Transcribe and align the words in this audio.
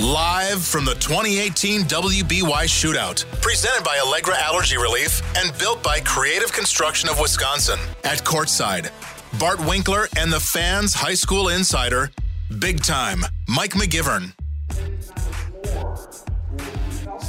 Live 0.00 0.64
from 0.64 0.86
the 0.86 0.94
2018 0.94 1.82
WBY 1.82 2.64
Shootout, 2.64 3.22
presented 3.42 3.84
by 3.84 3.98
Allegra 3.98 4.34
Allergy 4.38 4.78
Relief 4.78 5.20
and 5.36 5.56
built 5.58 5.82
by 5.82 6.00
Creative 6.00 6.50
Construction 6.50 7.10
of 7.10 7.20
Wisconsin. 7.20 7.78
At 8.02 8.24
courtside, 8.24 8.90
Bart 9.38 9.60
Winkler 9.60 10.08
and 10.16 10.32
the 10.32 10.40
fans' 10.40 10.94
high 10.94 11.12
school 11.12 11.50
insider, 11.50 12.10
big 12.60 12.82
time, 12.82 13.26
Mike 13.46 13.72
McGivern. 13.72 14.32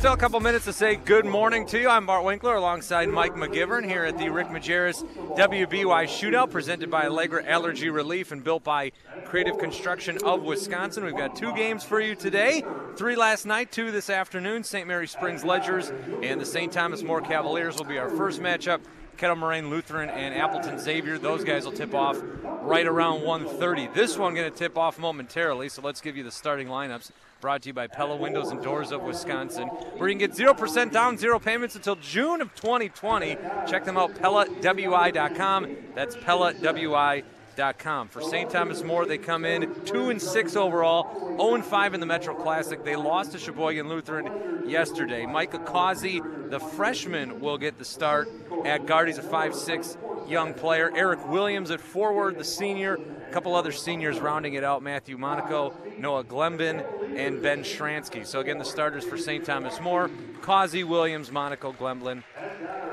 Still 0.01 0.13
a 0.13 0.17
couple 0.17 0.39
minutes 0.39 0.65
to 0.65 0.73
say 0.73 0.95
good 0.95 1.27
morning 1.27 1.63
to 1.67 1.79
you. 1.79 1.87
I'm 1.87 2.07
Bart 2.07 2.25
Winkler 2.25 2.55
alongside 2.55 3.07
Mike 3.09 3.35
McGivern 3.35 3.85
here 3.85 4.03
at 4.03 4.17
the 4.17 4.29
Rick 4.29 4.47
Majerus 4.47 5.05
WBY 5.37 6.05
Shootout 6.05 6.49
presented 6.49 6.89
by 6.89 7.05
Allegra 7.05 7.45
Allergy 7.45 7.91
Relief 7.91 8.31
and 8.31 8.43
built 8.43 8.63
by 8.63 8.93
Creative 9.25 9.55
Construction 9.59 10.17
of 10.25 10.41
Wisconsin. 10.41 11.05
We've 11.05 11.15
got 11.15 11.35
two 11.35 11.53
games 11.53 11.83
for 11.83 11.99
you 11.99 12.15
today. 12.15 12.63
Three 12.95 13.15
last 13.15 13.45
night, 13.45 13.71
two 13.71 13.91
this 13.91 14.09
afternoon. 14.09 14.63
St. 14.63 14.87
Mary 14.87 15.07
Springs 15.07 15.43
Ledgers 15.43 15.91
and 16.23 16.41
the 16.41 16.47
St. 16.47 16.73
Thomas 16.73 17.03
More 17.03 17.21
Cavaliers 17.21 17.77
will 17.77 17.85
be 17.85 17.99
our 17.99 18.09
first 18.09 18.41
matchup. 18.41 18.79
Kettle 19.17 19.35
Moraine 19.35 19.69
Lutheran 19.69 20.09
and 20.09 20.33
Appleton 20.33 20.79
Xavier. 20.79 21.19
Those 21.19 21.43
guys 21.43 21.63
will 21.63 21.73
tip 21.73 21.93
off 21.93 22.19
right 22.63 22.87
around 22.87 23.21
1:30. 23.21 23.93
This 23.93 24.17
one 24.17 24.33
going 24.33 24.51
to 24.51 24.57
tip 24.57 24.79
off 24.79 24.97
momentarily, 24.97 25.69
so 25.69 25.83
let's 25.83 26.01
give 26.01 26.17
you 26.17 26.23
the 26.23 26.31
starting 26.31 26.69
lineups. 26.69 27.11
Brought 27.41 27.63
to 27.63 27.69
you 27.69 27.73
by 27.73 27.87
Pella 27.87 28.15
Windows 28.15 28.51
and 28.51 28.61
Doors 28.61 28.91
of 28.91 29.01
Wisconsin, 29.01 29.67
where 29.67 30.07
you 30.07 30.15
can 30.15 30.19
get 30.19 30.37
0% 30.37 30.91
down, 30.91 31.17
zero 31.17 31.39
payments 31.39 31.75
until 31.75 31.95
June 31.95 32.39
of 32.39 32.53
2020. 32.53 33.35
Check 33.67 33.83
them 33.83 33.97
out, 33.97 34.13
PellaWI.com. 34.13 35.75
That's 35.95 36.15
PellaWI.com. 36.17 38.07
For 38.09 38.21
St. 38.21 38.49
Thomas 38.49 38.83
More, 38.83 39.07
they 39.07 39.17
come 39.17 39.43
in 39.45 39.73
2 39.85 40.11
and 40.11 40.21
6 40.21 40.55
overall, 40.55 41.35
0 41.35 41.55
and 41.55 41.65
5 41.65 41.95
in 41.95 41.99
the 41.99 42.05
Metro 42.05 42.35
Classic. 42.35 42.83
They 42.83 42.95
lost 42.95 43.31
to 43.31 43.39
Sheboygan 43.39 43.89
Lutheran 43.89 44.69
yesterday. 44.69 45.25
Micah 45.25 45.59
Causey, 45.59 46.21
the 46.49 46.59
freshman, 46.59 47.39
will 47.39 47.57
get 47.57 47.79
the 47.79 47.85
start 47.85 48.29
at 48.65 48.85
guard. 48.85 49.07
He's 49.07 49.17
a 49.17 49.23
5'6 49.23 50.29
young 50.29 50.53
player. 50.53 50.91
Eric 50.95 51.27
Williams 51.27 51.71
at 51.71 51.81
forward, 51.81 52.37
the 52.37 52.43
senior. 52.43 52.95
A 52.95 53.33
couple 53.33 53.55
other 53.55 53.71
seniors 53.71 54.19
rounding 54.19 54.55
it 54.55 54.63
out 54.63 54.83
Matthew 54.83 55.17
Monaco, 55.17 55.73
Noah 55.97 56.23
Glemben, 56.23 56.85
and 57.17 57.41
Ben 57.41 57.63
Shransky. 57.63 58.25
So, 58.25 58.39
again, 58.39 58.57
the 58.57 58.65
starters 58.65 59.05
for 59.05 59.17
St. 59.17 59.45
Thomas 59.45 59.79
More 59.79 60.09
Causey, 60.41 60.83
Williams, 60.83 61.31
Monaco, 61.31 61.71
Glemblin, 61.71 62.23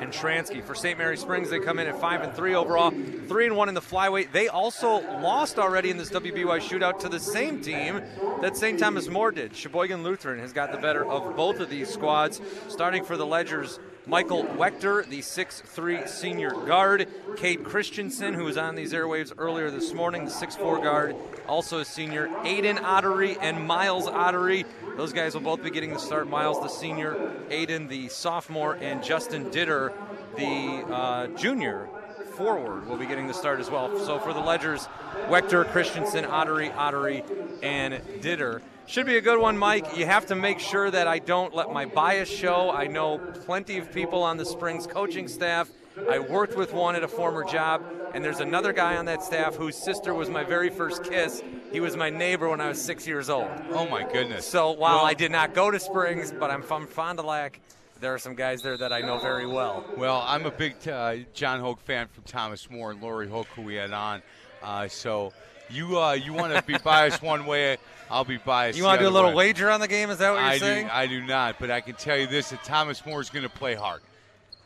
and 0.01 0.13
Shransky. 0.13 0.63
For 0.63 0.75
St. 0.75 0.99
Mary 0.99 1.17
Springs, 1.17 1.51
they 1.51 1.59
come 1.59 1.79
in 1.79 1.87
at 1.87 2.01
5 2.01 2.23
and 2.23 2.35
3 2.35 2.55
overall, 2.55 2.91
3 2.91 3.47
and 3.47 3.57
1 3.57 3.69
in 3.69 3.75
the 3.75 3.81
Flyway. 3.81 4.31
They 4.31 4.49
also 4.49 5.01
lost 5.21 5.59
already 5.59 5.91
in 5.91 5.97
this 5.97 6.11
WBY 6.11 6.61
shootout 6.61 6.99
to 7.01 7.09
the 7.09 7.21
same 7.21 7.61
team 7.61 8.03
that 8.41 8.57
St. 8.57 8.79
Thomas 8.79 9.09
More 9.09 9.31
did. 9.31 9.57
Sheboygan 9.57 10.03
Lutheran 10.03 10.39
has 10.41 10.53
got 10.53 10.73
the 10.73 10.79
better 10.79 11.05
of 11.05 11.35
both 11.37 11.61
of 11.61 11.71
these 11.71 11.89
squads. 11.89 12.41
Starting 12.69 13.05
for 13.05 13.17
the 13.17 13.27
Ledgers, 13.27 13.81
Michael 14.09 14.45
Wechter, 14.45 15.07
the 15.07 15.19
6'3 15.19 16.09
senior 16.09 16.51
guard. 16.51 17.09
Cade 17.37 17.63
Christensen, 17.63 18.33
who 18.33 18.45
was 18.45 18.57
on 18.57 18.75
these 18.75 18.95
airwaves 18.95 19.35
earlier 19.37 19.71
this 19.71 19.93
morning, 19.93 20.25
the 20.25 20.31
6'4 20.31 20.83
guard, 20.83 21.15
also 21.47 21.81
a 21.81 21.85
senior. 21.85 22.29
Aiden 22.29 22.83
Ottery 22.83 23.37
and 23.39 23.67
Miles 23.67 24.07
Ottery. 24.07 24.65
Those 24.97 25.13
guys 25.13 25.35
will 25.35 25.43
both 25.43 25.63
be 25.63 25.71
getting 25.71 25.93
the 25.93 25.99
start. 25.99 26.27
Miles, 26.27 26.59
the 26.61 26.69
senior, 26.69 27.17
Aiden, 27.51 27.91
the 27.91 28.09
sophomore, 28.09 28.79
and 28.81 29.05
Justin 29.05 29.51
Ditter, 29.51 29.93
the 30.37 30.91
uh, 30.91 31.27
junior 31.37 31.91
forward, 32.35 32.89
will 32.89 32.97
be 32.97 33.07
getting 33.07 33.27
the 33.27 33.35
start 33.35 33.61
as 33.61 33.71
well. 33.71 33.99
So 34.07 34.19
for 34.19 34.33
the 34.33 34.41
Ledgers, 34.41 34.89
Wechter, 35.27 35.71
Christensen, 35.71 36.25
Ottery, 36.25 36.71
Ottery, 36.71 37.25
and 37.63 38.03
Ditter. 38.23 38.63
Should 38.89 39.05
be 39.05 39.19
a 39.19 39.21
good 39.21 39.39
one, 39.39 39.59
Mike. 39.59 39.99
You 39.99 40.07
have 40.07 40.25
to 40.29 40.35
make 40.35 40.59
sure 40.59 40.91
that 40.91 41.07
I 41.07 41.19
don't 41.19 41.55
let 41.55 41.71
my 41.71 41.85
bias 41.85 42.31
show. 42.31 42.71
I 42.71 42.87
know 42.87 43.19
plenty 43.19 43.77
of 43.77 43.93
people 43.93 44.23
on 44.23 44.39
the 44.39 44.47
Springs 44.47 44.87
coaching 44.87 45.29
staff. 45.29 45.69
I 46.11 46.21
worked 46.21 46.57
with 46.57 46.73
one 46.73 46.97
at 46.97 47.03
a 47.03 47.09
former 47.09 47.45
job, 47.45 47.85
and 48.15 48.25
there's 48.25 48.41
another 48.41 48.73
guy 48.73 48.97
on 48.97 49.05
that 49.05 49.23
staff 49.23 49.57
whose 49.57 49.77
sister 49.77 50.15
was 50.15 50.31
my 50.31 50.43
very 50.43 50.71
first 50.71 51.05
kiss. 51.05 51.43
He 51.71 51.81
was 51.81 51.99
my 51.99 52.09
neighbor 52.09 52.49
when 52.49 52.63
I 52.63 52.69
was 52.69 52.81
six 52.81 53.07
years 53.07 53.29
old. 53.29 53.51
Oh 53.73 53.87
my 53.87 54.11
goodness! 54.11 54.47
So 54.47 54.71
while 54.71 54.97
well, 54.97 55.05
I 55.05 55.13
did 55.13 55.33
not 55.33 55.53
go 55.53 55.71
to 55.71 55.79
Springs, 55.79 56.33
but 56.33 56.51
I'm 56.51 56.63
from 56.63 56.87
Fond 56.87 57.19
du 57.19 57.25
Lac, 57.27 57.61
there 58.01 58.15
are 58.15 58.19
some 58.19 58.37
guys 58.37 58.63
there 58.63 58.79
that 58.79 58.91
I 58.91 59.03
know 59.03 59.19
very 59.19 59.47
well. 59.47 59.85
Well, 59.99 60.25
I'm 60.27 60.47
a 60.47 60.51
big 60.51 60.89
uh, 60.89 61.17
John 61.35 61.61
Hoke 61.61 61.81
fan 61.81 62.07
from 62.07 62.25
Thomas 62.25 62.71
More 62.71 62.93
and 62.93 63.03
Lori 63.03 63.29
Hoke, 63.29 63.49
who 63.49 63.61
we 63.61 63.75
had 63.75 63.93
on. 63.93 64.23
Uh, 64.63 64.89
so 64.89 65.35
you 65.71 66.01
uh, 66.01 66.13
you 66.13 66.33
want 66.33 66.55
to 66.55 66.63
be 66.63 66.79
biased 66.79 67.23
one 67.23 67.47
way, 67.47 67.79
I'll 68.11 68.25
be 68.25 68.39
biased. 68.39 68.79
You 68.79 68.85
want 68.85 68.99
to 68.99 69.05
do 69.05 69.09
a 69.09 69.11
little 69.11 69.31
way. 69.31 69.49
wager 69.49 69.71
on 69.71 69.81
the 69.81 69.89
game? 69.89 70.11
Is 70.11 70.19
that 70.19 70.31
what 70.33 70.41
you're 70.41 70.49
I 70.49 70.59
saying? 70.59 70.87
Do, 70.87 70.93
I 70.93 71.07
do 71.07 71.23
not, 71.25 71.57
but 71.59 71.71
I 71.71 71.81
can 71.81 71.95
tell 71.95 72.17
you 72.17 72.27
this: 72.27 72.51
that 72.51 72.65
Thomas 72.65 73.05
More 73.05 73.21
is 73.21 73.31
going 73.31 73.45
to 73.45 73.49
play 73.49 73.75
hard. 73.75 74.01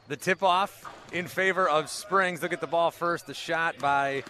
The 0.08 0.16
tip 0.16 0.42
off 0.42 0.84
in 1.12 1.26
favor 1.26 1.68
of 1.68 1.88
Springs. 1.88 2.40
They'll 2.40 2.50
get 2.50 2.60
the 2.60 2.66
ball 2.66 2.90
first. 2.90 3.26
The 3.26 3.34
shot 3.34 3.78
by 3.78 4.24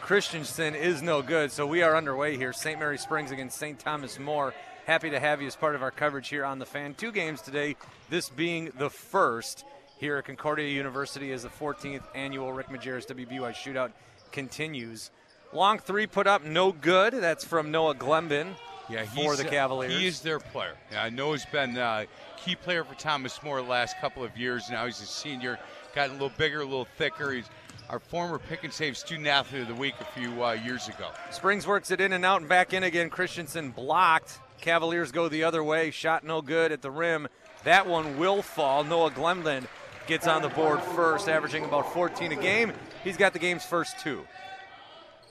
Christensen 0.00 0.74
is 0.74 1.02
no 1.02 1.22
good. 1.22 1.50
So 1.50 1.66
we 1.66 1.82
are 1.82 1.96
underway 1.96 2.36
here. 2.36 2.52
St. 2.52 2.78
Mary 2.78 2.98
Springs 2.98 3.30
against 3.30 3.56
St. 3.56 3.78
Thomas 3.78 4.18
More. 4.18 4.54
Happy 4.86 5.08
to 5.08 5.18
have 5.18 5.40
you 5.40 5.46
as 5.46 5.56
part 5.56 5.74
of 5.74 5.82
our 5.82 5.90
coverage 5.90 6.28
here 6.28 6.44
on 6.44 6.58
the 6.58 6.66
fan. 6.66 6.92
Two 6.92 7.10
games 7.10 7.40
today, 7.40 7.74
this 8.10 8.28
being 8.28 8.70
the 8.76 8.90
first 8.90 9.64
here 9.96 10.18
at 10.18 10.26
Concordia 10.26 10.68
University 10.68 11.32
as 11.32 11.44
the 11.44 11.48
14th 11.48 12.02
annual 12.14 12.52
Rick 12.52 12.68
Majerus 12.68 13.06
WBY 13.06 13.54
shootout 13.54 13.92
continues. 14.30 15.10
Long 15.54 15.78
three 15.78 16.08
put 16.08 16.26
up, 16.26 16.42
no 16.44 16.72
good. 16.72 17.14
That's 17.14 17.44
from 17.44 17.70
Noah 17.70 17.94
Glemben 17.94 18.54
yeah, 18.90 19.04
for 19.04 19.36
the 19.36 19.44
Cavaliers. 19.44 19.92
He 19.92 20.06
is 20.06 20.20
their 20.20 20.40
player. 20.40 20.74
Yeah, 20.90 21.04
I 21.04 21.10
know 21.10 21.32
he's 21.32 21.46
been 21.46 21.76
a 21.76 21.80
uh, 21.80 22.04
key 22.36 22.56
player 22.56 22.82
for 22.82 22.96
Thomas 22.96 23.40
More 23.44 23.62
the 23.62 23.68
last 23.68 23.96
couple 24.00 24.24
of 24.24 24.36
years. 24.36 24.68
Now 24.68 24.84
he's 24.84 25.00
a 25.00 25.06
senior, 25.06 25.60
gotten 25.94 26.10
a 26.10 26.14
little 26.14 26.36
bigger, 26.36 26.62
a 26.62 26.64
little 26.64 26.88
thicker. 26.98 27.30
He's 27.30 27.48
our 27.88 28.00
former 28.00 28.40
pick 28.40 28.64
and 28.64 28.72
save 28.72 28.96
student 28.96 29.28
athlete 29.28 29.62
of 29.62 29.68
the 29.68 29.74
week 29.74 29.94
a 30.00 30.04
few 30.04 30.44
uh, 30.44 30.52
years 30.52 30.88
ago. 30.88 31.10
Springs 31.30 31.68
works 31.68 31.92
it 31.92 32.00
in 32.00 32.12
and 32.12 32.24
out 32.24 32.40
and 32.40 32.48
back 32.48 32.72
in 32.72 32.82
again. 32.82 33.08
Christensen 33.08 33.70
blocked. 33.70 34.40
Cavaliers 34.60 35.12
go 35.12 35.28
the 35.28 35.44
other 35.44 35.62
way. 35.62 35.92
Shot 35.92 36.24
no 36.24 36.42
good 36.42 36.72
at 36.72 36.82
the 36.82 36.90
rim. 36.90 37.28
That 37.62 37.86
one 37.86 38.18
will 38.18 38.42
fall. 38.42 38.82
Noah 38.82 39.12
Glemlin 39.12 39.66
gets 40.08 40.26
on 40.26 40.42
the 40.42 40.48
board 40.48 40.82
first, 40.82 41.28
averaging 41.28 41.64
about 41.64 41.92
14 41.92 42.32
a 42.32 42.36
game. 42.36 42.72
He's 43.04 43.16
got 43.16 43.32
the 43.32 43.38
game's 43.38 43.64
first 43.64 44.00
two. 44.00 44.26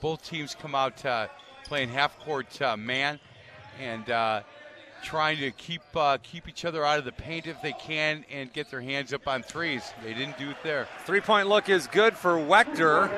Both 0.04 0.28
teams 0.28 0.54
come 0.54 0.74
out 0.74 1.02
uh, 1.06 1.28
playing 1.64 1.88
half 1.88 2.18
court 2.20 2.60
uh, 2.60 2.76
man 2.76 3.18
and 3.80 4.10
uh, 4.10 4.42
trying 5.02 5.38
to 5.38 5.50
keep 5.50 5.80
uh, 5.94 6.18
keep 6.22 6.46
each 6.46 6.66
other 6.66 6.84
out 6.84 6.98
of 6.98 7.06
the 7.06 7.12
paint 7.12 7.46
if 7.46 7.62
they 7.62 7.72
can 7.72 8.26
and 8.30 8.52
get 8.52 8.70
their 8.70 8.82
hands 8.82 9.14
up 9.14 9.26
on 9.26 9.42
threes. 9.42 9.94
They 10.02 10.12
didn't 10.12 10.36
do 10.36 10.50
it 10.50 10.58
there. 10.62 10.88
Three 11.06 11.22
point 11.22 11.48
look 11.48 11.70
is 11.70 11.86
good 11.86 12.12
for 12.18 12.32
Wechter. 12.32 13.10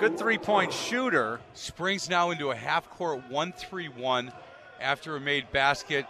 Good 0.00 0.18
three 0.18 0.38
point 0.38 0.72
shooter. 0.72 1.38
Springs 1.54 2.10
now 2.10 2.30
into 2.30 2.50
a 2.50 2.56
half 2.56 2.90
court 2.90 3.30
1 3.30 3.52
3 3.52 3.86
1 3.90 4.32
after 4.80 5.14
a 5.14 5.20
made 5.20 5.52
basket 5.52 6.04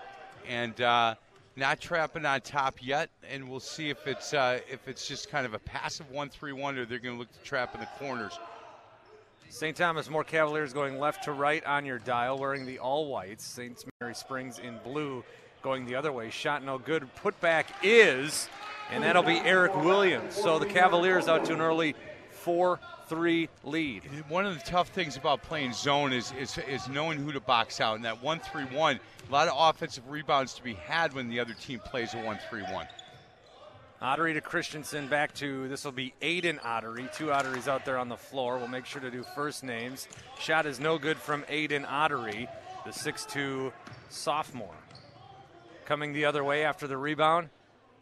and 0.48 0.81
uh, 0.81 1.16
not 1.56 1.81
trapping 1.81 2.25
on 2.25 2.41
top 2.41 2.77
yet. 2.81 3.10
And 3.31 3.47
we'll 3.47 3.60
see 3.60 3.91
if 3.91 4.06
it's 4.06 4.32
uh, 4.32 4.60
if 4.71 4.88
it's 4.88 5.06
just 5.06 5.28
kind 5.28 5.44
of 5.44 5.53
a 5.53 5.59
passive 5.59 6.10
1 6.10 6.31
3 6.31 6.53
1 6.54 6.78
or 6.78 6.87
they're 6.87 6.98
going 6.98 7.16
to 7.16 7.19
look 7.19 7.31
to 7.31 7.41
trap 7.41 7.75
in 7.75 7.81
the 7.82 7.88
corners. 7.98 8.32
St. 9.50 9.76
Thomas 9.76 10.08
More 10.08 10.22
Cavaliers 10.22 10.72
going 10.72 11.00
left 11.00 11.24
to 11.24 11.32
right 11.32 11.64
on 11.66 11.84
your 11.84 11.98
dial, 11.98 12.38
wearing 12.38 12.66
the 12.66 12.78
all 12.78 13.06
whites. 13.06 13.44
St. 13.44 13.84
Mary 14.00 14.14
Springs 14.14 14.60
in 14.60 14.78
blue 14.84 15.24
going 15.60 15.84
the 15.86 15.96
other 15.96 16.12
way. 16.12 16.30
Shot 16.30 16.64
no 16.64 16.78
good. 16.78 17.08
Putback 17.16 17.64
is, 17.82 18.48
and 18.92 19.02
that'll 19.02 19.24
be 19.24 19.38
Eric 19.38 19.74
Williams. 19.74 20.34
So 20.34 20.60
the 20.60 20.66
Cavaliers 20.66 21.26
out 21.26 21.44
to 21.46 21.54
an 21.54 21.60
early 21.60 21.96
4 22.30 22.78
3 23.08 23.48
lead. 23.64 24.04
One 24.28 24.46
of 24.46 24.54
the 24.54 24.64
tough 24.64 24.90
things 24.90 25.16
about 25.16 25.42
playing 25.42 25.72
zone 25.72 26.12
is, 26.12 26.32
is, 26.38 26.56
is 26.68 26.88
knowing 26.88 27.18
who 27.18 27.32
to 27.32 27.40
box 27.40 27.80
out. 27.80 27.96
And 27.96 28.04
that 28.04 28.22
1 28.22 28.38
3 28.38 28.66
1, 28.66 29.00
a 29.28 29.32
lot 29.32 29.48
of 29.48 29.54
offensive 29.56 30.08
rebounds 30.08 30.54
to 30.54 30.62
be 30.62 30.74
had 30.74 31.12
when 31.12 31.28
the 31.28 31.41
other 31.41 31.54
team 31.54 31.80
plays 31.80 32.14
a 32.14 32.18
1 32.18 32.38
3 32.48 32.62
1. 32.62 32.86
Ottery 34.02 34.32
to 34.32 34.41
Christensen 34.41 35.08
back 35.08 35.34
to 35.34 35.68
this 35.68 35.84
will 35.84 35.92
be 35.92 36.14
Aiden 36.22 36.58
Ottery. 36.64 37.06
Two 37.12 37.26
Otterys 37.26 37.68
out 37.68 37.84
there 37.84 37.98
on 37.98 38.08
the 38.08 38.16
floor. 38.16 38.56
We'll 38.56 38.66
make 38.66 38.86
sure 38.86 39.02
to 39.02 39.10
do 39.10 39.22
first 39.34 39.62
names. 39.62 40.08
Shot 40.38 40.64
is 40.64 40.80
no 40.80 40.97
good 40.97 41.18
from 41.18 41.42
Aiden 41.42 41.84
Ottery, 41.86 42.48
the 42.86 42.92
6'2 42.92 43.70
sophomore. 44.08 44.74
Coming 45.84 46.14
the 46.14 46.24
other 46.24 46.42
way 46.42 46.64
after 46.64 46.86
the 46.86 46.97
rebound 46.97 47.50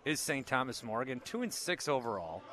is 0.05 0.21
St. 0.21 0.47
Thomas 0.47 0.85
Morgan, 0.85 1.21
two 1.25 1.43
and 1.43 1.53
six 1.53 1.89
overall. 1.89 2.45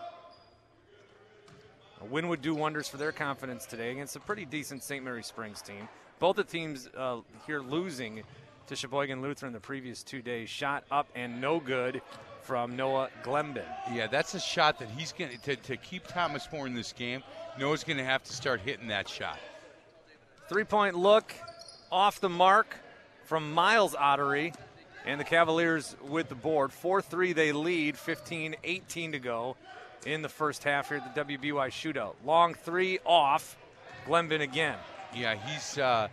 A 2.02 2.06
win 2.06 2.28
would 2.30 2.42
do 2.42 2.56
wonders 2.56 2.88
for 2.88 2.98
their 2.98 3.12
confidence 3.12 3.68
today 3.68 3.92
against 3.92 4.16
a 4.16 4.20
pretty 4.20 4.46
decent 4.46 4.82
St. 4.82 5.06
Mary 5.06 5.24
Springs 5.24 5.62
team. 5.62 5.88
Both 6.18 6.38
the 6.38 6.44
teams 6.44 6.90
uh, 6.98 7.20
here 7.46 7.60
losing 7.60 8.24
to 8.68 8.76
Sheboygan 8.76 9.22
Lutheran 9.22 9.54
the 9.54 9.60
previous 9.60 10.02
two 10.02 10.24
days. 10.24 10.50
Shot 10.50 10.84
up 10.90 11.08
and 11.14 11.40
no 11.40 11.60
good 11.60 12.02
from 12.46 12.76
Noah 12.76 13.10
Glemben. 13.24 13.66
Yeah, 13.92 14.08
that's 14.08 14.36
a 14.36 14.40
shot 14.40 14.80
that 14.80 14.90
he's 14.90 15.12
going 15.12 15.32
to 15.44 15.56
to 15.56 15.78
keep 15.78 16.08
Thomas 16.08 16.48
More 16.52 16.68
in 16.68 16.74
this 16.74 16.94
game. 16.94 17.24
Noah's 17.60 17.84
going 17.84 17.98
to 17.98 18.04
have 18.04 18.24
to 18.24 18.34
start 18.34 18.62
hitting 18.62 18.88
that 18.88 19.10
shot. 19.10 19.40
Three 20.48 20.64
point 20.64 20.96
look 20.96 21.34
off 21.92 22.20
the 22.20 22.30
mark 22.30 22.76
from 23.26 23.52
Miles 23.52 23.96
Ottery. 23.96 24.54
And 25.08 25.20
the 25.20 25.24
Cavaliers 25.24 25.96
with 26.08 26.30
the 26.30 26.36
board. 26.36 26.74
4 26.74 27.00
3 27.00 27.34
they 27.34 27.52
lead, 27.52 27.96
15 27.96 28.56
18 28.64 29.12
to 29.12 29.20
go 29.20 29.56
in 30.06 30.22
the 30.22 30.30
first 30.30 30.64
half 30.64 30.90
here 30.90 30.98
at 30.98 31.16
the 31.16 31.24
WBY 31.24 31.68
shootout. 31.70 32.14
Long 32.24 32.54
three 32.54 33.00
off. 33.06 33.58
Glenvin 34.08 34.42
again. 34.42 34.78
Yeah, 35.16 35.36
he's 35.36 35.78
uh, 35.78 36.08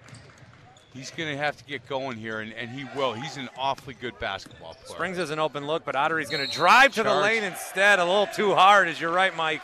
he's 0.94 1.10
going 1.10 1.30
to 1.30 1.36
have 1.36 1.56
to 1.56 1.64
get 1.64 1.86
going 1.88 2.16
here, 2.16 2.40
and, 2.40 2.52
and 2.52 2.70
he 2.70 2.86
will. 2.96 3.12
He's 3.12 3.36
an 3.36 3.48
awfully 3.56 3.94
good 4.00 4.18
basketball 4.18 4.74
player. 4.74 4.96
Springs 4.96 5.18
is 5.18 5.30
an 5.30 5.38
open 5.38 5.66
look, 5.66 5.84
but 5.84 5.94
Ottery's 5.94 6.30
going 6.30 6.46
to 6.46 6.52
drive 6.52 6.94
to 6.94 7.02
Charge. 7.02 7.14
the 7.14 7.20
lane 7.20 7.44
instead. 7.44 7.98
A 7.98 8.04
little 8.04 8.26
too 8.26 8.54
hard, 8.54 8.88
as 8.88 9.00
you're 9.00 9.12
right, 9.12 9.36
Mike. 9.36 9.62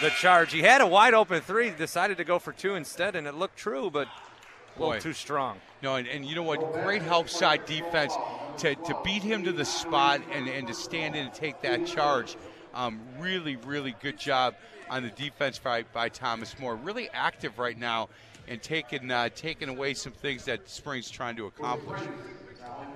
The 0.00 0.10
charge. 0.10 0.52
He 0.52 0.62
had 0.62 0.80
a 0.80 0.86
wide 0.86 1.12
open 1.12 1.40
three, 1.40 1.70
decided 1.70 2.18
to 2.18 2.24
go 2.24 2.38
for 2.38 2.52
two 2.52 2.76
instead, 2.76 3.16
and 3.16 3.26
it 3.26 3.34
looked 3.34 3.56
true, 3.56 3.90
but 3.90 4.06
a 4.06 4.78
Boy. 4.78 4.86
little 4.86 5.02
too 5.02 5.12
strong. 5.12 5.58
No, 5.82 5.96
and, 5.96 6.06
and 6.06 6.24
you 6.24 6.36
know 6.36 6.44
what? 6.44 6.72
Great 6.84 7.02
help 7.02 7.28
side 7.28 7.66
defense 7.66 8.14
to, 8.58 8.76
to 8.76 8.96
beat 9.04 9.22
him 9.24 9.42
to 9.44 9.52
the 9.52 9.64
spot 9.64 10.20
and, 10.32 10.48
and 10.48 10.68
to 10.68 10.74
stand 10.74 11.16
in 11.16 11.26
and 11.26 11.34
take 11.34 11.62
that 11.62 11.84
charge. 11.84 12.36
Um, 12.74 13.00
really, 13.18 13.56
really 13.56 13.96
good 14.00 14.18
job 14.18 14.54
on 14.88 15.02
the 15.02 15.10
defense 15.10 15.58
by, 15.58 15.82
by 15.82 16.08
Thomas 16.08 16.56
More. 16.60 16.76
Really 16.76 17.08
active 17.10 17.58
right 17.58 17.76
now 17.76 18.08
and 18.48 18.62
taking 18.62 19.10
uh, 19.10 19.28
taking 19.34 19.68
away 19.68 19.94
some 19.94 20.12
things 20.12 20.44
that 20.46 20.68
Springs 20.68 21.10
trying 21.10 21.36
to 21.36 21.46
accomplish. 21.46 22.00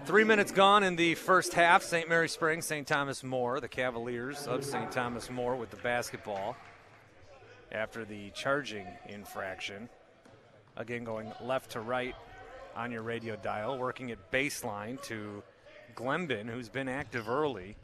Three 0.04 0.24
minutes 0.24 0.50
gone 0.50 0.82
in 0.82 0.96
the 0.96 1.14
first 1.14 1.54
half. 1.54 1.82
St. 1.82 2.08
Mary 2.08 2.28
Springs, 2.28 2.66
St. 2.66 2.86
Thomas 2.86 3.22
More, 3.22 3.60
the 3.60 3.68
Cavaliers 3.68 4.46
of 4.46 4.64
St. 4.64 4.90
Thomas 4.90 5.30
More 5.30 5.54
with 5.54 5.70
the 5.70 5.76
basketball 5.76 6.56
after 7.70 8.04
the 8.04 8.30
charging 8.30 8.86
infraction. 9.08 9.88
Again, 10.76 11.04
going 11.04 11.32
left 11.40 11.70
to 11.72 11.80
right 11.80 12.14
on 12.74 12.90
your 12.90 13.02
radio 13.02 13.36
dial, 13.36 13.78
working 13.78 14.10
at 14.10 14.30
baseline 14.32 15.00
to 15.04 15.42
Glenbin, 15.94 16.48
who's 16.48 16.68
been 16.68 16.88
active 16.88 17.28
early. 17.28 17.76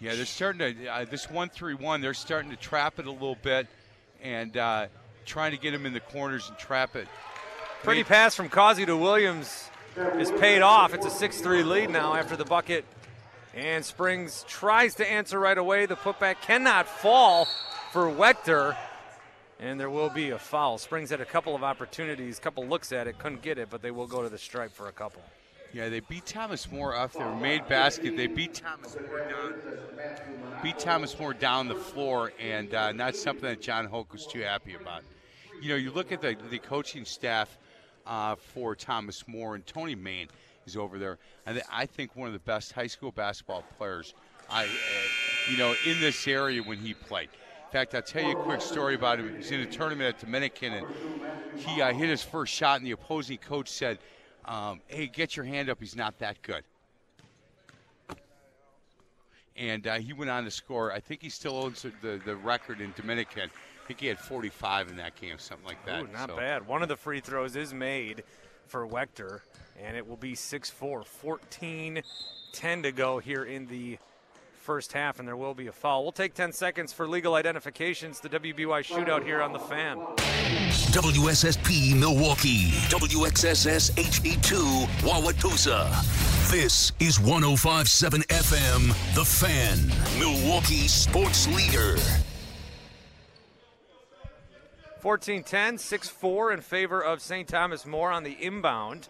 Yeah, 0.00 0.14
they're 0.14 0.24
starting 0.24 0.76
to 0.76 0.86
uh, 0.86 1.04
this 1.04 1.30
one 1.30 1.50
three 1.50 1.74
one. 1.74 2.00
They're 2.00 2.14
starting 2.14 2.50
to 2.50 2.56
trap 2.56 2.98
it 2.98 3.06
a 3.06 3.12
little 3.12 3.38
bit 3.42 3.66
and 4.22 4.56
uh, 4.56 4.86
trying 5.28 5.52
to 5.52 5.58
get 5.58 5.72
him 5.72 5.86
in 5.86 5.92
the 5.92 6.00
corners 6.00 6.48
and 6.48 6.58
trap 6.58 6.96
it. 6.96 7.06
Pretty 7.82 8.02
pass 8.02 8.34
from 8.34 8.48
Causey 8.48 8.86
to 8.86 8.96
Williams 8.96 9.70
is 10.18 10.32
paid 10.32 10.62
off. 10.62 10.94
It's 10.94 11.06
a 11.06 11.10
6 11.10 11.40
3 11.40 11.62
lead 11.62 11.90
now 11.90 12.14
after 12.14 12.34
the 12.34 12.44
bucket. 12.44 12.84
And 13.54 13.84
Springs 13.84 14.44
tries 14.48 14.94
to 14.96 15.10
answer 15.10 15.38
right 15.38 15.56
away. 15.56 15.86
The 15.86 15.96
putback 15.96 16.40
cannot 16.40 16.88
fall 16.88 17.46
for 17.92 18.04
Wechter. 18.04 18.76
And 19.60 19.78
there 19.78 19.90
will 19.90 20.10
be 20.10 20.30
a 20.30 20.38
foul. 20.38 20.78
Springs 20.78 21.10
had 21.10 21.20
a 21.20 21.24
couple 21.24 21.54
of 21.54 21.64
opportunities, 21.64 22.38
couple 22.38 22.66
looks 22.66 22.92
at 22.92 23.08
it, 23.08 23.18
couldn't 23.18 23.42
get 23.42 23.58
it, 23.58 23.68
but 23.70 23.82
they 23.82 23.90
will 23.90 24.06
go 24.06 24.22
to 24.22 24.28
the 24.28 24.38
stripe 24.38 24.72
for 24.72 24.86
a 24.86 24.92
couple. 24.92 25.22
Yeah, 25.72 25.88
they 25.88 26.00
beat 26.00 26.24
Thomas 26.24 26.70
More 26.70 26.94
off 26.94 27.12
their 27.12 27.34
made 27.36 27.66
basket. 27.68 28.16
They 28.16 28.28
beat 28.28 28.54
Thomas 28.54 28.96
More 29.08 29.18
down, 29.28 29.54
beat 30.62 30.78
Thomas 30.78 31.18
More 31.18 31.34
down 31.34 31.68
the 31.68 31.74
floor, 31.74 32.32
and 32.38 32.72
uh, 32.72 32.92
not 32.92 33.16
something 33.16 33.48
that 33.48 33.60
John 33.60 33.84
Hoke 33.86 34.12
was 34.12 34.26
too 34.26 34.40
happy 34.40 34.74
about. 34.74 35.02
You 35.60 35.70
know, 35.70 35.76
you 35.76 35.90
look 35.90 36.12
at 36.12 36.20
the 36.20 36.36
the 36.50 36.58
coaching 36.58 37.04
staff 37.04 37.58
uh, 38.06 38.36
for 38.36 38.76
Thomas 38.76 39.26
More 39.26 39.54
and 39.54 39.66
Tony 39.66 39.94
Main 39.94 40.28
is 40.66 40.76
over 40.76 40.98
there, 40.98 41.18
and 41.46 41.60
I 41.72 41.86
think 41.86 42.14
one 42.14 42.28
of 42.28 42.32
the 42.32 42.38
best 42.40 42.72
high 42.72 42.86
school 42.86 43.10
basketball 43.10 43.64
players. 43.76 44.14
I, 44.50 44.64
uh, 44.64 44.68
you 45.50 45.58
know, 45.58 45.74
in 45.84 46.00
this 46.00 46.26
area 46.26 46.62
when 46.62 46.78
he 46.78 46.94
played. 46.94 47.28
In 47.66 47.72
fact, 47.72 47.94
I'll 47.94 48.00
tell 48.00 48.22
you 48.22 48.30
a 48.30 48.42
quick 48.44 48.62
story 48.62 48.94
about 48.94 49.18
him. 49.18 49.28
He 49.28 49.36
was 49.36 49.50
in 49.50 49.60
a 49.60 49.66
tournament 49.66 50.14
at 50.14 50.20
Dominican, 50.20 50.72
and 50.72 50.86
he 51.54 51.82
uh, 51.82 51.92
hit 51.92 52.08
his 52.08 52.22
first 52.22 52.54
shot, 52.54 52.78
and 52.78 52.86
the 52.86 52.92
opposing 52.92 53.36
coach 53.36 53.68
said, 53.68 53.98
um, 54.46 54.80
"Hey, 54.86 55.06
get 55.06 55.36
your 55.36 55.44
hand 55.44 55.68
up. 55.68 55.78
He's 55.80 55.96
not 55.96 56.18
that 56.20 56.40
good." 56.40 56.62
And 59.56 59.86
uh, 59.86 59.96
he 59.96 60.12
went 60.12 60.30
on 60.30 60.44
to 60.44 60.50
score. 60.50 60.92
I 60.92 61.00
think 61.00 61.20
he 61.20 61.28
still 61.28 61.56
owns 61.56 61.84
the, 62.00 62.20
the 62.24 62.36
record 62.36 62.80
in 62.80 62.92
Dominican. 62.96 63.50
I 63.88 63.90
think 63.90 64.00
he 64.00 64.06
had 64.08 64.18
45 64.18 64.88
in 64.90 64.96
that 64.98 65.18
game, 65.18 65.38
something 65.38 65.66
like 65.66 65.82
that. 65.86 66.02
Ooh, 66.02 66.08
not 66.08 66.28
So- 66.28 66.36
bad. 66.36 66.66
One 66.66 66.82
of 66.82 66.90
the 66.90 66.96
free 66.96 67.20
throws 67.20 67.56
is 67.56 67.72
made 67.72 68.22
for 68.66 68.86
Wechter, 68.86 69.40
and 69.82 69.96
it 69.96 70.06
will 70.06 70.18
be 70.18 70.34
6 70.34 70.68
4. 70.68 71.02
14 71.04 72.02
10 72.52 72.82
to 72.82 72.92
go 72.92 73.18
here 73.18 73.44
in 73.44 73.66
the 73.68 73.96
first 74.60 74.92
half, 74.92 75.18
and 75.18 75.26
there 75.26 75.38
will 75.38 75.54
be 75.54 75.68
a 75.68 75.72
foul. 75.72 76.02
We'll 76.02 76.12
take 76.12 76.34
10 76.34 76.52
seconds 76.52 76.92
for 76.92 77.08
legal 77.08 77.34
identifications. 77.34 78.20
The 78.20 78.28
WBY 78.28 78.82
shootout 78.82 79.24
here 79.24 79.40
on 79.40 79.54
the 79.54 79.58
fan. 79.58 79.96
WSSP 80.92 81.94
Milwaukee, 81.98 82.72
WXSS 82.90 83.90
HD2 83.96 84.84
Wauwatosa. 85.00 85.88
This 86.50 86.92
is 87.00 87.18
1057 87.18 88.20
FM, 88.28 88.88
The 89.14 89.24
Fan, 89.24 89.88
Milwaukee 90.18 90.88
sports 90.88 91.48
leader. 91.48 91.96
14 95.08 95.42
10, 95.42 95.78
6 95.78 96.08
4 96.10 96.52
in 96.52 96.60
favor 96.60 97.00
of 97.00 97.22
St. 97.22 97.48
Thomas 97.48 97.86
More 97.86 98.10
on 98.10 98.24
the 98.24 98.36
inbound. 98.38 99.08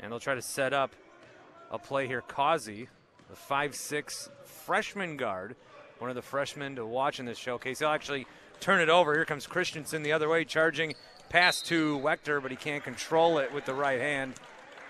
And 0.00 0.10
they'll 0.10 0.18
try 0.18 0.34
to 0.34 0.40
set 0.40 0.72
up 0.72 0.94
a 1.70 1.78
play 1.78 2.06
here. 2.06 2.22
Causey, 2.22 2.88
the 3.28 3.36
5 3.36 3.74
6 3.74 4.30
freshman 4.42 5.18
guard, 5.18 5.56
one 5.98 6.08
of 6.08 6.16
the 6.16 6.22
freshmen 6.22 6.76
to 6.76 6.86
watch 6.86 7.20
in 7.20 7.26
this 7.26 7.36
showcase. 7.36 7.80
He'll 7.80 7.88
actually 7.88 8.26
turn 8.60 8.80
it 8.80 8.88
over. 8.88 9.12
Here 9.12 9.26
comes 9.26 9.46
Christensen 9.46 10.02
the 10.02 10.12
other 10.12 10.30
way, 10.30 10.46
charging 10.46 10.94
pass 11.28 11.60
to 11.64 11.98
Wechter, 11.98 12.40
but 12.40 12.50
he 12.50 12.56
can't 12.56 12.82
control 12.82 13.36
it 13.36 13.52
with 13.52 13.66
the 13.66 13.74
right 13.74 14.00
hand. 14.00 14.32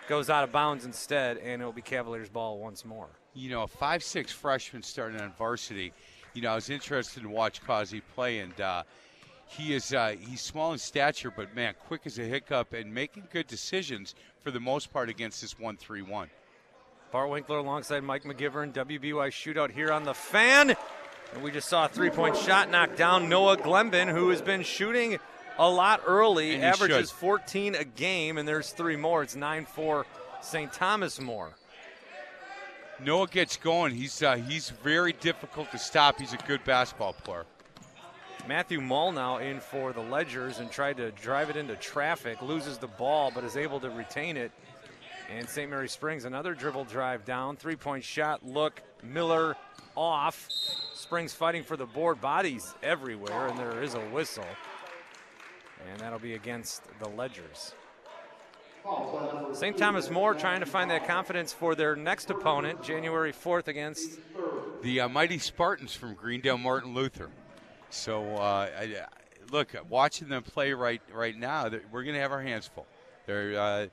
Goes 0.09 0.31
out 0.31 0.45
of 0.45 0.53
bounds 0.53 0.85
instead, 0.85 1.39
and 1.39 1.61
it'll 1.61 1.73
be 1.73 1.83
Cavaliers' 1.83 2.29
ball 2.29 2.61
once 2.61 2.85
more. 2.85 3.09
you 3.35 3.51
know, 3.51 3.65
a 3.65 3.67
five 3.67 4.05
six 4.05 4.31
freshman 4.31 4.85
starting 4.85 5.21
on 5.21 5.33
varsity. 5.33 5.93
You 6.35 6.43
know, 6.43 6.53
I 6.53 6.55
was 6.55 6.71
interested 6.71 7.25
to 7.25 7.29
watch 7.29 7.65
Causey 7.65 8.01
play, 8.15 8.39
and 8.39 8.61
uh, 8.61 8.85
he 9.47 9.75
is 9.75 9.93
uh, 9.93 10.15
he's 10.19 10.41
small 10.41 10.73
in 10.73 10.79
stature, 10.79 11.31
but 11.31 11.55
man, 11.55 11.75
quick 11.87 12.03
as 12.07 12.19
a 12.19 12.23
hiccup 12.23 12.73
and 12.73 12.93
making 12.93 13.25
good 13.33 13.47
decisions 13.47 14.15
for 14.43 14.51
the 14.51 14.61
most 14.61 14.93
part 14.93 15.09
against 15.09 15.41
this 15.41 15.59
one 15.59 15.77
three 15.77 16.03
one. 16.03 16.31
Bart 17.13 17.31
Winkler 17.31 17.59
alongside 17.59 18.03
Mike 18.03 18.25
McGivern, 18.25 18.73
WBY 18.73 19.29
shootout 19.29 19.71
here 19.71 19.93
on 19.93 20.05
the 20.05 20.15
fan. 20.15 20.75
And 21.33 21.43
we 21.43 21.51
just 21.51 21.69
saw 21.69 21.87
a 21.87 21.89
three 21.89 22.11
point 22.11 22.37
shot 22.37 22.71
knock 22.71 22.97
down 22.97 23.29
Noah 23.29 23.57
Glenbin, 23.57 24.11
who 24.11 24.31
has 24.31 24.43
been 24.43 24.63
shooting 24.63 25.19
a 25.59 25.69
lot 25.69 26.03
early, 26.07 26.61
averages 26.61 27.11
should. 27.11 27.17
14 27.17 27.75
a 27.77 27.85
game, 27.85 28.39
and 28.39 28.49
there's 28.49 28.71
three 28.71 28.97
more. 28.97 29.23
It's 29.23 29.37
9 29.37 29.67
4 29.67 30.07
St. 30.41 30.73
Thomas 30.73 31.21
more. 31.21 31.55
Noah 33.01 33.27
gets 33.27 33.57
going. 33.57 33.95
He's 33.95 34.23
uh, 34.23 34.37
he's 34.37 34.71
very 34.71 35.13
difficult 35.13 35.71
to 35.73 35.79
stop. 35.79 36.21
He's 36.21 36.33
a 36.33 36.39
good 36.39 36.65
basketball 36.65 37.13
player. 37.13 37.45
Matthew 38.47 38.81
Mull 38.81 39.13
now 39.13 39.39
in 39.39 39.59
for 39.59 39.95
the 39.95 40.03
Ledgers 40.03 40.59
and 40.59 40.71
tried 40.71 40.99
to 40.99 41.11
drive 41.13 41.49
it 41.49 41.57
into 41.57 41.77
traffic, 41.77 42.43
loses 42.43 42.77
the 42.77 42.87
ball, 42.87 43.33
but 43.35 43.43
is 43.43 43.57
able 43.57 43.81
to 43.81 43.89
retain 43.89 44.37
it. 44.37 44.53
And 45.31 45.49
St. 45.49 45.71
Mary 45.71 45.89
Springs, 45.89 46.27
another 46.27 46.55
dribble 46.55 46.85
drive 46.85 47.25
down, 47.25 47.57
three 47.57 47.77
point 47.77 48.05
shot, 48.05 48.45
look, 48.45 48.83
Miller 49.03 49.57
off. 49.97 50.49
Springs 50.95 51.33
fighting 51.33 51.63
for 51.63 51.77
the 51.77 51.87
board, 51.87 52.21
bodies 52.21 52.75
everywhere, 52.83 53.47
and 53.49 53.59
there 53.59 53.83
is 53.83 53.95
a 53.95 54.01
whistle. 54.01 54.47
And 55.91 56.01
that'll 56.01 56.19
be 56.19 56.35
against 56.35 56.83
the 56.99 57.09
Ledgers. 57.09 57.75
St. 59.55 59.77
Thomas 59.79 60.11
More 60.11 60.35
trying 60.35 60.61
to 60.61 60.67
find 60.67 60.91
that 60.91 61.07
confidence 61.07 61.55
for 61.55 61.75
their 61.75 61.97
next 61.97 62.29
opponent, 62.29 62.83
January 62.83 63.33
4th 63.33 63.69
against 63.69 64.19
The 64.83 65.01
uh, 65.01 65.09
mighty 65.09 65.39
Spartans 65.39 65.95
from 65.95 66.15
Greendale 66.15 66.59
Martin 66.59 66.93
Luther. 66.93 67.31
So 67.95 68.37
uh, 68.37 68.69
I, 68.79 68.97
look, 69.53 69.75
watching 69.89 70.29
them 70.29 70.43
play 70.43 70.73
right 70.73 71.01
right 71.13 71.37
now, 71.37 71.71
we're 71.93 72.03
going 72.03 72.15
to 72.15 72.21
have 72.21 72.33
our 72.33 72.43
hands 72.43 72.67
full. 72.67 72.87
They're 73.27 73.59
uh, 73.59 73.87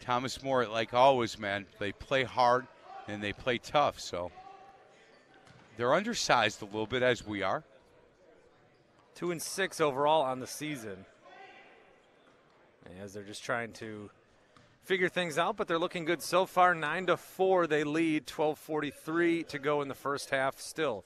Thomas 0.00 0.42
More, 0.42 0.66
like 0.66 0.94
always, 0.94 1.38
man. 1.38 1.66
They 1.78 1.92
play 1.92 2.24
hard 2.24 2.66
and 3.08 3.22
they 3.22 3.32
play 3.32 3.58
tough. 3.58 3.98
So 3.98 4.30
they're 5.76 5.94
undersized 5.94 6.62
a 6.62 6.66
little 6.66 6.86
bit 6.86 7.02
as 7.02 7.26
we 7.26 7.42
are. 7.42 7.64
two 9.14 9.32
and 9.32 9.42
six 9.42 9.80
overall 9.80 10.22
on 10.22 10.38
the 10.38 10.46
season. 10.46 11.04
As 13.02 13.12
they're 13.12 13.24
just 13.24 13.42
trying 13.44 13.72
to 13.74 14.10
figure 14.84 15.08
things 15.08 15.36
out, 15.36 15.56
but 15.56 15.66
they're 15.68 15.78
looking 15.78 16.04
good 16.04 16.22
so 16.22 16.46
far. 16.46 16.74
Nine 16.74 17.06
to 17.06 17.16
four, 17.16 17.66
they 17.66 17.84
lead. 17.84 18.26
Twelve 18.26 18.58
forty-three 18.58 19.42
to 19.44 19.58
go 19.58 19.82
in 19.82 19.88
the 19.88 19.94
first 19.94 20.30
half. 20.30 20.58
Still, 20.60 21.04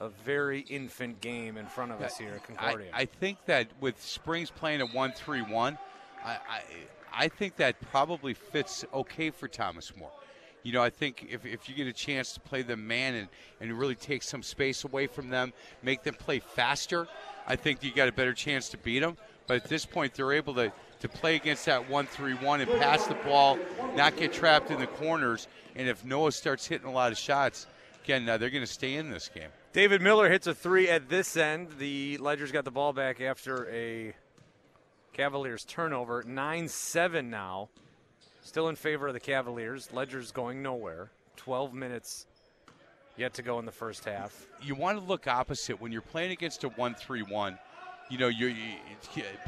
a 0.00 0.08
very 0.08 0.60
infant 0.60 1.20
game 1.20 1.56
in 1.56 1.66
front 1.66 1.92
of 1.92 2.00
us 2.00 2.18
here 2.18 2.32
at 2.34 2.44
Concordia. 2.44 2.90
I 2.92 3.04
think 3.04 3.38
that 3.46 3.68
with 3.80 4.00
Springs 4.02 4.50
playing 4.50 4.80
a 4.80 4.86
one-three-one, 4.86 5.78
I, 6.24 6.30
I 6.30 6.62
I 7.16 7.28
think 7.28 7.56
that 7.56 7.80
probably 7.92 8.34
fits 8.34 8.84
okay 8.92 9.30
for 9.30 9.46
Thomas 9.46 9.96
More. 9.96 10.10
You 10.64 10.72
know, 10.72 10.82
I 10.82 10.90
think 10.90 11.28
if, 11.30 11.44
if 11.44 11.68
you 11.68 11.74
get 11.74 11.86
a 11.86 11.92
chance 11.92 12.32
to 12.32 12.40
play 12.40 12.62
them 12.62 12.86
man 12.86 13.14
and, 13.14 13.28
and 13.60 13.78
really 13.78 13.94
take 13.94 14.22
some 14.22 14.42
space 14.42 14.84
away 14.84 15.06
from 15.06 15.28
them, 15.28 15.52
make 15.82 16.02
them 16.02 16.14
play 16.14 16.38
faster, 16.38 17.06
I 17.46 17.54
think 17.56 17.84
you 17.84 17.92
got 17.92 18.08
a 18.08 18.12
better 18.12 18.32
chance 18.32 18.70
to 18.70 18.78
beat 18.78 19.00
them. 19.00 19.16
But 19.46 19.56
at 19.56 19.64
this 19.68 19.84
point, 19.84 20.14
they're 20.14 20.32
able 20.32 20.54
to, 20.54 20.72
to 21.00 21.08
play 21.08 21.36
against 21.36 21.66
that 21.66 21.88
1 21.88 22.06
3 22.06 22.34
1 22.34 22.60
and 22.62 22.70
pass 22.80 23.06
the 23.06 23.14
ball, 23.14 23.58
not 23.94 24.16
get 24.16 24.32
trapped 24.32 24.70
in 24.70 24.80
the 24.80 24.86
corners. 24.86 25.48
And 25.76 25.86
if 25.86 26.02
Noah 26.02 26.32
starts 26.32 26.66
hitting 26.66 26.88
a 26.88 26.92
lot 26.92 27.12
of 27.12 27.18
shots, 27.18 27.66
again, 28.02 28.26
uh, 28.26 28.38
they're 28.38 28.50
going 28.50 28.64
to 28.64 28.66
stay 28.66 28.94
in 28.94 29.10
this 29.10 29.28
game. 29.28 29.50
David 29.74 30.02
Miller 30.02 30.30
hits 30.30 30.46
a 30.46 30.54
three 30.54 30.88
at 30.88 31.08
this 31.08 31.36
end. 31.36 31.68
The 31.80 32.16
Ledgers 32.18 32.52
got 32.52 32.64
the 32.64 32.70
ball 32.70 32.92
back 32.92 33.20
after 33.20 33.68
a 33.70 34.14
Cavaliers 35.12 35.64
turnover. 35.64 36.22
9 36.24 36.68
7 36.68 37.28
now. 37.28 37.68
Still 38.40 38.68
in 38.68 38.76
favor 38.76 39.08
of 39.08 39.14
the 39.14 39.20
Cavaliers. 39.20 39.92
Ledgers 39.92 40.30
going 40.30 40.62
nowhere. 40.62 41.10
12 41.38 41.74
minutes 41.74 42.26
yet 43.16 43.34
to 43.34 43.42
go 43.42 43.58
in 43.58 43.66
the 43.66 43.72
first 43.72 44.04
half. 44.04 44.46
You 44.62 44.76
want 44.76 44.96
to 44.96 45.04
look 45.04 45.26
opposite 45.26 45.80
when 45.80 45.90
you're 45.90 46.02
playing 46.02 46.30
against 46.30 46.62
a 46.62 46.68
1 46.68 46.94
3 46.94 47.22
1. 47.22 47.58
You 48.10 48.18
know, 48.18 48.28
you 48.28 48.54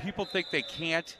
people 0.03 0.25
think 0.25 0.49
they 0.51 0.63
can't. 0.63 1.17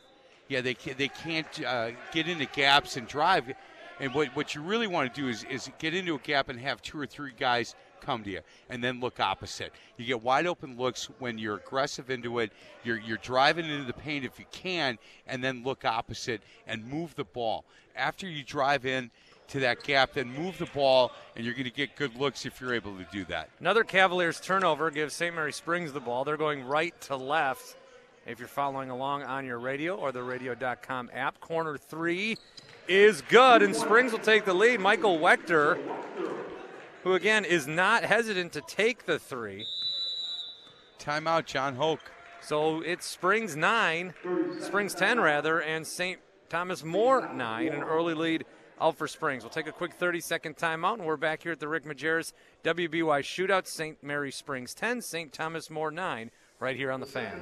Yeah, 0.49 0.63
they 0.63 0.75
can't, 0.75 0.99
they 0.99 1.09
can't 1.09 1.65
uh, 1.65 1.91
get 2.11 2.27
into 2.27 2.47
gaps 2.47 2.97
and 2.97 3.07
drive. 3.07 3.55
And 4.01 4.13
what, 4.15 4.35
what 4.35 4.57
you 4.57 4.63
really 4.63 4.89
want 4.89 5.15
to 5.15 5.21
do 5.21 5.29
is, 5.29 5.45
is 5.45 5.71
get 5.79 5.95
into 5.95 6.17
a 6.17 6.19
gap 6.19 6.49
and 6.49 6.59
have 6.59 6.83
two 6.83 6.99
or 6.99 7.07
three 7.07 7.33
guys 7.39 7.77
come 8.01 8.25
to 8.25 8.31
you, 8.31 8.41
and 8.71 8.83
then 8.83 9.01
look 9.01 9.21
opposite. 9.21 9.73
You 9.97 10.05
get 10.05 10.23
wide 10.23 10.47
open 10.47 10.77
looks 10.77 11.09
when 11.19 11.39
you're 11.39 11.57
aggressive 11.57 12.11
into 12.11 12.39
it. 12.39 12.53
You're, 12.85 12.99
you're 12.99 13.19
driving 13.19 13.67
into 13.67 13.85
the 13.85 13.93
paint 13.93 14.25
if 14.25 14.39
you 14.39 14.47
can, 14.51 14.99
and 15.27 15.43
then 15.43 15.65
look 15.65 15.85
opposite 15.85 16.43
and 16.67 16.87
move 16.87 17.15
the 17.15 17.25
ball. 17.25 17.65
After 17.95 18.29
you 18.29 18.45
drive 18.45 18.87
in 18.87 19.11
to 19.49 19.61
that 19.61 19.83
gap, 19.83 20.15
then 20.15 20.29
move 20.33 20.59
the 20.59 20.67
ball, 20.67 21.13
and 21.35 21.45
you're 21.45 21.55
going 21.55 21.65
to 21.65 21.71
get 21.71 21.97
good 21.97 22.17
looks 22.17 22.47
if 22.47 22.61
you're 22.61 22.75
able 22.75 22.97
to 22.97 23.07
do 23.13 23.25
that. 23.27 23.49
Another 23.61 23.85
Cavaliers 23.85 24.41
turnover 24.41 24.91
gives 24.91 25.15
St. 25.15 25.35
Mary 25.35 25.53
Springs 25.53 25.93
the 25.93 26.01
ball. 26.01 26.25
They're 26.25 26.37
going 26.37 26.65
right 26.65 26.99
to 27.03 27.17
left. 27.17 27.77
If 28.27 28.41
you're 28.41 28.49
following 28.49 28.91
along 28.91 29.23
on 29.23 29.47
your 29.47 29.61
radio 29.61 29.95
or 29.95 30.11
the 30.11 30.23
radio.com 30.23 31.11
app, 31.15 31.39
corner 31.39 31.79
three 31.79 32.37
is 32.89 33.23
good, 33.23 33.63
and 33.63 33.75
Springs 33.75 34.11
will 34.11 34.19
take 34.19 34.45
the 34.45 34.55
lead. 34.55 34.81
Michael 34.81 35.19
Wechter 35.19 35.79
who 37.07 37.15
again 37.15 37.45
is 37.45 37.69
not 37.69 38.03
hesitant 38.03 38.53
to 38.53 38.61
take 38.63 39.07
the 39.07 39.17
three. 39.17 39.65
Timeout, 40.99 41.45
John 41.45 41.77
Hoke. 41.77 42.11
So 42.41 42.81
it's 42.81 43.07
Springs 43.07 43.55
nine, 43.55 44.13
Springs 44.59 44.93
10 44.93 45.21
rather, 45.21 45.63
and 45.63 45.87
St. 45.87 46.19
Thomas 46.49 46.83
More 46.83 47.33
nine, 47.33 47.69
an 47.69 47.85
early 47.85 48.15
lead 48.15 48.45
out 48.81 48.99
for 48.99 49.07
Springs. 49.07 49.45
We'll 49.45 49.51
take 49.51 49.69
a 49.69 49.73
quick 49.73 49.95
30 49.95 50.19
second 50.19 50.57
timeout, 50.57 50.95
and 50.95 51.05
we're 51.05 51.17
back 51.17 51.45
here 51.45 51.53
at 51.53 51.61
the 51.61 51.69
Rick 51.69 51.85
Majerus 51.85 52.33
WBY 52.65 53.21
Shootout. 53.21 53.69
St. 53.69 54.03
Mary 54.03 54.33
Springs 54.33 54.75
10, 54.75 55.01
St. 55.01 55.33
Thomas 55.33 55.71
More 55.71 55.93
9, 55.93 56.33
right 56.59 56.77
here 56.77 56.91
on 56.91 56.99
the 56.99 57.07
fan. 57.07 57.39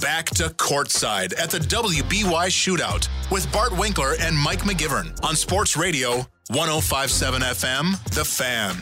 Back 0.00 0.30
to 0.36 0.44
courtside 0.44 1.38
at 1.38 1.50
the 1.50 1.58
WBY 1.58 2.46
Shootout 2.46 3.10
with 3.30 3.52
Bart 3.52 3.76
Winkler 3.76 4.14
and 4.18 4.34
Mike 4.34 4.60
McGivern 4.60 5.22
on 5.22 5.36
Sports 5.36 5.76
Radio 5.76 6.26
1057 6.50 7.42
FM, 7.42 8.04
The 8.12 8.24
Fan. 8.24 8.74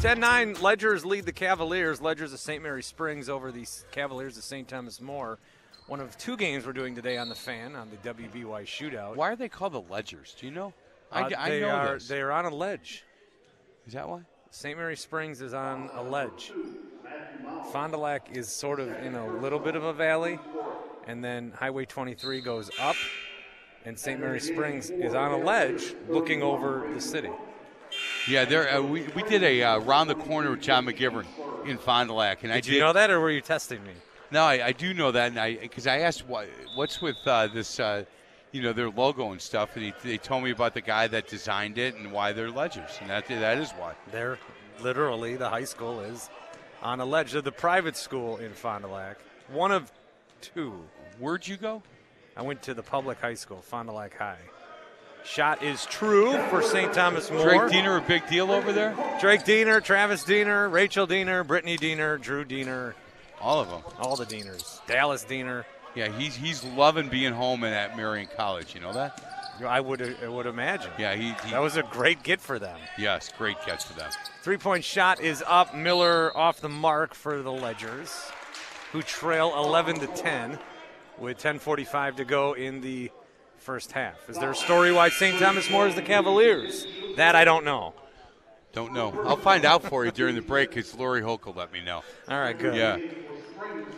10 0.00 0.18
9, 0.18 0.54
Ledgers 0.54 1.04
lead 1.04 1.24
the 1.24 1.32
Cavaliers. 1.32 2.00
Ledgers 2.00 2.32
of 2.32 2.40
St. 2.40 2.60
Mary 2.60 2.82
Springs 2.82 3.28
over 3.28 3.52
the 3.52 3.64
Cavaliers 3.92 4.36
of 4.36 4.42
St. 4.42 4.66
Thomas 4.66 5.00
More. 5.00 5.38
One 5.86 6.00
of 6.00 6.18
two 6.18 6.36
games 6.36 6.66
we're 6.66 6.72
doing 6.72 6.96
today 6.96 7.16
on 7.16 7.28
the 7.28 7.36
fan 7.36 7.76
on 7.76 7.90
the 7.90 8.12
WBY 8.12 8.64
shootout. 8.64 9.14
Why 9.14 9.30
are 9.30 9.36
they 9.36 9.48
called 9.48 9.72
the 9.72 9.82
Ledgers? 9.82 10.34
Do 10.40 10.46
you 10.46 10.52
know? 10.52 10.74
Uh, 11.12 11.30
I, 11.36 11.44
I 11.46 11.48
they 11.48 11.60
know 11.60 11.68
are, 11.68 11.94
this. 11.94 12.08
They 12.08 12.22
are 12.22 12.32
on 12.32 12.44
a 12.46 12.52
ledge. 12.52 13.04
Is 13.86 13.92
that 13.92 14.08
why? 14.08 14.22
St. 14.50 14.76
Mary 14.76 14.96
Springs 14.96 15.40
is 15.40 15.54
on 15.54 15.90
a 15.94 16.02
ledge. 16.02 16.50
Fond 17.70 17.92
du 17.92 17.98
Lac 17.98 18.36
is 18.36 18.48
sort 18.48 18.80
of 18.80 18.88
in 19.04 19.14
a 19.14 19.28
little 19.38 19.60
bit 19.60 19.76
of 19.76 19.84
a 19.84 19.92
valley, 19.92 20.40
and 21.06 21.22
then 21.22 21.52
Highway 21.52 21.84
23 21.84 22.40
goes 22.40 22.68
up, 22.80 22.96
and 23.88 23.98
St. 23.98 24.20
Mary 24.20 24.38
Springs 24.38 24.90
is 24.90 25.14
on 25.14 25.32
a 25.32 25.38
ledge 25.38 25.94
looking 26.10 26.42
over 26.42 26.86
the 26.92 27.00
city. 27.00 27.30
Yeah, 28.28 28.44
there. 28.44 28.70
Uh, 28.70 28.82
we, 28.82 29.04
we 29.16 29.22
did 29.22 29.42
a 29.42 29.62
uh, 29.62 29.78
round 29.78 30.10
the 30.10 30.14
corner 30.14 30.50
with 30.50 30.60
John 30.60 30.84
McGivern 30.84 31.24
in 31.66 31.78
Fond 31.78 32.10
du 32.10 32.14
Lac, 32.14 32.42
and 32.42 32.52
did 32.52 32.58
I 32.58 32.60
did 32.60 32.74
you 32.74 32.80
know 32.80 32.92
that, 32.92 33.10
or 33.10 33.18
were 33.18 33.30
you 33.30 33.40
testing 33.40 33.82
me? 33.82 33.92
No, 34.30 34.42
I, 34.44 34.66
I 34.66 34.72
do 34.72 34.92
know 34.92 35.10
that, 35.10 35.28
and 35.28 35.40
I 35.40 35.54
because 35.54 35.86
I 35.86 36.00
asked 36.00 36.28
what 36.28 36.50
what's 36.74 37.00
with 37.00 37.16
uh, 37.24 37.46
this, 37.46 37.80
uh, 37.80 38.04
you 38.52 38.60
know, 38.60 38.74
their 38.74 38.90
logo 38.90 39.32
and 39.32 39.40
stuff, 39.40 39.74
and 39.74 39.86
he, 39.86 39.94
they 40.04 40.18
told 40.18 40.44
me 40.44 40.50
about 40.50 40.74
the 40.74 40.82
guy 40.82 41.06
that 41.06 41.26
designed 41.26 41.78
it 41.78 41.94
and 41.94 42.12
why 42.12 42.32
they're 42.32 42.50
ledgers, 42.50 42.98
and 43.00 43.08
that 43.08 43.26
that 43.28 43.56
is 43.56 43.70
why. 43.70 43.94
They're 44.12 44.38
literally 44.82 45.36
the 45.36 45.48
high 45.48 45.64
school 45.64 46.00
is 46.00 46.28
on 46.82 47.00
a 47.00 47.06
ledge. 47.06 47.32
They're 47.32 47.40
the 47.40 47.52
private 47.52 47.96
school 47.96 48.36
in 48.36 48.52
Fond 48.52 48.84
du 48.84 48.90
Lac, 48.90 49.16
one 49.50 49.72
of 49.72 49.90
two. 50.42 50.74
Where'd 51.18 51.48
you 51.48 51.56
go? 51.56 51.82
I 52.38 52.42
went 52.42 52.62
to 52.62 52.74
the 52.74 52.82
public 52.82 53.20
high 53.20 53.34
school, 53.34 53.60
Fond 53.60 53.88
du 53.88 53.94
Lac 53.94 54.16
High. 54.16 54.38
Shot 55.24 55.62
is 55.62 55.84
true 55.86 56.38
for 56.48 56.62
St. 56.62 56.94
Thomas 56.94 57.30
More. 57.30 57.42
Drake 57.42 57.70
Diener 57.72 57.96
a 57.96 58.00
big 58.00 58.26
deal 58.28 58.50
over 58.52 58.72
there? 58.72 58.94
Drake 59.20 59.44
Diener, 59.44 59.80
Travis 59.80 60.22
Diener, 60.24 60.68
Rachel 60.68 61.06
Diener, 61.06 61.42
Brittany 61.44 61.76
Diener, 61.76 62.16
Drew 62.16 62.44
Diener, 62.44 62.94
All 63.40 63.60
of 63.60 63.68
them. 63.68 63.82
all 64.00 64.16
the 64.16 64.24
Dieners. 64.24 64.80
Dallas 64.86 65.24
Diener. 65.24 65.66
Yeah, 65.94 66.08
he's 66.16 66.36
he's 66.36 66.62
loving 66.64 67.08
being 67.08 67.32
home 67.32 67.64
and 67.64 67.74
at 67.74 67.96
Marian 67.96 68.28
College. 68.36 68.74
You 68.74 68.80
know 68.80 68.92
that? 68.92 69.20
I 69.66 69.80
would 69.80 70.16
I 70.22 70.28
would 70.28 70.46
imagine. 70.46 70.92
Yeah, 70.98 71.16
he, 71.16 71.32
he 71.44 71.50
That 71.50 71.60
was 71.60 71.76
a 71.76 71.82
great 71.82 72.22
get 72.22 72.40
for 72.40 72.60
them. 72.60 72.78
yes, 72.96 73.32
great 73.36 73.60
catch 73.62 73.84
for 73.84 73.94
them. 73.94 74.08
Three 74.42 74.56
point 74.58 74.84
shot 74.84 75.20
is 75.20 75.42
up. 75.46 75.74
Miller 75.74 76.34
off 76.36 76.60
the 76.60 76.68
mark 76.68 77.14
for 77.14 77.42
the 77.42 77.50
Ledgers, 77.52 78.30
who 78.92 79.02
trail 79.02 79.52
11 79.56 79.98
to 80.00 80.06
10 80.06 80.58
with 81.20 81.38
10:45 81.38 82.16
to 82.16 82.24
go 82.24 82.52
in 82.52 82.80
the 82.80 83.10
first 83.58 83.92
half. 83.92 84.28
Is 84.28 84.38
there 84.38 84.50
a 84.50 84.56
story 84.56 84.92
why 84.92 85.08
St. 85.08 85.38
Thomas 85.38 85.70
More 85.70 85.86
is 85.86 85.94
the 85.94 86.02
Cavaliers? 86.02 86.86
That 87.16 87.34
I 87.34 87.44
don't 87.44 87.64
know. 87.64 87.94
Don't 88.72 88.92
know. 88.92 89.12
I'll 89.26 89.36
find 89.36 89.64
out 89.64 89.82
for 89.82 90.04
you 90.04 90.10
during 90.10 90.34
the 90.34 90.42
break 90.42 90.70
because 90.70 90.94
Lori 90.94 91.22
Hoke 91.22 91.54
let 91.56 91.72
me 91.72 91.80
know. 91.80 92.02
All 92.28 92.38
right, 92.38 92.56
good. 92.56 92.74
Yeah. 92.74 92.98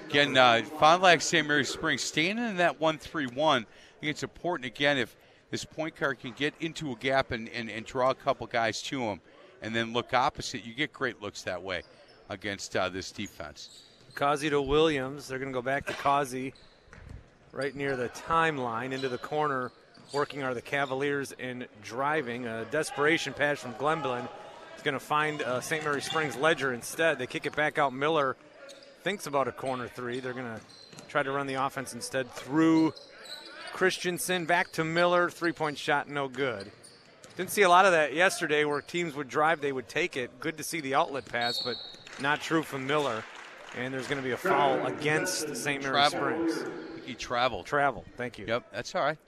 Again, 0.08 0.36
uh, 0.36 0.62
Fond 0.78 1.00
du 1.00 1.04
Lac 1.04 1.20
St. 1.20 1.46
Mary 1.46 1.64
Springs 1.64 2.02
staying 2.02 2.38
in 2.38 2.56
that 2.56 2.80
1 2.80 2.98
3 2.98 3.26
1. 3.26 3.62
I 3.62 4.00
think 4.00 4.10
it's 4.10 4.22
important, 4.22 4.66
again, 4.66 4.96
if 4.96 5.16
this 5.50 5.64
point 5.64 5.96
guard 5.96 6.20
can 6.20 6.32
get 6.32 6.54
into 6.60 6.92
a 6.92 6.96
gap 6.96 7.32
and, 7.32 7.48
and, 7.50 7.68
and 7.68 7.84
draw 7.84 8.10
a 8.10 8.14
couple 8.14 8.46
guys 8.46 8.80
to 8.82 9.02
him 9.02 9.20
and 9.60 9.74
then 9.74 9.92
look 9.92 10.14
opposite, 10.14 10.64
you 10.64 10.72
get 10.72 10.92
great 10.92 11.20
looks 11.20 11.42
that 11.42 11.62
way 11.62 11.82
against 12.28 12.74
uh, 12.76 12.88
this 12.88 13.12
defense. 13.12 13.82
Causey 14.14 14.50
to 14.50 14.62
Williams. 14.62 15.28
They're 15.28 15.38
going 15.38 15.52
to 15.52 15.56
go 15.56 15.62
back 15.62 15.86
to 15.86 15.92
Causey 15.92 16.54
right 17.52 17.74
near 17.74 17.96
the 17.96 18.08
timeline 18.10 18.92
into 18.92 19.08
the 19.08 19.18
corner. 19.18 19.72
Working 20.12 20.42
are 20.42 20.54
the 20.54 20.62
Cavaliers 20.62 21.32
in 21.32 21.66
driving. 21.82 22.46
A 22.46 22.64
desperation 22.70 23.32
pass 23.32 23.60
from 23.60 23.74
Glenblin. 23.74 24.28
He's 24.74 24.82
going 24.82 24.94
to 24.94 25.00
find 25.00 25.42
uh, 25.42 25.60
St. 25.60 25.84
Mary 25.84 26.02
Springs 26.02 26.36
Ledger 26.36 26.72
instead. 26.72 27.18
They 27.18 27.26
kick 27.26 27.46
it 27.46 27.54
back 27.54 27.78
out. 27.78 27.92
Miller 27.92 28.36
thinks 29.02 29.26
about 29.26 29.46
a 29.46 29.52
corner 29.52 29.88
three. 29.88 30.20
They're 30.20 30.32
going 30.32 30.46
to 30.46 30.60
try 31.08 31.22
to 31.22 31.30
run 31.30 31.46
the 31.46 31.54
offense 31.54 31.94
instead 31.94 32.30
through 32.32 32.92
Christensen. 33.72 34.46
Back 34.46 34.72
to 34.72 34.84
Miller. 34.84 35.30
Three 35.30 35.52
point 35.52 35.78
shot, 35.78 36.08
no 36.08 36.28
good. 36.28 36.70
Didn't 37.36 37.50
see 37.50 37.62
a 37.62 37.68
lot 37.68 37.86
of 37.86 37.92
that 37.92 38.12
yesterday 38.14 38.64
where 38.64 38.80
teams 38.80 39.14
would 39.14 39.28
drive, 39.28 39.60
they 39.60 39.72
would 39.72 39.88
take 39.88 40.16
it. 40.16 40.40
Good 40.40 40.58
to 40.58 40.64
see 40.64 40.80
the 40.80 40.94
outlet 40.94 41.24
pass, 41.26 41.60
but 41.62 41.76
not 42.20 42.40
true 42.40 42.62
from 42.62 42.86
Miller. 42.86 43.24
And 43.76 43.94
there's 43.94 44.08
going 44.08 44.20
to 44.20 44.26
be 44.26 44.32
a 44.32 44.36
foul 44.36 44.84
against 44.86 45.54
St. 45.56 45.82
Mary 45.82 45.94
Travel. 45.94 46.18
Springs. 46.18 46.89
I 47.08 47.12
Travel. 47.14 47.62
Travel. 47.64 48.04
Thank 48.16 48.38
you. 48.38 48.46
Yep, 48.46 48.66
that's 48.72 48.94
all 48.94 49.02
right. 49.02 49.18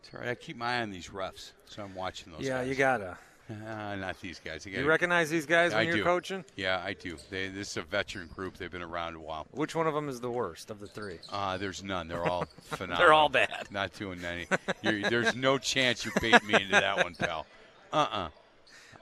It's 0.00 0.10
all 0.14 0.20
right. 0.20 0.30
I 0.30 0.34
keep 0.34 0.56
my 0.56 0.78
eye 0.78 0.82
on 0.82 0.90
these 0.90 1.08
refs, 1.08 1.52
so 1.66 1.82
I'm 1.82 1.94
watching 1.94 2.32
those 2.32 2.42
Yeah, 2.42 2.58
guys. 2.60 2.68
you 2.68 2.74
gotta. 2.74 3.18
Uh, 3.50 3.96
not 3.96 4.20
these 4.20 4.40
guys. 4.42 4.64
You 4.64 4.84
recognize 4.86 5.28
these 5.28 5.46
guys 5.46 5.72
when 5.72 5.80
I 5.80 5.82
you're 5.82 5.96
do. 5.96 6.04
coaching? 6.04 6.44
Yeah, 6.56 6.80
I 6.84 6.94
do. 6.94 7.16
They, 7.30 7.48
this 7.48 7.72
is 7.72 7.76
a 7.76 7.82
veteran 7.82 8.28
group. 8.34 8.56
They've 8.56 8.70
been 8.70 8.82
around 8.82 9.16
a 9.16 9.20
while. 9.20 9.46
Which 9.50 9.74
one 9.74 9.86
of 9.86 9.94
them 9.94 10.08
is 10.08 10.20
the 10.20 10.30
worst 10.30 10.70
of 10.70 10.80
the 10.80 10.86
three? 10.86 11.18
Uh, 11.30 11.56
there's 11.58 11.82
none. 11.82 12.08
They're 12.08 12.24
all 12.24 12.46
phenomenal. 12.62 12.98
They're 12.98 13.12
all 13.12 13.28
bad. 13.28 13.66
Not 13.70 13.92
doing 13.94 14.20
any. 14.24 14.46
There's 14.82 15.34
no 15.34 15.58
chance 15.58 16.04
you 16.04 16.12
bait 16.20 16.42
me 16.44 16.54
into 16.54 16.70
that 16.70 17.02
one, 17.04 17.14
pal. 17.14 17.46
Uh-uh. 17.92 18.28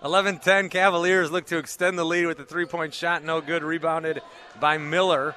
11 0.02 0.38
10 0.38 0.70
Cavaliers 0.70 1.30
look 1.30 1.44
to 1.46 1.58
extend 1.58 1.98
the 1.98 2.04
lead 2.04 2.24
with 2.26 2.40
a 2.40 2.44
three 2.44 2.64
point 2.64 2.94
shot. 2.94 3.22
No 3.22 3.40
good. 3.42 3.62
Rebounded 3.62 4.22
by 4.58 4.78
Miller. 4.78 5.34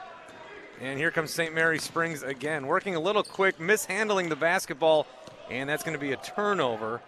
And 0.83 0.99
here 0.99 1.11
comes 1.11 1.31
St. 1.31 1.55
Mary 1.55 1.79
Springs 1.79 2.23
again. 2.23 2.67
Working 2.67 2.93
a 2.95 2.99
little 2.99 3.23
quick, 3.23 3.57
mishandling 3.57 4.27
the 4.27 4.35
basketball. 4.35 5.07
And 5.49 5.69
that's 5.69 5.81
going 5.81 5.93
to 5.93 5.99
be 5.99 6.11
a 6.11 6.17
turnover. 6.17 7.01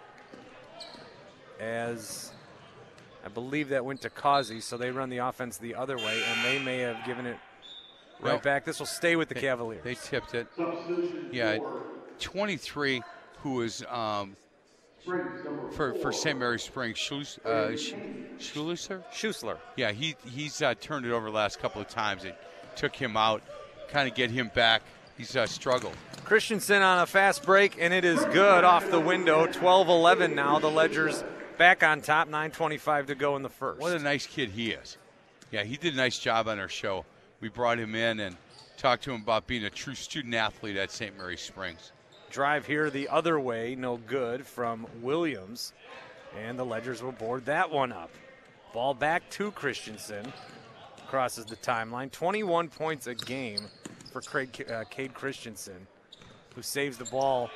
As 1.60 2.32
I 3.22 3.28
believe 3.28 3.68
that 3.68 3.84
went 3.84 4.00
to 4.00 4.10
Causey. 4.10 4.62
So 4.62 4.78
they 4.78 4.90
run 4.90 5.10
the 5.10 5.18
offense 5.18 5.58
the 5.58 5.74
other 5.74 5.98
way. 5.98 6.22
And 6.26 6.42
they 6.42 6.58
may 6.58 6.78
have 6.78 7.04
given 7.04 7.26
it 7.26 7.36
right 8.18 8.32
Well, 8.32 8.38
back. 8.38 8.64
This 8.64 8.78
will 8.78 8.86
stay 8.86 9.14
with 9.14 9.28
the 9.28 9.34
Cavaliers. 9.34 9.84
They 9.84 9.94
tipped 9.94 10.34
it. 10.34 10.46
Yeah, 11.30 11.58
23, 12.18 13.02
who 13.42 13.60
is 13.60 13.84
um, 13.90 14.36
for 15.04 15.94
for 16.00 16.12
St. 16.12 16.38
Mary 16.38 16.58
Springs. 16.58 16.96
Schluss, 16.96 17.38
uh, 17.44 17.76
Sch- 17.76 17.94
Schusler. 19.12 19.58
Yeah, 19.76 19.92
he 19.92 20.16
he's 20.26 20.62
uh, 20.62 20.74
turned 20.80 21.04
it 21.04 21.12
over 21.12 21.26
the 21.26 21.36
last 21.36 21.58
couple 21.58 21.82
of 21.82 21.88
times. 21.88 22.24
It 22.24 22.38
took 22.74 22.96
him 22.96 23.16
out, 23.16 23.42
kind 23.88 24.08
of 24.08 24.14
get 24.14 24.30
him 24.30 24.50
back. 24.54 24.82
He's 25.16 25.34
uh, 25.36 25.46
struggled. 25.46 25.94
Christensen 26.24 26.82
on 26.82 26.98
a 26.98 27.06
fast 27.06 27.44
break, 27.44 27.76
and 27.80 27.94
it 27.94 28.04
is 28.04 28.22
good 28.26 28.64
off 28.64 28.90
the 28.90 29.00
window. 29.00 29.46
12 29.46 29.88
11 29.88 30.34
now. 30.34 30.58
The 30.58 30.70
Ledgers 30.70 31.24
back 31.56 31.82
on 31.82 32.00
top, 32.00 32.28
9.25 32.28 33.06
to 33.06 33.14
go 33.14 33.36
in 33.36 33.42
the 33.42 33.48
first. 33.48 33.80
What 33.80 33.92
a 33.92 33.98
nice 33.98 34.26
kid 34.26 34.50
he 34.50 34.72
is. 34.72 34.98
Yeah, 35.50 35.62
he 35.62 35.76
did 35.76 35.94
a 35.94 35.96
nice 35.96 36.18
job 36.18 36.48
on 36.48 36.58
our 36.58 36.68
show. 36.68 37.04
We 37.40 37.48
brought 37.48 37.78
him 37.78 37.94
in 37.94 38.20
and 38.20 38.36
talked 38.76 39.04
to 39.04 39.12
him 39.12 39.22
about 39.22 39.46
being 39.46 39.64
a 39.64 39.70
true 39.70 39.94
student 39.94 40.34
athlete 40.34 40.76
at 40.76 40.90
St. 40.90 41.16
Mary 41.16 41.36
Springs. 41.36 41.92
Drive 42.30 42.66
here 42.66 42.90
the 42.90 43.08
other 43.08 43.38
way, 43.38 43.74
no 43.74 43.96
good 43.96 44.44
from 44.44 44.86
Williams. 45.00 45.72
And 46.36 46.58
the 46.58 46.64
Ledgers 46.64 47.02
will 47.02 47.12
board 47.12 47.46
that 47.46 47.70
one 47.70 47.92
up. 47.92 48.10
Ball 48.74 48.92
back 48.92 49.30
to 49.30 49.50
Christensen. 49.52 50.32
Crosses 51.08 51.44
the 51.44 51.56
timeline. 51.56 52.10
21 52.10 52.68
points 52.68 53.06
a 53.06 53.14
game 53.14 53.60
for 54.12 54.20
Craig, 54.20 54.66
uh, 54.70 54.84
Cade 54.90 55.14
Christensen, 55.14 55.86
who 56.54 56.62
saves 56.62 56.98
the 56.98 57.04
ball 57.04 57.50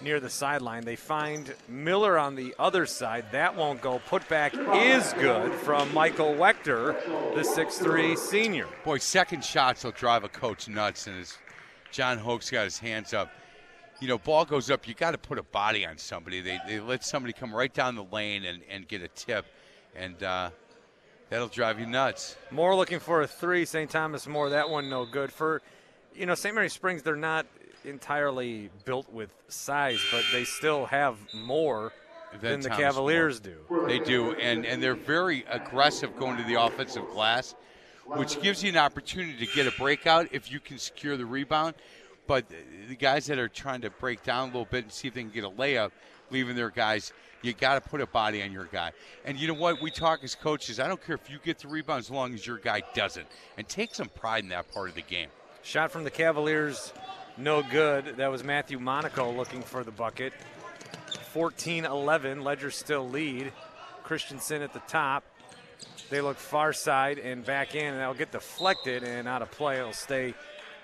near 0.00 0.20
the 0.20 0.30
sideline. 0.30 0.84
They 0.84 0.96
find 0.96 1.54
Miller 1.68 2.18
on 2.18 2.34
the 2.34 2.54
other 2.58 2.86
side. 2.86 3.26
That 3.32 3.56
won't 3.56 3.80
go. 3.80 4.00
Putback 4.08 4.54
is 4.74 5.12
good 5.14 5.52
from 5.52 5.92
Michael 5.94 6.34
Wechter, 6.34 6.94
the 7.34 7.42
6'3 7.42 8.16
senior. 8.16 8.66
Boy, 8.84 8.98
second 8.98 9.44
shots 9.44 9.84
will 9.84 9.92
drive 9.92 10.24
a 10.24 10.28
coach 10.28 10.68
nuts, 10.68 11.06
and 11.06 11.20
as 11.20 11.38
John 11.90 12.18
Hoke's 12.18 12.50
got 12.50 12.64
his 12.64 12.78
hands 12.78 13.14
up, 13.14 13.30
you 14.00 14.08
know, 14.08 14.18
ball 14.18 14.44
goes 14.44 14.70
up, 14.70 14.86
you 14.86 14.94
got 14.94 15.12
to 15.12 15.18
put 15.18 15.38
a 15.38 15.42
body 15.42 15.84
on 15.84 15.98
somebody. 15.98 16.40
They, 16.40 16.58
they 16.66 16.80
let 16.80 17.04
somebody 17.04 17.32
come 17.32 17.54
right 17.54 17.72
down 17.72 17.96
the 17.96 18.04
lane 18.04 18.44
and, 18.44 18.62
and 18.70 18.86
get 18.86 19.02
a 19.02 19.08
tip, 19.08 19.46
and 19.96 20.22
uh, 20.22 20.50
that'll 21.30 21.48
drive 21.48 21.80
you 21.80 21.86
nuts. 21.86 22.36
Moore 22.50 22.74
looking 22.74 23.00
for 23.00 23.22
a 23.22 23.26
three. 23.26 23.64
St. 23.64 23.90
Thomas 23.90 24.26
More, 24.26 24.50
that 24.50 24.68
one 24.68 24.88
no 24.88 25.04
good. 25.04 25.32
For, 25.32 25.62
you 26.14 26.26
know, 26.26 26.34
St. 26.34 26.54
Mary 26.54 26.68
Springs, 26.68 27.02
they're 27.02 27.16
not 27.16 27.46
entirely 27.84 28.70
built 28.84 29.12
with 29.12 29.30
size, 29.48 30.00
but 30.10 30.24
they 30.32 30.44
still 30.44 30.86
have 30.86 31.16
more 31.34 31.92
than, 32.40 32.60
the 32.60 32.70
Cavaliers 32.70 33.42
More. 33.68 33.80
do. 33.80 33.86
They 33.86 33.98
do, 33.98 34.32
and, 34.32 34.66
and 34.66 34.82
they're 34.82 34.94
very 34.94 35.44
aggressive 35.48 36.16
going 36.16 36.36
to 36.36 36.44
the 36.44 36.60
offensive 36.60 37.08
glass, 37.10 37.54
which 38.06 38.40
gives 38.42 38.62
you 38.62 38.70
an 38.70 38.76
opportunity 38.76 39.46
to 39.46 39.52
get 39.54 39.66
a 39.66 39.72
breakout 39.78 40.28
if 40.32 40.50
you 40.50 40.60
can 40.60 40.78
secure 40.78 41.16
the 41.16 41.26
rebound. 41.26 41.74
But 42.26 42.44
the 42.88 42.94
guys 42.94 43.26
that 43.26 43.38
are 43.38 43.48
trying 43.48 43.80
to 43.82 43.90
break 43.90 44.22
down 44.22 44.44
a 44.44 44.46
little 44.46 44.66
bit 44.66 44.84
and 44.84 44.92
see 44.92 45.08
if 45.08 45.14
they 45.14 45.22
can 45.22 45.30
get 45.30 45.44
a 45.44 45.50
layup, 45.50 45.92
leaving 46.30 46.56
their 46.56 46.68
guys, 46.68 47.12
you 47.42 47.52
got 47.52 47.82
to 47.82 47.88
put 47.88 48.00
a 48.00 48.06
body 48.06 48.42
on 48.42 48.52
your 48.52 48.64
guy. 48.64 48.92
And 49.24 49.38
you 49.38 49.48
know 49.48 49.54
what? 49.54 49.80
We 49.80 49.90
talk 49.90 50.24
as 50.24 50.34
coaches. 50.34 50.80
I 50.80 50.88
don't 50.88 51.04
care 51.04 51.14
if 51.14 51.30
you 51.30 51.38
get 51.42 51.58
the 51.58 51.68
rebound 51.68 52.00
as 52.00 52.10
long 52.10 52.34
as 52.34 52.46
your 52.46 52.58
guy 52.58 52.82
doesn't, 52.94 53.26
and 53.56 53.68
take 53.68 53.94
some 53.94 54.08
pride 54.08 54.44
in 54.44 54.50
that 54.50 54.72
part 54.72 54.88
of 54.88 54.94
the 54.94 55.02
game. 55.02 55.28
Shot 55.62 55.90
from 55.90 56.04
the 56.04 56.10
Cavaliers, 56.10 56.92
no 57.36 57.62
good. 57.62 58.16
That 58.16 58.30
was 58.30 58.42
Matthew 58.42 58.78
Monaco 58.78 59.30
looking 59.32 59.62
for 59.62 59.84
the 59.84 59.90
bucket. 59.90 60.32
14 61.32 61.84
11. 61.84 62.42
Ledger 62.42 62.70
still 62.70 63.08
lead. 63.08 63.52
Christensen 64.02 64.62
at 64.62 64.72
the 64.72 64.80
top. 64.80 65.24
They 66.10 66.20
look 66.20 66.38
far 66.38 66.72
side 66.72 67.18
and 67.18 67.44
back 67.44 67.74
in, 67.74 67.92
and 67.92 68.00
that'll 68.00 68.14
get 68.14 68.32
deflected 68.32 69.02
and 69.04 69.28
out 69.28 69.42
of 69.42 69.50
play. 69.50 69.78
It'll 69.78 69.92
stay 69.92 70.34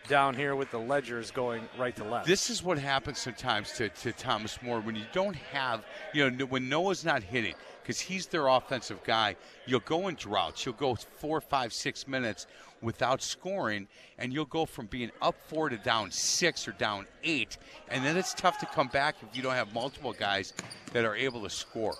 down 0.08 0.34
here 0.34 0.54
with 0.54 0.70
the 0.70 0.78
Ledgers 0.78 1.30
going 1.30 1.68
right 1.78 1.94
to 1.96 2.04
left. 2.04 2.26
This 2.26 2.50
is 2.50 2.62
what 2.62 2.78
happens 2.78 3.18
sometimes 3.18 3.72
to, 3.72 3.88
to 3.88 4.12
Thomas 4.12 4.60
More 4.62 4.80
when 4.80 4.94
you 4.96 5.04
don't 5.12 5.36
have, 5.36 5.84
you 6.12 6.30
know, 6.30 6.44
when 6.46 6.68
Noah's 6.68 7.04
not 7.04 7.22
hitting 7.22 7.54
because 7.82 8.00
he's 8.00 8.26
their 8.26 8.46
offensive 8.48 9.02
guy. 9.04 9.36
You'll 9.66 9.80
go 9.80 10.08
in 10.08 10.14
droughts. 10.14 10.64
You'll 10.64 10.74
go 10.74 10.94
four, 10.94 11.40
five, 11.40 11.72
six 11.72 12.08
minutes 12.08 12.46
without 12.80 13.22
scoring, 13.22 13.88
and 14.18 14.32
you'll 14.32 14.44
go 14.44 14.66
from 14.66 14.86
being 14.86 15.10
up 15.22 15.34
four 15.48 15.68
to 15.68 15.76
down 15.78 16.10
six 16.10 16.68
or 16.68 16.72
down 16.72 17.06
eight, 17.22 17.56
and 17.88 18.04
then 18.04 18.16
it's 18.16 18.34
tough 18.34 18.58
to 18.58 18.66
come 18.66 18.88
back 18.88 19.16
if 19.22 19.36
you 19.36 19.42
don't 19.42 19.54
have 19.54 19.72
multiple 19.72 20.12
guys 20.12 20.52
that 20.92 21.04
are 21.04 21.16
able 21.16 21.42
to 21.42 21.50
score. 21.50 21.94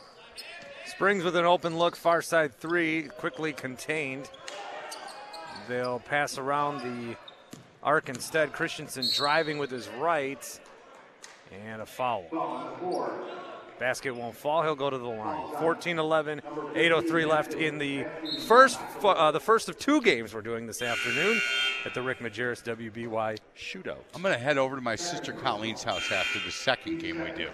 Springs 0.87 1.24
with 1.24 1.37
an 1.37 1.46
open 1.46 1.79
look, 1.79 1.96
far 1.96 2.20
side 2.20 2.55
three, 2.55 3.05
quickly 3.18 3.52
contained. 3.52 4.31
They'll 5.66 6.00
pass 6.00 6.37
around 6.37 6.79
the 6.79 7.16
arc 7.85 8.09
instead. 8.09 8.53
Christensen 8.53 9.07
driving 9.14 9.59
with 9.59 9.70
his 9.70 9.88
right, 10.01 10.61
and 11.53 11.83
a 11.83 11.87
foul. 11.87 12.25
Basket 13.79 14.14
won't 14.14 14.37
fall. 14.37 14.62
He'll 14.62 14.77
go 14.77 14.88
to 14.88 14.97
the 14.99 15.05
line. 15.05 15.47
14-11, 15.57 16.40
8:03 16.75 17.27
left 17.29 17.55
in 17.55 17.79
the 17.79 18.07
first 18.47 18.79
uh, 19.03 19.31
the 19.33 19.40
first 19.40 19.68
of 19.68 19.79
two 19.79 20.01
games 20.01 20.33
we're 20.33 20.42
doing 20.42 20.66
this 20.66 20.81
afternoon 20.81 21.40
at 21.85 21.92
the 21.92 22.01
Rick 22.01 22.20
Majerus 22.20 22.62
WBY 22.62 23.37
Shootout. 23.57 23.99
I'm 24.14 24.23
going 24.23 24.33
to 24.33 24.40
head 24.40 24.59
over 24.59 24.77
to 24.77 24.81
my 24.83 24.94
sister 24.94 25.33
Colleen's 25.33 25.83
house 25.83 26.11
after 26.12 26.38
the 26.44 26.53
second 26.53 26.99
game 26.99 27.20
we 27.23 27.33
do. 27.33 27.49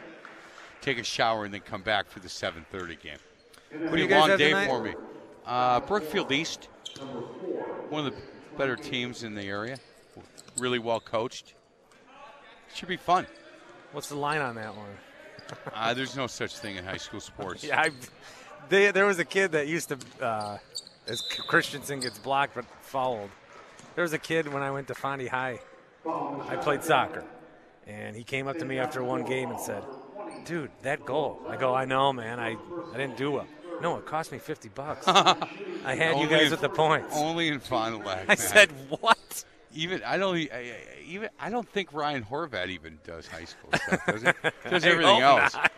Take 0.83 0.99
a 0.99 1.03
shower 1.05 1.47
and 1.47 1.55
then 1.55 1.62
come 1.62 1.83
back 1.83 2.09
for 2.11 2.21
the 2.21 2.29
7:30 2.29 3.01
game. 3.01 3.16
What 3.71 3.81
do 3.81 3.88
Pretty 3.88 4.03
you 4.03 4.09
guys 4.09 4.21
long 4.21 4.29
have 4.31 4.38
day 4.38 4.51
tonight? 4.51 4.66
for 4.69 4.83
me. 4.83 4.95
Uh, 5.47 5.81
Brookfield 5.81 6.31
East, 6.33 6.69
one 7.88 8.07
of 8.07 8.12
the 8.14 8.21
better 8.59 8.77
teams 8.77 9.23
in 9.23 9.35
the 9.35 9.43
area. 9.43 9.79
Really 10.59 10.78
well 10.78 11.00
coached. 11.00 11.54
Should 12.74 12.88
be 12.88 12.96
fun. 12.96 13.26
What's 13.92 14.09
the 14.09 14.16
line 14.16 14.40
on 14.40 14.54
that 14.56 14.76
one? 14.76 14.88
Uh, 15.74 15.94
there's 15.94 16.16
no 16.16 16.26
such 16.28 16.56
thing 16.59 16.76
in 16.76 16.85
high 16.85 16.96
school 16.96 17.20
sports. 17.20 17.64
Yeah, 17.70 17.80
I, 17.80 17.90
they, 18.68 18.90
there 18.92 19.06
was 19.06 19.18
a 19.18 19.24
kid 19.24 19.52
that 19.52 19.66
used 19.66 19.88
to, 19.88 20.24
uh, 20.24 20.59
as 21.09 21.22
Christensen 21.48 22.00
gets 22.00 22.18
blocked 22.18 22.54
but 22.54 22.64
fouled. 22.83 23.30
There 23.96 24.02
was 24.02 24.12
a 24.12 24.18
kid 24.18 24.52
when 24.52 24.62
I 24.62 24.70
went 24.70 24.87
to 24.88 24.94
Fondy 24.94 25.28
High. 25.28 25.59
I 26.06 26.56
played 26.56 26.85
soccer, 26.85 27.24
and 27.87 28.14
he 28.14 28.22
came 28.22 28.46
up 28.46 28.59
to 28.59 28.64
me 28.64 28.78
after 28.78 29.02
one 29.02 29.24
game 29.24 29.50
and 29.50 29.61
said, 29.61 29.83
"Dude, 30.44 30.70
that 30.83 31.04
goal." 31.04 31.42
I 31.48 31.56
go, 31.56 31.74
"I 31.74 31.85
know, 31.85 32.12
man. 32.12 32.38
I, 32.38 32.56
I 32.94 32.96
didn't 32.96 33.16
do 33.16 33.33
well. 33.33 33.46
No, 33.83 33.96
it 33.96 34.06
cost 34.06 34.30
me 34.30 34.38
50 34.38 34.68
bucks. 34.70 35.06
I 35.09 35.94
had 35.96 36.18
you 36.18 36.28
guys 36.28 36.44
in- 36.44 36.50
with 36.52 36.61
the 36.61 36.68
points." 36.68 37.14
Only 37.16 37.48
in 37.48 37.59
Fond 37.59 37.98
du 38.00 38.06
Lac. 38.06 38.22
I 38.24 38.26
man. 38.28 38.37
said, 38.37 38.70
"What?" 38.88 39.18
Even 39.72 40.02
I 40.04 40.16
don't 40.16 40.37
I, 40.37 40.74
even 41.06 41.28
I 41.38 41.50
don't 41.50 41.68
think 41.68 41.92
Ryan 41.92 42.24
Horvat 42.24 42.68
even 42.68 42.98
does 43.04 43.26
high 43.26 43.44
school 43.44 43.70
stuff. 43.74 44.06
Does 44.06 44.22
he? 44.22 44.70
Does 44.70 44.85
everything 44.85 45.20
hope 45.22 45.40
else. 45.42 45.54
not. 45.54 45.72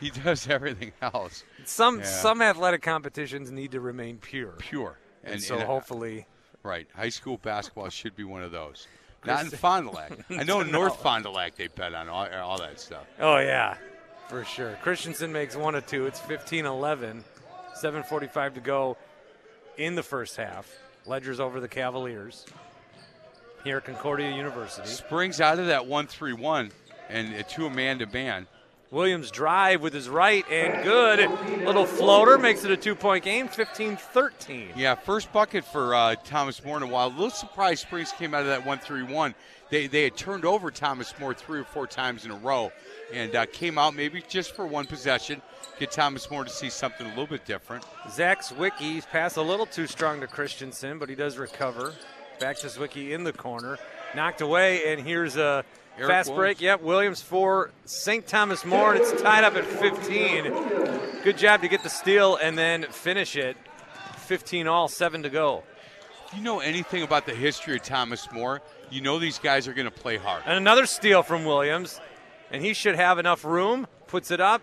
He 0.00 0.10
does 0.10 0.48
everything 0.48 0.92
else. 1.02 1.42
Some 1.64 1.98
Yeah. 2.00 2.04
some 2.04 2.40
athletic 2.42 2.82
competitions 2.82 3.50
need 3.50 3.72
to 3.72 3.80
remain 3.80 4.18
pure, 4.18 4.54
Pure. 4.58 4.96
and, 5.24 5.42
so 5.42 5.54
and, 5.54 5.64
uh, 5.64 5.66
hopefully. 5.66 6.26
Right. 6.62 6.86
High 6.94 7.08
school 7.08 7.38
basketball 7.38 7.88
should 7.88 8.14
be 8.14 8.24
one 8.24 8.42
of 8.42 8.52
those. 8.52 8.86
Not 9.24 9.44
in 9.44 9.50
Fond 9.50 9.86
du 9.86 9.92
Lac. 9.92 10.12
I 10.30 10.44
know 10.44 10.60
in 10.62 10.70
North 10.70 11.02
Fond 11.02 11.24
du 11.24 11.30
Lac 11.30 11.56
they 11.56 11.66
bet 11.66 11.94
on 11.94 12.08
all, 12.08 12.28
all 12.32 12.58
that 12.58 12.78
stuff. 12.78 13.06
Oh, 13.18 13.38
yeah, 13.38 13.76
for 14.28 14.44
sure. 14.44 14.78
Christensen 14.82 15.32
makes 15.32 15.56
one 15.56 15.74
or 15.74 15.80
two. 15.80 16.06
It's 16.06 16.20
15 16.20 16.64
11. 16.66 17.24
7.45 17.82 18.54
to 18.54 18.60
go 18.60 18.96
in 19.76 19.94
the 19.96 20.02
first 20.02 20.36
half. 20.36 20.68
Ledgers 21.06 21.40
over 21.40 21.58
the 21.60 21.68
Cavaliers 21.68 22.44
here 23.64 23.78
at 23.78 23.84
Concordia 23.84 24.30
University. 24.30 24.88
Springs 24.88 25.40
out 25.40 25.58
of 25.58 25.66
that 25.66 25.86
1 25.86 26.06
3 26.06 26.32
1 26.32 26.70
and 27.08 27.48
to 27.48 27.66
a 27.66 27.70
man 27.70 27.98
to 27.98 28.06
man. 28.06 28.46
Williams 28.90 29.30
drive 29.30 29.82
with 29.82 29.92
his 29.92 30.08
right 30.08 30.48
and 30.50 30.82
good. 30.82 31.30
Little 31.66 31.84
floater 31.84 32.38
makes 32.38 32.64
it 32.64 32.70
a 32.70 32.76
two 32.76 32.94
point 32.94 33.22
game, 33.22 33.46
15 33.46 33.96
13. 33.96 34.70
Yeah, 34.76 34.94
first 34.94 35.30
bucket 35.32 35.64
for 35.64 35.94
uh, 35.94 36.14
Thomas 36.24 36.64
More 36.64 36.78
in 36.78 36.82
a 36.82 36.86
while. 36.86 37.08
A 37.08 37.10
little 37.10 37.30
surprised 37.30 37.82
Springs 37.82 38.12
came 38.12 38.32
out 38.32 38.42
of 38.42 38.46
that 38.46 38.64
1 38.64 38.78
3 38.78 39.02
1. 39.02 39.34
They, 39.70 39.86
they 39.86 40.04
had 40.04 40.16
turned 40.16 40.46
over 40.46 40.70
Thomas 40.70 41.12
More 41.18 41.34
three 41.34 41.60
or 41.60 41.64
four 41.64 41.86
times 41.86 42.24
in 42.24 42.30
a 42.30 42.36
row 42.36 42.72
and 43.12 43.36
uh, 43.36 43.44
came 43.46 43.76
out 43.76 43.94
maybe 43.94 44.22
just 44.26 44.56
for 44.56 44.66
one 44.66 44.86
possession. 44.86 45.42
Get 45.78 45.90
Thomas 45.90 46.30
More 46.30 46.44
to 46.44 46.50
see 46.50 46.70
something 46.70 47.06
a 47.06 47.10
little 47.10 47.26
bit 47.26 47.44
different. 47.44 47.84
Zach 48.10 48.42
Zwicky 48.42 49.06
pass 49.10 49.36
a 49.36 49.42
little 49.42 49.66
too 49.66 49.86
strong 49.86 50.20
to 50.20 50.26
Christensen, 50.26 50.98
but 50.98 51.10
he 51.10 51.14
does 51.14 51.36
recover. 51.36 51.92
Back 52.40 52.58
to 52.58 52.66
Zwicky 52.68 53.10
in 53.10 53.24
the 53.24 53.32
corner. 53.32 53.78
Knocked 54.14 54.40
away, 54.40 54.92
and 54.92 55.00
here's 55.00 55.36
a 55.36 55.64
Eric 55.96 56.08
fast 56.08 56.28
Williams. 56.30 56.58
break. 56.58 56.60
Yep, 56.60 56.82
Williams 56.82 57.20
for 57.20 57.70
St. 57.84 58.26
Thomas 58.26 58.64
More, 58.64 58.94
and 58.94 59.02
it's 59.02 59.20
tied 59.20 59.44
up 59.44 59.54
at 59.54 59.64
15. 59.64 61.22
Good 61.24 61.36
job 61.36 61.62
to 61.62 61.68
get 61.68 61.82
the 61.82 61.90
steal 61.90 62.36
and 62.36 62.56
then 62.56 62.84
finish 62.84 63.36
it. 63.36 63.56
15 64.18 64.66
all, 64.68 64.88
seven 64.88 65.22
to 65.22 65.30
go. 65.30 65.64
If 66.28 66.36
you 66.36 66.44
know 66.44 66.60
anything 66.60 67.02
about 67.02 67.26
the 67.26 67.34
history 67.34 67.76
of 67.76 67.82
Thomas 67.82 68.30
More, 68.30 68.60
you 68.90 69.00
know 69.00 69.18
these 69.18 69.38
guys 69.38 69.66
are 69.66 69.72
going 69.72 69.90
to 69.90 69.90
play 69.90 70.16
hard. 70.16 70.42
And 70.46 70.56
another 70.56 70.86
steal 70.86 71.22
from 71.22 71.44
Williams, 71.44 72.00
and 72.50 72.62
he 72.62 72.72
should 72.72 72.94
have 72.94 73.18
enough 73.18 73.44
room. 73.44 73.86
Puts 74.06 74.30
it 74.30 74.40
up 74.40 74.62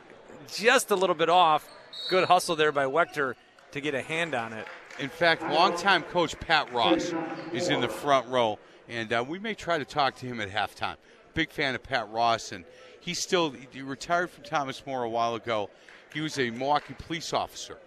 just 0.53 0.91
a 0.91 0.95
little 0.95 1.15
bit 1.15 1.29
off. 1.29 1.67
Good 2.09 2.25
hustle 2.25 2.55
there 2.55 2.71
by 2.71 2.85
Wechter 2.85 3.33
to 3.71 3.81
get 3.81 3.95
a 3.95 4.01
hand 4.01 4.33
on 4.35 4.53
it. 4.53 4.67
In 4.99 5.09
fact, 5.09 5.41
longtime 5.43 6.03
coach 6.03 6.39
Pat 6.39 6.71
Ross 6.71 7.13
is 7.51 7.69
in 7.69 7.81
the 7.81 7.89
front 7.89 8.27
row, 8.29 8.57
and 8.87 9.11
uh, 9.11 9.23
we 9.27 9.39
may 9.39 9.53
try 9.53 9.77
to 9.77 9.85
talk 9.85 10.15
to 10.15 10.25
him 10.25 10.39
at 10.39 10.49
halftime. 10.49 10.95
big 11.33 11.51
fan 11.51 11.75
of 11.75 11.83
Pat 11.83 12.09
Ross, 12.11 12.53
and 12.53 12.63
he's 13.01 13.19
still 13.19 13.53
he 13.71 13.81
retired 13.81 14.29
from 14.29 14.43
Thomas 14.45 14.85
More 14.85 15.03
a 15.03 15.09
while 15.09 15.35
ago. 15.35 15.69
He 16.13 16.21
was 16.21 16.39
a 16.39 16.49
Milwaukee 16.49 16.95
police 16.97 17.33
officer, 17.33 17.77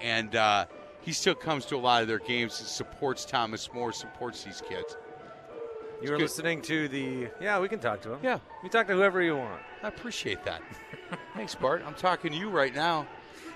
and 0.00 0.36
uh, 0.36 0.66
he 1.00 1.12
still 1.12 1.34
comes 1.34 1.64
to 1.66 1.76
a 1.76 1.78
lot 1.78 2.02
of 2.02 2.08
their 2.08 2.18
games 2.18 2.60
and 2.60 2.68
supports 2.68 3.24
Thomas 3.24 3.72
More, 3.72 3.90
supports 3.92 4.44
these 4.44 4.62
kids. 4.68 4.96
You're 6.02 6.18
listening 6.18 6.60
to 6.62 6.88
the. 6.88 7.28
Yeah, 7.40 7.58
we 7.58 7.68
can 7.68 7.78
talk 7.78 8.00
to 8.02 8.12
him. 8.14 8.20
Yeah. 8.22 8.38
You 8.62 8.68
talk 8.68 8.86
to 8.88 8.94
whoever 8.94 9.22
you 9.22 9.36
want. 9.36 9.60
I 9.82 9.88
appreciate 9.88 10.44
that. 10.44 10.62
Thanks, 11.34 11.54
Bart. 11.54 11.82
I'm 11.86 11.94
talking 11.94 12.32
to 12.32 12.38
you 12.38 12.50
right 12.50 12.74
now. 12.74 13.06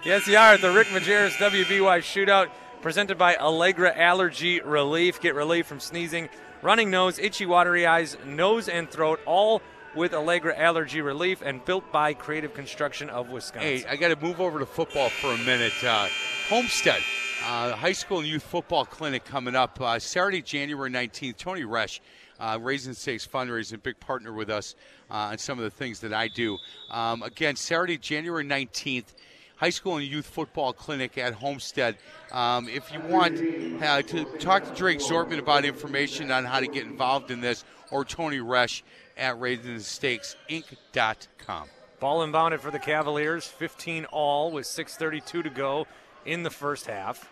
Yes, 0.05 0.27
you 0.27 0.37
are 0.37 0.53
at 0.55 0.61
the 0.61 0.71
Rick 0.71 0.89
Majerus 0.89 1.31
WBY 1.37 2.01
Shootout, 2.01 2.49
presented 2.85 3.17
by 3.17 3.35
Allegra 3.37 3.97
Allergy 3.97 4.61
Relief. 4.61 5.19
Get 5.19 5.35
relief 5.35 5.65
from 5.67 5.81
sneezing, 5.81 6.29
running 6.61 6.91
nose, 6.91 7.19
itchy, 7.19 7.47
watery 7.47 7.87
eyes, 7.87 8.19
nose 8.27 8.69
and 8.69 8.91
throat, 8.91 9.21
all 9.25 9.63
with 9.95 10.13
Allegra 10.13 10.55
Allergy 10.55 11.01
Relief, 11.01 11.41
and 11.41 11.65
built 11.65 11.91
by 11.91 12.13
Creative 12.13 12.53
Construction 12.53 13.09
of 13.09 13.31
Wisconsin. 13.31 13.79
Hey, 13.79 13.87
I 13.89 13.97
got 13.97 14.09
to 14.09 14.23
move 14.23 14.39
over 14.39 14.59
to 14.59 14.67
football 14.67 15.09
for 15.09 15.33
a 15.33 15.39
minute. 15.39 15.73
Uh, 15.83 16.09
Homestead, 16.51 17.01
uh, 17.47 17.73
high 17.75 17.93
school 17.93 18.19
and 18.19 18.29
youth 18.29 18.43
football 18.43 18.85
clinic 18.85 19.25
coming 19.25 19.57
up 19.57 19.81
uh, 19.81 19.99
Saturday, 19.99 20.43
January 20.43 20.91
19th. 20.91 21.39
Tony 21.39 21.63
Resch, 21.63 22.01
uh, 22.39 22.59
Raising 22.61 22.93
Stakes 22.93 23.27
fundraising, 23.27 23.83
big 23.83 23.99
partner 23.99 24.35
with 24.35 24.51
us 24.51 24.75
uh, 25.11 25.31
on 25.31 25.39
some 25.39 25.57
of 25.57 25.65
the 25.65 25.71
things 25.71 26.01
that 26.01 26.13
I 26.13 26.29
do. 26.29 26.59
Um, 26.91 27.23
again, 27.23 27.57
Saturday, 27.57 27.97
January 27.97 28.45
19th. 28.45 29.15
High 29.57 29.71
school 29.71 29.97
and 29.97 30.07
youth 30.07 30.27
football 30.27 30.73
clinic 30.73 31.17
at 31.17 31.35
Homestead. 31.35 31.97
Um, 32.33 32.69
if 32.69 32.93
you 32.93 32.99
want 33.01 33.39
uh, 33.83 34.03
to 34.03 34.25
talk 34.39 34.65
to 34.65 34.75
Drake 34.75 34.99
Zortman 34.99 35.39
about 35.39 35.65
information 35.65 36.33
on 36.33 36.45
how 36.45 36.61
to 36.61 36.67
get 36.67 36.87
involved 36.87 37.31
in 37.31 37.41
this, 37.41 37.65
or 37.91 38.05
Tony 38.05 38.39
Resch 38.39 38.83
at 39.17 39.37
RaisingStakesInc.com. 39.37 41.69
Ball 42.01 42.27
inbounded 42.27 42.59
for 42.61 42.73
the 42.73 42.79
Cavaliers, 42.79 43.47
15 43.47 44.05
all 44.07 44.51
with 44.51 44.67
6:32 44.67 45.43
to 45.43 45.51
go 45.51 45.87
in 46.27 46.43
the 46.43 46.51
first 46.51 46.87
half. 46.87 47.31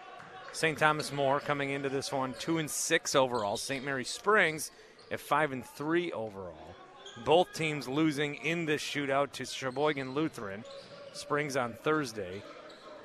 St. 0.52 0.78
Thomas 0.78 1.12
More 1.12 1.40
coming 1.40 1.70
into 1.70 1.88
this 1.88 2.12
one 2.12 2.34
two 2.38 2.58
and 2.58 2.70
six 2.70 3.14
overall. 3.14 3.56
St. 3.56 3.82
Mary 3.84 4.04
Springs 4.04 4.70
at 5.10 5.18
five 5.18 5.50
and 5.50 5.64
three 5.64 6.12
overall. 6.12 6.76
Both 7.24 7.54
teams 7.54 7.88
losing 7.88 8.36
in 8.36 8.66
this 8.66 8.82
shootout 8.82 9.32
to 9.32 9.44
Sheboygan 9.44 10.14
Lutheran. 10.14 10.64
Springs 11.12 11.56
on 11.56 11.72
Thursday, 11.72 12.42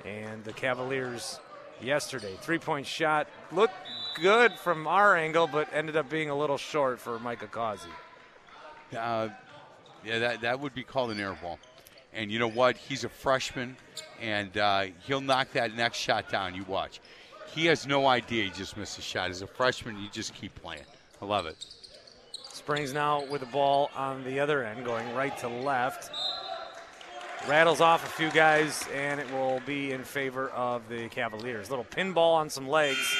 and 0.04 0.42
the 0.44 0.52
Cavaliers 0.52 1.40
yesterday. 1.80 2.34
Three-point 2.40 2.86
shot 2.86 3.28
looked 3.52 3.74
good 4.20 4.52
from 4.52 4.86
our 4.86 5.16
angle, 5.16 5.46
but 5.46 5.68
ended 5.72 5.96
up 5.96 6.08
being 6.08 6.30
a 6.30 6.36
little 6.36 6.58
short 6.58 7.00
for 7.00 7.18
Micah 7.18 7.46
Causey. 7.46 7.88
Uh, 8.96 9.28
yeah, 10.04 10.18
that, 10.18 10.40
that 10.40 10.60
would 10.60 10.74
be 10.74 10.82
called 10.82 11.10
an 11.10 11.20
air 11.20 11.36
ball. 11.40 11.58
And 12.14 12.32
you 12.32 12.38
know 12.38 12.48
what? 12.48 12.76
He's 12.76 13.04
a 13.04 13.08
freshman, 13.08 13.76
and 14.20 14.56
uh, 14.56 14.86
he'll 15.06 15.20
knock 15.20 15.52
that 15.52 15.76
next 15.76 15.98
shot 15.98 16.30
down. 16.30 16.54
You 16.54 16.64
watch. 16.64 17.00
He 17.54 17.66
has 17.66 17.86
no 17.86 18.06
idea 18.06 18.44
he 18.44 18.50
just 18.50 18.76
missed 18.76 18.98
a 18.98 19.02
shot. 19.02 19.30
As 19.30 19.42
a 19.42 19.46
freshman, 19.46 19.98
you 20.00 20.08
just 20.10 20.34
keep 20.34 20.54
playing. 20.54 20.84
I 21.20 21.26
love 21.26 21.46
it. 21.46 21.64
Springs 22.50 22.92
now 22.92 23.24
with 23.26 23.40
the 23.40 23.46
ball 23.46 23.90
on 23.94 24.24
the 24.24 24.40
other 24.40 24.64
end, 24.64 24.84
going 24.84 25.14
right 25.14 25.36
to 25.38 25.48
left. 25.48 26.10
Rattles 27.46 27.80
off 27.80 28.04
a 28.04 28.10
few 28.10 28.30
guys, 28.30 28.84
and 28.92 29.20
it 29.20 29.30
will 29.32 29.60
be 29.64 29.92
in 29.92 30.04
favor 30.04 30.50
of 30.50 30.88
the 30.88 31.08
Cavaliers. 31.08 31.70
Little 31.70 31.84
pinball 31.84 32.34
on 32.34 32.50
some 32.50 32.68
legs, 32.68 33.16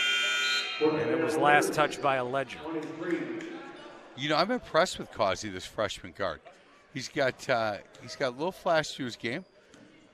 and 0.82 0.98
it 0.98 1.22
was 1.22 1.36
last 1.36 1.72
touched 1.72 2.02
by 2.02 2.16
a 2.16 2.24
legend. 2.24 2.62
You 4.16 4.28
know, 4.28 4.36
I'm 4.36 4.50
impressed 4.50 4.98
with 4.98 5.10
Causey, 5.12 5.48
this 5.48 5.64
freshman 5.64 6.12
guard. 6.16 6.40
He's 6.92 7.08
got 7.08 7.48
uh, 7.48 7.76
he's 8.02 8.16
got 8.16 8.28
a 8.28 8.36
little 8.36 8.52
flash 8.52 8.94
to 8.96 9.04
his 9.04 9.16
game. 9.16 9.44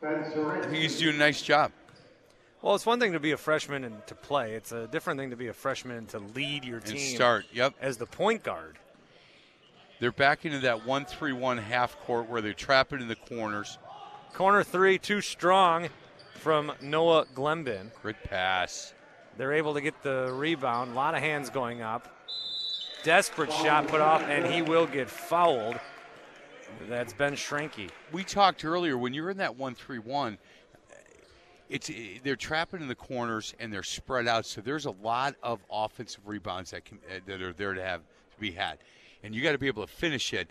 I 0.03 0.21
think 0.61 0.75
he's 0.75 0.99
doing 0.99 1.17
a 1.17 1.19
nice 1.19 1.41
job. 1.41 1.73
Well, 2.61 2.75
it's 2.75 2.87
one 2.87 3.01
thing 3.01 3.13
to 3.13 3.21
be 3.21 3.33
a 3.33 3.37
freshman 3.37 3.85
and 3.85 4.07
to 4.07 4.15
play. 4.15 4.55
It's 4.55 4.73
a 4.73 4.87
different 4.87 5.19
thing 5.19 5.31
to 5.31 5.37
be 5.37 5.49
a 5.49 5.53
freshman 5.53 5.97
and 5.97 6.09
to 6.11 6.19
lead 6.19 6.65
your 6.65 6.81
team. 6.81 6.97
And 6.97 7.15
start. 7.15 7.45
Yep. 7.53 7.75
as 7.81 7.97
the 7.97 8.07
point 8.07 8.43
guard. 8.43 8.79
They're 10.01 10.13
back 10.13 10.45
into 10.45 10.59
that 10.61 10.85
one-three-one 10.87 11.57
half 11.59 11.99
court 12.01 12.29
where 12.29 12.41
they're 12.41 12.53
trapping 12.53 13.01
in 13.01 13.09
the 13.09 13.17
corners. 13.17 13.79
Corner 14.35 14.65
three, 14.65 14.99
too 14.99 15.21
strong 15.21 15.89
from 16.35 16.73
Noah 16.83 17.25
Glenbin. 17.37 17.93
Great 18.03 18.21
pass. 18.25 18.93
They're 19.39 19.53
able 19.53 19.75
to 19.75 19.81
get 19.81 20.03
the 20.03 20.33
rebound. 20.33 20.91
A 20.91 20.95
lot 20.95 21.15
of 21.15 21.21
hands 21.21 21.51
going 21.51 21.83
up. 21.83 22.09
Desperate 23.05 23.53
shot 23.53 23.87
put 23.87 24.01
off, 24.01 24.23
and 24.23 24.45
he 24.45 24.61
will 24.61 24.87
get 24.87 25.09
fouled. 25.09 25.79
That's 26.89 27.13
Ben 27.13 27.35
Schranke. 27.35 27.91
we 28.11 28.25
talked 28.25 28.65
earlier 28.65 28.99
when 28.99 29.15
you're 29.15 29.31
in 29.31 29.37
that 29.37 29.55
one 29.55 29.77
three 29.77 30.01
one. 30.01 30.39
It's 31.69 31.89
they're 32.25 32.35
trapping 32.35 32.81
in 32.81 32.89
the 32.89 32.95
corners 32.97 33.55
and 33.61 33.73
they're 33.73 33.85
spread 33.85 34.27
out, 34.27 34.47
so 34.47 34.61
there's 34.61 34.87
a 34.87 34.91
lot 34.91 35.37
of 35.45 35.61
offensive 35.71 36.27
rebounds 36.27 36.73
that 36.73 36.85
can 36.85 36.99
that 37.27 37.41
are 37.41 37.53
there 37.53 37.75
to 37.75 37.83
have 37.83 38.01
to 38.01 38.41
be 38.41 38.51
had, 38.51 38.79
and 39.23 39.33
you 39.33 39.43
got 39.45 39.53
to 39.53 39.59
be 39.59 39.69
able 39.69 39.87
to 39.87 39.93
finish 39.93 40.35
it. 40.35 40.51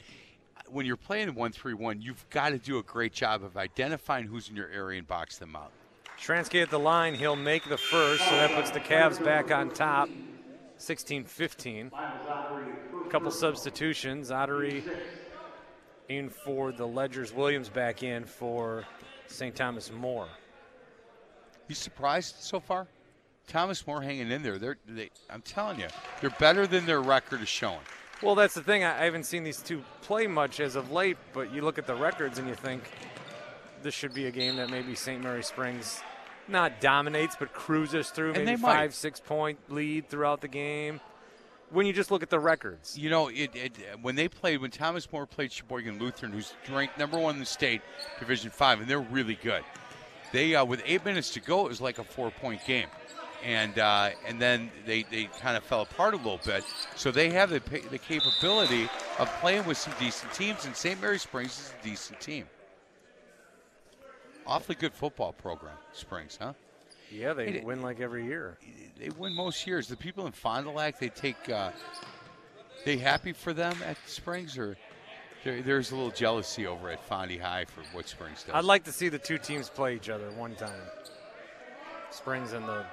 When 0.69 0.85
you're 0.85 0.97
playing 0.97 1.33
one 1.35 1.51
three 1.51 1.73
one, 1.73 2.01
you've 2.01 2.27
got 2.29 2.49
to 2.49 2.57
do 2.57 2.79
a 2.79 2.83
great 2.83 3.13
job 3.13 3.43
of 3.43 3.57
identifying 3.57 4.25
who's 4.25 4.49
in 4.49 4.55
your 4.55 4.69
area 4.69 4.99
and 4.99 5.07
box 5.07 5.37
them 5.37 5.55
out. 5.55 5.71
Schranke 6.19 6.61
at 6.61 6.69
the 6.69 6.79
line. 6.79 7.15
He'll 7.15 7.35
make 7.35 7.67
the 7.67 7.77
first, 7.77 8.23
so 8.23 8.31
that 8.31 8.51
puts 8.51 8.71
the 8.71 8.79
Cavs 8.79 9.23
back 9.23 9.51
on 9.51 9.69
top. 9.69 10.09
16 10.77 11.25
15. 11.25 11.91
A 11.93 13.09
couple 13.09 13.31
substitutions. 13.31 14.31
Ottery 14.31 14.83
in 16.09 16.29
for 16.29 16.71
the 16.71 16.85
Ledgers. 16.85 17.33
Williams 17.33 17.69
back 17.69 18.03
in 18.03 18.25
for 18.25 18.83
St. 19.27 19.55
Thomas 19.55 19.91
More. 19.91 20.27
You 21.67 21.75
surprised 21.75 22.35
so 22.39 22.59
far? 22.59 22.87
Thomas 23.47 23.85
More 23.87 24.01
hanging 24.01 24.31
in 24.31 24.43
there. 24.43 24.57
They're, 24.57 24.77
they, 24.87 25.09
I'm 25.29 25.41
telling 25.41 25.79
you, 25.79 25.87
they're 26.21 26.29
better 26.31 26.67
than 26.67 26.85
their 26.85 27.01
record 27.01 27.41
is 27.41 27.49
showing. 27.49 27.79
Well, 28.23 28.35
that's 28.35 28.53
the 28.53 28.63
thing. 28.63 28.83
I 28.85 29.03
haven't 29.03 29.25
seen 29.25 29.43
these 29.43 29.61
two 29.61 29.83
play 30.01 30.27
much 30.27 30.59
as 30.61 30.75
of 30.75 30.91
late, 30.91 31.17
but 31.33 31.53
you 31.53 31.61
look 31.61 31.77
at 31.77 31.85
the 31.85 31.95
records 31.95 32.39
and 32.39 32.47
you 32.47 32.55
think 32.55 32.83
this 33.81 33.93
should 33.93 34.13
be 34.13 34.27
a 34.27 34.31
game 34.31 34.55
that 34.55 34.69
maybe 34.69 34.95
St. 34.95 35.21
Mary 35.21 35.43
Springs 35.43 36.01
not 36.47 36.79
dominates, 36.79 37.35
but 37.37 37.53
cruises 37.53 38.09
through 38.09 38.33
And 38.33 38.45
maybe 38.45 38.61
five, 38.61 38.93
six 38.93 39.19
point 39.19 39.59
lead 39.69 40.09
throughout 40.09 40.41
the 40.41 40.47
game. 40.47 41.01
When 41.69 41.85
you 41.85 41.93
just 41.93 42.11
look 42.11 42.21
at 42.21 42.29
the 42.29 42.39
records, 42.39 42.97
You 42.97 43.09
know, 43.09 43.29
it, 43.29 43.55
it 43.55 43.77
when 44.01 44.15
they 44.15 44.27
played 44.27 44.61
when 44.61 44.71
Thomas 44.71 45.11
More 45.11 45.25
played 45.25 45.51
Sheboygan 45.51 45.99
Lutheran, 45.99 46.31
who's 46.31 46.53
ranked 46.71 46.97
number 46.97 47.17
one 47.17 47.35
in 47.35 47.39
the 47.39 47.45
state, 47.45 47.81
Division 48.19 48.51
Five, 48.51 48.79
and 48.79 48.87
they're 48.87 48.99
really 48.99 49.39
good. 49.41 49.63
They 50.31 50.55
uh, 50.55 50.65
with 50.65 50.81
eight 50.85 51.03
minutes 51.03 51.31
to 51.31 51.39
go, 51.39 51.65
it 51.65 51.69
was 51.69 51.81
like 51.81 51.97
a 51.99 52.03
four-point 52.03 52.65
game, 52.65 52.87
and 53.43 53.77
uh, 53.79 54.11
and 54.27 54.41
then 54.41 54.71
they, 54.85 55.03
they 55.03 55.25
kind 55.41 55.57
of 55.57 55.63
fell 55.63 55.81
apart 55.81 56.13
a 56.13 56.17
little 56.17 56.39
bit. 56.45 56.63
So 56.95 57.11
they 57.11 57.29
have 57.31 57.49
the 57.49 57.59
the 57.91 57.97
capability 57.99 58.89
of 59.19 59.27
playing 59.41 59.65
with 59.65 59.77
some 59.77 59.93
decent 59.99 60.33
teams, 60.33 60.65
and 60.65 60.75
St. 60.75 60.99
Mary 61.01 61.19
Springs 61.19 61.51
is 61.59 61.73
a 61.79 61.83
decent 61.83 62.19
team. 62.21 62.45
Awfully 64.45 64.75
good 64.75 64.93
football 64.93 65.31
program, 65.33 65.75
Springs, 65.93 66.37
huh? 66.41 66.53
yeah, 67.09 67.33
they 67.33 67.47
It- 67.47 67.63
win 67.63 67.81
like 67.81 67.99
every 68.01 68.25
year. 68.25 68.57
they 68.99 69.09
win 69.09 69.33
most 69.33 69.65
years. 69.65 69.87
The 69.87 69.95
people 69.95 70.25
in 70.25 70.33
Fond 70.33 70.65
du 70.65 70.71
Lac, 70.71 70.99
they 70.99 71.09
take. 71.09 71.49
Uh, 71.49 71.71
they 72.85 72.97
happy 72.97 73.31
for 73.31 73.53
them 73.53 73.77
at 73.85 73.97
Springs, 74.05 74.57
or 74.57 74.75
there, 75.45 75.61
there's 75.61 75.91
a 75.91 75.95
little 75.95 76.11
jealousy 76.11 76.67
over 76.67 76.89
at 76.89 77.07
Fondy 77.07 77.39
High 77.39 77.63
for 77.65 77.81
what 77.95 78.09
Springs 78.09 78.43
does. 78.43 78.53
I'd 78.53 78.65
like 78.65 78.83
to 78.83 78.91
see 78.91 79.07
the 79.07 79.19
two 79.19 79.37
teams 79.37 79.69
play 79.69 79.95
each 79.95 80.09
other 80.09 80.29
one 80.31 80.55
time. 80.55 80.81
Springs 82.09 82.51
and 82.51 82.67
the 82.67 82.85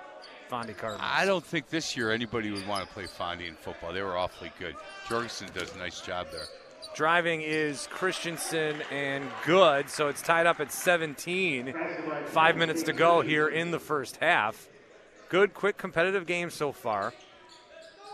Fondy 0.50 0.76
Cardinals. 0.76 1.02
I 1.02 1.24
don't 1.24 1.44
think 1.44 1.68
this 1.68 1.96
year 1.96 2.10
anybody 2.10 2.50
would 2.50 2.66
want 2.66 2.86
to 2.86 2.92
play 2.92 3.04
Fondy 3.04 3.46
in 3.48 3.54
football. 3.54 3.92
They 3.92 4.02
were 4.02 4.16
awfully 4.16 4.52
good. 4.58 4.74
Jorgensen 5.08 5.48
does 5.54 5.74
a 5.74 5.78
nice 5.78 6.00
job 6.00 6.26
there. 6.32 6.46
Driving 6.94 7.40
is 7.42 7.86
Christensen 7.92 8.82
and 8.90 9.24
good, 9.46 9.88
so 9.88 10.08
it's 10.08 10.22
tied 10.22 10.46
up 10.46 10.58
at 10.58 10.72
17. 10.72 11.72
Five 12.26 12.56
minutes 12.56 12.82
to 12.84 12.92
go 12.92 13.20
here 13.20 13.46
in 13.46 13.70
the 13.70 13.78
first 13.78 14.16
half. 14.16 14.68
Good, 15.28 15.54
quick, 15.54 15.76
competitive 15.76 16.26
game 16.26 16.50
so 16.50 16.72
far. 16.72 17.14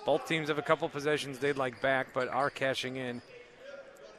Both 0.04 0.28
teams 0.28 0.48
have 0.48 0.58
a 0.58 0.62
couple 0.62 0.88
possessions 0.90 1.38
they'd 1.38 1.56
like 1.56 1.80
back, 1.80 2.08
but 2.12 2.28
are 2.28 2.50
cashing 2.50 2.96
in 2.96 3.22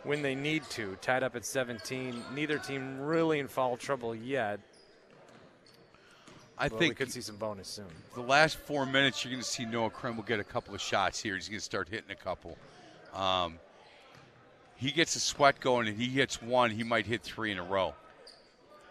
when 0.04 0.24
they 0.24 0.34
need 0.34 0.64
to. 0.72 0.98
Tied 1.02 1.22
up 1.22 1.36
at 1.36 1.46
17. 1.46 2.24
Neither 2.34 2.58
team 2.58 3.00
really 3.00 3.40
in 3.40 3.48
foul 3.48 3.78
trouble 3.78 4.16
yet. 4.16 4.60
I 6.60 6.70
think 6.70 6.82
we 6.82 6.96
could 6.96 7.12
see 7.12 7.22
some 7.22 7.36
bonus 7.36 7.68
soon. 7.68 7.86
the 8.16 8.22
last 8.22 8.58
four 8.58 8.86
minutes, 8.86 9.24
you're 9.24 9.32
going 9.32 9.44
to 9.44 9.48
see 9.48 9.66
Noah 9.66 9.90
Krim 9.90 10.16
will 10.16 10.24
get 10.24 10.40
a 10.40 10.44
couple 10.44 10.74
of 10.74 10.82
shots 10.82 11.20
here. 11.22 11.36
He's 11.36 11.50
going 11.50 11.60
to 11.60 11.66
start 11.66 11.88
hitting 11.90 12.12
a 12.12 12.16
couple. 12.16 12.58
Um, 13.14 13.60
he 14.76 14.92
gets 14.92 15.16
a 15.16 15.20
sweat 15.20 15.60
going, 15.60 15.88
and 15.88 15.98
he 15.98 16.08
hits 16.08 16.42
one. 16.42 16.72
He 16.72 16.84
might 16.84 17.06
hit 17.06 17.22
three 17.22 17.52
in 17.52 17.58
a 17.58 17.64
row. 17.64 17.94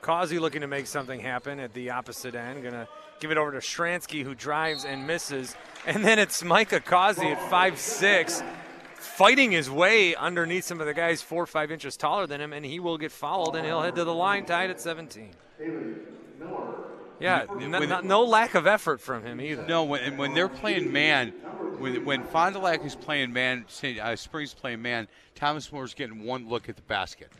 Causey 0.02 0.38
looking 0.38 0.60
to 0.60 0.66
make 0.66 0.86
something 0.86 1.20
happen 1.20 1.58
at 1.58 1.74
the 1.74 1.90
opposite 1.90 2.34
end. 2.34 2.62
Gonna 2.62 2.86
give 3.20 3.30
it 3.30 3.38
over 3.38 3.52
to 3.52 3.58
Shransky, 3.58 4.22
who 4.22 4.34
drives 4.34 4.84
and 4.84 5.06
misses. 5.06 5.56
And 5.86 6.04
then 6.04 6.18
it's 6.18 6.44
Micah 6.44 6.80
Causey 6.80 7.26
at 7.26 7.50
5'6, 7.50 8.44
fighting 8.94 9.52
his 9.52 9.70
way 9.70 10.14
underneath 10.14 10.64
some 10.64 10.80
of 10.80 10.86
the 10.86 10.94
guys 10.94 11.22
four 11.22 11.42
or 11.42 11.46
five 11.46 11.70
inches 11.72 11.96
taller 11.96 12.26
than 12.26 12.40
him, 12.40 12.52
and 12.52 12.64
he 12.64 12.78
will 12.78 12.98
get 12.98 13.10
fouled, 13.12 13.56
and 13.56 13.66
he'll 13.66 13.82
head 13.82 13.96
to 13.96 14.04
the 14.04 14.14
line 14.14 14.44
tied 14.44 14.70
at 14.70 14.80
17. 14.80 15.30
Yeah, 17.18 17.46
no, 17.58 17.78
no- 17.78 18.00
no 18.00 18.24
lack 18.24 18.54
of 18.54 18.66
effort 18.66 19.00
from 19.00 19.24
him 19.24 19.40
either. 19.40 19.66
No, 19.66 19.84
when, 19.84 20.02
and 20.02 20.18
when 20.18 20.34
they're 20.34 20.48
playing 20.48 20.92
man, 20.92 21.30
when, 21.78 22.04
when 22.04 22.24
Fond 22.24 22.54
du 22.54 22.60
Lac 22.60 22.84
is 22.84 22.94
playing 22.94 23.32
man, 23.32 23.64
St. 23.68 23.98
Uh, 23.98 24.16
Springs 24.16 24.52
playing 24.52 24.82
man, 24.82 25.08
Thomas 25.34 25.72
More's 25.72 25.94
getting 25.94 26.24
one 26.24 26.48
look 26.48 26.68
at 26.68 26.76
the 26.76 26.82
basket. 26.82 27.32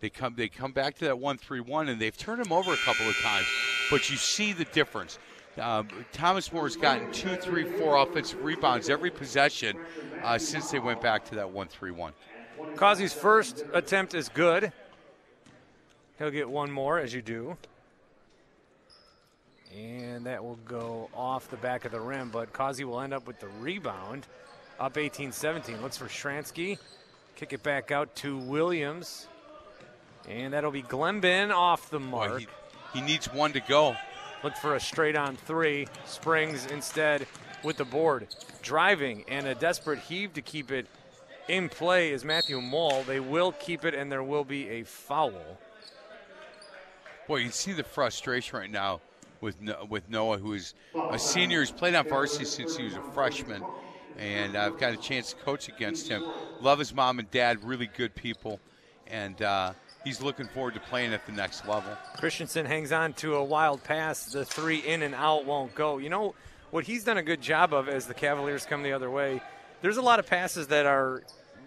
They 0.00 0.10
come 0.10 0.34
they 0.36 0.48
come 0.48 0.72
back 0.72 0.96
to 0.96 1.06
that 1.06 1.18
one 1.18 1.38
three 1.38 1.60
one, 1.60 1.88
and 1.88 1.98
they've 1.98 2.16
turned 2.16 2.44
him 2.44 2.52
over 2.52 2.72
a 2.74 2.76
couple 2.78 3.08
of 3.08 3.16
times, 3.16 3.46
but 3.90 4.10
you 4.10 4.16
see 4.16 4.52
the 4.52 4.66
difference. 4.66 5.18
Um, 5.58 5.88
Thomas 6.12 6.52
More's 6.52 6.76
gotten 6.76 7.10
two, 7.12 7.36
three, 7.36 7.64
four 7.64 7.96
offensive 7.96 8.42
rebounds 8.42 8.90
every 8.90 9.10
possession 9.10 9.78
uh, 10.22 10.36
since 10.36 10.70
they 10.70 10.80
went 10.80 11.00
back 11.00 11.24
to 11.26 11.36
that 11.36 11.48
one 11.50 11.68
three 11.68 11.92
one. 11.92 12.12
Causey's 12.76 13.14
first 13.14 13.64
attempt 13.72 14.14
is 14.14 14.28
good. 14.28 14.72
He'll 16.18 16.30
get 16.30 16.50
one 16.50 16.70
more, 16.70 16.98
as 16.98 17.14
you 17.14 17.22
do. 17.22 17.56
And 19.76 20.26
that 20.26 20.44
will 20.44 20.58
go 20.66 21.08
off 21.14 21.50
the 21.50 21.56
back 21.56 21.84
of 21.84 21.90
the 21.90 22.00
rim, 22.00 22.30
but 22.30 22.52
Causey 22.52 22.84
will 22.84 23.00
end 23.00 23.12
up 23.12 23.26
with 23.26 23.40
the 23.40 23.48
rebound. 23.60 24.26
Up 24.78 24.96
18 24.96 25.32
17. 25.32 25.82
Looks 25.82 25.96
for 25.96 26.06
Shransky. 26.06 26.78
Kick 27.36 27.52
it 27.52 27.62
back 27.62 27.90
out 27.90 28.14
to 28.16 28.38
Williams. 28.38 29.26
And 30.28 30.52
that'll 30.52 30.70
be 30.70 30.82
Glenbin 30.82 31.52
off 31.52 31.90
the 31.90 32.00
mark. 32.00 32.32
Boy, 32.32 32.46
he, 32.92 33.00
he 33.00 33.04
needs 33.04 33.26
one 33.32 33.52
to 33.52 33.60
go. 33.60 33.96
Look 34.42 34.56
for 34.56 34.74
a 34.74 34.80
straight 34.80 35.16
on 35.16 35.36
three. 35.36 35.88
Springs 36.06 36.66
instead 36.66 37.26
with 37.62 37.76
the 37.76 37.84
board. 37.84 38.28
Driving 38.62 39.24
and 39.28 39.46
a 39.46 39.54
desperate 39.54 39.98
heave 39.98 40.34
to 40.34 40.42
keep 40.42 40.70
it 40.70 40.86
in 41.48 41.68
play 41.68 42.12
is 42.12 42.24
Matthew 42.24 42.60
Moll. 42.60 43.02
They 43.02 43.20
will 43.20 43.52
keep 43.52 43.84
it 43.84 43.94
and 43.94 44.10
there 44.10 44.22
will 44.22 44.44
be 44.44 44.68
a 44.68 44.84
foul. 44.84 45.58
Boy, 47.26 47.36
you 47.36 47.50
see 47.50 47.72
the 47.72 47.84
frustration 47.84 48.58
right 48.58 48.70
now 48.70 49.00
with 49.44 49.56
with 49.88 50.08
Noah, 50.08 50.38
who 50.38 50.54
is 50.54 50.74
a 51.10 51.18
senior. 51.18 51.60
He's 51.60 51.70
played 51.70 51.94
on 51.94 52.08
varsity 52.08 52.44
since 52.44 52.76
he 52.76 52.82
was 52.84 52.94
a 52.96 53.02
freshman, 53.12 53.62
and 54.18 54.56
I've 54.56 54.78
got 54.78 54.92
a 54.92 54.96
chance 54.96 55.30
to 55.32 55.36
coach 55.36 55.68
against 55.68 56.08
him. 56.08 56.24
Love 56.60 56.78
his 56.80 56.92
mom 56.92 57.18
and 57.20 57.30
dad, 57.30 57.62
really 57.62 57.86
good 57.86 58.14
people, 58.14 58.58
and 59.06 59.40
uh, 59.42 59.72
he's 60.02 60.20
looking 60.20 60.48
forward 60.48 60.74
to 60.74 60.80
playing 60.80 61.12
at 61.12 61.24
the 61.26 61.32
next 61.32 61.68
level. 61.68 61.96
Christensen 62.16 62.66
hangs 62.66 62.90
on 62.90 63.12
to 63.14 63.34
a 63.36 63.44
wild 63.44 63.84
pass. 63.84 64.32
The 64.32 64.44
three 64.44 64.78
in 64.78 65.02
and 65.02 65.14
out 65.14 65.44
won't 65.44 65.74
go. 65.74 65.98
You 65.98 66.08
know 66.08 66.34
what 66.70 66.84
he's 66.84 67.04
done 67.04 67.18
a 67.18 67.22
good 67.22 67.40
job 67.40 67.72
of 67.72 67.88
as 67.88 68.06
the 68.06 68.14
Cavaliers 68.14 68.66
come 68.66 68.82
the 68.82 68.92
other 68.92 69.10
way. 69.10 69.40
There's 69.82 69.98
a 69.98 70.02
lot 70.02 70.18
of 70.18 70.26
passes 70.26 70.66
that 70.68 70.86
are. 70.86 71.22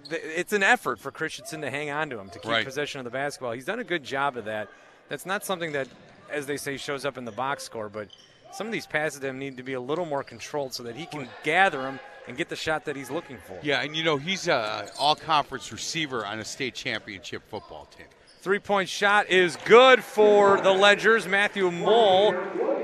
It's 0.10 0.54
an 0.54 0.64
effort 0.64 1.00
for 1.00 1.12
Christensen 1.12 1.62
to 1.62 1.70
hang 1.70 1.90
on 1.90 2.10
to 2.12 2.18
him 2.20 2.30
to 2.30 2.40
keep 2.40 2.50
Right. 2.52 2.66
possession 2.66 3.00
of 3.00 3.04
the 3.04 3.10
basketball. 3.12 3.52
He's 3.52 3.66
done 3.66 3.80
a 3.80 3.84
good 3.84 4.04
job 4.04 4.38
of 4.38 4.46
that. 4.46 4.70
That's 5.10 5.26
not 5.26 5.44
something 5.46 5.74
that, 5.74 5.88
as 6.32 6.46
they 6.46 6.58
say, 6.58 6.78
shows 6.78 7.06
up 7.06 7.18
in 7.18 7.26
the 7.26 7.32
box 7.32 7.64
score. 7.64 7.90
But 7.90 8.10
some 8.52 8.68
of 8.68 8.74
these 8.74 8.88
passes 8.88 9.20
to 9.20 9.28
him 9.28 9.40
need 9.40 9.58
to 9.58 9.64
be 9.64 9.74
a 9.74 9.82
little 9.82 10.06
more 10.06 10.24
controlled 10.24 10.74
so 10.74 10.84
that 10.84 10.96
he 10.96 11.06
can 11.06 11.28
gather 11.44 11.82
them 11.82 12.00
and 12.28 12.36
get 12.36 12.50
the 12.50 12.56
shot 12.56 12.86
that 12.86 12.96
he's 12.96 13.10
looking 13.10 13.38
for. 13.38 13.58
Yeah, 13.62 13.82
and 13.82 13.96
you 13.96 14.04
know 14.04 14.18
he's 14.18 14.48
a 14.48 14.90
all-conference 15.00 15.72
receiver 15.72 16.26
on 16.26 16.40
a 16.40 16.46
state 16.46 16.76
championship 16.76 17.44
football 17.50 17.88
team. 17.98 18.08
Three 18.42 18.60
point 18.60 18.90
shot 18.90 19.30
is 19.30 19.58
good 19.66 20.04
for 20.04 20.62
the 20.62 20.72
Ledgers. 20.72 21.28
Matthew 21.28 21.72
Mole, 21.72 22.36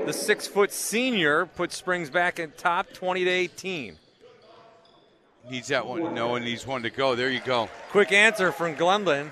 the 0.04 0.12
six 0.12 0.46
foot 0.46 0.72
senior, 0.72 1.46
puts 1.46 1.76
Springs 1.76 2.10
back 2.10 2.38
in 2.38 2.50
top 2.52 2.92
20 2.92 3.24
to 3.24 3.30
18. 3.30 3.96
Needs 5.50 5.68
that 5.68 5.86
one. 5.86 6.14
Noah 6.14 6.40
needs 6.40 6.66
one 6.66 6.82
to 6.82 6.90
go. 6.90 7.14
There 7.14 7.30
you 7.30 7.40
go. 7.40 7.68
Quick 7.90 8.12
answer 8.12 8.50
from 8.50 8.76
Glenbin, 8.76 9.30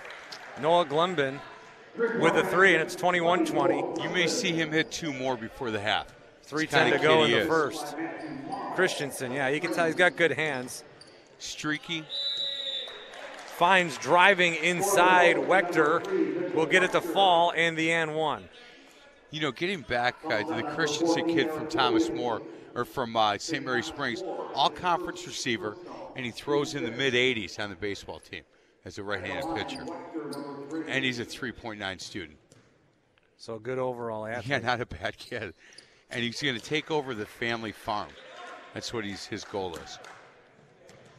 Noah 0.60 0.84
Glenbin, 0.84 1.40
with 1.96 2.36
a 2.36 2.44
three, 2.46 2.74
and 2.74 2.82
it's 2.82 2.94
21 2.94 3.46
20. 3.46 4.02
You 4.02 4.10
may 4.10 4.26
see 4.26 4.52
him 4.52 4.72
hit 4.72 4.90
two 4.90 5.12
more 5.12 5.36
before 5.36 5.70
the 5.70 5.80
half. 5.80 6.14
3 6.42 6.64
It's 6.64 6.72
the 6.72 6.78
10 6.78 6.92
to 6.92 6.98
go 6.98 7.24
in 7.24 7.30
the 7.30 7.38
is. 7.38 7.46
first. 7.48 7.94
Christensen, 8.74 9.32
yeah, 9.32 9.48
you 9.48 9.60
can 9.60 9.72
tell 9.72 9.86
he's 9.86 9.94
got 9.94 10.16
good 10.16 10.32
hands. 10.32 10.84
Streaky. 11.38 12.04
Finds 13.56 13.96
driving 13.98 14.54
inside. 14.56 15.36
Wechter 15.36 16.54
will 16.54 16.66
get 16.66 16.82
it 16.82 16.92
to 16.92 17.00
fall, 17.00 17.52
and 17.54 17.76
the 17.76 17.92
and 17.92 18.14
one. 18.14 18.48
You 19.30 19.40
know, 19.40 19.52
getting 19.52 19.80
back 19.82 20.16
uh, 20.24 20.42
to 20.42 20.54
the 20.54 20.62
Christensen 20.62 21.26
kid 21.26 21.50
from 21.50 21.68
Thomas 21.68 22.10
More 22.10 22.42
or 22.74 22.84
from 22.84 23.16
uh, 23.16 23.38
St. 23.38 23.64
Mary 23.64 23.82
Springs, 23.82 24.22
all 24.54 24.70
conference 24.70 25.26
receiver, 25.26 25.76
and 26.16 26.24
he 26.24 26.30
throws 26.30 26.74
in 26.74 26.84
the 26.84 26.90
mid 26.90 27.14
80s 27.14 27.58
on 27.58 27.70
the 27.70 27.76
baseball 27.76 28.18
team 28.18 28.42
as 28.84 28.98
a 28.98 29.02
right 29.02 29.24
handed 29.24 29.54
pitcher. 29.54 29.84
And 30.88 31.04
he's 31.04 31.18
a 31.18 31.24
3.9 31.24 32.00
student. 32.00 32.38
So 33.36 33.58
good 33.58 33.78
overall 33.78 34.26
athlete. 34.26 34.48
Yeah, 34.48 34.58
not 34.58 34.80
a 34.80 34.86
bad 34.86 35.18
kid. 35.18 35.54
And 36.10 36.22
he's 36.22 36.40
going 36.42 36.54
to 36.54 36.60
take 36.60 36.90
over 36.90 37.14
the 37.14 37.26
family 37.26 37.72
farm. 37.72 38.08
That's 38.74 38.92
what 38.92 39.04
he's, 39.04 39.26
his 39.26 39.44
goal 39.44 39.76
is. 39.76 39.98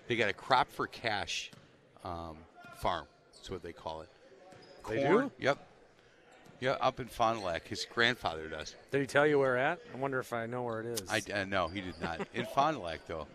They 0.08 0.16
got 0.16 0.30
a 0.30 0.34
crop 0.34 0.70
for 0.70 0.88
cash 0.88 1.52
um, 2.04 2.38
farm. 2.78 3.06
That's 3.34 3.50
what 3.50 3.64
they 3.64 3.74
call 3.74 4.02
it. 4.02 4.10
They 4.90 5.04
Corn- 5.04 5.28
do? 5.28 5.32
Yep. 5.40 5.68
Yeah, 6.60 6.72
up 6.80 7.00
in 7.00 7.08
Fond 7.08 7.40
du 7.40 7.46
Lac. 7.46 7.68
His 7.68 7.86
grandfather 7.86 8.48
does. 8.48 8.76
Did 8.92 9.02
he 9.02 9.08
tell 9.08 9.28
you 9.28 9.40
where 9.40 9.58
at? 9.58 9.80
I 9.94 9.98
wonder 9.98 10.20
if 10.20 10.32
I 10.32 10.46
know 10.46 10.64
where 10.64 10.80
it 10.80 10.86
is. 10.86 11.04
I 11.10 11.22
uh, 11.34 11.44
no, 11.44 11.68
he 11.68 11.82
did 11.82 12.00
not. 12.02 12.26
In 12.34 12.46
Fond 12.46 12.78
du 12.78 12.84
Lac, 12.84 13.06
though. 13.06 13.28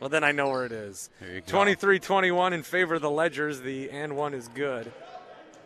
Well, 0.00 0.08
then 0.08 0.24
I 0.24 0.32
know 0.32 0.48
where 0.48 0.64
it 0.64 0.72
is. 0.72 1.10
There 1.20 1.34
you 1.34 1.40
go. 1.42 1.46
23 1.46 1.98
21 1.98 2.52
in 2.54 2.62
favor 2.62 2.94
of 2.94 3.02
the 3.02 3.10
Ledgers. 3.10 3.60
The 3.60 3.90
and 3.90 4.16
one 4.16 4.32
is 4.34 4.48
good. 4.48 4.90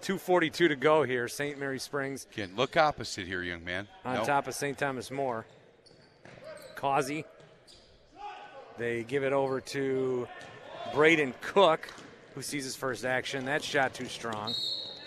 2.42 0.02 0.52
to 0.68 0.76
go 0.76 1.02
here. 1.04 1.28
St. 1.28 1.58
Mary 1.58 1.78
Springs 1.78 2.26
Again, 2.32 2.50
look 2.56 2.76
opposite 2.76 3.26
here, 3.26 3.42
young 3.42 3.64
man. 3.64 3.88
on 4.04 4.16
Nope. 4.16 4.26
top 4.26 4.48
of 4.48 4.54
St. 4.54 4.76
Thomas 4.76 5.10
More. 5.10 5.46
Causey. 6.76 7.24
They 8.76 9.04
give 9.04 9.22
it 9.22 9.32
over 9.32 9.60
to 9.60 10.28
Braden 10.92 11.32
Cook, 11.40 11.88
who 12.34 12.42
sees 12.42 12.64
his 12.64 12.76
first 12.76 13.04
action. 13.04 13.44
That 13.46 13.62
shot 13.62 13.94
too 13.94 14.06
strong. 14.06 14.52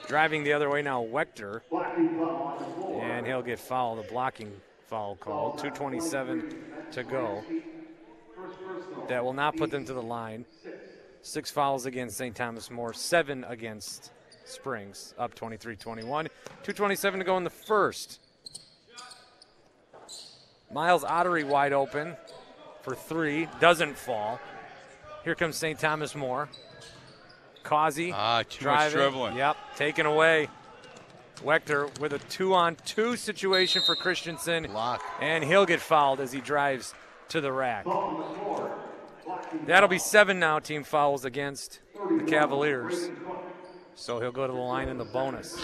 Driving 0.08 0.44
the 0.44 0.54
other 0.54 0.70
way 0.70 0.82
now, 0.82 1.04
Wechter. 1.06 1.62
And 3.02 3.28
he'll 3.28 3.42
get 3.44 3.60
fouled, 3.60 4.00
a 4.00 4.04
blocking 4.10 4.52
foul 4.88 5.18
call. 5.18 5.58
2.27 5.58 6.56
to 6.94 7.04
go. 7.04 7.44
That 9.08 9.24
will 9.24 9.34
not 9.34 9.58
put 9.58 9.72
them 9.72 9.86
to 9.86 9.94
the 9.94 10.02
line. 10.02 10.46
Six 11.22 11.52
fouls 11.52 11.86
against 11.86 12.18
St. 12.18 12.36
Thomas 12.36 12.72
More, 12.72 12.94
seven 12.94 13.44
against 13.48 14.12
Springs, 14.46 15.14
up 15.18 15.36
23 15.36 15.76
21. 15.76 16.28
2.27 16.64 17.18
to 17.18 17.24
go 17.24 17.38
in 17.38 17.44
the 17.44 17.50
first. 17.50 18.20
Miles 20.72 21.04
Ottery 21.04 21.44
wide 21.44 21.74
open 21.74 22.16
for 22.82 22.96
three, 22.96 23.48
doesn't 23.60 23.98
fall. 23.98 24.40
Here 25.24 25.36
comes 25.36 25.58
St. 25.58 25.78
Thomas 25.78 26.16
More. 26.16 26.50
Causey. 27.64 28.14
Ah, 28.14 28.40
too 28.40 28.44
much 28.44 28.60
driving. 28.60 28.98
dribbling. 28.98 29.36
Yep, 29.36 29.58
taken 29.76 30.06
away. 30.06 30.48
Wechter 31.44 32.00
with 32.00 32.14
a 32.14 32.20
two 32.20 32.54
on 32.54 32.78
two 32.86 33.16
situation 33.16 33.82
for 33.86 33.96
Christensen. 33.96 34.64
Block. 34.64 35.04
And 35.22 35.44
he'll 35.44 35.66
get 35.66 35.82
fouled 35.82 36.20
as 36.20 36.32
he 36.32 36.40
drives 36.42 36.94
to 37.30 37.42
the 37.42 37.52
rack. 37.52 37.86
That'll 39.66 39.90
be 39.90 40.00
seven 40.00 40.40
now, 40.40 40.60
team 40.60 40.84
fouls 40.84 41.26
against 41.26 41.82
the 42.18 42.24
Cavaliers. 42.24 43.10
So 43.96 44.20
he'll 44.20 44.32
go 44.32 44.46
to 44.46 44.54
the 44.54 44.60
line 44.60 44.90
in 44.90 44.98
the 44.98 45.06
bonus. 45.06 45.58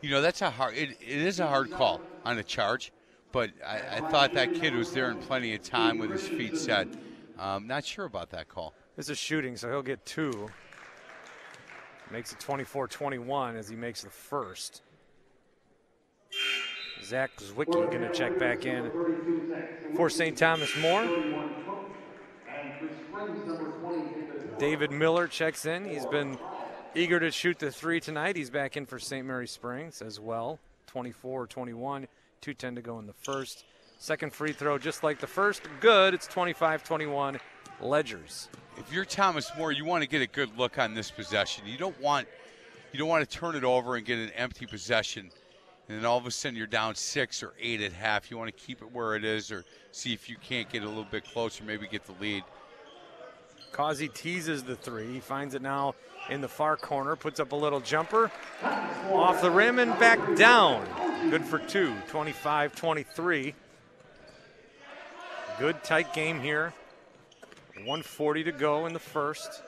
You 0.00 0.10
know, 0.10 0.22
that's 0.22 0.40
a 0.40 0.50
hard. 0.50 0.74
It, 0.76 0.90
it 1.00 1.20
is 1.20 1.40
a 1.40 1.46
hard 1.46 1.70
call 1.70 2.00
on 2.24 2.38
a 2.38 2.42
charge, 2.42 2.92
but 3.32 3.50
I, 3.66 3.98
I 3.98 4.00
thought 4.10 4.32
that 4.34 4.54
kid 4.54 4.74
was 4.74 4.92
there 4.92 5.10
in 5.10 5.18
plenty 5.18 5.54
of 5.54 5.62
time 5.62 5.98
with 5.98 6.10
his 6.10 6.26
feet 6.26 6.56
set. 6.56 6.88
Um, 7.38 7.66
not 7.66 7.84
sure 7.84 8.06
about 8.06 8.30
that 8.30 8.48
call. 8.48 8.74
This 8.96 9.10
is 9.10 9.18
shooting, 9.18 9.56
so 9.56 9.68
he'll 9.68 9.82
get 9.82 10.04
two. 10.06 10.48
Makes 12.10 12.32
it 12.32 12.40
24 12.40 12.88
21 12.88 13.56
as 13.56 13.68
he 13.68 13.76
makes 13.76 14.02
the 14.02 14.10
first. 14.10 14.82
Zach 17.04 17.30
Zwicky 17.38 17.72
going 17.72 18.02
to 18.02 18.12
check 18.12 18.38
back 18.38 18.66
in 18.66 18.90
for 19.96 20.08
St. 20.10 20.36
Thomas 20.36 20.74
More. 20.78 21.02
David 24.60 24.90
Miller 24.92 25.26
checks 25.26 25.64
in. 25.64 25.86
He's 25.86 26.04
been 26.04 26.38
eager 26.94 27.18
to 27.18 27.30
shoot 27.30 27.58
the 27.58 27.72
three 27.72 27.98
tonight. 27.98 28.36
He's 28.36 28.50
back 28.50 28.76
in 28.76 28.84
for 28.84 28.98
St. 28.98 29.26
Mary 29.26 29.48
Springs 29.48 30.02
as 30.02 30.20
well. 30.20 30.58
24 30.86 31.46
21, 31.46 32.06
2.10 32.42 32.74
to 32.74 32.82
go 32.82 32.98
in 32.98 33.06
the 33.06 33.14
first. 33.14 33.64
Second 33.98 34.34
free 34.34 34.52
throw, 34.52 34.76
just 34.76 35.02
like 35.02 35.18
the 35.18 35.26
first. 35.26 35.62
Good. 35.80 36.12
It's 36.12 36.26
25 36.26 36.84
21. 36.84 37.40
Ledgers. 37.80 38.50
If 38.76 38.92
you're 38.92 39.06
Thomas 39.06 39.50
More, 39.56 39.72
you 39.72 39.86
want 39.86 40.02
to 40.02 40.08
get 40.08 40.20
a 40.20 40.26
good 40.26 40.54
look 40.58 40.78
on 40.78 40.92
this 40.92 41.10
possession. 41.10 41.64
You 41.66 41.78
don't 41.78 41.98
want 41.98 42.28
you 42.92 42.98
don't 42.98 43.08
want 43.08 43.26
to 43.26 43.38
turn 43.38 43.56
it 43.56 43.64
over 43.64 43.96
and 43.96 44.04
get 44.04 44.18
an 44.18 44.28
empty 44.36 44.66
possession, 44.66 45.30
and 45.88 45.96
then 45.96 46.04
all 46.04 46.18
of 46.18 46.26
a 46.26 46.30
sudden 46.30 46.58
you're 46.58 46.66
down 46.66 46.94
six 46.96 47.42
or 47.42 47.54
eight 47.58 47.80
at 47.80 47.94
half. 47.94 48.30
You 48.30 48.36
want 48.36 48.54
to 48.54 48.62
keep 48.62 48.82
it 48.82 48.92
where 48.92 49.16
it 49.16 49.24
is, 49.24 49.50
or 49.50 49.64
see 49.90 50.12
if 50.12 50.28
you 50.28 50.36
can't 50.36 50.68
get 50.68 50.82
a 50.82 50.88
little 50.88 51.06
bit 51.10 51.24
closer, 51.24 51.64
maybe 51.64 51.86
get 51.86 52.04
the 52.04 52.14
lead. 52.20 52.44
Causey 53.72 54.08
teases 54.08 54.62
the 54.62 54.76
three. 54.76 55.12
He 55.12 55.20
finds 55.20 55.54
it 55.54 55.62
now 55.62 55.94
in 56.28 56.40
the 56.40 56.48
far 56.48 56.76
corner, 56.76 57.16
puts 57.16 57.40
up 57.40 57.52
a 57.52 57.56
little 57.56 57.80
jumper 57.80 58.30
off 59.10 59.40
the 59.40 59.50
rim 59.50 59.78
and 59.78 59.98
back 59.98 60.36
down. 60.36 60.86
Good 61.30 61.44
for 61.44 61.58
two, 61.58 61.94
25 62.08 62.74
23. 62.74 63.54
Good 65.58 65.84
tight 65.84 66.14
game 66.14 66.40
here. 66.40 66.72
140 67.74 68.44
to 68.44 68.52
go 68.52 68.86
in 68.86 68.92
the 68.92 68.98
first. 68.98 69.62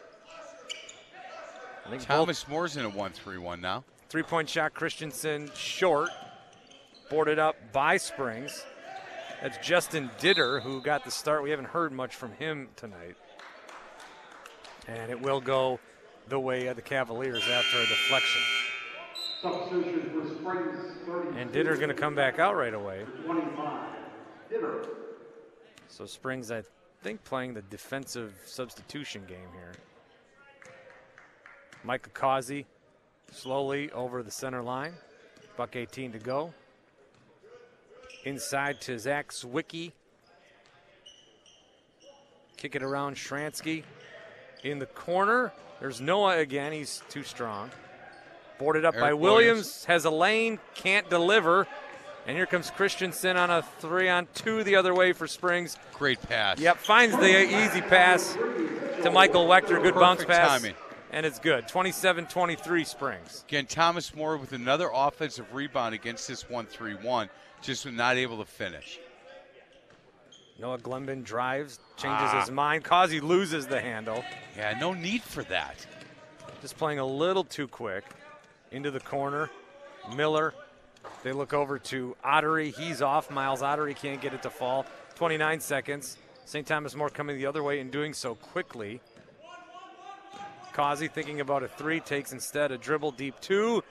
I 1.84 1.90
think 1.90 2.02
Thomas 2.02 2.46
More's 2.48 2.76
in 2.76 2.84
a 2.84 2.88
1 2.88 3.12
3 3.12 3.38
1 3.38 3.60
now. 3.60 3.84
Three 4.08 4.22
point 4.22 4.48
shot, 4.48 4.74
Christensen 4.74 5.50
short. 5.54 6.10
Boarded 7.10 7.38
up 7.38 7.56
by 7.72 7.96
Springs. 7.96 8.64
That's 9.42 9.58
Justin 9.66 10.10
Ditter 10.18 10.60
who 10.60 10.80
got 10.80 11.04
the 11.04 11.10
start. 11.10 11.42
We 11.42 11.50
haven't 11.50 11.68
heard 11.68 11.92
much 11.92 12.14
from 12.14 12.32
him 12.32 12.68
tonight. 12.76 13.16
And 14.88 15.10
it 15.10 15.20
will 15.20 15.40
go 15.40 15.78
the 16.28 16.38
way 16.38 16.66
of 16.66 16.76
the 16.76 16.82
Cavaliers 16.82 17.42
after 17.48 17.78
a 17.78 17.86
deflection. 17.86 18.42
And 21.36 21.50
Ditter's 21.52 21.78
going 21.78 21.88
to 21.88 21.94
come 21.94 22.14
back 22.14 22.38
out 22.38 22.56
right 22.56 22.74
away. 22.74 23.04
So 25.88 26.06
Springs, 26.06 26.50
I 26.50 26.62
think, 27.02 27.22
playing 27.24 27.54
the 27.54 27.62
defensive 27.62 28.32
substitution 28.46 29.22
game 29.26 29.48
here. 29.52 29.72
Micah 31.84 32.10
Causey 32.10 32.64
slowly 33.32 33.90
over 33.92 34.22
the 34.22 34.30
center 34.30 34.62
line. 34.62 34.94
Buck 35.56 35.76
18 35.76 36.12
to 36.12 36.18
go. 36.18 36.54
Inside 38.24 38.80
to 38.82 38.98
Zach 38.98 39.32
Zwicky. 39.32 39.92
Kick 42.56 42.76
it 42.76 42.82
around 42.82 43.16
Shransky 43.16 43.82
in 44.62 44.78
the 44.78 44.86
corner. 44.86 45.52
There's 45.80 46.00
Noah 46.00 46.38
again. 46.38 46.72
He's 46.72 47.02
too 47.08 47.22
strong. 47.22 47.70
Boarded 48.58 48.84
up 48.84 48.94
Eric 48.94 49.04
by 49.04 49.14
Williams. 49.14 49.46
Williams. 49.46 49.84
Has 49.86 50.04
a 50.04 50.10
lane. 50.10 50.58
Can't 50.74 51.08
deliver. 51.10 51.66
And 52.26 52.36
here 52.36 52.46
comes 52.46 52.70
Christensen 52.70 53.36
on 53.36 53.50
a 53.50 53.62
three 53.80 54.08
on 54.08 54.28
two 54.34 54.62
the 54.62 54.76
other 54.76 54.94
way 54.94 55.12
for 55.12 55.26
Springs. 55.26 55.76
Great 55.94 56.22
pass. 56.22 56.60
Yep, 56.60 56.76
finds 56.78 57.16
the 57.16 57.64
easy 57.64 57.80
pass 57.80 58.34
to 59.02 59.10
Michael 59.12 59.46
Wechter. 59.46 59.82
Good 59.82 59.94
Perfect 59.94 60.00
bounce 60.00 60.24
pass. 60.24 60.60
Timing. 60.60 60.74
And 61.10 61.26
it's 61.26 61.40
good. 61.40 61.66
27 61.66 62.26
23 62.26 62.84
Springs. 62.84 63.44
Again, 63.48 63.66
Thomas 63.66 64.14
More 64.14 64.36
with 64.36 64.52
another 64.52 64.88
offensive 64.94 65.52
rebound 65.52 65.94
against 65.94 66.28
this 66.28 66.48
1 66.48 66.66
3 66.66 66.94
1, 66.94 67.28
just 67.60 67.90
not 67.90 68.16
able 68.16 68.38
to 68.38 68.44
finish. 68.44 69.00
Noah 70.58 70.78
Glenbin 70.78 71.24
drives, 71.24 71.80
changes 71.96 72.28
ah. 72.32 72.40
his 72.40 72.50
mind. 72.50 72.84
Causey 72.84 73.20
loses 73.20 73.66
the 73.66 73.80
handle. 73.80 74.22
Yeah, 74.56 74.76
no 74.78 74.92
need 74.92 75.22
for 75.22 75.42
that. 75.44 75.84
Just 76.60 76.76
playing 76.76 76.98
a 76.98 77.06
little 77.06 77.44
too 77.44 77.66
quick. 77.66 78.04
Into 78.70 78.90
the 78.90 79.00
corner. 79.00 79.50
Miller. 80.16 80.54
They 81.22 81.32
look 81.32 81.52
over 81.52 81.78
to 81.78 82.16
Ottery. 82.24 82.70
He's 82.70 83.02
off. 83.02 83.30
Miles 83.30 83.62
Ottery 83.62 83.94
can't 83.94 84.20
get 84.20 84.34
it 84.34 84.42
to 84.42 84.50
fall. 84.50 84.86
29 85.16 85.60
seconds. 85.60 86.18
St. 86.44 86.66
Thomas 86.66 86.94
More 86.94 87.10
coming 87.10 87.36
the 87.36 87.46
other 87.46 87.62
way 87.62 87.80
and 87.80 87.90
doing 87.90 88.12
so 88.12 88.34
quickly. 88.34 89.00
Causey 90.72 91.08
thinking 91.08 91.40
about 91.40 91.62
a 91.62 91.68
three, 91.68 92.00
takes 92.00 92.32
instead 92.32 92.72
a 92.72 92.78
dribble 92.78 93.12
deep 93.12 93.38
two. 93.40 93.82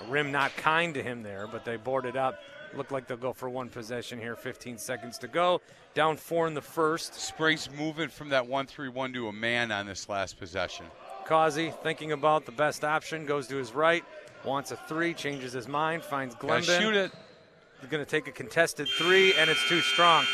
A 0.00 0.10
rim 0.10 0.30
not 0.30 0.56
kind 0.56 0.94
to 0.94 1.02
him 1.02 1.22
there, 1.22 1.46
but 1.46 1.64
they 1.64 1.76
board 1.76 2.04
it 2.04 2.16
up. 2.16 2.38
Look 2.74 2.90
like 2.90 3.06
they'll 3.06 3.16
go 3.16 3.32
for 3.32 3.48
one 3.48 3.68
possession 3.68 4.18
here. 4.18 4.34
15 4.34 4.78
seconds 4.78 5.18
to 5.18 5.28
go. 5.28 5.60
Down 5.94 6.16
four 6.16 6.46
in 6.46 6.54
the 6.54 6.62
first. 6.62 7.14
Springs 7.14 7.68
moving 7.78 8.08
from 8.08 8.30
that 8.30 8.46
1 8.46 8.66
3 8.66 8.88
1 8.88 9.12
to 9.12 9.28
a 9.28 9.32
man 9.32 9.70
on 9.70 9.86
this 9.86 10.08
last 10.08 10.38
possession. 10.38 10.86
Causey 11.26 11.72
thinking 11.82 12.12
about 12.12 12.46
the 12.46 12.52
best 12.52 12.84
option, 12.84 13.26
goes 13.26 13.46
to 13.48 13.56
his 13.56 13.72
right, 13.72 14.04
wants 14.44 14.72
a 14.72 14.76
three, 14.76 15.14
changes 15.14 15.52
his 15.52 15.68
mind, 15.68 16.02
finds 16.02 16.34
Glenbin. 16.34 16.66
Gotta 16.66 16.80
shoot 16.80 16.94
it. 16.94 17.12
He's 17.80 17.90
going 17.90 18.04
to 18.04 18.10
take 18.10 18.28
a 18.28 18.32
contested 18.32 18.88
three, 18.88 19.34
and 19.34 19.50
it's 19.50 19.68
too 19.68 19.80
strong. 19.80 20.24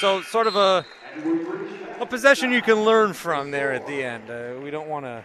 So, 0.00 0.22
sort 0.22 0.46
of 0.46 0.54
a, 0.56 0.84
a 2.00 2.06
possession 2.06 2.52
you 2.52 2.62
can 2.62 2.84
learn 2.84 3.12
from 3.12 3.50
there 3.50 3.72
at 3.72 3.86
the 3.86 4.02
end. 4.04 4.30
Uh, 4.30 4.60
we 4.62 4.70
don't 4.70 4.88
want 4.88 5.04
to 5.06 5.24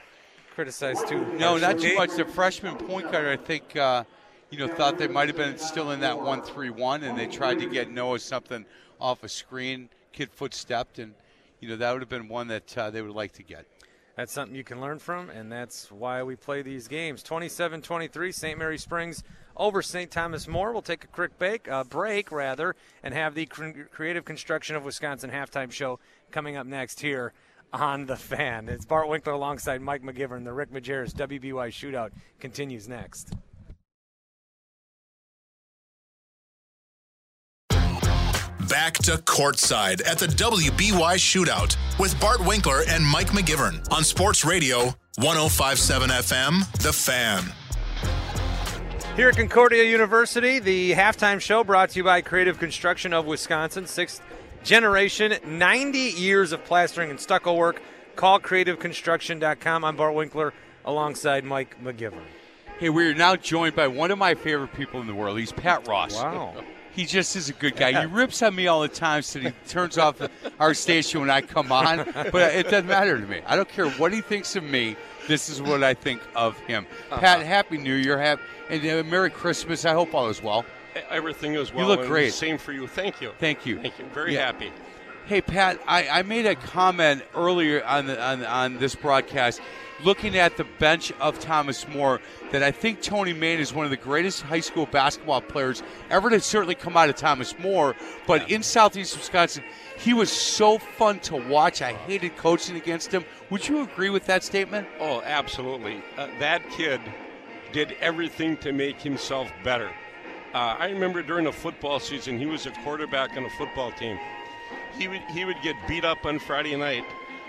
criticize 0.56 1.02
too. 1.04 1.24
No, 1.38 1.58
not 1.58 1.80
too 1.80 1.96
much. 1.96 2.16
The 2.16 2.26
freshman 2.26 2.76
point 2.78 3.12
guard, 3.12 3.28
I 3.28 3.38
think. 3.38 3.76
Uh, 3.76 4.06
you 4.50 4.58
know, 4.58 4.68
thought 4.68 4.98
they 4.98 5.08
might 5.08 5.28
have 5.28 5.38
been 5.38 5.58
still 5.58 5.92
in 5.92 6.00
that 6.02 6.20
one-three-one, 6.20 7.04
and 7.04 7.18
they 7.18 7.28
tried 7.28 7.60
to 7.60 7.68
get 7.68 7.90
Noah 7.90 8.20
something 8.20 8.66
off 9.00 9.24
a 9.24 9.30
screen. 9.30 9.90
Kid 10.14 10.32
foot 10.32 10.54
stepped, 10.54 11.00
and 11.00 11.14
you 11.60 11.70
know 11.70 11.76
that 11.76 11.92
would 11.92 12.02
have 12.02 12.10
been 12.10 12.28
one 12.28 12.48
that 12.48 12.78
uh, 12.78 12.90
they 12.90 13.02
would 13.02 13.16
like 13.16 13.34
to 13.34 13.44
get. 13.44 13.66
That's 14.16 14.32
something 14.32 14.56
you 14.56 14.64
can 14.64 14.82
learn 14.82 14.98
from, 14.98 15.30
and 15.30 15.52
that's 15.52 15.92
why 15.92 16.24
we 16.24 16.36
play 16.36 16.64
these 16.64 16.88
games. 16.88 17.24
27-23, 17.24 18.34
St. 18.34 18.58
Mary 18.58 18.80
Springs 18.80 19.24
over 19.56 19.84
St. 19.84 20.10
Thomas 20.10 20.48
More. 20.48 20.72
We'll 20.72 20.82
take 20.82 21.04
a 21.04 21.08
quick 21.08 21.38
break, 21.38 21.70
uh, 21.70 21.84
break 21.84 22.32
rather, 22.32 22.76
and 23.04 23.14
have 23.14 23.36
the 23.36 23.46
Creative 23.46 24.26
Construction 24.26 24.76
of 24.76 24.84
Wisconsin 24.84 25.30
halftime 25.30 25.72
show 25.72 26.00
coming 26.32 26.58
up 26.58 26.66
next 26.66 27.02
here 27.02 27.32
on 27.72 28.08
the 28.08 28.16
fan. 28.16 28.70
It's 28.70 28.86
Bart 28.86 29.08
Winkler 29.08 29.34
alongside 29.34 29.82
Mike 29.82 30.02
McGivern. 30.02 30.46
The 30.46 30.54
Rick 30.54 30.72
Majerus 30.72 31.14
WBY 31.14 31.70
Shootout 31.70 32.10
continues 32.40 32.88
next. 32.88 33.36
Back 38.78 38.94
to 38.94 39.14
courtside 39.14 40.08
at 40.08 40.20
the 40.20 40.28
WBY 40.28 41.16
Shootout 41.16 41.76
with 41.98 42.18
Bart 42.22 42.40
Winkler 42.46 42.84
and 42.88 43.04
Mike 43.04 43.30
McGivern 43.30 43.82
on 43.92 44.04
Sports 44.04 44.46
Radio 44.46 44.94
1057 45.16 46.12
FM, 46.12 46.84
The 46.84 46.94
Fan. 46.94 47.44
Here 49.16 49.30
at 49.30 49.36
Concordia 49.36 49.84
University, 49.84 50.60
the 50.60 50.92
halftime 50.92 51.42
show 51.42 51.64
brought 51.64 51.90
to 51.90 51.98
you 51.98 52.04
by 52.04 52.22
Creative 52.22 52.60
Construction 52.60 53.14
of 53.14 53.26
Wisconsin, 53.26 53.88
sixth 53.88 54.22
generation, 54.64 55.34
90 55.44 55.98
years 55.98 56.52
of 56.52 56.64
plastering 56.64 57.10
and 57.10 57.20
stucco 57.20 57.56
work. 57.56 57.82
Call 58.16 58.40
creativeconstruction.com. 58.40 59.86
I'm 59.86 59.96
Bart 59.96 60.14
Winkler 60.14 60.54
alongside 60.86 61.44
Mike 61.44 61.84
McGivern. 61.84 62.22
Hey, 62.78 62.90
we're 62.90 63.16
now 63.16 63.36
joined 63.36 63.76
by 63.76 63.88
one 63.88 64.12
of 64.12 64.20
my 64.20 64.36
favorite 64.36 64.74
people 64.76 65.02
in 65.02 65.08
the 65.08 65.16
world. 65.16 65.40
He's 65.40 65.52
Pat 65.52 65.88
Ross. 65.88 66.14
Wow. 66.14 66.64
He 66.98 67.06
just 67.06 67.36
is 67.36 67.48
a 67.48 67.54
good 67.54 67.76
guy. 67.76 67.92
He 68.02 68.08
rips 68.08 68.42
on 68.42 68.56
me 68.56 68.66
all 68.66 68.82
the 68.82 68.88
time, 68.88 69.22
so 69.22 69.40
he 69.40 69.52
turns 69.68 70.00
off 70.00 70.20
our 70.60 70.74
station 70.74 71.22
when 71.22 71.30
I 71.30 71.42
come 71.42 71.72
on. 71.72 71.98
But 71.98 72.56
it 72.56 72.72
doesn't 72.72 72.88
matter 72.88 73.22
to 73.22 73.28
me. 73.28 73.40
I 73.46 73.56
don't 73.56 73.70
care 73.70 73.88
what 73.92 74.12
he 74.12 74.22
thinks 74.22 74.56
of 74.56 74.64
me. 74.64 74.96
This 75.28 75.48
is 75.48 75.62
what 75.62 75.84
I 75.84 75.94
think 75.94 76.24
of 76.36 76.58
him. 76.62 76.88
Uh-huh. 77.12 77.22
Pat, 77.22 77.46
Happy 77.46 77.78
New 77.78 77.94
Year, 77.94 78.18
have 78.18 78.40
and 78.72 78.84
uh, 78.84 79.04
Merry 79.08 79.30
Christmas. 79.30 79.86
I 79.86 79.94
hope 79.94 80.16
all 80.16 80.28
is 80.28 80.42
well. 80.42 80.66
Everything 81.12 81.54
is 81.54 81.72
well. 81.72 81.84
You 81.84 81.96
look 81.96 82.08
great. 82.08 82.34
Same 82.34 82.58
for 82.58 82.72
you. 82.72 82.88
Thank 82.88 83.22
you. 83.22 83.32
Thank 83.38 83.68
you. 83.68 83.80
Thank 83.80 84.00
you. 84.00 84.06
Very 84.06 84.34
yeah. 84.34 84.48
happy. 84.48 84.72
Hey 85.28 85.42
Pat, 85.42 85.80
I, 85.88 86.08
I 86.08 86.22
made 86.24 86.48
a 86.48 86.56
comment 86.56 87.22
earlier 87.36 87.84
on, 87.86 88.08
the, 88.08 88.20
on 88.20 88.44
on 88.46 88.78
this 88.78 88.96
broadcast 88.96 89.62
looking 90.04 90.38
at 90.38 90.58
the 90.58 90.64
bench 90.80 91.12
of 91.20 91.40
Thomas 91.40 91.88
More 91.88 92.22
that 92.52 92.64
I 92.64 92.72
think 92.72 93.02
Tony 93.02 93.34
Main 93.34 93.60
is 93.60 93.74
one 93.74 93.86
of 93.86 93.92
the 93.92 93.98
greatest 93.98 94.42
high 94.42 94.60
school 94.60 94.86
basketball 94.86 95.42
players 95.42 95.84
ever 96.10 96.30
to 96.30 96.40
certainly 96.40 96.76
come 96.76 96.96
out 96.96 97.10
of 97.10 97.16
Thomas 97.16 97.58
More. 97.60 97.96
But 98.26 98.50
in 98.50 98.64
Southeast 98.64 99.18
Wisconsin, 99.18 99.64
he 99.98 100.14
was 100.14 100.32
so 100.32 100.78
fun 100.78 101.20
to 101.22 101.36
watch. 101.36 101.82
I 101.82 101.94
hated 101.94 102.36
coaching 102.38 102.76
against 102.76 103.12
him. 103.12 103.26
Would 103.50 103.68
you 103.68 103.82
agree 103.82 104.10
with 104.10 104.26
that 104.28 104.44
statement? 104.44 104.88
Oh, 105.00 105.22
absolutely. 105.22 106.04
Uh, 106.18 106.28
that 106.40 106.68
kid 106.70 107.02
did 107.72 107.96
everything 108.00 108.58
to 108.58 108.72
make 108.72 109.02
himself 109.02 109.52
better. 109.64 109.92
Uh, 110.54 110.76
I 110.80 110.90
remember 110.90 111.22
during 111.22 111.46
the 111.46 111.52
football 111.52 112.00
season, 112.00 112.40
he 112.40 112.46
was 112.46 112.66
a 112.66 112.72
quarterback 112.72 113.36
on 113.36 113.44
a 113.44 113.50
football 113.52 113.92
team. 113.92 114.18
He 114.98 115.08
would, 115.08 115.22
he 115.30 115.46
would 115.46 115.62
get 115.62 115.76
beat 115.88 116.06
up 116.06 116.26
on 116.26 116.40
Friday 116.40 116.76
night 116.76 117.04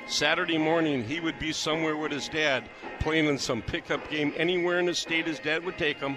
Saturday 0.08 0.58
morning, 0.58 1.04
he 1.04 1.20
would 1.20 1.38
be 1.38 1.52
somewhere 1.52 1.96
with 1.96 2.12
his 2.12 2.28
dad 2.28 2.64
playing 3.00 3.26
in 3.26 3.38
some 3.38 3.62
pickup 3.62 4.10
game 4.10 4.32
anywhere 4.36 4.78
in 4.78 4.86
the 4.86 4.94
state 4.94 5.26
his 5.26 5.38
dad 5.38 5.64
would 5.64 5.78
take 5.78 5.98
him. 5.98 6.16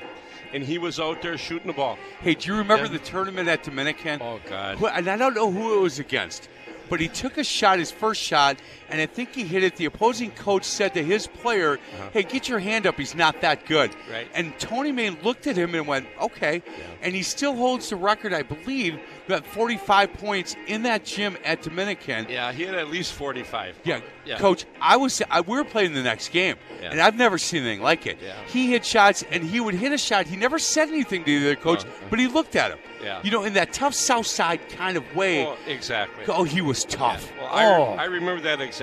And 0.54 0.63
he 0.63 0.77
was 0.77 0.99
out 0.99 1.21
there 1.21 1.38
shooting 1.38 1.67
the 1.67 1.73
ball. 1.73 1.97
Hey, 2.21 2.36
do 2.36 2.51
you 2.51 2.58
remember 2.58 2.88
the 2.88 2.99
tournament 2.99 3.47
at 3.47 3.63
Dominican? 3.63 4.21
Oh, 4.21 4.39
God. 4.49 4.82
And 4.84 5.07
I 5.07 5.16
don't 5.16 5.34
know 5.34 5.49
who 5.51 5.78
it 5.78 5.82
was 5.82 5.99
against 5.99 6.49
but 6.91 6.99
he 6.99 7.07
took 7.07 7.38
a 7.38 7.43
shot, 7.45 7.80
his 7.80 7.89
first 7.89 8.22
shot, 8.22 8.57
and 8.92 9.02
I 9.02 9.06
think 9.06 9.34
he 9.34 9.44
hit 9.44 9.64
it. 9.64 9.76
The 9.76 9.86
opposing 9.86 10.32
coach 10.32 10.64
said 10.64 10.94
to 10.94 11.04
his 11.04 11.28
player, 11.28 11.74
uh-huh. 11.74 12.10
"Hey, 12.14 12.24
get 12.24 12.48
your 12.48 12.60
hand 12.60 12.86
up. 12.86 12.98
He's 12.98 13.16
not 13.16 13.42
that 13.42 13.66
good." 13.66 13.92
Right. 14.12 14.28
And 14.34 14.58
Tony 14.60 14.92
Main 14.92 15.18
looked 15.24 15.48
at 15.48 15.56
him 15.56 15.74
and 15.76 15.88
went, 15.88 16.08
"Okay." 16.22 16.62
Yeah. 16.66 16.84
And 17.02 17.16
he 17.16 17.24
still 17.24 17.56
holds 17.56 17.89
the 17.89 17.96
record, 17.96 18.34
I 18.34 18.44
believe, 18.44 19.00
got 19.28 19.46
45 19.46 20.14
points 20.14 20.56
in 20.68 20.84
that 20.84 21.06
gym 21.06 21.38
at 21.46 21.62
Dominican. 21.62 22.28
Yeah, 22.30 22.52
he 22.52 22.64
had 22.64 22.76
at 22.76 22.89
least 22.89 23.14
45. 23.14 23.80
Yeah, 23.84 24.02
yeah. 24.26 24.38
coach. 24.38 24.66
I 24.80 24.98
was 24.98 25.22
I, 25.30 25.42
we 25.42 25.58
were 25.58 25.64
playing 25.64 25.94
the 25.94 26.04
next 26.04 26.30
game, 26.30 26.58
yeah. 26.82 26.92
and 26.92 27.02
I've 27.02 27.16
never 27.16 27.38
seen 27.38 27.64
anything 27.64 27.82
like 27.82 28.06
it. 28.06 28.20
Yeah. 28.22 28.36
He 28.48 28.70
hit 28.70 28.86
shots, 28.86 29.24
and 29.32 29.44
he 29.44 29.60
would 29.60 29.76
hit 29.76 29.92
a 29.92 29.98
shot. 29.98 30.28
He 30.28 30.36
never 30.36 30.60
said 30.60 30.89
anything 30.89 31.24
to 31.24 31.50
the 31.50 31.56
coach, 31.56 31.84
uh-huh. 31.84 32.08
but 32.10 32.20
he 32.20 32.28
looked 32.28 32.56
at 32.56 32.72
him. 32.72 32.80
Yeah. 33.02 33.22
You 33.24 33.32
know, 33.32 33.44
in 33.44 33.54
that 33.54 33.74
tough 33.74 33.94
South 33.94 34.28
Side 34.28 34.70
kind 34.70 34.98
of 34.98 35.16
way. 35.16 35.52
Exactly. 35.66 36.26
Oh, 36.28 36.44
he 36.44 36.62
was 36.62 36.86
tough. 36.86 37.32
Well, 37.39 37.50
oh. 37.52 37.84
I, 37.96 38.04
I 38.04 38.06
remember 38.06 38.42
that 38.44 38.62
exactly. 38.62 38.80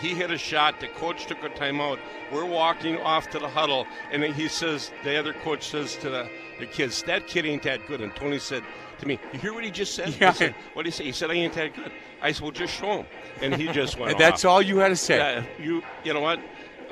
He 0.00 0.08
hit 0.08 0.30
a 0.30 0.38
shot. 0.38 0.80
The 0.80 0.88
coach 0.88 1.26
took 1.26 1.42
a 1.42 1.48
timeout. 1.48 1.98
We're 2.32 2.44
walking 2.44 2.98
off 2.98 3.30
to 3.30 3.38
the 3.38 3.48
huddle, 3.48 3.86
and 4.12 4.22
then 4.22 4.34
he 4.34 4.48
says, 4.48 4.90
the 5.04 5.16
other 5.16 5.32
coach 5.32 5.68
says 5.68 5.96
to 5.96 6.10
the, 6.10 6.28
the 6.58 6.66
kids, 6.66 7.02
"That 7.04 7.26
kid 7.26 7.46
ain't 7.46 7.62
that 7.62 7.86
good." 7.86 8.00
And 8.00 8.14
Tony 8.14 8.38
said 8.38 8.62
to 8.98 9.06
me, 9.06 9.18
"You 9.32 9.38
hear 9.38 9.54
what 9.54 9.64
he 9.64 9.70
just 9.70 9.94
said?" 9.94 10.14
Yeah. 10.20 10.32
Said, 10.32 10.54
"What 10.74 10.82
did 10.84 10.92
he 10.92 10.96
say?" 10.96 11.04
He 11.04 11.12
said, 11.12 11.30
"I 11.30 11.34
ain't 11.34 11.54
that 11.54 11.74
good." 11.74 11.92
I 12.20 12.32
said, 12.32 12.42
"Well, 12.42 12.50
just 12.50 12.74
show 12.74 12.98
him." 12.98 13.06
And 13.40 13.54
he 13.54 13.68
just 13.68 13.98
went. 13.98 14.12
and 14.12 14.20
that's 14.20 14.44
off. 14.44 14.50
all 14.50 14.62
you 14.62 14.78
had 14.78 14.88
to 14.88 14.96
say. 14.96 15.16
Yeah, 15.18 15.44
you 15.58 15.82
you 16.04 16.12
know 16.12 16.20
what? 16.20 16.40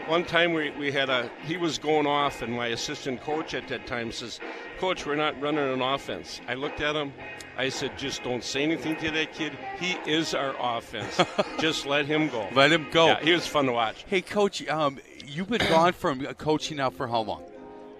One 0.06 0.24
time 0.24 0.52
we, 0.52 0.70
we 0.70 0.92
had 0.92 1.10
a 1.10 1.28
he 1.44 1.56
was 1.56 1.78
going 1.78 2.06
off, 2.06 2.42
and 2.42 2.52
my 2.52 2.68
assistant 2.68 3.20
coach 3.20 3.54
at 3.54 3.66
that 3.68 3.86
time 3.86 4.12
says, 4.12 4.40
"Coach, 4.78 5.06
we're 5.06 5.16
not 5.16 5.40
running 5.40 5.72
an 5.72 5.80
offense." 5.82 6.40
I 6.48 6.54
looked 6.54 6.80
at 6.80 6.94
him. 6.94 7.12
I 7.56 7.68
said, 7.70 7.96
"Just 7.96 8.22
don't 8.22 8.44
say 8.44 8.62
anything 8.62 8.96
to 8.96 9.10
that 9.10 9.32
kid. 9.32 9.52
He 9.80 9.96
is 10.10 10.34
our 10.34 10.54
offense. 10.58 11.20
Just 11.58 11.86
let 11.86 12.06
him 12.06 12.28
go. 12.28 12.48
Let 12.54 12.72
him 12.72 12.86
go. 12.90 13.06
Yeah, 13.06 13.20
he 13.20 13.32
was 13.32 13.46
fun 13.46 13.66
to 13.66 13.72
watch. 13.72 14.04
Hey, 14.06 14.20
coach, 14.20 14.66
um, 14.68 14.98
you've 15.26 15.48
been 15.48 15.66
gone 15.68 15.92
from 15.92 16.24
coaching 16.34 16.76
now 16.76 16.90
for 16.90 17.06
how 17.06 17.20
long? 17.20 17.42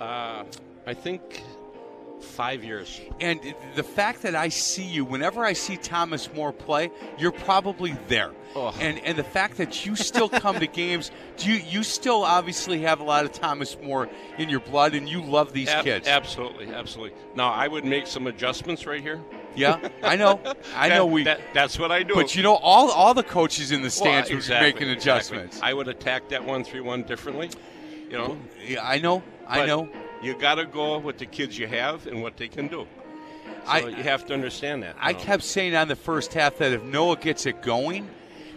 Uh, 0.01 0.45
I 0.87 0.95
think 0.95 1.43
five 2.27 2.62
years. 2.64 3.01
And 3.20 3.41
the 3.74 3.83
fact 3.83 4.22
that 4.22 4.35
I 4.35 4.49
see 4.49 4.85
you, 4.85 5.05
whenever 5.05 5.45
I 5.45 5.53
see 5.55 5.77
Thomas 5.77 6.33
More 6.35 6.53
play, 6.53 6.91
you're 7.18 7.33
probably 7.33 7.97
there. 8.09 8.33
Oh. 8.55 8.74
And 8.81 8.99
and 9.01 9.18
the 9.18 9.24
fact 9.24 9.59
that 9.59 9.85
you 9.87 9.97
still 9.97 10.29
come 10.29 10.59
to 10.61 10.66
games, 10.83 11.11
do 11.37 11.51
you 11.51 11.57
you 11.57 11.83
still 11.83 12.22
obviously 12.22 12.81
have 12.83 13.01
a 13.01 13.05
lot 13.05 13.24
of 13.24 13.33
Thomas 13.33 13.77
More 13.83 14.09
in 14.39 14.49
your 14.49 14.61
blood, 14.61 14.95
and 14.95 15.09
you 15.09 15.22
love 15.22 15.53
these 15.53 15.68
Ab- 15.68 15.85
kids. 15.85 16.09
Absolutely, 16.09 16.68
absolutely. 16.68 17.16
Now 17.35 17.51
I 17.53 17.68
would 17.68 17.85
make 17.85 18.07
some 18.07 18.27
adjustments 18.27 18.87
right 18.87 19.01
here. 19.03 19.20
Yeah, 19.55 19.89
I 20.03 20.16
know, 20.16 20.41
I 20.77 20.89
know 20.91 21.07
we. 21.07 21.24
that- 21.24 21.41
that's 21.55 21.79
what 21.79 21.91
I 21.93 22.03
do. 22.03 22.14
but 22.14 22.35
you 22.35 22.43
know, 22.43 22.55
all 22.57 22.91
all 22.91 23.14
the 23.14 23.22
coaches 23.22 23.72
in 23.72 23.81
the 23.81 23.87
Well, 23.87 23.91
stands 23.91 24.31
were 24.31 24.37
exactly, 24.37 24.72
making 24.72 24.89
exactly. 24.91 25.39
adjustments. 25.39 25.61
I 25.62 25.72
would 25.74 25.89
attack 25.89 26.29
that 26.31 26.45
one 26.45 26.64
three 26.64 26.81
one 26.81 27.03
differently. 27.03 27.51
You 28.11 28.18
know. 28.18 28.39
Yeah, 28.64 28.87
I 28.89 28.99
know, 28.99 29.22
I 29.49 29.59
But 29.61 29.66
know. 29.66 29.89
You 30.27 30.35
got 30.37 30.57
to 30.57 30.66
go 30.66 30.99
with 30.99 31.18
the 31.18 31.27
kids 31.27 31.57
you 31.59 31.66
have 31.68 32.07
and 32.07 32.20
what 32.22 32.37
they 32.37 32.49
can 32.49 32.66
do. 32.68 32.87
So 33.64 33.72
I- 33.72 33.79
you 33.89 34.03
have 34.03 34.27
to 34.27 34.35
understand 34.35 34.83
that. 34.83 34.97
I 35.01 35.12
know. 35.12 35.18
kept 35.18 35.43
saying 35.45 35.74
on 35.77 35.89
the 35.89 35.97
first 35.97 36.35
half 36.35 36.59
that 36.59 36.72
if 36.72 36.83
Noah 36.83 37.16
gets 37.16 37.47
it 37.47 37.62
going, 37.62 38.09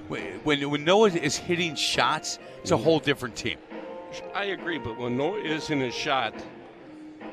when 0.08 0.24
when 0.70 0.84
Noah 0.84 1.10
is 1.10 1.38
hitting 1.38 1.76
shots, 1.76 2.40
it's 2.62 2.72
a 2.72 2.74
Mm-hmm. 2.76 2.84
whole 2.84 3.00
different 3.00 3.36
team. 3.36 3.58
I 4.34 4.46
agree, 4.46 4.80
but 4.80 4.98
when 4.98 5.16
Noah 5.18 5.40
is 5.42 5.70
in 5.70 5.80
his 5.80 5.94
shot, 5.94 6.34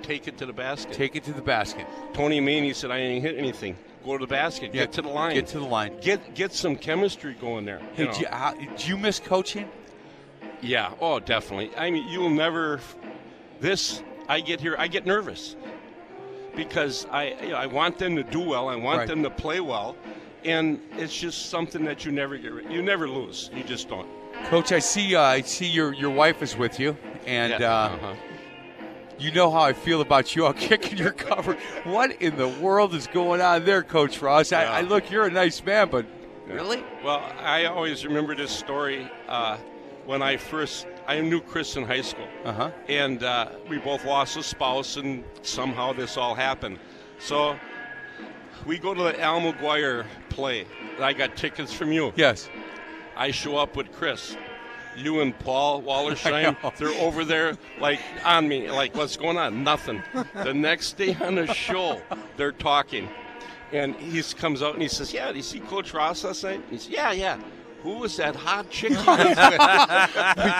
take 0.02 0.28
it 0.28 0.36
to 0.38 0.46
the 0.46 0.52
basket. 0.52 0.92
Take 0.92 1.16
it 1.16 1.24
to 1.24 1.32
the 1.32 1.40
basket. 1.42 1.86
Tony 2.12 2.38
Maney 2.40 2.74
said, 2.74 2.90
"I 2.90 2.98
ain't 2.98 3.22
hit 3.22 3.38
anything. 3.38 3.76
Go 4.04 4.18
to 4.18 4.26
the 4.26 4.30
basket. 4.30 4.74
Yeah, 4.74 4.82
get 4.82 4.92
to 4.92 5.02
the 5.02 5.08
line. 5.08 5.34
Get 5.34 5.46
to 5.48 5.58
the 5.58 5.64
line. 5.66 5.98
Get 6.02 6.34
get 6.34 6.52
some 6.52 6.76
chemistry 6.76 7.34
going 7.40 7.64
there." 7.64 7.80
Hey, 7.94 8.06
do, 8.12 8.20
you, 8.20 8.26
how, 8.30 8.52
do 8.52 8.86
you 8.88 8.98
miss 8.98 9.18
coaching? 9.20 9.68
Yeah. 10.60 10.92
Oh, 11.00 11.18
definitely. 11.20 11.70
I 11.76 11.90
mean, 11.90 12.06
you'll 12.08 12.30
never. 12.30 12.80
This 13.60 14.02
I 14.28 14.40
get 14.40 14.60
here. 14.60 14.74
I 14.78 14.88
get 14.88 15.06
nervous 15.06 15.56
because 16.54 17.06
I 17.10 17.36
you 17.42 17.48
know, 17.50 17.56
I 17.56 17.66
want 17.66 17.98
them 17.98 18.16
to 18.16 18.22
do 18.22 18.40
well. 18.40 18.68
I 18.68 18.76
want 18.76 18.98
Right. 19.00 19.08
them 19.08 19.22
to 19.22 19.30
play 19.30 19.60
well, 19.60 19.96
and 20.44 20.80
it's 20.96 21.16
just 21.16 21.50
something 21.50 21.84
that 21.84 22.04
you 22.04 22.12
never 22.12 22.36
get. 22.36 22.52
rid- 22.52 22.70
You 22.70 22.82
never 22.82 23.08
lose. 23.08 23.50
You 23.54 23.62
just 23.62 23.88
don't. 23.88 24.08
Coach, 24.46 24.72
I 24.72 24.78
see. 24.80 25.14
Uh, 25.14 25.22
I 25.22 25.40
see 25.42 25.66
your 25.66 25.92
your 25.94 26.10
wife 26.10 26.42
is 26.42 26.56
with 26.56 26.78
you, 26.80 26.96
and 27.26 27.52
Yeah, 27.58 27.72
uh, 27.72 27.86
uh-huh. 27.88 28.14
you 29.18 29.30
know 29.32 29.50
how 29.50 29.60
I 29.62 29.72
feel 29.72 30.00
about 30.00 30.34
you 30.36 30.46
out 30.46 30.56
kicking 30.56 30.98
your 30.98 31.12
cover. 31.12 31.56
What 31.84 32.20
in 32.20 32.36
the 32.36 32.48
world 32.48 32.94
is 32.94 33.06
going 33.06 33.40
on 33.40 33.64
there, 33.64 33.82
Coach 33.82 34.20
Ross? 34.20 34.52
I, 34.52 34.62
Yeah. 34.62 34.72
I 34.72 34.80
look, 34.82 35.10
you're 35.10 35.26
a 35.26 35.30
nice 35.30 35.64
man, 35.64 35.88
but 35.90 36.04
really, 36.46 36.82
Well, 37.04 37.22
I 37.40 37.64
always 37.66 38.04
remember 38.06 38.34
this 38.34 38.50
story 38.50 39.10
uh, 39.28 39.56
when 40.04 40.22
I 40.22 40.36
first 40.36 40.86
I 41.06 41.20
knew 41.20 41.40
Chris 41.40 41.76
in 41.76 41.84
high 41.84 42.00
school, 42.02 42.26
Uh-huh. 42.44 42.70
and 42.88 43.22
uh, 43.22 43.50
we 43.68 43.78
both 43.78 44.04
lost 44.04 44.36
a 44.36 44.42
spouse, 44.42 44.96
and 44.96 45.24
somehow 45.42 45.92
this 45.92 46.16
all 46.16 46.34
happened. 46.34 46.78
So 47.18 47.56
we 48.66 48.78
go 48.78 48.92
to 48.94 49.02
the 49.04 49.20
Al 49.20 49.40
McGuire 49.40 50.04
play. 50.30 50.66
I 51.00 51.12
got 51.12 51.36
tickets 51.36 51.72
from 51.72 51.92
you. 51.92 52.12
yes. 52.16 52.48
I 53.16 53.30
show 53.30 53.56
up 53.56 53.76
with 53.76 53.92
Chris. 53.92 54.36
You 54.96 55.20
and 55.20 55.38
Paul 55.38 55.82
Wallerstein, 55.88 56.56
they're 56.76 56.88
over 57.02 57.24
there 57.24 57.56
like 57.80 58.00
on 58.24 58.48
me, 58.48 58.70
like 58.70 58.94
what's 58.94 59.16
going 59.16 59.36
on? 59.38 59.62
Nothing. 59.64 60.02
The 60.34 60.52
next 60.54 60.96
day 60.98 61.14
on 61.22 61.34
the 61.36 61.46
show, 61.52 62.00
they're 62.36 62.52
talking, 62.52 63.08
and 63.72 63.94
he 63.96 64.22
comes 64.22 64.62
out 64.62 64.72
and 64.74 64.82
he 64.82 64.88
says, 64.88 65.12
"Yeah, 65.14 65.26
did 65.28 65.36
you 65.36 65.42
see 65.42 65.60
Coach 65.60 65.92
Ross 65.94 66.24
last 66.24 66.44
night?" 66.44 66.62
He 66.70 66.78
says, 66.78 66.88
"Yeah, 66.90 67.12
yeah." 67.12 67.38
Who 67.86 67.98
was 67.98 68.16
that 68.16 68.34
hot 68.34 68.68
chick? 68.68 68.90
he 68.90 68.96
was 68.96 69.06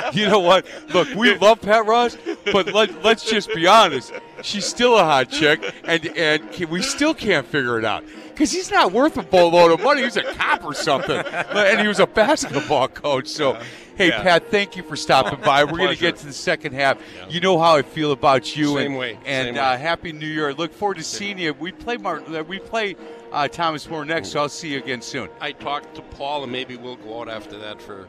with?" 0.07 0.14
you 0.16 0.29
know 0.29 0.39
what? 0.39 0.64
Look, 0.95 1.09
we 1.16 1.35
love 1.37 1.61
Pat 1.61 1.85
Ross, 1.85 2.16
but 2.53 2.72
let, 2.72 3.03
let's 3.03 3.24
just 3.29 3.53
be 3.53 3.66
honest. 3.66 4.12
She's 4.43 4.64
still 4.64 4.97
a 4.97 5.03
hot 5.03 5.29
chick, 5.29 5.61
and 5.85 6.07
and 6.16 6.53
can- 6.53 6.70
we 6.70 6.83
still 6.83 7.14
can't 7.14 7.45
figure 7.47 7.79
it 7.81 7.85
out 7.85 8.05
because 8.29 8.53
he's 8.53 8.70
not 8.70 8.93
worth 8.93 9.16
a 9.16 9.22
boatload 9.24 9.72
of 9.72 9.83
money. 9.83 10.03
He's 10.05 10.16
a 10.16 10.22
cop 10.35 10.64
or 10.64 10.72
something, 10.74 11.16
and 11.18 11.81
he 11.81 11.89
was 11.89 11.99
a 11.99 12.07
basketball 12.07 12.87
coach. 12.89 13.27
So, 13.27 13.59
hey, 13.97 14.09
Yeah. 14.09 14.22
Pat, 14.22 14.51
thank 14.51 14.77
you 14.77 14.83
for 14.85 14.95
stopping 14.95 15.41
by. 15.41 15.64
We're 15.64 15.79
going 15.79 15.95
to 15.95 16.01
get 16.01 16.16
to 16.18 16.27
the 16.27 16.33
second 16.33 16.74
half. 16.74 16.99
You 17.29 17.41
know 17.41 17.59
how 17.59 17.74
I 17.77 17.83
feel 17.83 18.12
about 18.12 18.55
you, 18.57 18.68
Same 18.77 18.87
and, 18.93 18.97
way, 18.99 19.18
and 19.24 19.57
same 19.57 19.64
uh, 19.64 19.72
way. 19.72 19.79
happy 19.79 20.12
New 20.12 20.27
Year. 20.29 20.55
Look 20.55 20.72
forward 20.72 20.99
to 20.99 21.03
seeing 21.03 21.39
you. 21.39 21.55
We 21.55 21.72
play 21.72 21.97
Mar- 21.97 22.22
uh, 22.29 22.45
we 22.45 22.61
play 22.61 22.95
uh, 23.37 23.49
Thomas 23.49 23.89
More 23.89 24.05
next, 24.05 24.30
so 24.30 24.41
I'll 24.41 24.49
see 24.49 24.68
you 24.72 24.78
again 24.78 25.01
soon. 25.03 25.28
I 25.41 25.53
talked 25.53 25.95
to 25.97 26.03
Paul, 26.03 26.43
and 26.43 26.51
maybe 26.51 26.76
we'll 26.76 26.97
go 26.97 27.20
out 27.20 27.28
after 27.28 27.59
that 27.59 27.80
for 27.80 28.09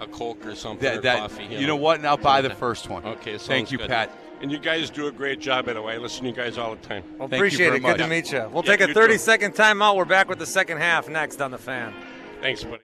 a 0.00 0.06
coke 0.06 0.46
or 0.46 0.54
something 0.54 0.84
That, 0.84 0.98
or 0.98 1.00
that 1.00 1.18
coffee. 1.18 1.44
you 1.46 1.66
know 1.66 1.74
what? 1.76 1.98
And 1.98 2.06
I'll 2.06 2.16
buy 2.16 2.40
the 2.40 2.50
first 2.50 2.88
one. 2.88 3.04
Okay, 3.04 3.32
sounds 3.32 3.46
thank 3.46 3.72
you, 3.72 3.78
good. 3.78 3.88
Pat. 3.88 4.10
And 4.40 4.52
you 4.52 4.58
guys 4.58 4.88
do 4.90 5.08
a 5.08 5.10
great 5.10 5.40
job, 5.40 5.66
by 5.66 5.72
the 5.72 5.82
way. 5.82 5.94
I 5.94 5.96
listen 5.96 6.22
to 6.22 6.28
you 6.28 6.34
guys 6.36 6.58
all 6.58 6.76
the 6.76 6.80
time. 6.86 7.02
Well, 7.18 7.26
Thank 7.26 7.32
you 7.32 7.36
appreciate 7.38 7.66
very 7.66 7.78
it. 7.78 7.82
Good 7.82 7.98
to 7.98 8.06
meet 8.06 8.30
you. 8.30 8.48
We'll 8.52 8.64
Yeah, 8.64 8.76
take 8.76 8.82
a 8.82 8.88
you 8.88 8.94
30 8.94 9.14
too. 9.14 9.18
second 9.18 9.54
timeout. 9.54 9.96
We're 9.96 10.04
back 10.04 10.28
with 10.28 10.38
the 10.38 10.46
second 10.46 10.78
half 10.78 11.08
next 11.08 11.40
on 11.40 11.50
the 11.50 11.58
fan. 11.58 11.92
Thanks, 12.40 12.62
buddy. 12.62 12.82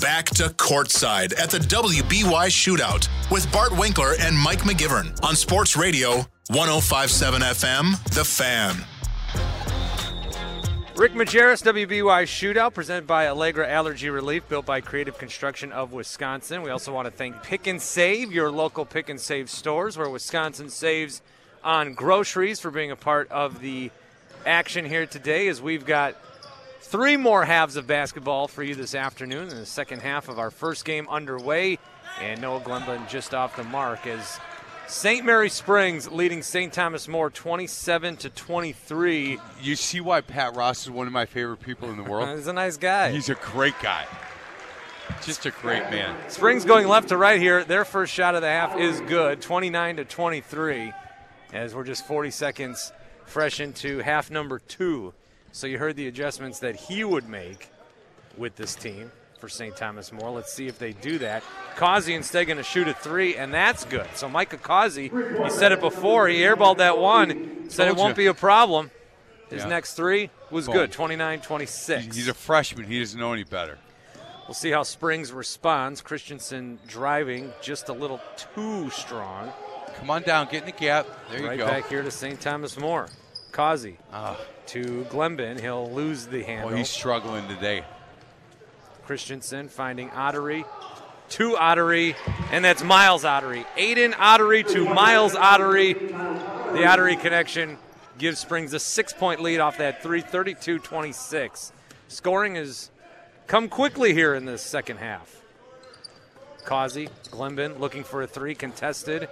Back 0.00 0.26
to 0.30 0.48
courtside 0.50 1.38
at 1.40 1.50
the 1.50 1.58
WBY 1.58 2.48
Shootout 2.48 3.08
with 3.30 3.50
Bart 3.52 3.70
Winkler 3.78 4.14
and 4.20 4.36
Mike 4.36 4.60
McGivern 4.62 5.22
on 5.22 5.36
Sports 5.36 5.76
Radio 5.76 6.26
1057 6.48 7.42
FM, 7.42 8.04
The 8.14 8.24
Fan. 8.24 8.74
Rick 10.96 11.12
Majerus, 11.12 11.62
WBY 11.62 12.22
Shootout, 12.22 12.72
presented 12.72 13.06
by 13.06 13.28
Allegra 13.28 13.68
Allergy 13.68 14.08
Relief, 14.08 14.48
built 14.48 14.64
by 14.64 14.80
Creative 14.80 15.16
Construction 15.18 15.70
of 15.70 15.92
Wisconsin. 15.92 16.62
We 16.62 16.70
also 16.70 16.90
want 16.90 17.04
to 17.04 17.10
thank 17.10 17.42
Pick 17.42 17.66
and 17.66 17.82
Save, 17.82 18.32
your 18.32 18.50
local 18.50 18.86
Pick 18.86 19.10
and 19.10 19.20
Save 19.20 19.50
stores, 19.50 19.98
where 19.98 20.08
Wisconsin 20.08 20.70
saves 20.70 21.20
on 21.62 21.92
groceries, 21.92 22.60
for 22.60 22.70
being 22.70 22.90
a 22.90 22.96
part 22.96 23.30
of 23.30 23.60
the 23.60 23.90
action 24.46 24.86
here 24.86 25.04
today. 25.04 25.48
As 25.48 25.60
we've 25.60 25.84
got 25.84 26.16
three 26.80 27.18
more 27.18 27.44
halves 27.44 27.76
of 27.76 27.86
basketball 27.86 28.48
for 28.48 28.62
you 28.62 28.74
this 28.74 28.94
afternoon 28.94 29.50
in 29.50 29.56
the 29.56 29.66
second 29.66 30.00
half 30.00 30.30
of 30.30 30.38
our 30.38 30.50
first 30.50 30.86
game 30.86 31.06
underway, 31.10 31.78
and 32.22 32.40
Noah 32.40 32.60
Glenlund 32.60 33.06
just 33.10 33.34
off 33.34 33.54
the 33.54 33.64
mark 33.64 34.06
as 34.06 34.40
St. 34.88 35.24
Mary 35.24 35.50
Springs 35.50 36.10
leading 36.12 36.42
St. 36.42 36.72
Thomas 36.72 37.08
More 37.08 37.28
27 37.28 38.16
to 38.18 38.30
23. 38.30 39.38
You 39.60 39.74
see 39.74 40.00
why 40.00 40.20
Pat 40.20 40.54
Ross 40.54 40.82
is 40.82 40.90
one 40.90 41.08
of 41.08 41.12
my 41.12 41.26
favorite 41.26 41.60
people 41.60 41.90
in 41.90 41.96
the 41.96 42.04
world? 42.04 42.28
He's 42.36 42.46
a 42.46 42.52
nice 42.52 42.76
guy. 42.76 43.10
He's 43.10 43.28
a 43.28 43.34
great 43.34 43.74
guy. 43.82 44.06
Just 45.22 45.44
a 45.44 45.50
great 45.50 45.90
man. 45.90 46.16
Springs 46.30 46.64
going 46.64 46.86
left 46.86 47.08
to 47.08 47.16
right 47.16 47.40
here. 47.40 47.64
Their 47.64 47.84
first 47.84 48.12
shot 48.12 48.36
of 48.36 48.42
the 48.42 48.48
half 48.48 48.78
is 48.78 49.00
good, 49.02 49.40
29 49.40 49.96
to 49.96 50.04
23, 50.04 50.92
as 51.52 51.74
we're 51.74 51.84
just 51.84 52.06
40 52.06 52.30
seconds 52.30 52.92
fresh 53.24 53.58
into 53.58 53.98
half 53.98 54.30
number 54.30 54.60
two. 54.60 55.14
So 55.50 55.66
you 55.66 55.78
heard 55.78 55.96
the 55.96 56.06
adjustments 56.06 56.60
that 56.60 56.76
he 56.76 57.02
would 57.02 57.28
make 57.28 57.70
with 58.36 58.54
this 58.54 58.76
team 58.76 59.10
for 59.36 59.48
St. 59.48 59.76
Thomas 59.76 60.12
More. 60.12 60.30
Let's 60.30 60.52
see 60.52 60.66
if 60.66 60.78
they 60.78 60.92
do 60.92 61.18
that. 61.18 61.42
Causey 61.76 62.14
instead 62.14 62.46
going 62.46 62.56
to 62.56 62.62
shoot 62.62 62.88
a 62.88 62.94
three, 62.94 63.36
and 63.36 63.52
that's 63.52 63.84
good. 63.84 64.06
So 64.14 64.28
Micah 64.28 64.56
Causey, 64.56 65.08
he 65.44 65.50
said 65.50 65.72
it 65.72 65.80
before, 65.80 66.28
he 66.28 66.38
airballed 66.38 66.78
that 66.78 66.98
one, 66.98 67.68
said 67.70 67.88
it 67.88 67.96
won't 67.96 68.10
you. 68.16 68.24
be 68.24 68.26
a 68.26 68.34
problem. 68.34 68.90
His 69.50 69.62
Yeah. 69.62 69.68
next 69.68 69.94
three 69.94 70.30
was 70.50 70.66
Boom. 70.66 70.74
good, 70.74 70.92
29-26. 70.92 72.14
He's 72.14 72.28
a 72.28 72.34
freshman. 72.34 72.86
He 72.86 72.98
doesn't 72.98 73.18
know 73.18 73.32
any 73.32 73.44
better. 73.44 73.78
We'll 74.48 74.54
see 74.54 74.70
how 74.70 74.82
Springs 74.84 75.32
responds. 75.32 76.00
Christensen 76.00 76.78
driving 76.86 77.52
just 77.60 77.88
a 77.88 77.92
little 77.92 78.20
too 78.54 78.90
strong. 78.90 79.52
Come 79.98 80.10
on 80.10 80.22
down, 80.22 80.46
get 80.50 80.60
in 80.62 80.66
the 80.66 80.72
gap. 80.72 81.06
There 81.30 81.40
you 81.52 81.58
go. 81.58 81.64
right 81.66 81.82
back 81.82 81.88
here 81.88 82.02
to 82.02 82.10
St. 82.10 82.40
Thomas 82.40 82.76
More. 82.78 83.08
Causey 83.52 83.96
Ah. 84.12 84.36
to 84.66 85.06
Glenbin. 85.10 85.58
He'll 85.60 85.90
lose 85.90 86.26
the 86.26 86.42
Oh, 86.42 86.46
handle. 86.46 86.70
he's 86.76 86.90
struggling 86.90 87.48
today. 87.48 87.84
Christensen 89.06 89.68
finding 89.68 90.10
Ottery 90.10 90.64
to 91.30 91.56
Ottery, 91.56 92.16
and 92.50 92.64
that's 92.64 92.82
Miles 92.82 93.24
Ottery. 93.24 93.64
Aiden 93.76 94.14
Ottery 94.18 94.64
to 94.64 94.84
Miles 94.84 95.34
Ottery. 95.34 95.92
The 95.94 96.84
Ottery 96.84 97.16
connection 97.16 97.78
gives 98.18 98.40
Springs 98.40 98.72
a 98.72 98.80
six 98.80 99.12
point 99.12 99.40
lead 99.40 99.60
off 99.60 99.78
that 99.78 100.02
three, 100.02 100.20
32 100.20 100.80
26. 100.80 101.72
Scoring 102.08 102.56
has 102.56 102.90
come 103.46 103.68
quickly 103.68 104.12
here 104.12 104.34
in 104.34 104.44
this 104.44 104.62
second 104.62 104.98
half. 104.98 105.42
Causey, 106.64 107.08
Glenbin 107.30 107.78
looking 107.78 108.02
for 108.02 108.22
a 108.22 108.26
three, 108.26 108.56
contested, 108.56 109.28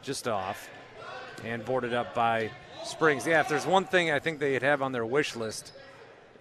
just 0.00 0.26
off, 0.26 0.70
and 1.44 1.62
boarded 1.64 1.92
up 1.92 2.14
by 2.14 2.50
Springs. 2.84 3.26
Yeah, 3.26 3.40
if 3.40 3.48
there's 3.48 3.66
one 3.66 3.84
thing 3.84 4.10
I 4.10 4.18
think 4.18 4.38
they'd 4.38 4.62
have 4.62 4.80
on 4.80 4.92
their 4.92 5.04
wish 5.04 5.36
list 5.36 5.72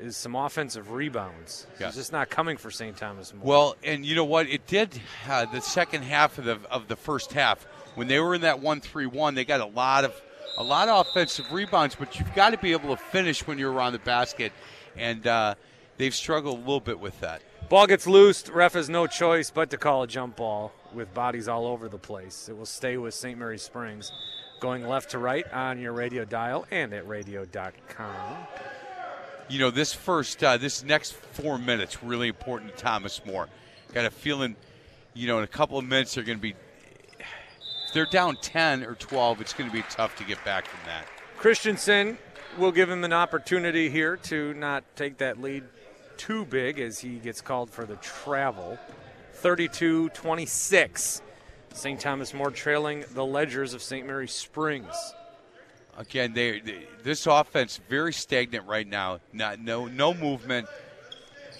is 0.01 0.17
some 0.17 0.35
offensive 0.35 0.91
rebounds. 0.91 1.67
Yeah. 1.79 1.87
It's 1.87 1.95
just 1.95 2.11
not 2.11 2.29
coming 2.29 2.57
for 2.57 2.71
St. 2.71 2.97
Thomas 2.97 3.33
more. 3.33 3.45
Well, 3.45 3.75
and 3.83 4.05
you 4.05 4.15
know 4.15 4.25
what? 4.25 4.47
It 4.47 4.67
did 4.67 4.99
uh, 5.29 5.45
the 5.45 5.61
second 5.61 6.03
half 6.03 6.37
of 6.37 6.45
the 6.45 6.59
of 6.69 6.87
the 6.87 6.95
first 6.95 7.33
half 7.33 7.63
when 7.95 8.07
they 8.07 8.19
were 8.19 8.35
in 8.35 8.41
that 8.41 8.59
one 8.59 8.81
three 8.81 9.05
one. 9.05 9.35
They 9.35 9.45
got 9.45 9.61
a 9.61 9.65
lot 9.65 10.03
of 10.03 10.13
a 10.57 10.63
lot 10.63 10.89
of 10.89 11.07
offensive 11.07 11.51
rebounds, 11.51 11.95
but 11.95 12.19
you've 12.19 12.33
got 12.35 12.51
to 12.51 12.57
be 12.57 12.71
able 12.71 12.95
to 12.95 13.01
finish 13.01 13.45
when 13.47 13.57
you're 13.57 13.71
around 13.71 13.93
the 13.93 13.99
basket, 13.99 14.51
and 14.97 15.25
uh, 15.25 15.55
they've 15.97 16.15
struggled 16.15 16.57
a 16.57 16.59
little 16.59 16.79
bit 16.79 16.99
with 16.99 17.19
that. 17.21 17.41
Ball 17.69 17.87
gets 17.87 18.05
loosed. 18.05 18.49
Ref 18.49 18.73
has 18.73 18.89
no 18.89 19.07
choice 19.07 19.49
but 19.49 19.69
to 19.69 19.77
call 19.77 20.03
a 20.03 20.07
jump 20.07 20.35
ball 20.35 20.73
with 20.93 21.13
bodies 21.13 21.47
all 21.47 21.65
over 21.65 21.87
the 21.87 21.97
place. 21.97 22.49
It 22.49 22.57
will 22.57 22.65
stay 22.65 22.97
with 22.97 23.13
St. 23.13 23.39
Mary 23.39 23.57
Springs. 23.57 24.11
Going 24.59 24.85
left 24.85 25.11
to 25.11 25.17
right 25.17 25.49
on 25.53 25.79
your 25.79 25.93
radio 25.93 26.25
dial 26.25 26.67
and 26.69 26.93
at 26.93 27.07
radio.com. 27.07 28.37
You 29.51 29.59
know, 29.59 29.69
this 29.69 29.91
first, 29.91 30.41
uh, 30.41 30.55
this 30.55 30.81
next 30.81 31.11
four 31.11 31.57
minutes 31.57 32.01
really 32.01 32.29
important 32.29 32.73
to 32.73 32.81
Thomas 32.81 33.19
More. 33.25 33.49
Got 33.93 34.05
a 34.05 34.09
feeling, 34.09 34.55
you 35.13 35.27
know, 35.27 35.39
in 35.39 35.43
a 35.43 35.47
couple 35.47 35.77
of 35.77 35.83
minutes 35.83 36.15
they're 36.15 36.23
going 36.23 36.37
to 36.37 36.41
be. 36.41 36.55
If 37.19 37.93
they're 37.93 38.05
down 38.05 38.37
10 38.41 38.83
or 38.83 38.95
12, 38.95 39.41
it's 39.41 39.51
going 39.51 39.69
to 39.69 39.75
be 39.75 39.83
tough 39.89 40.15
to 40.15 40.23
get 40.23 40.41
back 40.45 40.65
from 40.65 40.79
that. 40.85 41.05
Christensen 41.35 42.17
will 42.57 42.71
give 42.71 42.89
him 42.89 43.03
an 43.03 43.11
opportunity 43.11 43.89
here 43.89 44.15
to 44.15 44.53
not 44.53 44.85
take 44.95 45.17
that 45.17 45.41
lead 45.41 45.65
too 46.15 46.45
big 46.45 46.79
as 46.79 46.99
he 46.99 47.17
gets 47.17 47.41
called 47.41 47.69
for 47.69 47.83
the 47.83 47.97
travel. 47.97 48.79
32 49.33 50.07
26. 50.09 51.21
St. 51.73 51.99
Thomas 51.99 52.33
More 52.33 52.51
trailing 52.51 53.03
the 53.13 53.25
Ledgers 53.25 53.73
of 53.73 53.83
St. 53.83 54.07
Mary 54.07 54.29
Springs. 54.29 55.13
Again, 56.01 56.33
they, 56.33 56.59
they 56.61 56.87
this 57.03 57.27
offense 57.27 57.79
very 57.87 58.11
stagnant 58.11 58.65
right 58.65 58.87
now. 58.87 59.19
Not 59.33 59.59
no 59.59 59.85
no 59.85 60.15
movement, 60.15 60.67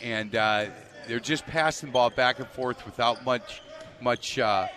and 0.01 0.35
uh, 0.35 0.65
they're 1.07 1.19
just 1.19 1.45
passing 1.45 1.89
the 1.89 1.93
ball 1.93 2.09
back 2.09 2.39
and 2.39 2.47
forth 2.47 2.83
without 2.83 3.23
much 3.23 3.61
much 4.01 4.39
uh, 4.39 4.67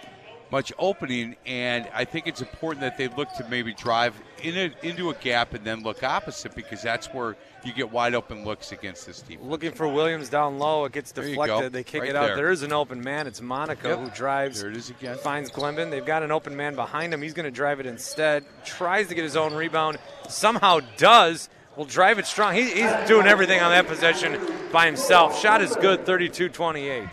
much 0.50 0.70
opening. 0.78 1.36
And 1.46 1.88
I 1.94 2.04
think 2.04 2.26
it's 2.26 2.42
important 2.42 2.82
that 2.82 2.98
they 2.98 3.08
look 3.08 3.32
to 3.38 3.48
maybe 3.48 3.72
drive 3.72 4.14
in 4.44 4.56
a, 4.56 4.86
into 4.86 5.10
a 5.10 5.14
gap 5.14 5.54
and 5.54 5.64
then 5.64 5.82
look 5.82 6.02
opposite 6.04 6.54
because 6.54 6.82
that's 6.82 7.06
where 7.08 7.34
you 7.64 7.72
get 7.72 7.90
wide 7.90 8.14
open 8.14 8.44
looks 8.44 8.72
against 8.72 9.06
this 9.06 9.22
team. 9.22 9.40
Looking 9.42 9.72
for 9.72 9.88
Williams 9.88 10.28
down 10.28 10.58
low. 10.58 10.84
It 10.84 10.92
gets 10.92 11.12
There 11.12 11.26
you 11.26 11.34
go. 11.36 11.42
deflected. 11.46 11.72
They 11.72 11.82
kick 11.82 12.02
Right 12.02 12.10
it 12.10 12.16
out. 12.16 12.26
there. 12.26 12.36
there 12.36 12.50
is 12.50 12.62
an 12.62 12.72
open 12.72 13.02
man. 13.02 13.26
It's 13.26 13.40
Monaco 13.40 13.88
Yep. 13.88 13.98
who 14.00 14.10
drives. 14.10 14.60
There 14.60 14.70
it 14.70 14.76
is 14.76 14.90
again. 14.90 15.16
Finds 15.16 15.50
Glenbin. 15.50 15.90
They've 15.90 16.04
got 16.04 16.22
an 16.22 16.30
open 16.30 16.54
man 16.56 16.74
behind 16.74 17.12
him. 17.14 17.22
He's 17.22 17.32
going 17.34 17.44
to 17.46 17.50
drive 17.50 17.80
it 17.80 17.86
instead. 17.86 18.44
Tries 18.64 19.08
to 19.08 19.14
get 19.14 19.24
his 19.24 19.36
own 19.36 19.54
rebound. 19.54 19.96
Somehow 20.28 20.80
does. 20.98 21.48
Will 21.76 21.86
drive 21.86 22.18
it 22.20 22.26
strong. 22.26 22.54
He, 22.54 22.70
he's 22.70 23.08
doing 23.08 23.26
everything 23.26 23.60
on 23.60 23.70
that 23.72 23.88
possession 23.88 24.38
by 24.70 24.86
himself. 24.86 25.40
Shot 25.40 25.60
is 25.60 25.74
good, 25.76 26.06
32 26.06 26.48
28. 26.50 27.08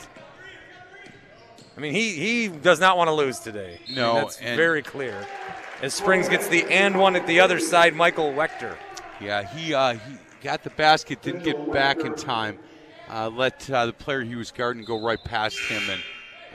I 1.76 1.80
mean, 1.80 1.94
he, 1.94 2.12
he 2.12 2.48
does 2.48 2.80
not 2.80 2.98
want 2.98 3.08
to 3.08 3.14
lose 3.14 3.40
today. 3.40 3.80
I 3.84 3.88
mean, 3.88 3.96
No, 3.96 4.14
that's 4.16 4.40
very 4.40 4.84
clear. 4.84 5.26
As 5.82 5.94
Springs 5.96 6.30
gets 6.30 6.48
the 6.48 6.64
and 6.66 7.00
one 7.00 7.16
at 7.16 7.26
the 7.26 7.40
other 7.40 7.60
side, 7.60 7.96
Michael 7.96 8.32
Wechter. 8.34 8.76
Yeah, 9.20 9.48
he 9.56 9.74
uh, 9.74 9.94
he 9.94 10.18
got 10.42 10.64
the 10.64 10.70
basket, 10.72 11.22
didn't 11.22 11.44
get 11.44 11.72
back 11.72 12.00
in 12.02 12.16
time. 12.16 12.60
Uh, 13.10 13.30
let 13.30 13.70
uh, 13.70 13.88
the 13.88 13.94
player 13.94 14.22
he 14.22 14.36
was 14.36 14.52
guarding 14.52 14.84
go 14.84 15.02
right 15.04 15.22
past 15.24 15.60
him 15.60 15.82
and 15.90 16.02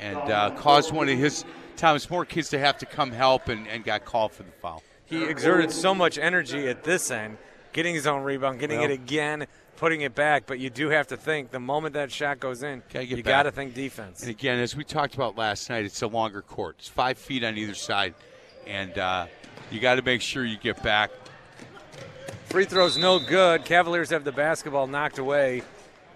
and 0.00 0.30
uh, 0.30 0.50
caused 0.56 0.92
one 0.92 1.08
of 1.08 1.18
his 1.18 1.44
Thomas 1.76 2.08
More 2.08 2.24
kids 2.24 2.50
to 2.50 2.58
have 2.58 2.78
to 2.78 2.86
come 2.86 3.10
help 3.10 3.48
and, 3.48 3.66
and 3.68 3.84
got 3.84 4.04
called 4.04 4.32
for 4.32 4.42
the 4.44 4.52
foul. 4.52 4.82
he 5.04 5.24
exerted 5.24 5.70
so 5.72 5.94
much 5.94 6.18
energy 6.18 6.68
at 6.68 6.84
this 6.84 7.10
end, 7.10 7.36
getting 7.72 7.94
his 7.94 8.06
own 8.06 8.22
rebound, 8.22 8.60
getting 8.60 8.78
Well- 8.78 8.90
it 8.90 8.94
again, 8.94 9.46
putting 9.76 10.02
it 10.02 10.14
back. 10.14 10.46
But 10.46 10.58
you 10.60 10.70
do 10.70 10.88
have 10.90 11.08
to 11.08 11.16
think 11.16 11.50
the 11.50 11.60
moment 11.60 11.94
that 11.94 12.12
shot 12.12 12.40
goes 12.40 12.62
in, 12.62 12.82
you 12.94 13.22
got 13.22 13.42
to 13.44 13.50
think 13.52 13.74
defense. 13.74 14.20
And 14.22 14.30
again, 14.30 14.58
as 14.58 14.76
we 14.76 14.84
talked 14.84 15.14
about 15.14 15.36
last 15.36 15.68
night, 15.68 15.84
it's 15.84 16.00
a 16.02 16.06
longer 16.06 16.42
court. 16.42 16.76
It's 16.78 16.88
five 16.88 17.18
feet 17.18 17.42
on 17.44 17.56
either 17.58 17.74
side, 17.74 18.14
and 18.66 18.96
uh, 18.98 19.26
you 19.70 19.80
got 19.80 19.96
to 19.96 20.02
make 20.02 20.20
sure 20.20 20.44
you 20.44 20.56
get 20.56 20.82
back. 20.82 21.10
Free 22.46 22.64
throws 22.64 22.96
no 22.96 23.18
good. 23.18 23.64
Cavaliers 23.64 24.10
have 24.10 24.24
the 24.24 24.32
basketball 24.32 24.86
knocked 24.86 25.18
away. 25.18 25.62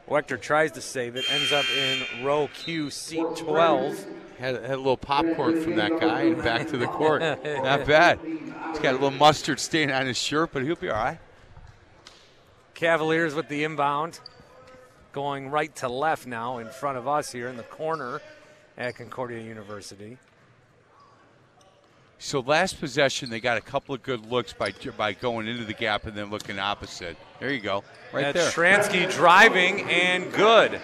Wechter 0.09 0.41
tries 0.41 0.73
to 0.73 0.81
save 0.81 1.15
it, 1.15 1.25
ends 1.31 1.53
up 1.53 1.65
in 1.71 2.25
row 2.25 2.49
Q, 2.53 2.91
seat 2.91 3.27
12. 3.37 4.07
Had, 4.39 4.55
had 4.55 4.71
a 4.71 4.77
little 4.77 4.97
popcorn 4.97 5.63
from 5.63 5.77
that 5.77 6.01
guy 6.01 6.23
and 6.23 6.43
back 6.43 6.67
to 6.69 6.77
the 6.77 6.87
court. 6.87 7.21
Not 7.45 7.87
bad. 7.87 8.19
He's 8.25 8.79
got 8.81 8.93
a 8.93 8.99
little 8.99 9.11
mustard 9.11 9.61
stain 9.61 9.91
on 9.91 10.07
his 10.07 10.17
shirt, 10.17 10.51
but 10.53 10.63
he'll 10.63 10.77
be 10.77 10.89
all 10.89 10.97
right. 10.97 11.19
Cavaliers 12.75 13.35
with 13.35 13.49
the 13.49 13.63
inbound, 13.63 14.19
going 15.13 15.51
right 15.51 15.75
to 15.77 15.89
left 15.89 16.27
now 16.27 16.59
in 16.59 16.69
front 16.71 16.97
of 16.97 17.07
us 17.07 17.31
here 17.31 17.49
in 17.49 17.57
the 17.57 17.63
corner 17.65 18.21
at 18.79 18.97
Concordia 18.97 19.41
University. 19.41 20.17
So 22.23 22.41
last 22.41 22.79
possession, 22.79 23.31
they 23.31 23.41
got 23.41 23.57
a 23.57 23.63
couple 23.63 23.95
of 23.95 24.03
good 24.03 24.31
looks 24.31 24.53
by 24.53 24.75
by 24.95 25.15
going 25.15 25.49
into 25.49 25.65
the 25.65 25.73
gap 25.73 26.05
and 26.05 26.15
then 26.15 26.29
looking 26.29 26.59
opposite. 26.59 27.17
There 27.41 27.51
you 27.51 27.61
go, 27.61 27.83
right 28.13 28.35
That's 28.35 28.55
there. 28.55 28.79
Shransky 28.79 29.11
driving 29.11 29.89
and 29.91 30.31
good. 30.35 30.83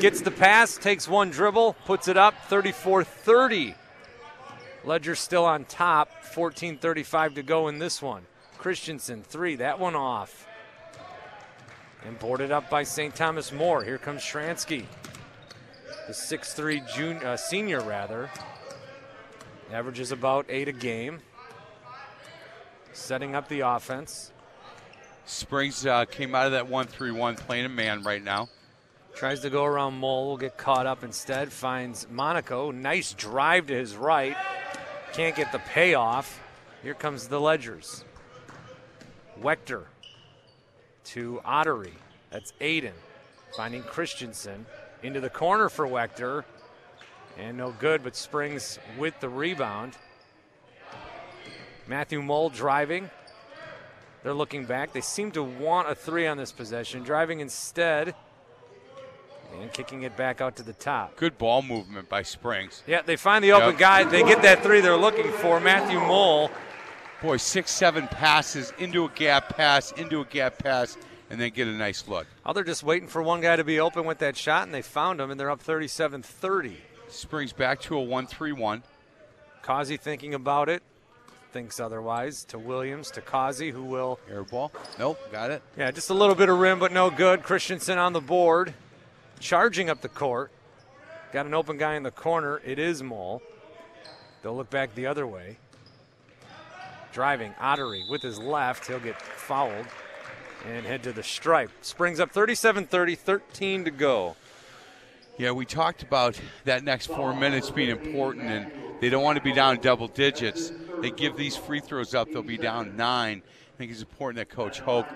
Gets 0.00 0.20
the 0.20 0.30
pass, 0.30 0.76
takes 0.76 1.08
one 1.08 1.30
dribble, 1.30 1.76
puts 1.86 2.08
it 2.08 2.18
up 2.18 2.34
34 2.48 3.04
30. 3.04 3.74
Ledger 4.84 5.14
still 5.14 5.46
on 5.46 5.64
top, 5.64 6.22
14 6.24 6.76
35 6.76 7.34
to 7.36 7.42
go 7.42 7.68
in 7.68 7.78
this 7.78 8.02
one. 8.02 8.26
Christensen, 8.58 9.22
three, 9.22 9.56
that 9.56 9.80
one 9.80 9.96
off. 9.96 10.46
And 12.06 12.18
boarded 12.18 12.52
up 12.52 12.68
by 12.68 12.82
St. 12.82 13.14
Thomas 13.14 13.50
More. 13.50 13.82
Here 13.82 13.96
comes 13.96 14.20
Shransky, 14.20 14.84
the 16.06 16.12
6'3 16.12 16.94
junior, 16.94 17.26
uh, 17.26 17.36
senior, 17.38 17.80
rather. 17.80 18.28
Averages 19.72 20.10
about 20.10 20.46
eight 20.48 20.68
a 20.68 20.72
game. 20.72 21.20
Setting 22.92 23.34
up 23.34 23.48
the 23.48 23.60
offense. 23.60 24.32
Springs 25.24 25.86
uh, 25.86 26.04
came 26.06 26.34
out 26.34 26.46
of 26.46 26.52
that 26.52 26.68
one-three-one 26.68 27.36
playing 27.36 27.66
a 27.66 27.68
man 27.68 28.02
right 28.02 28.22
now. 28.22 28.48
Tries 29.14 29.40
to 29.40 29.50
go 29.50 29.64
around 29.64 29.94
Mole, 29.94 30.28
will 30.28 30.36
get 30.36 30.56
caught 30.56 30.86
up 30.86 31.04
instead. 31.04 31.52
Finds 31.52 32.06
Monaco. 32.10 32.70
Nice 32.70 33.12
drive 33.12 33.66
to 33.68 33.74
his 33.74 33.96
right. 33.96 34.36
Can't 35.12 35.36
get 35.36 35.52
the 35.52 35.58
payoff. 35.58 36.40
Here 36.82 36.94
comes 36.94 37.28
the 37.28 37.40
Ledgers. 37.40 38.04
Wechter 39.40 39.84
to 41.04 41.40
Ottery. 41.44 41.92
That's 42.30 42.52
Aiden. 42.60 42.92
Finding 43.56 43.82
Christensen. 43.82 44.66
Into 45.02 45.20
the 45.20 45.30
corner 45.30 45.68
for 45.68 45.86
Wechter. 45.86 46.44
And 47.40 47.56
no 47.56 47.72
good, 47.72 48.02
but 48.04 48.14
Springs 48.14 48.78
with 48.98 49.18
the 49.20 49.28
rebound. 49.28 49.96
Matthew 51.86 52.22
Mole 52.22 52.50
driving. 52.50 53.10
They're 54.22 54.34
looking 54.34 54.66
back. 54.66 54.92
They 54.92 55.00
seem 55.00 55.30
to 55.32 55.42
want 55.42 55.88
a 55.88 55.94
three 55.94 56.26
on 56.26 56.36
this 56.36 56.52
possession. 56.52 57.02
Driving 57.02 57.40
instead. 57.40 58.14
And 59.60 59.72
kicking 59.72 60.02
it 60.02 60.16
back 60.16 60.40
out 60.40 60.56
to 60.56 60.62
the 60.62 60.74
top. 60.74 61.16
Good 61.16 61.36
ball 61.38 61.62
movement 61.62 62.08
by 62.08 62.22
Springs. 62.22 62.82
Yeah, 62.86 63.02
they 63.02 63.16
find 63.16 63.42
the 63.42 63.52
open 63.52 63.70
Yep. 63.70 63.78
guy. 63.78 64.04
They 64.04 64.22
get 64.22 64.42
that 64.42 64.62
three 64.62 64.80
they're 64.80 64.96
looking 64.96 65.32
for. 65.32 65.58
Matthew 65.58 65.98
Mole. 65.98 66.50
Boy, 67.22 67.36
six, 67.38 67.70
seven 67.70 68.06
passes 68.08 68.72
into 68.78 69.04
a 69.04 69.08
gap 69.10 69.56
pass, 69.56 69.92
into 69.92 70.20
a 70.20 70.24
gap 70.24 70.58
pass, 70.58 70.96
and 71.30 71.40
then 71.40 71.50
get 71.50 71.66
a 71.66 71.72
nice 71.72 72.06
look. 72.06 72.26
Oh, 72.46 72.52
they're 72.52 72.64
just 72.64 72.82
waiting 72.82 73.08
for 73.08 73.22
one 73.22 73.40
guy 73.40 73.56
to 73.56 73.64
be 73.64 73.80
open 73.80 74.04
with 74.04 74.18
that 74.18 74.36
shot, 74.36 74.62
and 74.64 74.74
they 74.74 74.82
found 74.82 75.20
him, 75.20 75.30
and 75.30 75.38
they're 75.40 75.50
up 75.50 75.60
37 75.60 76.22
30. 76.22 76.76
Springs 77.10 77.52
back 77.52 77.80
to 77.82 77.96
a 77.96 78.02
one-three-one. 78.02 78.82
Causey 79.62 79.96
thinking 79.96 80.34
about 80.34 80.68
it. 80.68 80.82
Thinks 81.52 81.80
otherwise 81.80 82.44
to 82.44 82.58
Williams, 82.58 83.10
to 83.10 83.20
Causey, 83.20 83.70
who 83.70 83.82
will 83.82 84.20
Air 84.30 84.44
ball. 84.44 84.70
Nope, 84.98 85.18
got 85.32 85.50
it. 85.50 85.62
Yeah, 85.76 85.90
just 85.90 86.10
a 86.10 86.14
little 86.14 86.36
bit 86.36 86.48
of 86.48 86.58
rim, 86.58 86.78
but 86.78 86.92
no 86.92 87.10
good. 87.10 87.42
Christensen 87.42 87.98
on 87.98 88.12
the 88.12 88.20
board, 88.20 88.72
charging 89.40 89.90
up 89.90 90.00
the 90.00 90.08
court. 90.08 90.52
Got 91.32 91.46
an 91.46 91.54
open 91.54 91.76
guy 91.76 91.94
in 91.94 92.04
the 92.04 92.12
corner. 92.12 92.60
It 92.64 92.78
is 92.78 93.02
Mole. 93.02 93.42
They'll 94.42 94.56
look 94.56 94.70
back 94.70 94.94
the 94.94 95.06
other 95.06 95.26
way. 95.26 95.58
Driving, 97.12 97.52
Ottery 97.60 98.08
with 98.08 98.22
his 98.22 98.38
left. 98.38 98.86
He'll 98.86 99.00
get 99.00 99.20
fouled 99.20 99.86
and 100.66 100.86
head 100.86 101.02
to 101.02 101.12
the 101.12 101.22
stripe. 101.22 101.70
Springs 101.82 102.20
up 102.20 102.30
37 102.30 102.86
30, 102.86 103.14
13 103.16 103.84
to 103.84 103.90
go. 103.90 104.36
Yeah, 105.40 105.52
we 105.52 105.64
talked 105.64 106.02
about 106.02 106.38
that 106.66 106.84
next 106.84 107.06
four 107.06 107.32
minutes 107.34 107.70
being 107.70 107.88
important, 107.88 108.44
and 108.44 108.70
they 109.00 109.08
don't 109.08 109.22
want 109.22 109.38
to 109.38 109.42
be 109.42 109.54
down 109.54 109.78
double 109.78 110.06
digits. 110.06 110.70
They 111.00 111.10
give 111.10 111.34
these 111.34 111.56
free 111.56 111.80
throws 111.80 112.14
up, 112.14 112.30
they'll 112.30 112.42
be 112.42 112.58
down 112.58 112.94
nine. 112.94 113.40
I 113.74 113.78
think 113.78 113.90
it's 113.90 114.02
important 114.02 114.36
that 114.36 114.54
Coach 114.54 114.80
Hoke, 114.80 115.06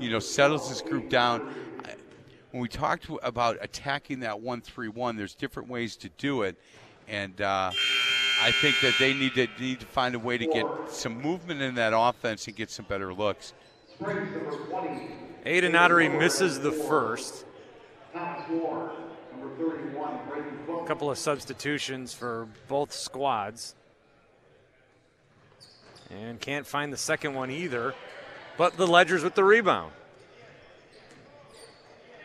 you 0.00 0.08
know, 0.08 0.18
settles 0.18 0.70
this 0.70 0.80
group 0.80 1.10
down. 1.10 1.54
when 2.52 2.62
we 2.62 2.68
talked 2.68 3.08
about 3.22 3.58
attacking 3.60 4.20
that 4.20 4.40
one-three-one, 4.40 5.14
there's 5.14 5.34
different 5.34 5.68
ways 5.68 5.94
to 5.96 6.08
do 6.16 6.40
it, 6.40 6.56
and 7.06 7.38
uh, 7.42 7.70
I 8.40 8.52
think 8.52 8.80
that 8.80 8.94
they 8.98 9.12
need 9.12 9.34
to 9.34 9.46
need 9.60 9.80
to 9.80 9.86
find 9.86 10.14
a 10.14 10.18
way 10.18 10.38
to 10.38 10.46
get 10.46 10.64
some 10.88 11.20
movement 11.20 11.60
in 11.60 11.74
that 11.74 11.92
offense 11.94 12.46
and 12.46 12.56
get 12.56 12.70
some 12.70 12.86
better 12.86 13.12
looks. 13.12 13.52
Aiden 15.44 15.78
Ottery 15.78 16.08
misses 16.08 16.60
the 16.60 16.72
first. 16.72 17.44
Couple 20.86 21.10
of 21.10 21.18
substitutions 21.18 22.14
for 22.14 22.46
both 22.68 22.92
squads. 22.92 23.74
And 26.10 26.40
can't 26.40 26.64
find 26.64 26.92
the 26.92 26.96
second 26.96 27.34
one 27.34 27.50
either. 27.50 27.92
But 28.56 28.76
the 28.76 28.86
Ledgers 28.86 29.24
with 29.24 29.34
the 29.34 29.42
rebound. 29.42 29.90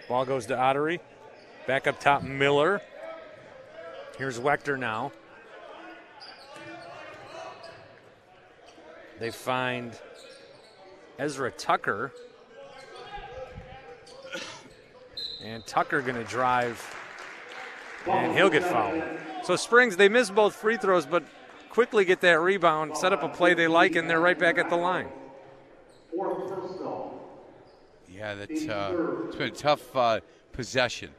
Ball 0.08 0.26
goes 0.26 0.46
to 0.46 0.56
Ottery. 0.56 1.00
Back 1.66 1.88
up 1.88 2.00
top, 2.00 2.22
Miller. 2.22 2.82
Here's 4.20 4.40
Wechter 4.40 4.78
now. 4.78 5.12
They 9.20 9.32
find 9.32 10.00
Ezra 11.18 11.50
Tucker. 11.50 12.12
And 15.44 15.66
Tucker 15.66 16.02
going 16.02 16.16
to 16.16 16.24
drive, 16.24 16.96
and 18.08 18.36
he'll 18.36 18.50
get 18.50 18.64
fouled. 18.64 19.04
So 19.44 19.56
Springs, 19.56 19.98
they 19.98 20.10
miss 20.10 20.30
both 20.30 20.56
free 20.56 20.78
throws, 20.78 21.06
but 21.06 21.24
quickly 21.70 22.06
get 22.06 22.22
that 22.22 22.40
rebound, 22.40 22.98
set 22.98 23.14
up 23.14 23.24
a 23.24 23.30
play 23.30 23.54
they 23.54 23.68
like, 23.68 23.96
and 23.96 24.10
they're 24.10 24.20
right 24.20 24.38
back 24.38 24.58
at 24.58 24.70
the 24.70 24.76
line. 24.76 25.08
Yeah, 28.10 28.36
that's 28.36 28.68
uh, 28.68 28.96
it's 29.28 29.36
been 29.36 29.48
a 29.48 29.52
tough 29.52 29.96
uh, 29.96 30.20
possession 30.52 31.10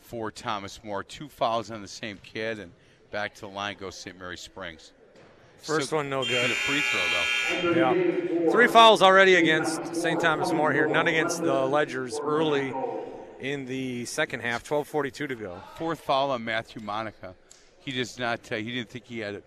for 0.00 0.30
Thomas 0.30 0.80
More. 0.82 1.02
Two 1.02 1.28
fouls 1.28 1.70
on 1.70 1.82
the 1.82 1.88
same 1.88 2.18
kid, 2.22 2.58
and 2.58 2.72
back 3.10 3.34
to 3.34 3.40
the 3.42 3.48
line 3.48 3.76
goes 3.78 3.96
St. 3.96 4.18
Mary 4.18 4.38
Springs. 4.38 4.92
First 5.58 5.88
Still 5.88 5.98
one 5.98 6.08
no 6.08 6.24
good. 6.24 6.50
a 6.50 6.54
free 6.54 6.80
throw 6.80 7.72
though. 7.74 7.92
Yeah. 7.92 8.50
Three 8.50 8.66
fouls 8.66 9.02
already 9.02 9.34
against 9.34 9.94
St. 9.94 10.18
Thomas 10.18 10.52
More 10.52 10.72
here, 10.72 10.86
none 10.86 11.06
against 11.06 11.42
the 11.42 11.66
Ledgers 11.66 12.18
early 12.22 12.72
in 13.40 13.66
the 13.66 14.04
second 14.04 14.40
half. 14.40 14.62
12:42 14.64 15.28
to 15.28 15.34
go. 15.34 15.62
Fourth 15.76 16.00
foul 16.00 16.30
on 16.30 16.44
Matthew 16.44 16.82
Monica. 16.82 17.34
He 17.80 17.92
does 17.92 18.18
not. 18.18 18.40
Uh, 18.52 18.56
he 18.56 18.74
didn't 18.74 18.90
think 18.90 19.06
he 19.06 19.20
had 19.20 19.36
it. 19.36 19.44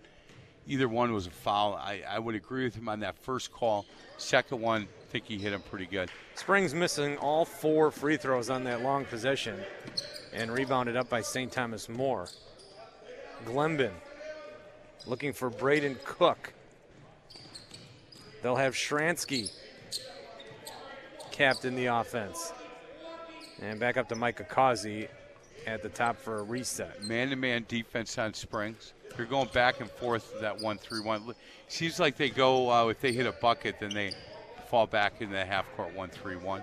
Either 0.66 0.88
one 0.88 1.12
was 1.12 1.26
a 1.26 1.30
foul. 1.30 1.74
I, 1.74 2.02
I 2.08 2.18
would 2.18 2.34
agree 2.34 2.64
with 2.64 2.74
him 2.74 2.88
on 2.88 3.00
that 3.00 3.16
first 3.18 3.52
call. 3.52 3.84
Second 4.16 4.60
one, 4.60 4.82
I 4.82 5.10
think 5.10 5.26
he 5.26 5.38
hit 5.38 5.52
him 5.52 5.62
pretty 5.62 5.86
good. 5.86 6.10
Springs 6.36 6.74
missing 6.74 7.18
all 7.18 7.44
four 7.44 7.90
free 7.90 8.16
throws 8.16 8.48
on 8.48 8.64
that 8.64 8.80
long 8.80 9.04
possession 9.04 9.60
and 10.32 10.50
rebounded 10.50 10.96
up 10.96 11.08
by 11.10 11.20
St. 11.20 11.52
Thomas 11.52 11.88
More. 11.88 12.28
Glenbin 13.44 13.92
looking 15.06 15.34
for 15.34 15.50
Braden 15.50 15.98
Cook. 16.04 16.54
They'll 18.42 18.56
have 18.56 18.74
Shransky 18.74 19.50
captain 21.30 21.74
the 21.74 21.86
offense. 21.86 22.52
And 23.64 23.80
back 23.80 23.96
up 23.96 24.08
to 24.10 24.14
Mike 24.14 24.46
Causey 24.48 25.08
at 25.66 25.82
the 25.82 25.88
top 25.88 26.18
for 26.18 26.38
a 26.38 26.42
reset. 26.42 27.02
Man-to-man 27.02 27.64
defense 27.66 28.18
on 28.18 28.34
Springs. 28.34 28.92
They're 29.16 29.24
going 29.24 29.48
back 29.54 29.80
and 29.80 29.90
forth 29.90 30.38
that 30.40 30.60
one-three-one. 30.60 31.34
Seems 31.68 31.98
like 31.98 32.16
they 32.16 32.28
go 32.28 32.70
uh, 32.70 32.88
if 32.88 33.00
they 33.00 33.12
hit 33.12 33.26
a 33.26 33.32
bucket, 33.32 33.76
then 33.80 33.94
they 33.94 34.12
fall 34.68 34.86
back 34.86 35.20
in 35.22 35.30
the 35.30 35.44
half-court 35.44 35.94
one-three-one. 35.94 36.62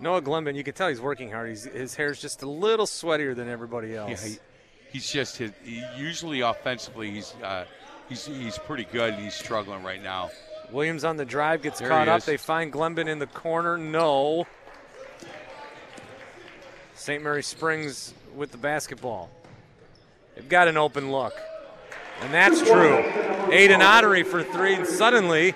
Noah 0.00 0.22
Glenbin, 0.22 0.54
you 0.56 0.64
can 0.64 0.72
tell 0.72 0.88
he's 0.88 1.00
working 1.00 1.30
hard. 1.30 1.50
He's, 1.50 1.64
his 1.64 1.94
hair's 1.94 2.22
just 2.22 2.42
a 2.42 2.48
little 2.48 2.86
sweatier 2.86 3.36
than 3.36 3.48
everybody 3.50 3.88
Yeah, 3.88 4.08
else. 4.08 4.24
he, 4.24 4.38
he's 4.92 5.10
just 5.10 5.36
his, 5.36 5.50
he, 5.62 5.84
usually 5.98 6.40
offensively 6.40 7.10
he's 7.10 7.34
uh, 7.44 7.66
he's 8.08 8.24
he's 8.24 8.56
pretty 8.56 8.84
good. 8.90 9.12
He's 9.14 9.34
struggling 9.34 9.82
right 9.82 10.02
now. 10.02 10.30
Williams 10.72 11.04
on 11.04 11.16
the 11.18 11.26
drive 11.26 11.60
gets 11.60 11.80
There 11.80 11.88
caught 11.88 12.08
up. 12.08 12.22
They 12.22 12.38
find 12.38 12.72
Glenbin 12.72 13.08
in 13.08 13.18
the 13.18 13.26
corner. 13.26 13.76
No. 13.76 14.46
St. 17.00 17.24
Mary 17.24 17.42
Springs 17.42 18.12
with 18.36 18.52
the 18.52 18.58
basketball. 18.58 19.30
They've 20.34 20.50
got 20.50 20.68
an 20.68 20.76
open 20.76 21.10
look. 21.10 21.32
And 22.20 22.34
that's 22.34 22.60
true. 22.60 23.02
Aiden 23.48 23.80
Ottery 23.80 24.22
for 24.22 24.42
three, 24.42 24.74
and 24.74 24.86
suddenly 24.86 25.54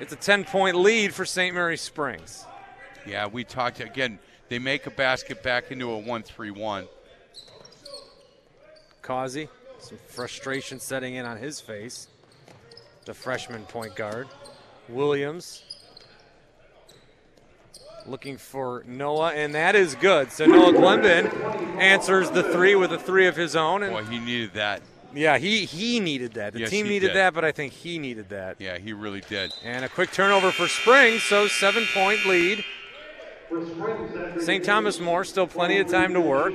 it's 0.00 0.12
a 0.12 0.16
10 0.16 0.42
point 0.42 0.74
lead 0.74 1.14
for 1.14 1.24
St. 1.24 1.54
Mary 1.54 1.76
Springs. 1.76 2.44
Yeah, 3.06 3.28
we 3.28 3.44
talked 3.44 3.78
again. 3.78 4.18
They 4.48 4.58
make 4.58 4.88
a 4.88 4.90
basket 4.90 5.40
back 5.40 5.70
into 5.70 5.88
a 5.92 5.98
one-three-one. 5.98 6.88
Causey, 9.02 9.48
some 9.78 9.98
frustration 10.08 10.80
setting 10.80 11.14
in 11.14 11.24
on 11.24 11.36
his 11.36 11.60
face. 11.60 12.08
The 13.04 13.14
freshman 13.14 13.62
point 13.66 13.94
guard. 13.94 14.26
Williams 14.88 15.71
looking 18.06 18.36
for 18.36 18.82
Noah, 18.86 19.32
and 19.32 19.54
that 19.54 19.74
is 19.74 19.94
good. 19.94 20.30
So 20.32 20.46
Noah 20.46 20.72
Glenbin 20.72 21.26
answers 21.78 22.30
the 22.30 22.42
three 22.42 22.74
with 22.74 22.92
a 22.92 22.98
three 22.98 23.26
of 23.26 23.36
his 23.36 23.54
own. 23.56 23.82
And 23.82 23.92
Boy, 23.92 24.04
he 24.04 24.18
needed 24.18 24.54
that. 24.54 24.82
yeah, 25.14 25.38
he, 25.38 25.64
he 25.64 26.00
needed 26.00 26.34
that. 26.34 26.52
The 26.52 26.60
Yes, 26.60 26.70
team 26.70 26.88
needed 26.88 27.08
did. 27.08 27.16
that, 27.16 27.34
but 27.34 27.44
I 27.44 27.52
think 27.52 27.72
he 27.72 27.98
needed 27.98 28.28
that. 28.30 28.56
Yeah, 28.58 28.78
he 28.78 28.92
really 28.92 29.22
did. 29.28 29.52
And 29.64 29.84
a 29.84 29.88
quick 29.88 30.12
turnover 30.12 30.50
for 30.52 30.68
Spring, 30.68 31.18
so 31.18 31.46
seven 31.48 31.84
point 31.94 32.24
lead. 32.26 32.64
St. 34.40 34.64
Thomas 34.64 34.98
More, 34.98 35.24
still 35.24 35.46
plenty 35.46 35.78
of 35.78 35.88
time 35.88 36.14
to 36.14 36.20
work. 36.20 36.54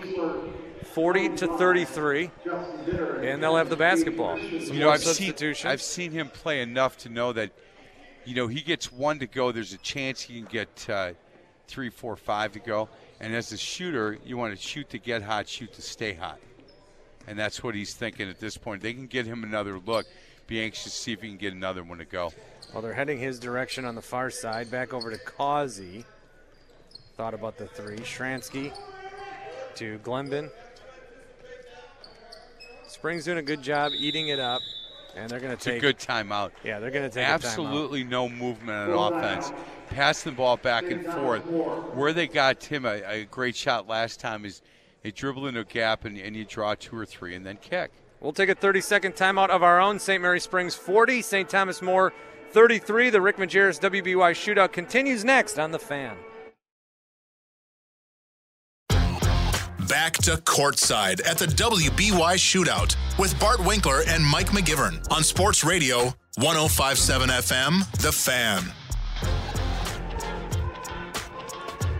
40 0.93 1.29
to 1.37 1.47
33. 1.57 2.31
And 3.21 3.43
they'll 3.43 3.55
have 3.55 3.69
the 3.69 3.75
basketball. 3.75 4.37
Some 4.37 4.73
You 4.73 4.79
know, 4.79 4.89
I've 4.89 5.03
seen. 5.03 5.33
I've 5.63 5.81
seen 5.81 6.11
him 6.11 6.29
play 6.29 6.61
enough 6.61 6.97
to 6.99 7.09
know 7.09 7.33
that, 7.33 7.51
you 8.25 8.35
know, 8.35 8.47
he 8.47 8.61
gets 8.61 8.91
one 8.91 9.19
to 9.19 9.27
go. 9.27 9.51
There's 9.51 9.73
a 9.73 9.77
chance 9.77 10.21
he 10.21 10.41
can 10.41 10.49
get 10.51 10.89
uh, 10.89 11.11
three, 11.67 11.89
four, 11.89 12.15
five 12.15 12.53
to 12.53 12.59
go. 12.59 12.89
And 13.19 13.35
as 13.35 13.51
a 13.51 13.57
shooter, 13.57 14.17
you 14.25 14.37
want 14.37 14.55
to 14.55 14.61
shoot 14.61 14.89
to 14.91 14.99
get 14.99 15.21
hot, 15.23 15.47
shoot 15.47 15.73
to 15.73 15.81
stay 15.81 16.13
hot, 16.13 16.39
and 17.27 17.37
that's 17.37 17.63
what 17.63 17.75
he's 17.75 17.93
thinking 17.93 18.29
at 18.29 18.39
this 18.39 18.57
point. 18.57 18.81
They 18.81 18.93
can 18.93 19.07
get 19.07 19.25
him 19.25 19.43
another 19.43 19.79
look. 19.79 20.05
Be 20.45 20.61
anxious 20.61 20.83
to 20.83 20.89
see 20.91 21.11
if 21.13 21.21
he 21.21 21.27
can 21.27 21.37
get 21.37 21.53
another 21.53 21.83
one 21.83 21.97
to 21.97 22.05
go. 22.05 22.31
Well, 22.73 22.81
they're 22.81 22.93
heading 22.93 23.19
his 23.19 23.39
direction 23.39 23.85
on 23.85 23.95
the 23.95 24.01
far 24.01 24.29
side. 24.29 24.71
Back 24.71 24.93
over 24.93 25.11
to 25.11 25.17
Causey. 25.17 26.05
Thought 27.17 27.33
about 27.33 27.57
the 27.57 27.67
three. 27.67 27.97
Shransky 27.97 28.71
to 29.75 29.97
Glenbin. 29.99 30.49
Springs 32.87 33.25
doing 33.25 33.39
a 33.39 33.43
good 33.43 33.61
job 33.61 33.91
eating 33.97 34.29
it 34.29 34.39
up. 34.39 34.61
And 35.15 35.29
they're 35.29 35.39
going 35.39 35.49
to 35.49 35.55
It's 35.55 35.65
a 35.67 35.71
take. 35.71 35.81
good 35.81 35.97
timeout. 35.97 36.51
Yeah, 36.63 36.79
they're 36.79 36.91
going 36.91 37.09
to 37.09 37.13
take 37.13 37.25
a 37.25 37.29
timeout. 37.29 37.33
Absolutely 37.33 38.03
no 38.03 38.29
movement 38.29 38.91
on 38.93 39.13
offense. 39.13 39.51
Pass 39.89 40.23
the 40.23 40.31
ball 40.31 40.57
back 40.57 40.89
and 40.91 41.05
forth. 41.05 41.43
Where 41.95 42.13
they 42.13 42.27
got 42.27 42.59
Tim 42.59 42.85
a, 42.85 43.01
a 43.05 43.25
great 43.25 43.55
shot 43.55 43.87
last 43.87 44.19
time 44.19 44.45
is 44.45 44.61
they 45.03 45.11
dribble 45.11 45.47
into 45.47 45.61
a 45.61 45.65
gap 45.65 46.05
and, 46.05 46.17
and 46.17 46.35
you 46.35 46.45
draw 46.45 46.75
two 46.75 46.97
or 46.97 47.05
three 47.05 47.35
and 47.35 47.45
then 47.45 47.57
kick. 47.57 47.91
We'll 48.19 48.33
take 48.33 48.49
a 48.49 48.55
30 48.55 48.81
second 48.81 49.13
timeout 49.13 49.49
of 49.49 49.63
our 49.63 49.79
own. 49.79 49.99
St. 49.99 50.21
Mary 50.21 50.39
Springs 50.39 50.75
40, 50.75 51.21
St. 51.21 51.49
Thomas 51.49 51.81
More 51.81 52.13
33. 52.51 53.09
The 53.09 53.21
Rick 53.21 53.37
Majerus 53.37 53.79
WBY 53.79 54.31
shootout 54.31 54.71
continues 54.71 55.23
next 55.23 55.59
on 55.59 55.71
The 55.71 55.79
Fan. 55.79 56.17
Back 59.87 60.13
to 60.23 60.31
courtside 60.31 61.25
at 61.25 61.37
the 61.37 61.45
WBY 61.45 62.35
shootout 62.35 62.95
with 63.17 63.39
Bart 63.39 63.63
Winkler 63.65 64.01
and 64.07 64.25
Mike 64.25 64.49
McGivern 64.49 65.09
on 65.11 65.23
Sports 65.23 65.63
Radio 65.63 66.13
1057 66.37 67.29
FM, 67.29 68.01
The 68.01 68.11
Fan. 68.11 68.63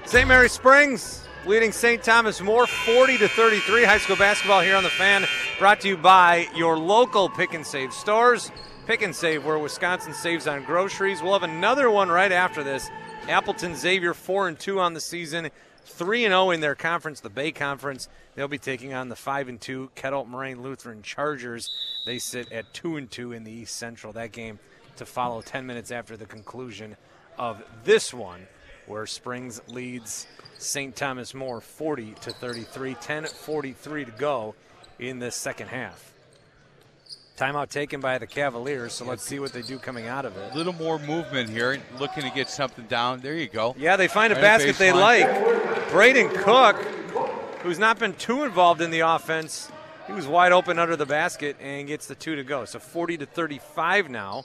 St. 0.08 0.26
Mary 0.26 0.48
Springs 0.48 1.28
leading 1.46 1.74
St. 1.74 2.02
Thomas 2.02 2.40
More 2.40 2.66
40 2.66 3.18
to 3.18 3.28
33. 3.28 3.84
High 3.84 3.98
school 3.98 4.16
basketball 4.16 4.62
here 4.62 4.78
on 4.78 4.84
the 4.84 4.90
fan, 4.90 5.28
brought 5.60 5.82
to 5.82 5.90
you 5.90 5.98
by 5.98 6.48
your 6.56 6.78
local 6.78 7.28
Pick 7.28 7.54
and 7.54 7.68
Save 7.68 7.92
stores. 7.92 8.50
Pick 8.86 9.02
and 9.02 9.14
Save, 9.14 9.44
where 9.44 9.60
Wisconsin 9.60 10.14
saves 10.14 10.48
on 10.48 10.64
groceries. 10.64 11.22
We'll 11.22 11.38
have 11.38 11.44
another 11.44 11.92
one 11.92 12.08
right 12.08 12.32
after 12.32 12.64
this. 12.64 12.90
Appleton 13.28 13.76
Xavier 13.76 14.14
4 14.14 14.48
and 14.48 14.58
2 14.58 14.80
on 14.80 14.94
the 14.94 15.02
season, 15.02 15.50
3 15.84 16.24
and 16.24 16.32
0 16.32 16.52
in 16.52 16.62
their 16.62 16.74
conference, 16.74 17.20
the 17.20 17.30
Bay 17.30 17.52
Conference. 17.52 18.08
They'll 18.36 18.48
be 18.48 18.58
taking 18.58 18.94
on 18.94 19.10
the 19.10 19.18
5 19.18 19.50
and 19.50 19.60
2 19.60 19.92
Kettle 19.94 20.24
Moraine 20.24 20.62
Lutheran 20.62 21.02
Chargers. 21.02 21.70
They 22.06 22.18
sit 22.18 22.50
at 22.54 22.74
2 22.74 22.96
and 22.96 23.12
2 23.12 23.34
in 23.34 23.44
the 23.44 23.52
East 23.52 23.76
Central. 23.76 24.14
That 24.14 24.32
game 24.32 24.60
to 24.96 25.06
follow 25.06 25.42
10 25.42 25.68
minutes 25.68 25.92
after 25.92 26.16
the 26.16 26.26
conclusion 26.26 26.96
of 27.38 27.62
this 27.84 28.14
one 28.14 28.48
where 28.88 29.06
Springs 29.06 29.62
leads 29.68 30.28
St. 30.58 30.96
Thomas 30.96 31.34
More 31.34 31.62
40 31.62 32.16
to 32.22 32.32
33, 32.32 32.96
10:43 32.96 34.06
to 34.06 34.12
go 34.12 34.56
in 34.98 35.20
this 35.20 35.36
second 35.36 35.68
half. 35.68 36.14
Timeout 37.38 37.70
taken 37.70 38.02
by 38.02 38.18
the 38.18 38.26
Cavaliers, 38.26 38.94
so 38.94 39.06
let's 39.06 39.22
see 39.22 39.38
what 39.38 39.54
they 39.54 39.62
do 39.62 39.78
coming 39.78 40.08
out 40.08 40.26
of 40.26 40.36
it. 40.36 40.54
A 40.54 40.58
little 40.58 40.74
more 40.74 40.98
movement 40.98 41.52
here, 41.52 41.80
looking 42.00 42.24
to 42.24 42.32
get 42.32 42.50
something 42.50 42.86
down. 42.88 43.20
There 43.20 43.36
you 43.36 43.48
go. 43.48 43.76
Yeah, 43.78 43.96
they 43.96 44.08
find 44.08 44.34
a 44.34 44.36
Right 44.36 44.42
basket 44.42 44.78
they 44.80 44.92
like. 44.92 45.92
Braden 45.92 46.30
Cook, 46.30 46.78
who's 47.62 47.78
not 47.78 48.00
been 48.00 48.14
too 48.14 48.44
involved 48.44 48.82
in 48.82 48.90
the 48.90 49.02
offense, 49.02 49.72
he 50.08 50.14
was 50.14 50.26
wide 50.26 50.52
open 50.52 50.80
under 50.80 50.96
the 50.96 51.06
basket 51.06 51.58
and 51.62 51.88
gets 51.88 52.08
the 52.08 52.16
two 52.16 52.36
to 52.36 52.44
go. 52.44 52.66
So 52.66 52.80
40 52.80 53.18
to 53.18 53.26
35 53.28 54.10
now. 54.10 54.44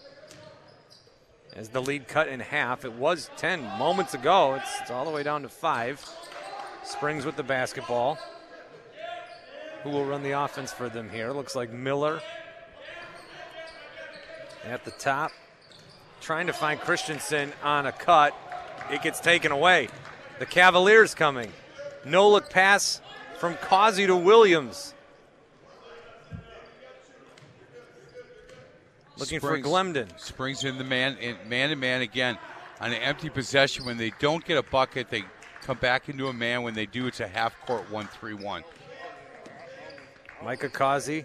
As 1.55 1.69
the 1.69 1.83
lead 1.83 2.09
cut 2.09 2.29
in 2.29 2.41
half, 2.41 2.85
it 2.85 2.93
was 2.93 3.31
10 3.37 3.63
moments 3.79 4.15
ago. 4.15 4.55
It's, 4.55 4.81
it's 4.81 4.91
all 4.91 5.05
the 5.05 5.11
way 5.11 5.23
down 5.23 5.43
to 5.43 5.51
five. 5.51 6.03
Springs 6.83 7.27
with 7.27 7.37
the 7.37 7.43
basketball. 7.43 8.19
Who 9.83 9.91
will 9.91 10.05
run 10.05 10.23
the 10.23 10.31
offense 10.31 10.73
for 10.73 10.89
them 10.89 11.11
here? 11.11 11.33
Looks 11.33 11.55
like 11.55 11.71
Miller 11.71 12.21
at 14.65 14.85
the 14.85 14.93
top, 14.93 15.33
trying 16.21 16.47
to 16.47 16.53
find 16.53 16.81
Christensen 16.81 17.53
on 17.63 17.87
a 17.87 17.93
cut. 17.93 18.35
It 18.91 19.03
gets 19.03 19.21
taken 19.21 19.53
away. 19.53 19.89
The 20.39 20.47
Cavaliers 20.47 21.15
coming. 21.15 21.53
No 22.05 22.31
look 22.31 22.49
pass 22.49 23.01
from 23.39 23.57
Causey 23.57 24.07
to 24.07 24.17
Williams. 24.17 24.95
Looking 29.23 29.39
Springs- 29.39 29.65
for 29.67 29.73
Glemden. 29.73 30.21
Springs 30.21 30.65
in 30.65 30.79
the 30.79 30.85
man 30.85 31.17
in 31.19 31.37
man 31.49 31.71
to 31.71 31.77
man 31.77 32.03
again 32.03 32.37
on 32.81 32.93
an 32.93 33.01
empty 33.01 33.31
possession. 33.31 33.85
When 33.85 33.97
they 33.97 34.13
don't 34.19 34.45
get 34.45 34.59
a 34.59 34.65
bucket, 34.65 35.11
they 35.11 35.23
come 35.63 35.79
back 35.79 36.09
into 36.09 36.27
a 36.27 36.33
man. 36.33 36.63
When 36.63 36.75
they 36.75 36.87
do, 36.87 37.07
it's 37.07 37.21
a 37.21 37.29
half 37.29 37.55
court 37.65 37.89
one 37.89 38.09
three 38.09 38.35
one. 38.35 38.65
Micah 40.43 40.69
Causey 40.69 41.25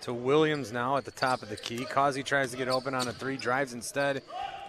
to 0.00 0.14
Williams 0.14 0.72
now 0.72 0.96
at 0.96 1.04
the 1.04 1.10
top 1.10 1.42
of 1.42 1.50
the 1.50 1.56
key. 1.56 1.84
Causey 1.84 2.22
tries 2.22 2.50
to 2.52 2.56
get 2.56 2.68
open 2.68 2.94
on 2.94 3.08
a 3.08 3.12
three, 3.12 3.36
drives 3.36 3.74
instead, 3.74 4.22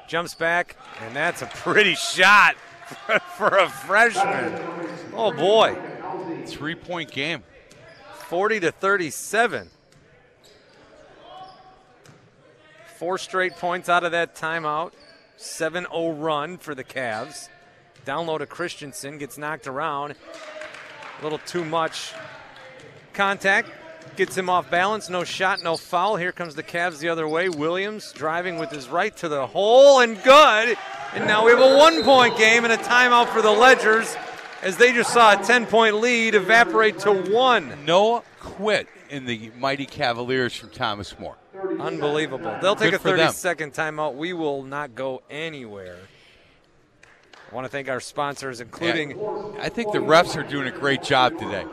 jumps 0.09 0.35
back, 0.35 0.75
and 0.99 1.15
that's 1.15 1.41
a 1.41 1.45
pretty 1.45 1.95
shot 1.95 2.57
for 3.37 3.47
a 3.47 3.69
freshman. 3.69 4.61
Oh 5.13 5.31
boy, 5.31 5.77
Three 6.45 6.75
point 6.75 7.09
game. 7.11 7.43
40 8.27 8.59
to 8.59 8.71
37. 8.73 9.69
Four 12.97 13.19
straight 13.19 13.55
points 13.57 13.89
out 13.89 14.03
of 14.03 14.13
that 14.13 14.33
timeout. 14.33 14.91
7 15.35 15.85
0 15.85 16.13
run 16.13 16.57
for 16.57 16.73
the 16.73 16.83
Cavs. 16.83 17.47
Download 18.07 18.39
to 18.39 18.47
Christensen, 18.47 19.19
gets 19.19 19.37
knocked 19.37 19.67
around. 19.67 20.15
A 21.19 21.23
little 21.23 21.37
too 21.37 21.63
much 21.63 22.13
contact. 23.13 23.69
Gets 24.15 24.35
him 24.35 24.49
off 24.49 24.71
balance. 24.71 25.09
No 25.09 25.23
shot, 25.23 25.61
no 25.61 25.77
foul. 25.77 26.15
Here 26.15 26.31
comes 26.31 26.55
the 26.55 26.63
Cavs 26.63 26.97
the 26.97 27.09
other 27.09 27.27
way. 27.27 27.49
Williams 27.49 28.11
driving 28.13 28.57
with 28.57 28.71
his 28.71 28.89
right 28.89 29.15
to 29.17 29.29
the 29.29 29.45
hole 29.45 29.99
and 29.99 30.19
good. 30.23 30.75
And 31.13 31.27
now 31.27 31.45
we 31.45 31.51
have 31.51 31.61
a 31.61 31.77
one 31.77 32.03
point 32.03 32.35
game 32.35 32.63
and 32.63 32.73
a 32.73 32.77
timeout 32.77 33.27
for 33.27 33.43
the 33.43 33.51
Ledgers 33.51 34.15
as 34.63 34.77
they 34.77 34.91
just 34.91 35.13
saw 35.13 35.39
a 35.39 35.43
10 35.43 35.67
point 35.67 35.97
lead 35.97 36.33
evaporate 36.33 36.97
to 36.99 37.13
one. 37.13 37.85
No 37.85 38.23
quit 38.39 38.87
in 39.09 39.25
the 39.25 39.51
mighty 39.57 39.85
Cavaliers 39.85 40.55
from 40.55 40.69
Thomas 40.69 41.17
More. 41.19 41.35
Unbelievable. 41.79 42.57
They'll 42.61 42.75
take 42.75 42.91
Good 42.91 42.95
a 42.95 42.99
for 42.99 43.09
30 43.09 43.21
them. 43.23 43.31
second 43.33 43.73
timeout. 43.73 44.15
We 44.15 44.33
will 44.33 44.63
not 44.63 44.95
go 44.95 45.21
anywhere. 45.29 45.97
I 47.51 47.55
want 47.55 47.65
to 47.65 47.69
thank 47.69 47.87
our 47.89 47.99
sponsors, 48.01 48.59
including 48.59 49.17
I 49.59 49.69
think 49.69 49.93
the 49.93 49.99
refs 49.99 50.35
are 50.35 50.43
doing 50.43 50.67
a 50.67 50.71
great 50.71 51.01
job 51.01 51.37
today. 51.39 51.65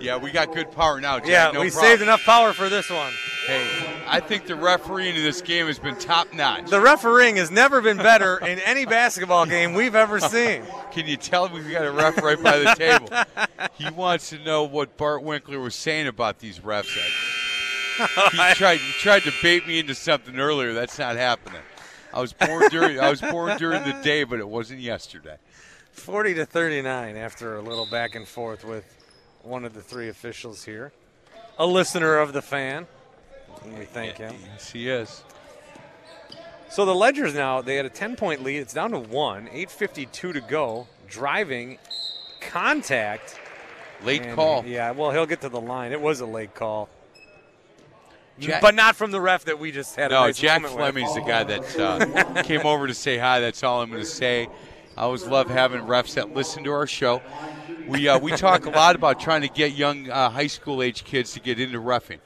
Yeah, 0.00 0.16
we 0.16 0.30
got 0.30 0.54
good 0.54 0.70
power 0.72 1.00
now. 1.00 1.18
Jack. 1.18 1.28
Yeah, 1.28 1.50
no 1.52 1.60
we 1.60 1.70
problem. 1.70 1.90
saved 1.90 2.02
enough 2.02 2.24
power 2.24 2.52
for 2.52 2.68
this 2.68 2.88
one. 2.88 3.12
Hey, 3.46 3.66
I 4.10 4.18
think 4.18 4.46
the 4.46 4.56
refereeing 4.56 5.14
in 5.14 5.22
this 5.22 5.40
game 5.40 5.66
has 5.68 5.78
been 5.78 5.94
top 5.94 6.32
notch. 6.34 6.68
The 6.68 6.80
refereeing 6.80 7.36
has 7.36 7.50
never 7.50 7.80
been 7.80 7.96
better 7.96 8.38
in 8.44 8.58
any 8.58 8.84
basketball 8.84 9.46
game 9.46 9.72
we've 9.72 9.94
ever 9.94 10.18
seen. 10.20 10.64
Can 10.90 11.06
you 11.06 11.16
tell 11.16 11.48
we've 11.48 11.70
got 11.70 11.86
a 11.86 11.92
ref 11.92 12.20
right 12.20 12.42
by 12.42 12.58
the 12.58 12.74
table? 12.74 13.08
He 13.74 13.88
wants 13.90 14.30
to 14.30 14.38
know 14.40 14.64
what 14.64 14.96
Bart 14.96 15.22
Winkler 15.22 15.60
was 15.60 15.76
saying 15.76 16.08
about 16.08 16.40
these 16.40 16.58
refs. 16.58 16.88
He 18.30 18.54
tried, 18.54 18.78
he 18.78 18.92
tried 18.92 19.24
to 19.24 19.32
bait 19.42 19.66
me 19.66 19.78
into 19.78 19.94
something 19.94 20.38
earlier. 20.38 20.72
That's 20.72 20.98
not 20.98 21.16
happening. 21.16 21.60
I 22.14 22.20
was 22.20 22.32
born 22.32 22.68
during 22.70 22.98
I 22.98 23.10
was 23.10 23.20
born 23.20 23.58
during 23.58 23.82
the 23.84 23.92
day, 24.02 24.24
but 24.24 24.40
it 24.40 24.48
wasn't 24.48 24.80
yesterday. 24.80 25.36
40 25.92 26.34
to 26.34 26.46
39 26.46 27.16
after 27.16 27.56
a 27.56 27.60
little 27.60 27.84
back 27.84 28.14
and 28.14 28.26
forth 28.26 28.64
with 28.64 28.84
one 29.42 29.66
of 29.66 29.74
the 29.74 29.82
three 29.82 30.08
officials 30.08 30.64
here. 30.64 30.92
A 31.58 31.66
listener 31.66 32.16
of 32.16 32.32
the 32.32 32.40
fan. 32.40 32.86
And 33.64 33.78
we 33.78 33.84
thank 33.84 34.16
him. 34.16 34.34
Yes, 34.52 34.70
he 34.70 34.88
is. 34.88 35.22
So 36.70 36.84
the 36.84 36.94
Ledgers 36.94 37.34
now, 37.34 37.60
they 37.62 37.76
had 37.76 37.84
a 37.84 37.90
10 37.90 38.16
point 38.16 38.42
lead. 38.42 38.58
It's 38.58 38.72
down 38.72 38.92
to 38.92 38.98
one, 38.98 39.48
8.52 39.48 40.10
to 40.12 40.40
go. 40.40 40.86
Driving, 41.08 41.78
contact. 42.40 43.38
Late 44.04 44.22
and- 44.22 44.34
call. 44.34 44.64
Yeah, 44.64 44.92
well, 44.92 45.10
he'll 45.10 45.26
get 45.26 45.40
to 45.42 45.48
the 45.48 45.60
line. 45.60 45.92
It 45.92 46.00
was 46.00 46.20
a 46.20 46.26
late 46.26 46.54
call. 46.54 46.88
Jack- 48.38 48.62
but 48.62 48.74
not 48.74 48.96
from 48.96 49.10
the 49.10 49.20
ref 49.20 49.44
that 49.44 49.58
we 49.58 49.70
just 49.70 49.96
had 49.96 50.12
a 50.12 50.14
No, 50.14 50.20
nice 50.26 50.38
Jack 50.38 50.62
moment 50.62 50.80
with. 50.80 50.94
Fleming's 50.94 51.14
the 51.14 51.20
guy 51.20 51.44
that 51.44 51.78
uh, 51.78 52.42
came 52.44 52.64
over 52.64 52.86
to 52.86 52.94
say 52.94 53.18
hi. 53.18 53.40
That's 53.40 53.62
all 53.62 53.82
I'm 53.82 53.90
going 53.90 54.00
to 54.00 54.08
say. 54.08 54.48
I 54.96 55.02
always 55.02 55.26
love 55.26 55.50
having 55.50 55.82
refs 55.82 56.14
that 56.14 56.34
listen 56.34 56.64
to 56.64 56.70
our 56.72 56.86
show. 56.86 57.20
We 57.86 58.08
uh, 58.08 58.18
we 58.18 58.32
talk 58.32 58.66
a 58.66 58.70
lot 58.70 58.94
about 58.94 59.20
trying 59.20 59.42
to 59.42 59.48
get 59.48 59.72
young 59.72 60.08
uh, 60.08 60.30
high 60.30 60.46
school 60.46 60.82
age 60.82 61.04
kids 61.04 61.32
to 61.34 61.40
get 61.40 61.60
into 61.60 61.80
roughing 61.80 62.20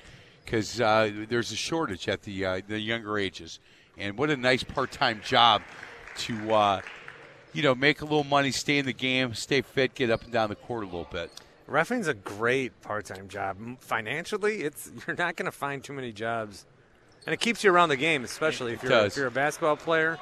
because 0.44 0.80
uh, 0.80 1.10
there's 1.28 1.52
a 1.52 1.56
shortage 1.56 2.08
at 2.08 2.22
the 2.22 2.44
uh, 2.44 2.60
the 2.66 2.78
younger 2.78 3.18
ages. 3.18 3.60
And 3.96 4.18
what 4.18 4.30
a 4.30 4.36
nice 4.36 4.62
part 4.62 4.90
time 4.92 5.20
job 5.24 5.62
to 6.18 6.52
uh, 6.52 6.80
you 7.52 7.62
know 7.62 7.74
make 7.74 8.00
a 8.00 8.04
little 8.04 8.24
money, 8.24 8.50
stay 8.50 8.78
in 8.78 8.86
the 8.86 8.92
game, 8.92 9.34
stay 9.34 9.62
fit, 9.62 9.94
get 9.94 10.10
up 10.10 10.22
and 10.22 10.32
down 10.32 10.48
the 10.48 10.56
court 10.56 10.82
a 10.82 10.86
little 10.86 11.08
bit. 11.10 11.30
Refing's 11.68 12.08
a 12.08 12.14
great 12.14 12.78
part-time 12.82 13.28
job. 13.28 13.56
Financially, 13.80 14.62
it's 14.62 14.90
you're 15.06 15.16
not 15.16 15.36
going 15.36 15.46
to 15.46 15.52
find 15.52 15.82
too 15.82 15.92
many 15.92 16.12
jobs, 16.12 16.66
and 17.26 17.32
it 17.32 17.40
keeps 17.40 17.64
you 17.64 17.72
around 17.72 17.88
the 17.88 17.96
game, 17.96 18.24
especially 18.24 18.72
if 18.72 18.82
you're 18.82 19.06
if 19.06 19.16
you're 19.16 19.26
a 19.28 19.30
basketball 19.30 19.76
player, 19.76 20.18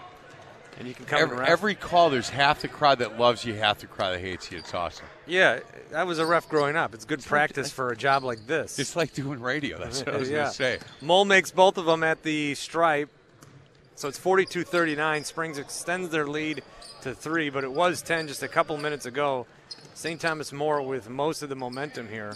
and 0.78 0.88
you 0.88 0.94
can 0.94 1.04
come 1.04 1.20
Every, 1.20 1.46
every 1.46 1.74
call, 1.74 2.10
there's 2.10 2.28
half 2.28 2.62
the 2.62 2.68
crowd 2.68 2.98
that 3.00 3.18
loves 3.18 3.44
you, 3.44 3.54
half 3.54 3.78
the 3.78 3.86
crowd 3.86 4.14
that 4.14 4.20
hates 4.20 4.50
you. 4.50 4.58
It's 4.58 4.74
awesome. 4.74 5.06
yeah, 5.26 5.60
I 5.94 6.04
was 6.04 6.18
a 6.18 6.26
ref 6.26 6.48
growing 6.48 6.76
up. 6.76 6.94
It's 6.94 7.04
good 7.04 7.22
practice 7.22 7.70
for 7.70 7.90
a 7.90 7.96
job 7.96 8.24
like 8.24 8.46
this. 8.46 8.78
It's 8.78 8.96
like 8.96 9.12
doing 9.12 9.40
radio. 9.40 9.78
That's 9.78 10.00
what 10.00 10.14
I 10.14 10.18
was 10.18 10.30
yeah. 10.30 10.36
going 10.36 10.48
to 10.48 10.54
say. 10.54 10.78
Mole 11.00 11.24
makes 11.24 11.50
both 11.50 11.78
of 11.78 11.84
them 11.84 12.02
at 12.02 12.22
the 12.22 12.54
stripe. 12.54 13.10
So 13.94 14.08
it's 14.08 14.18
42 14.18 14.64
39. 14.64 15.24
Springs 15.24 15.58
extends 15.58 16.08
their 16.08 16.26
lead 16.26 16.62
to 17.02 17.14
three, 17.14 17.50
but 17.50 17.64
it 17.64 17.72
was 17.72 18.02
10 18.02 18.28
just 18.28 18.42
a 18.42 18.48
couple 18.48 18.76
minutes 18.78 19.06
ago. 19.06 19.46
St. 19.94 20.20
Thomas 20.20 20.52
More 20.52 20.82
with 20.82 21.08
most 21.10 21.42
of 21.42 21.48
the 21.48 21.56
momentum 21.56 22.08
here. 22.08 22.34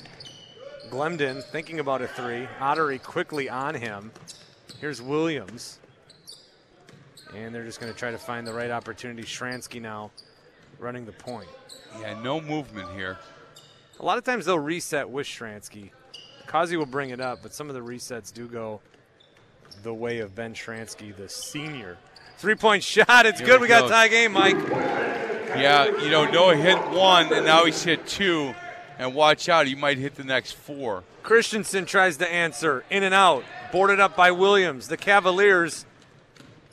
Glemden 0.90 1.42
thinking 1.42 1.80
about 1.80 2.02
a 2.02 2.08
three. 2.08 2.46
Ottery 2.60 2.98
quickly 2.98 3.48
on 3.48 3.74
him. 3.74 4.12
Here's 4.80 5.00
Williams. 5.00 5.78
And 7.34 7.54
they're 7.54 7.64
just 7.64 7.80
going 7.80 7.92
to 7.92 7.98
try 7.98 8.10
to 8.10 8.18
find 8.18 8.46
the 8.46 8.52
right 8.52 8.70
opportunity. 8.70 9.22
Shransky 9.22 9.80
now 9.80 10.10
running 10.78 11.04
the 11.06 11.12
point. 11.12 11.48
Yeah, 12.00 12.20
no 12.22 12.40
movement 12.40 12.90
here. 12.92 13.18
A 13.98 14.04
lot 14.04 14.18
of 14.18 14.24
times 14.24 14.46
they'll 14.46 14.58
reset 14.58 15.08
with 15.08 15.26
Shransky. 15.26 15.90
Causey 16.46 16.76
will 16.76 16.86
bring 16.86 17.10
it 17.10 17.20
up, 17.20 17.42
but 17.42 17.52
some 17.54 17.68
of 17.68 17.74
the 17.74 17.80
resets 17.80 18.32
do 18.32 18.46
go 18.46 18.80
the 19.82 19.92
way 19.92 20.20
of 20.20 20.34
Ben 20.34 20.54
Shransky, 20.54 21.16
the 21.16 21.28
senior. 21.28 21.96
Three 22.38 22.54
point 22.54 22.82
shot. 22.82 23.26
It's 23.26 23.40
Here 23.40 23.48
good. 23.48 23.60
We 23.60 23.68
got 23.68 23.82
goes. 23.82 23.90
tie 23.90 24.08
game, 24.08 24.32
Mike. 24.32 24.56
Yeah, 25.56 26.02
you 26.02 26.10
know, 26.10 26.30
Noah 26.30 26.56
hit 26.56 26.76
one, 26.90 27.32
and 27.32 27.46
now 27.46 27.64
he's 27.64 27.82
hit 27.82 28.06
two. 28.06 28.54
And 28.98 29.14
watch 29.14 29.48
out, 29.48 29.66
he 29.66 29.74
might 29.74 29.98
hit 29.98 30.14
the 30.14 30.24
next 30.24 30.52
four. 30.52 31.04
Christensen 31.22 31.86
tries 31.86 32.16
to 32.18 32.30
answer. 32.30 32.84
In 32.90 33.02
and 33.02 33.14
out. 33.14 33.44
Boarded 33.72 34.00
up 34.00 34.16
by 34.16 34.30
Williams. 34.30 34.88
The 34.88 34.96
Cavaliers 34.96 35.84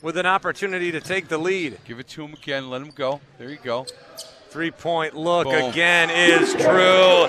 with 0.04 0.18
an 0.18 0.26
opportunity 0.26 0.92
to 0.92 1.00
take 1.00 1.28
the 1.28 1.38
lead. 1.38 1.78
Give 1.86 1.98
it 1.98 2.06
to 2.08 2.22
him 2.24 2.34
again. 2.34 2.68
Let 2.68 2.82
him 2.82 2.90
go. 2.94 3.20
There 3.38 3.48
you 3.48 3.58
go. 3.60 3.86
Three 4.50 4.70
point 4.70 5.16
look 5.16 5.46
Boom. 5.46 5.70
again 5.70 6.10
is 6.10 6.52
true. 6.52 7.26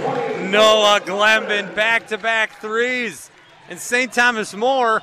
Noah 0.52 1.00
Glemben 1.04 1.74
back 1.74 2.08
to 2.08 2.18
back 2.20 2.60
threes. 2.60 3.32
And 3.70 3.80
St. 3.80 4.14
Thomas 4.14 4.54
More, 4.54 5.02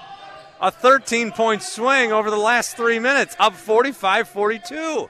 a 0.60 0.70
13 0.70 1.32
point 1.32 1.62
swing 1.62 2.12
over 2.12 2.30
the 2.30 2.36
last 2.36 2.76
three 2.76 3.00
minutes, 3.00 3.34
up 3.40 3.54
45 3.54 4.28
42. 4.28 5.08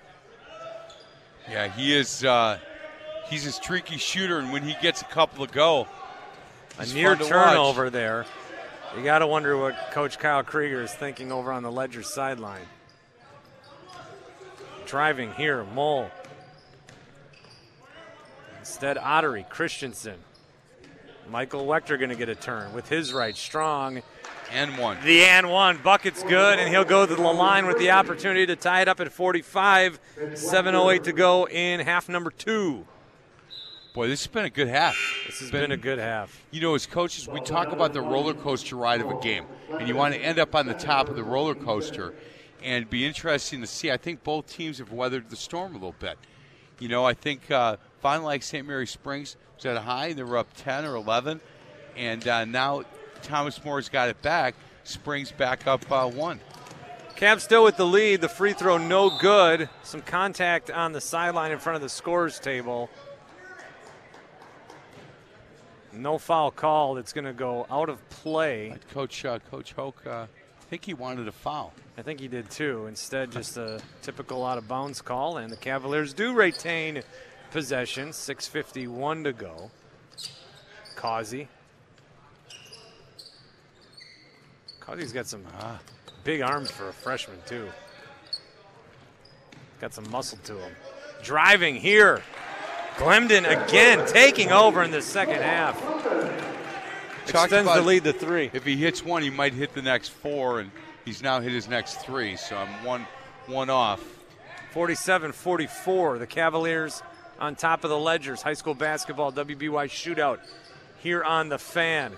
Yeah, 1.50 1.68
he 1.68 1.94
is. 1.94 2.24
Uh, 2.24 2.58
he's 3.28 3.44
a 3.44 3.52
streaky 3.52 3.98
shooter, 3.98 4.38
and 4.38 4.52
when 4.52 4.62
he 4.62 4.74
gets 4.80 5.02
a 5.02 5.06
couple 5.06 5.44
to 5.46 5.52
go, 5.52 5.88
A 6.78 6.86
near 6.86 7.16
turnover 7.16 7.84
watch. 7.84 7.92
there. 7.92 8.24
You 8.96 9.02
got 9.02 9.20
to 9.20 9.26
wonder 9.26 9.56
what 9.56 9.90
Coach 9.90 10.18
Kyle 10.18 10.42
Krieger 10.42 10.82
is 10.82 10.92
thinking 10.92 11.32
over 11.32 11.50
on 11.50 11.62
the 11.62 11.72
Ledger 11.72 12.02
sideline. 12.02 12.66
Driving 14.84 15.32
here, 15.32 15.64
Mole. 15.64 16.10
Instead, 18.60 18.98
Ottery, 18.98 19.46
Christensen. 19.48 20.18
Michael 21.30 21.64
Wechter 21.64 21.98
going 21.98 22.10
to 22.10 22.16
get 22.16 22.28
a 22.28 22.34
turn 22.34 22.74
with 22.74 22.90
his 22.90 23.14
right. 23.14 23.34
Strong 23.34 24.02
And 24.50 24.76
one. 24.76 24.98
The 25.02 25.24
and 25.24 25.48
one. 25.48 25.78
Bucket's 25.78 26.22
good, 26.22 26.58
and 26.58 26.68
he'll 26.68 26.84
go 26.84 27.06
to 27.06 27.14
the 27.14 27.22
line 27.22 27.66
with 27.66 27.78
the 27.78 27.92
opportunity 27.92 28.44
to 28.44 28.56
tie 28.56 28.82
it 28.82 28.88
up 28.88 29.00
at 29.00 29.10
45. 29.10 29.98
7.08 30.18 31.04
to 31.04 31.12
go 31.12 31.48
in 31.48 31.80
half 31.80 32.10
number 32.10 32.30
two. 32.30 32.86
Boy, 33.92 34.08
this 34.08 34.24
has 34.24 34.32
been 34.32 34.46
a 34.46 34.50
good 34.50 34.68
half. 34.68 34.96
This 35.26 35.40
has 35.40 35.50
been, 35.50 35.64
been 35.64 35.72
a 35.72 35.76
good 35.76 35.98
half. 35.98 36.42
You 36.50 36.62
know, 36.62 36.74
as 36.74 36.86
coaches, 36.86 37.28
we 37.28 37.40
talk 37.40 37.72
about 37.72 37.92
the 37.92 38.00
roller 38.00 38.32
coaster 38.32 38.74
ride 38.74 39.02
of 39.02 39.10
a 39.10 39.20
game, 39.20 39.44
and 39.70 39.86
you 39.86 39.94
want 39.94 40.14
to 40.14 40.20
end 40.20 40.38
up 40.38 40.54
on 40.54 40.66
the 40.66 40.72
top 40.72 41.10
of 41.10 41.16
the 41.16 41.22
roller 41.22 41.54
coaster 41.54 42.14
and 42.62 42.88
be 42.88 43.04
interesting 43.04 43.60
to 43.60 43.66
see. 43.66 43.90
I 43.90 43.98
think 43.98 44.24
both 44.24 44.46
teams 44.46 44.78
have 44.78 44.92
weathered 44.92 45.28
the 45.28 45.36
storm 45.36 45.72
a 45.72 45.74
little 45.74 45.94
bit. 45.98 46.16
You 46.78 46.88
know, 46.88 47.04
I 47.04 47.12
think 47.12 47.50
uh, 47.50 47.76
Fond 48.00 48.22
du 48.22 48.26
Lac 48.28 48.42
St. 48.42 48.66
Mary 48.66 48.86
Springs 48.86 49.36
was 49.56 49.66
at 49.66 49.76
a 49.76 49.80
high. 49.80 50.14
They 50.14 50.22
were 50.22 50.38
up 50.38 50.48
10 50.56 50.86
or 50.86 50.96
11. 50.96 51.42
And 51.94 52.26
uh, 52.26 52.46
now 52.46 52.84
Thomas 53.22 53.62
More's 53.62 53.90
got 53.90 54.08
it 54.08 54.22
back. 54.22 54.54
Springs 54.84 55.32
back 55.32 55.66
up 55.66 55.90
uh, 55.92 56.08
one. 56.08 56.40
Cavs 57.14 57.42
still 57.42 57.62
with 57.62 57.76
the 57.76 57.86
lead. 57.86 58.22
The 58.22 58.28
free 58.28 58.54
throw 58.54 58.78
no 58.78 59.16
good. 59.18 59.68
Some 59.82 60.00
contact 60.00 60.70
on 60.70 60.92
the 60.92 61.00
sideline 61.00 61.52
in 61.52 61.58
front 61.58 61.76
of 61.76 61.82
the 61.82 61.90
scores 61.90 62.40
table. 62.40 62.88
No 65.94 66.18
foul 66.18 66.50
called. 66.50 66.98
It's 66.98 67.12
going 67.12 67.26
to 67.26 67.32
go 67.32 67.66
out 67.70 67.88
of 67.88 68.08
play. 68.08 68.74
Coach 68.92 69.24
uh, 69.24 69.38
Coach 69.50 69.72
Hoke, 69.72 70.02
uh, 70.06 70.26
I 70.26 70.64
think 70.70 70.84
he 70.84 70.94
wanted 70.94 71.28
a 71.28 71.32
foul. 71.32 71.72
I 71.98 72.02
think 72.02 72.20
he 72.20 72.28
did 72.28 72.50
too. 72.50 72.86
Instead, 72.86 73.30
just 73.30 73.56
a 73.58 73.80
typical 74.00 74.44
out 74.46 74.56
of 74.56 74.66
bounds 74.66 75.02
call, 75.02 75.36
and 75.36 75.52
the 75.52 75.56
Cavaliers 75.56 76.14
do 76.14 76.32
retain 76.32 77.02
possession. 77.50 78.08
6:51 78.10 79.24
to 79.24 79.32
go. 79.32 79.70
Causey. 80.96 81.48
Causey's 84.80 85.12
got 85.12 85.26
some 85.26 85.44
ah, 85.58 85.78
big 86.24 86.40
arms 86.40 86.70
for 86.70 86.88
a 86.88 86.92
freshman 86.92 87.38
too. 87.46 87.68
Got 89.80 89.94
some 89.94 90.10
muscle 90.10 90.38
to 90.44 90.58
him. 90.58 90.72
Driving 91.22 91.74
here. 91.74 92.22
Glemden 92.96 93.44
again 93.48 94.06
taking 94.06 94.52
over 94.52 94.82
in 94.82 94.90
the 94.90 95.02
second 95.02 95.42
half. 95.42 95.80
Extends 97.28 97.72
the 97.72 97.82
lead 97.82 98.04
to 98.04 98.12
three. 98.12 98.50
If 98.52 98.64
he 98.64 98.76
hits 98.76 99.04
one, 99.04 99.22
he 99.22 99.30
might 99.30 99.54
hit 99.54 99.74
the 99.74 99.82
next 99.82 100.08
four, 100.08 100.60
and 100.60 100.70
he's 101.04 101.22
now 101.22 101.40
hit 101.40 101.52
his 101.52 101.68
next 101.68 102.00
three. 102.00 102.36
So 102.36 102.56
I'm 102.56 102.84
one 102.84 103.06
one 103.46 103.70
off. 103.70 104.02
47-44. 104.74 106.18
The 106.18 106.26
Cavaliers 106.26 107.02
on 107.38 107.54
top 107.56 107.84
of 107.84 107.90
the 107.90 107.98
ledgers. 107.98 108.42
High 108.42 108.54
school 108.54 108.74
basketball 108.74 109.32
WBY 109.32 109.86
shootout 109.86 110.38
here 110.98 111.22
on 111.22 111.48
the 111.48 111.58
fan. 111.58 112.12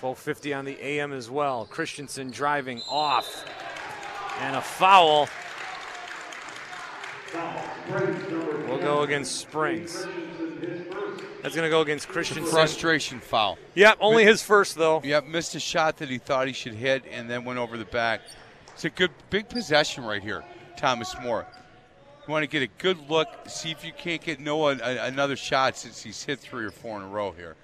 1250 0.00 0.54
on 0.54 0.64
the 0.64 0.78
AM 0.82 1.12
as 1.12 1.30
well. 1.30 1.66
Christensen 1.66 2.30
driving 2.30 2.82
off. 2.88 3.44
And 4.40 4.56
a 4.56 4.60
foul. 4.60 5.28
We'll 8.68 8.78
go 8.78 9.02
against 9.02 9.36
Springs. 9.36 10.06
That's 11.42 11.54
going 11.54 11.66
to 11.66 11.70
go 11.70 11.80
against 11.80 12.08
Christian. 12.08 12.44
Frustration 12.44 13.20
foul. 13.20 13.58
Yep, 13.74 13.98
only 14.00 14.24
his 14.24 14.42
first 14.42 14.76
though. 14.76 15.00
Yep, 15.04 15.26
missed 15.26 15.54
a 15.54 15.60
shot 15.60 15.98
that 15.98 16.08
he 16.08 16.18
thought 16.18 16.48
he 16.48 16.52
should 16.52 16.74
hit 16.74 17.04
and 17.10 17.30
then 17.30 17.44
went 17.44 17.58
over 17.58 17.78
the 17.78 17.84
back. 17.84 18.22
It's 18.74 18.84
a 18.84 18.90
good 18.90 19.12
big 19.30 19.48
possession 19.48 20.04
right 20.04 20.22
here, 20.22 20.44
Thomas 20.76 21.14
More. 21.22 21.46
You 22.26 22.32
want 22.32 22.42
to 22.42 22.48
get 22.48 22.62
a 22.62 22.82
good 22.82 23.08
look, 23.08 23.28
see 23.46 23.70
if 23.70 23.84
you 23.84 23.92
can't 23.92 24.20
get 24.20 24.40
Noah 24.40 24.72
another 24.82 25.36
shot 25.36 25.76
since 25.76 26.02
he's 26.02 26.24
hit 26.24 26.40
three 26.40 26.64
or 26.64 26.72
four 26.72 26.96
in 26.96 27.04
a 27.04 27.08
row 27.08 27.30
here. 27.30 27.54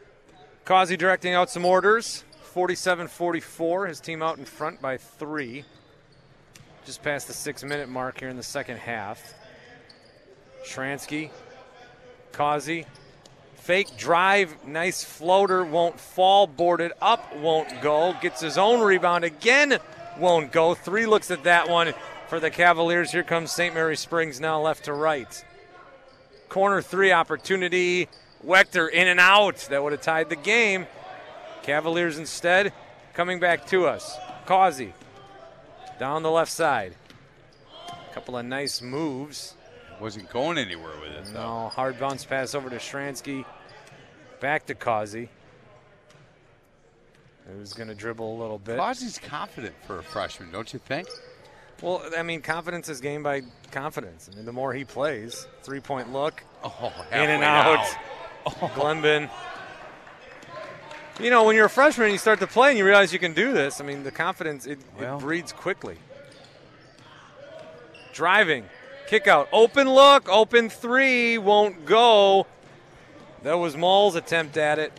Causey 0.64 0.96
directing 0.96 1.34
out 1.34 1.50
some 1.50 1.64
orders. 1.64 2.24
47 2.52 3.08
44. 3.08 3.86
His 3.86 4.00
team 4.00 4.22
out 4.22 4.38
in 4.38 4.44
front 4.44 4.80
by 4.80 4.96
three. 4.98 5.64
Just 6.84 7.02
past 7.02 7.26
the 7.26 7.32
six 7.32 7.64
minute 7.64 7.88
mark 7.88 8.20
here 8.20 8.28
in 8.28 8.36
the 8.36 8.42
second 8.42 8.76
half. 8.76 9.34
Shransky, 10.64 11.30
Causey, 12.32 12.86
fake 13.56 13.96
drive, 13.96 14.54
nice 14.66 15.04
floater, 15.04 15.64
won't 15.64 15.98
fall, 15.98 16.46
boarded 16.46 16.92
up, 17.00 17.36
won't 17.36 17.80
go. 17.80 18.14
Gets 18.20 18.40
his 18.40 18.58
own 18.58 18.80
rebound 18.80 19.24
again, 19.24 19.78
won't 20.18 20.52
go. 20.52 20.74
Three 20.74 21.06
looks 21.06 21.30
at 21.30 21.44
that 21.44 21.68
one 21.68 21.94
for 22.28 22.40
the 22.40 22.50
Cavaliers. 22.50 23.12
Here 23.12 23.22
comes 23.22 23.52
St. 23.52 23.74
Mary 23.74 23.96
Springs 23.96 24.40
now 24.40 24.60
left 24.60 24.84
to 24.84 24.92
right. 24.92 25.44
Corner 26.48 26.82
three 26.82 27.12
opportunity. 27.12 28.08
Wechter 28.44 28.90
in 28.90 29.06
and 29.06 29.20
out. 29.20 29.58
That 29.70 29.82
would 29.82 29.92
have 29.92 30.02
tied 30.02 30.28
the 30.28 30.36
game. 30.36 30.86
Cavaliers 31.62 32.18
instead 32.18 32.72
coming 33.14 33.38
back 33.38 33.66
to 33.68 33.86
us. 33.86 34.16
Causey 34.46 34.94
down 35.98 36.22
the 36.22 36.30
left 36.30 36.50
side. 36.50 36.94
A 37.78 38.14
couple 38.14 38.36
of 38.36 38.44
nice 38.44 38.82
moves. 38.82 39.54
Wasn't 40.03 40.28
going 40.30 40.59
anywhere 40.59 40.98
with 41.00 41.12
it. 41.12 41.32
No, 41.32 41.68
hard 41.68 41.96
bounce 42.00 42.24
pass 42.24 42.57
over 42.57 42.68
to 42.68 42.76
Shransky. 42.76 43.44
Back 44.40 44.66
to 44.66 44.74
Causey. 44.74 45.28
Who's 47.46 47.72
going 47.72 47.88
to 47.88 47.94
dribble 47.94 48.36
a 48.36 48.38
little 48.40 48.59
bit. 48.59 48.78
Causey's 48.78 49.18
confident 49.18 49.76
for 49.86 50.00
a 50.00 50.03
freshman, 50.03 50.50
don't 50.50 50.72
you 50.72 50.80
think? 50.80 51.07
Well, 51.82 52.03
I 52.18 52.24
mean, 52.24 52.42
confidence 52.42 52.88
is 52.88 53.00
gained 53.00 53.22
by 53.22 53.42
confidence. 53.70 54.28
I 54.30 54.34
mean, 54.34 54.44
the 54.44 54.53
more 54.53 54.74
he 54.74 54.84
plays, 54.84 55.46
three 55.62 55.80
point 55.80 56.12
look, 56.12 56.42
oh, 56.64 56.92
in 57.12 57.30
and 57.30 57.44
out. 57.44 57.78
out. 57.78 57.96
Oh. 58.46 58.72
Glenbin. 58.74 59.30
You 61.20 61.30
know, 61.30 61.44
when 61.44 61.55
you're 61.55 61.66
a 61.66 61.70
freshman 61.70 62.07
and 62.07 62.12
you 62.12 62.18
start 62.18 62.40
to 62.40 62.48
play 62.48 62.70
and 62.70 62.78
you 62.78 62.84
realize 62.84 63.12
you 63.12 63.20
can 63.20 63.34
do 63.34 63.53
this, 63.53 63.80
I 63.80 63.84
mean, 63.84 64.03
the 64.03 64.11
confidence, 64.11 64.66
it, 64.66 64.80
well. 64.98 65.18
it 65.18 65.20
breeds 65.20 65.53
quickly. 65.53 65.96
Driving, 68.12 68.64
kick 69.12 69.28
out, 69.28 69.46
open 69.52 69.86
look, 69.90 70.26
open 70.30 70.70
three, 70.70 71.36
won't 71.36 71.84
go. 71.84 72.46
That 73.42 73.58
was 73.58 73.76
Mole's 73.76 74.14
attempt 74.14 74.56
at 74.56 74.78
it. 74.78 74.90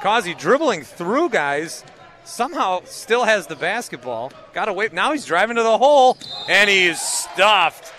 Causey 0.00 0.32
dribbling 0.32 0.84
through 0.84 1.28
guys 1.30 1.82
somehow 2.22 2.82
still 2.84 3.24
has 3.24 3.48
the 3.48 3.56
basketball. 3.56 4.30
Got 4.52 4.66
to 4.66 4.72
wait. 4.72 4.92
Now 4.92 5.10
he's 5.10 5.26
driving 5.26 5.56
to 5.56 5.62
the 5.64 5.76
hole, 5.76 6.18
and 6.48 6.70
he's 6.70 7.00
stuffed. 7.00 7.92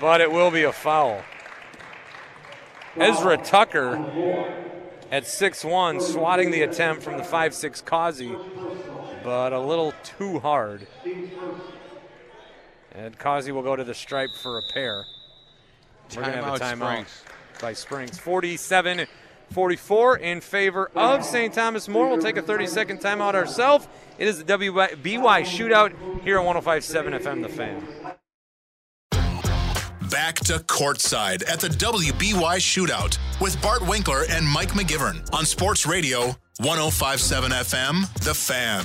But 0.00 0.20
it 0.20 0.30
will 0.30 0.52
be 0.52 0.62
a 0.62 0.72
foul. 0.72 1.22
Ezra 2.96 3.38
Tucker 3.38 3.96
at 5.10 5.24
6-1, 5.24 6.00
swatting 6.00 6.52
the 6.52 6.62
attempt 6.62 7.02
from 7.02 7.16
the 7.16 7.24
5-6 7.24 7.84
Causey, 7.84 8.36
but 9.24 9.52
a 9.52 9.58
little 9.58 9.92
too 10.04 10.38
hard. 10.38 10.86
And 12.94 13.18
Causey 13.18 13.52
will 13.52 13.62
go 13.62 13.74
to 13.76 13.84
the 13.84 13.94
stripe 13.94 14.30
for 14.42 14.58
a 14.58 14.62
pair. 14.72 15.04
We're 16.14 16.22
going 16.22 16.34
to 16.34 16.42
have 16.42 16.54
a 16.54 16.58
timeout 16.58 17.06
Springs. 17.06 17.24
by 17.60 17.72
Springs. 17.72 18.18
47 18.18 19.06
44 19.52 20.16
in 20.18 20.40
favor 20.40 20.90
of 20.94 21.24
St. 21.24 21.52
Thomas 21.52 21.88
More. 21.88 22.08
We'll 22.08 22.20
take 22.20 22.36
a 22.36 22.42
30 22.42 22.66
second 22.66 23.00
timeout 23.00 23.34
ourselves. 23.34 23.86
It 24.18 24.28
is 24.28 24.42
the 24.42 24.44
WBY 24.44 25.42
shootout 25.42 25.92
here 26.22 26.38
on 26.38 26.46
1057 26.46 27.12
FM 27.12 27.42
The 27.42 27.48
Fan. 27.48 27.86
Back 30.10 30.36
to 30.40 30.58
courtside 30.58 31.48
at 31.50 31.60
the 31.60 31.68
WBY 31.68 32.56
shootout 32.56 33.18
with 33.40 33.60
Bart 33.62 33.86
Winkler 33.86 34.24
and 34.28 34.46
Mike 34.46 34.70
McGivern 34.70 35.32
on 35.32 35.46
Sports 35.46 35.86
Radio 35.86 36.36
1057 36.58 37.50
FM 37.50 38.24
The 38.24 38.34
Fan. 38.34 38.84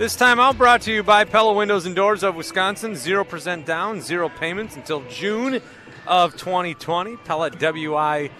This 0.00 0.16
time 0.16 0.40
out 0.40 0.56
brought 0.56 0.80
to 0.82 0.92
you 0.94 1.02
by 1.02 1.26
Pella 1.26 1.52
Windows 1.52 1.84
and 1.84 1.94
Doors 1.94 2.22
of 2.22 2.34
Wisconsin. 2.34 2.92
0% 2.92 3.66
down, 3.66 4.00
zero 4.00 4.30
payments 4.30 4.74
until 4.74 5.02
June 5.10 5.60
of 6.06 6.38
2020. 6.38 7.16
PellaWI.com. 7.16 8.30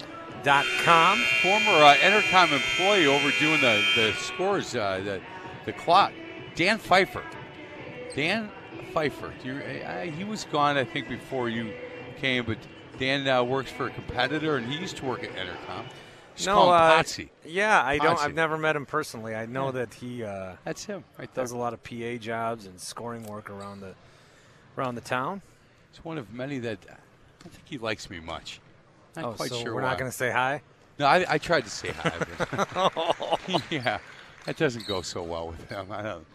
Former 1.43 1.85
uh, 1.85 1.97
Entercom 1.97 2.51
employee 2.51 3.07
overdoing 3.07 3.61
the, 3.61 3.85
the 3.95 4.15
scores, 4.15 4.75
uh, 4.75 5.03
the, 5.05 5.21
the 5.67 5.75
clock. 5.75 6.15
Dan 6.55 6.79
Pfeiffer. 6.79 7.25
Dan 8.17 8.51
Pfeiffer. 8.95 9.31
You, 9.45 9.57
uh, 9.57 10.05
he 10.05 10.25
was 10.25 10.45
gone, 10.45 10.79
I 10.79 10.85
think, 10.85 11.11
before 11.11 11.51
you 11.51 11.75
came, 12.17 12.47
but 12.47 12.57
Dan 12.99 13.29
uh, 13.29 13.43
works 13.43 13.71
for 13.71 13.89
a 13.89 13.91
competitor, 13.91 14.57
and 14.57 14.65
he 14.65 14.79
used 14.79 14.97
to 14.97 15.05
work 15.05 15.23
at 15.25 15.37
Entercom. 15.37 15.85
No, 16.47 16.71
uh, 16.71 17.03
yeah, 17.45 17.85
I 17.85 17.99
don't. 17.99 18.19
I've 18.19 18.35
never 18.35 18.57
met 18.57 18.77
him 18.77 18.87
personally. 18.87 19.35
I 19.35 19.47
know 19.47 19.67
yeah. 19.67 19.71
that 19.73 19.95
he. 19.95 20.25
Uh, 20.25 20.53
That's 20.65 20.85
him. 20.85 21.05
Right 21.19 21.33
does 21.35 21.53
a 21.53 21.57
lot 21.57 21.73
of 21.73 21.83
PA 21.83 22.17
jobs 22.19 22.67
and 22.67 22.79
scoring 22.79 23.25
work 23.25 23.51
around 23.51 23.81
the 23.81 23.95
around 24.77 24.95
the 24.95 25.01
town. 25.01 25.43
It's 25.91 26.05
one 26.05 26.19
of 26.19 26.33
many 26.33 26.59
that 26.61 26.79
I 26.89 26.95
don't 27.43 27.53
think 27.53 27.67
he 27.67 27.79
likes 27.79 28.09
me 28.11 28.21
much. 28.21 28.61
Not 29.17 29.25
oh, 29.25 29.33
quite 29.33 29.51
so 29.51 29.61
sure 29.61 29.75
we're 29.75 29.83
why. 29.83 29.89
not 29.89 29.99
going 29.99 30.11
to 30.11 30.17
say 30.17 30.31
hi? 30.31 30.63
No, 30.99 31.07
I, 31.07 31.25
I, 31.29 31.39
tried 31.39 31.65
to 31.65 31.71
say 31.71 31.91
hi. 31.91 32.13
yeah, 33.71 33.99
that 34.45 34.57
doesn't 34.57 34.87
go 34.87 35.03
so 35.03 35.23
well 35.23 35.49
with 35.49 35.69
him. 35.69 35.87
I 35.91 36.03
don't, 36.03 36.27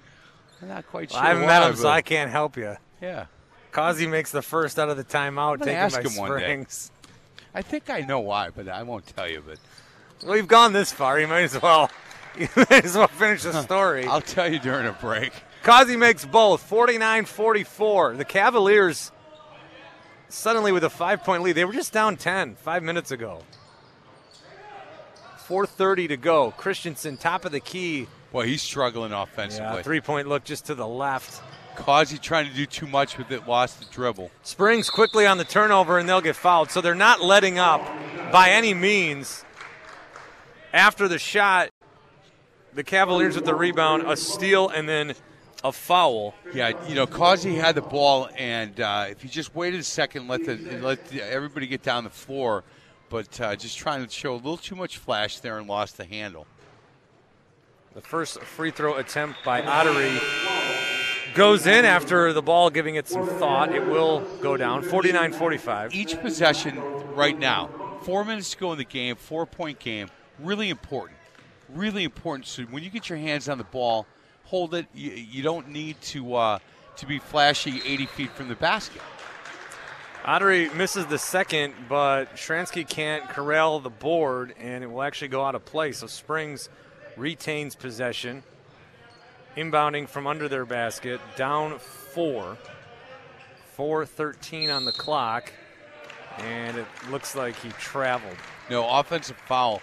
I'm 0.61 0.67
not 0.67 0.87
quite 0.87 1.11
well, 1.11 1.19
sure. 1.19 1.25
I 1.25 1.33
haven't 1.33 1.47
met 1.47 1.69
him, 1.69 1.75
so 1.75 1.87
I 1.87 2.01
can't 2.01 2.31
help 2.31 2.57
you. 2.57 2.75
Yeah. 3.01 3.27
Causey 3.71 4.07
makes 4.07 4.31
the 4.31 4.41
first 4.41 4.79
out 4.79 4.89
of 4.89 4.97
the 4.97 5.03
timeout, 5.03 5.59
taken 5.59 5.75
ask 5.75 5.95
by 5.97 6.01
him 6.01 6.09
Springs. 6.09 6.91
I 7.53 7.61
think 7.61 7.89
I 7.89 8.01
know 8.01 8.19
why, 8.19 8.49
but 8.49 8.67
I 8.67 8.83
won't 8.83 9.05
tell 9.05 9.29
you. 9.29 9.43
But 9.45 9.59
We've 10.25 10.47
gone 10.47 10.73
this 10.73 10.91
far. 10.91 11.19
You 11.19 11.27
might 11.27 11.43
as 11.43 11.61
well. 11.61 11.89
You 12.37 12.49
might 12.57 12.83
as 12.83 12.97
well 12.97 13.07
finish 13.07 13.43
the 13.43 13.61
story. 13.63 14.05
I'll 14.07 14.19
tell 14.19 14.51
you 14.51 14.59
during 14.59 14.85
a 14.85 14.91
break. 14.91 15.31
Causey 15.63 15.95
makes 15.95 16.25
both 16.25 16.61
49 16.63 17.23
44. 17.23 18.17
The 18.17 18.25
Cavaliers 18.25 19.13
suddenly 20.27 20.73
with 20.73 20.83
a 20.83 20.89
five 20.89 21.23
point 21.23 21.43
lead. 21.43 21.53
They 21.53 21.63
were 21.63 21.71
just 21.71 21.93
down 21.93 22.17
10 22.17 22.55
five 22.55 22.83
minutes 22.83 23.11
ago. 23.11 23.41
4.30 25.47 26.09
to 26.09 26.17
go. 26.17 26.51
Christensen, 26.51 27.15
top 27.15 27.45
of 27.45 27.53
the 27.53 27.61
key. 27.61 28.07
Boy, 28.33 28.47
he's 28.47 28.61
struggling 28.61 29.13
offensively. 29.13 29.77
Yeah, 29.77 29.81
three 29.81 30.01
point 30.01 30.27
look 30.27 30.43
just 30.43 30.65
to 30.65 30.75
the 30.75 30.87
left. 30.87 31.41
Causey 31.77 32.17
trying 32.17 32.49
to 32.49 32.53
do 32.53 32.65
too 32.65 32.87
much 32.87 33.17
with 33.17 33.31
it, 33.31 33.47
lost 33.47 33.79
the 33.79 33.85
dribble. 33.93 34.29
Springs 34.43 34.89
quickly 34.89 35.25
on 35.25 35.37
the 35.37 35.45
turnover, 35.45 35.99
and 35.99 36.09
they'll 36.09 36.19
get 36.19 36.35
fouled. 36.35 36.71
So 36.71 36.81
they're 36.81 36.95
not 36.95 37.21
letting 37.21 37.59
up 37.59 37.81
by 38.31 38.49
any 38.49 38.73
means. 38.73 39.45
After 40.75 41.07
the 41.07 41.17
shot, 41.17 41.69
the 42.73 42.83
Cavaliers 42.83 43.35
with 43.35 43.45
the 43.45 43.55
rebound, 43.55 44.03
a 44.05 44.17
steal, 44.17 44.67
and 44.67 44.89
then 44.89 45.13
a 45.63 45.71
foul. 45.71 46.35
Yeah, 46.53 46.73
you 46.89 46.95
know, 46.95 47.07
Causey 47.07 47.55
had 47.55 47.75
the 47.75 47.81
ball, 47.81 48.27
and 48.35 48.77
uh, 48.81 49.05
if 49.09 49.21
he 49.21 49.29
just 49.29 49.55
waited 49.55 49.79
a 49.79 49.83
second, 49.83 50.27
let 50.27 50.43
the 50.43 50.57
let 50.81 51.07
the, 51.07 51.21
everybody 51.23 51.67
get 51.67 51.81
down 51.81 52.03
the 52.03 52.09
floor, 52.09 52.65
but 53.09 53.39
uh, 53.39 53.55
just 53.55 53.77
trying 53.77 54.05
to 54.05 54.11
show 54.11 54.33
a 54.33 54.35
little 54.35 54.57
too 54.57 54.75
much 54.75 54.97
flash 54.97 55.39
there 55.39 55.57
and 55.57 55.65
lost 55.69 55.95
the 55.95 56.03
handle. 56.03 56.45
The 57.93 58.01
first 58.01 58.41
free 58.41 58.71
throw 58.71 58.95
attempt 58.95 59.45
by 59.45 59.61
Ottery 59.61 60.19
goes 61.35 61.67
in 61.67 61.85
after 61.85 62.33
the 62.33 62.41
ball 62.41 62.69
giving 62.69 62.95
it 62.95 63.07
some 63.07 63.25
thought. 63.25 63.73
It 63.73 63.85
will 63.87 64.19
go 64.41 64.57
down 64.57 64.81
49 64.81 65.31
45. 65.31 65.95
Each 65.95 66.19
possession 66.19 66.77
right 67.13 67.39
now, 67.39 67.69
four 68.01 68.25
minutes 68.25 68.51
to 68.51 68.57
go 68.57 68.73
in 68.73 68.77
the 68.77 68.83
game, 68.83 69.15
four 69.15 69.45
point 69.45 69.79
game, 69.79 70.09
really 70.39 70.69
important. 70.69 71.19
Really 71.69 72.03
important. 72.03 72.47
So 72.47 72.63
when 72.63 72.83
you 72.83 72.89
get 72.89 73.09
your 73.09 73.17
hands 73.17 73.49
on 73.49 73.57
the 73.57 73.63
ball, 73.63 74.05
hold 74.45 74.75
it. 74.75 74.85
You, 74.93 75.11
you 75.11 75.43
don't 75.43 75.69
need 75.69 75.99
to 76.01 76.35
uh, 76.35 76.59
to 76.97 77.05
be 77.05 77.19
flashy 77.19 77.81
80 77.83 78.05
feet 78.05 78.31
from 78.31 78.47
the 78.47 78.55
basket. 78.55 79.01
Ottery 80.23 80.69
misses 80.69 81.05
the 81.05 81.19
second, 81.19 81.75
but 81.87 82.35
Shransky 82.35 82.87
can't 82.87 83.29
corral 83.29 83.79
the 83.79 83.91
board, 83.91 84.55
and 84.59 84.83
it 84.83 84.87
will 84.87 85.03
actually 85.03 85.27
go 85.27 85.43
out 85.43 85.53
of 85.53 85.65
play. 85.65 85.91
So 85.91 86.07
Springs 86.07 86.67
retains 87.15 87.75
possession. 87.75 88.43
Inbounding 89.55 90.09
from 90.09 90.25
under 90.25 90.49
their 90.49 90.65
basket, 90.65 91.21
down 91.35 91.77
four. 91.77 92.57
4.13 93.77 94.73
on 94.73 94.85
the 94.85 94.91
clock, 94.93 95.51
and 96.37 96.77
it 96.77 96.87
looks 97.09 97.35
like 97.35 97.55
he 97.57 97.69
traveled. 97.71 98.37
No 98.69 98.87
offensive 98.89 99.37
foul. 99.47 99.81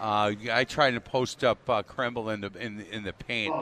Uh, 0.00 0.32
I 0.52 0.64
tried 0.64 0.92
to 0.92 1.00
post 1.00 1.42
up 1.42 1.58
uh, 1.68 1.82
Kremble 1.82 2.32
in 2.32 2.40
the 2.40 2.50
in, 2.60 2.80
in 2.92 3.02
the 3.02 3.12
paint 3.12 3.54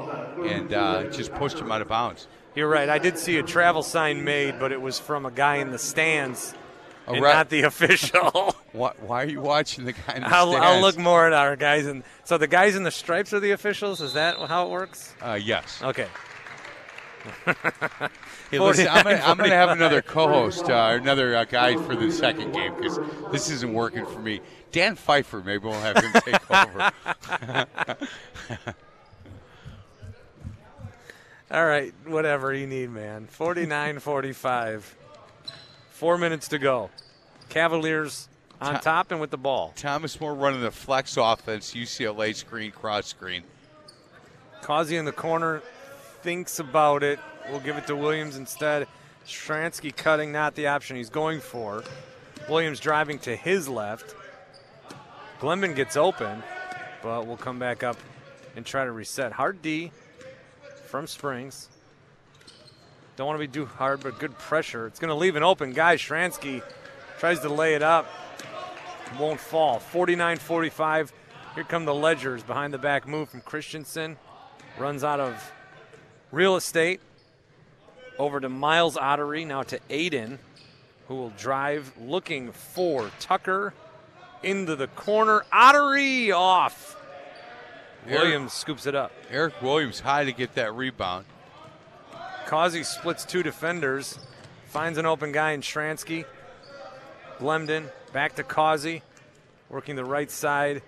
and 0.44 0.72
uh, 0.72 1.04
just 1.04 1.32
pushed 1.34 1.58
him 1.58 1.72
out 1.72 1.80
of 1.80 1.88
bounds. 1.88 2.26
You're 2.54 2.68
right. 2.68 2.88
I 2.88 2.98
did 2.98 3.18
see 3.18 3.38
a 3.38 3.42
travel 3.42 3.82
sign 3.82 4.24
made, 4.24 4.58
but 4.58 4.72
it 4.72 4.80
was 4.80 4.98
from 4.98 5.26
a 5.26 5.30
guy 5.30 5.56
in 5.56 5.70
the 5.70 5.78
stands, 5.78 6.54
ref- 7.06 7.20
not 7.20 7.48
the 7.50 7.62
official. 7.72 8.54
Why, 8.72 8.92
why 9.00 9.22
are 9.22 9.26
you 9.26 9.40
watching 9.40 9.86
the 9.86 9.92
guy 9.92 10.16
in 10.16 10.22
the 10.22 10.28
I'll, 10.28 10.54
I'll 10.54 10.82
look 10.82 10.98
more 10.98 11.26
at 11.26 11.32
our 11.32 11.56
guys 11.56 11.86
and 11.86 12.04
so 12.24 12.36
the 12.36 12.46
guys 12.46 12.76
in 12.76 12.82
the 12.82 12.90
stripes 12.90 13.32
are 13.32 13.40
the 13.40 13.52
officials. 13.52 14.02
Is 14.02 14.12
that 14.12 14.36
how 14.36 14.66
it 14.66 14.70
works? 14.70 15.14
Uh, 15.22 15.38
yes. 15.42 15.80
Okay. 15.82 16.08
Listen, 18.52 18.88
I'm 18.88 19.04
gonna, 19.04 19.48
have 19.48 19.70
another 19.70 20.02
co-host, 20.02 20.70
uh, 20.70 20.98
another 21.00 21.36
uh, 21.36 21.44
guy 21.44 21.76
for 21.76 21.96
the 21.96 22.10
second 22.10 22.52
game 22.52 22.74
because 22.74 22.98
this 23.32 23.50
isn't 23.50 23.72
working 23.72 24.06
for 24.06 24.20
me. 24.20 24.40
Dan 24.72 24.94
Pfeiffer, 24.94 25.42
maybe 25.42 25.66
we'll 25.66 25.80
have 25.80 25.96
him 25.96 26.12
take 26.22 26.50
over. 26.50 26.92
All 31.50 31.64
right, 31.64 31.94
whatever 32.06 32.52
you 32.52 32.66
need, 32.66 32.90
man. 32.90 33.28
49-45. 33.28 34.82
Four 35.90 36.18
minutes 36.18 36.48
to 36.48 36.58
go. 36.58 36.90
Cavaliers 37.48 38.28
on 38.60 38.74
Ti- 38.74 38.80
top 38.80 39.12
and 39.12 39.20
with 39.20 39.30
the 39.30 39.38
ball. 39.38 39.72
Thomas 39.76 40.20
More 40.20 40.34
running 40.34 40.60
the 40.60 40.70
flex 40.70 41.16
offense, 41.16 41.72
UCLA 41.72 42.34
screen, 42.34 42.72
cross 42.72 43.06
screen. 43.06 43.44
Causey 44.62 44.96
in 44.96 45.04
the 45.04 45.12
corner 45.12 45.62
thinks 46.26 46.58
about 46.58 47.04
it. 47.04 47.20
We'll 47.48 47.60
give 47.60 47.76
it 47.76 47.86
to 47.86 47.94
Williams 47.94 48.36
instead. 48.36 48.88
Stransky 49.26 49.92
cutting, 49.92 50.32
not 50.32 50.56
the 50.56 50.66
option 50.66 50.96
he's 50.96 51.08
going 51.08 51.38
for. 51.38 51.84
Williams 52.48 52.80
driving 52.80 53.20
to 53.20 53.36
his 53.36 53.68
left. 53.68 54.16
Glenman 55.38 55.76
gets 55.76 55.96
open, 55.96 56.42
but 57.00 57.28
we'll 57.28 57.36
come 57.36 57.60
back 57.60 57.84
up 57.84 57.96
and 58.56 58.66
try 58.66 58.84
to 58.84 58.90
reset. 58.90 59.30
Hard 59.30 59.62
D 59.62 59.92
from 60.86 61.06
Springs. 61.06 61.68
Don't 63.14 63.28
want 63.28 63.40
to 63.40 63.46
be 63.46 63.52
too 63.52 63.66
hard, 63.66 64.00
but 64.00 64.18
good 64.18 64.36
pressure. 64.36 64.88
It's 64.88 64.98
going 64.98 65.10
to 65.10 65.14
leave 65.14 65.36
an 65.36 65.44
open 65.44 65.74
guy. 65.74 65.94
Stransky 65.94 66.60
tries 67.20 67.38
to 67.38 67.48
lay 67.48 67.74
it 67.74 67.82
up. 67.82 68.08
Won't 69.16 69.38
fall. 69.38 69.78
49 69.78 70.38
45. 70.38 71.12
Here 71.54 71.62
come 71.62 71.84
the 71.84 71.94
Ledgers 71.94 72.42
behind 72.42 72.74
the 72.74 72.78
back 72.78 73.06
move 73.06 73.28
from 73.28 73.42
Christensen. 73.42 74.16
Runs 74.76 75.04
out 75.04 75.20
of 75.20 75.52
real 76.36 76.56
estate. 76.56 77.00
Over 78.18 78.40
to 78.40 78.48
Miles 78.50 78.98
Ottery. 78.98 79.46
Now 79.46 79.62
to 79.64 79.80
Aiden, 79.88 80.36
who 81.08 81.14
will 81.14 81.30
drive 81.30 81.90
looking 81.98 82.52
for 82.52 83.10
Tucker 83.18 83.72
into 84.42 84.76
the 84.76 84.88
corner. 84.88 85.44
Ottery 85.50 86.30
off. 86.30 86.94
Eric- 88.06 88.20
Williams 88.20 88.52
scoops 88.52 88.86
it 88.86 88.94
up. 88.94 89.12
Eric 89.30 89.60
Williams 89.62 90.00
high 90.00 90.24
to 90.24 90.32
get 90.32 90.54
that 90.56 90.74
rebound. 90.74 91.24
Causey 92.46 92.84
splits 92.84 93.24
two 93.24 93.42
defenders, 93.42 94.18
finds 94.66 94.98
an 94.98 95.06
open 95.06 95.32
guy 95.32 95.52
in 95.52 95.62
Shransky. 95.62 96.26
Glemden 97.38 97.90
back 98.12 98.36
to 98.36 98.42
Causey, 98.44 99.02
working 99.70 99.96
the 99.96 100.04
right 100.04 100.30
side 100.30 100.82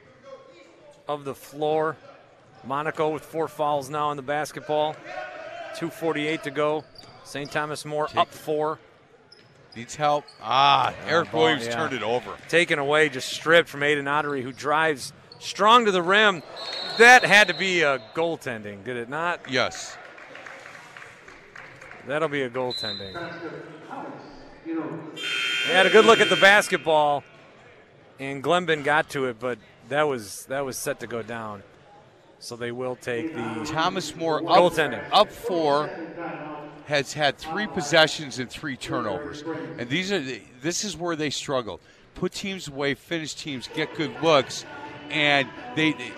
of 1.09 1.25
the 1.25 1.35
floor. 1.35 1.97
Monaco 2.65 3.09
with 3.09 3.25
four 3.25 3.49
fouls 3.49 3.89
now 3.89 4.09
on 4.09 4.17
the 4.17 4.23
basketball. 4.23 4.95
2.48 5.79 6.43
to 6.43 6.51
go. 6.51 6.85
St. 7.25 7.51
Thomas 7.51 7.85
More 7.85 8.09
up 8.17 8.33
four. 8.33 8.79
Needs 9.77 9.95
help. 9.95 10.25
Ah, 10.43 10.93
Eric 11.07 11.31
ball, 11.31 11.43
Williams 11.43 11.67
yeah. 11.67 11.75
turned 11.75 11.93
it 11.93 12.03
over. 12.03 12.35
Taken 12.49 12.79
away, 12.79 13.09
just 13.09 13.29
stripped 13.29 13.69
from 13.69 13.81
Aiden 13.81 14.09
Ottery, 14.09 14.43
who 14.43 14.51
drives 14.51 15.13
strong 15.39 15.85
to 15.85 15.93
the 15.93 16.03
rim. 16.03 16.43
That 16.99 17.25
had 17.25 17.49
to 17.49 17.55
be 17.55 17.83
a 17.83 18.01
goaltending, 18.15 18.83
did 18.83 18.97
it 18.97 19.09
not? 19.09 19.41
Yes. 19.49 19.97
That'll 22.09 22.29
be 22.29 22.43
a 22.43 22.51
goaltending. 22.51 23.13
They 24.67 25.75
had 25.75 25.87
a 25.87 25.91
good 25.91 26.07
look 26.07 26.21
at 26.21 26.29
the 26.29 26.37
basketball, 26.37 27.23
and 28.19 28.43
Glenben 28.43 28.83
got 28.83 29.11
to 29.11 29.27
it, 29.27 29.39
but 29.39 29.59
that 29.89 30.09
was 30.09 30.47
that 30.47 30.65
was 30.65 30.77
set 30.77 31.01
to 31.01 31.07
go 31.07 31.23
down. 31.23 31.63
So 32.41 32.57
they 32.57 32.73
will 32.73 32.97
take 32.97 33.35
the 33.35 33.65
Thomas 33.67 34.15
More 34.15 34.39
up, 34.39 34.45
Goaltending. 34.45 35.05
up 35.13 35.31
four 35.31 35.91
has 36.87 37.13
had 37.13 37.37
three 37.37 37.67
possessions 37.67 38.39
and 38.39 38.49
three 38.49 38.77
turnovers, 38.77 39.43
and 39.77 39.89
these 39.91 40.11
are 40.13 40.21
the, 40.21 40.41
this 40.63 40.85
is 40.85 40.97
where 40.97 41.17
they 41.17 41.31
struggle. 41.31 41.81
Put 42.15 42.33
teams 42.33 42.69
away, 42.69 42.95
finish 42.95 43.35
teams, 43.35 43.69
get 43.75 43.95
good 43.95 44.13
looks, 44.23 44.65
and 45.11 45.49
they, 45.77 45.93
they 45.93 46.13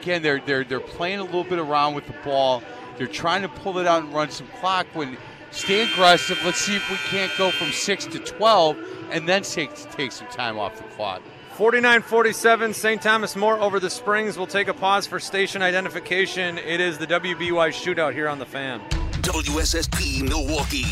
again 0.00 0.22
they're 0.22 0.40
they're 0.46 0.64
they're 0.64 0.80
playing 0.80 1.18
a 1.18 1.24
little 1.24 1.44
bit 1.44 1.58
around 1.58 1.94
with 1.94 2.06
the 2.06 2.14
ball. 2.24 2.62
They're 2.96 3.06
trying 3.06 3.42
to 3.42 3.48
pull 3.48 3.78
it 3.78 3.86
out 3.86 4.04
and 4.04 4.14
run 4.14 4.30
some 4.30 4.46
clock. 4.60 4.86
When 4.94 5.18
stay 5.50 5.90
aggressive, 5.92 6.38
let's 6.44 6.58
see 6.58 6.76
if 6.76 6.90
we 6.90 6.96
can't 7.08 7.30
go 7.36 7.50
from 7.50 7.70
six 7.72 8.06
to 8.06 8.18
twelve, 8.20 8.78
and 9.10 9.28
then 9.28 9.42
take 9.42 9.74
take 9.92 10.12
some 10.12 10.28
time 10.28 10.58
off 10.58 10.76
the 10.76 10.84
clock. 10.94 11.22
49-47 11.56 12.74
St. 12.74 13.00
Thomas 13.00 13.34
More 13.34 13.58
over 13.60 13.80
the 13.80 13.88
Springs. 13.88 14.36
We'll 14.36 14.46
take 14.46 14.68
a 14.68 14.74
pause 14.74 15.06
for 15.06 15.18
station 15.18 15.62
identification. 15.62 16.58
It 16.58 16.82
is 16.82 16.98
the 16.98 17.06
WBY 17.06 17.70
shootout 17.70 18.12
here 18.12 18.28
on 18.28 18.38
the 18.38 18.44
fan. 18.44 18.80
WSSP 19.22 20.22
Milwaukee. 20.28 20.82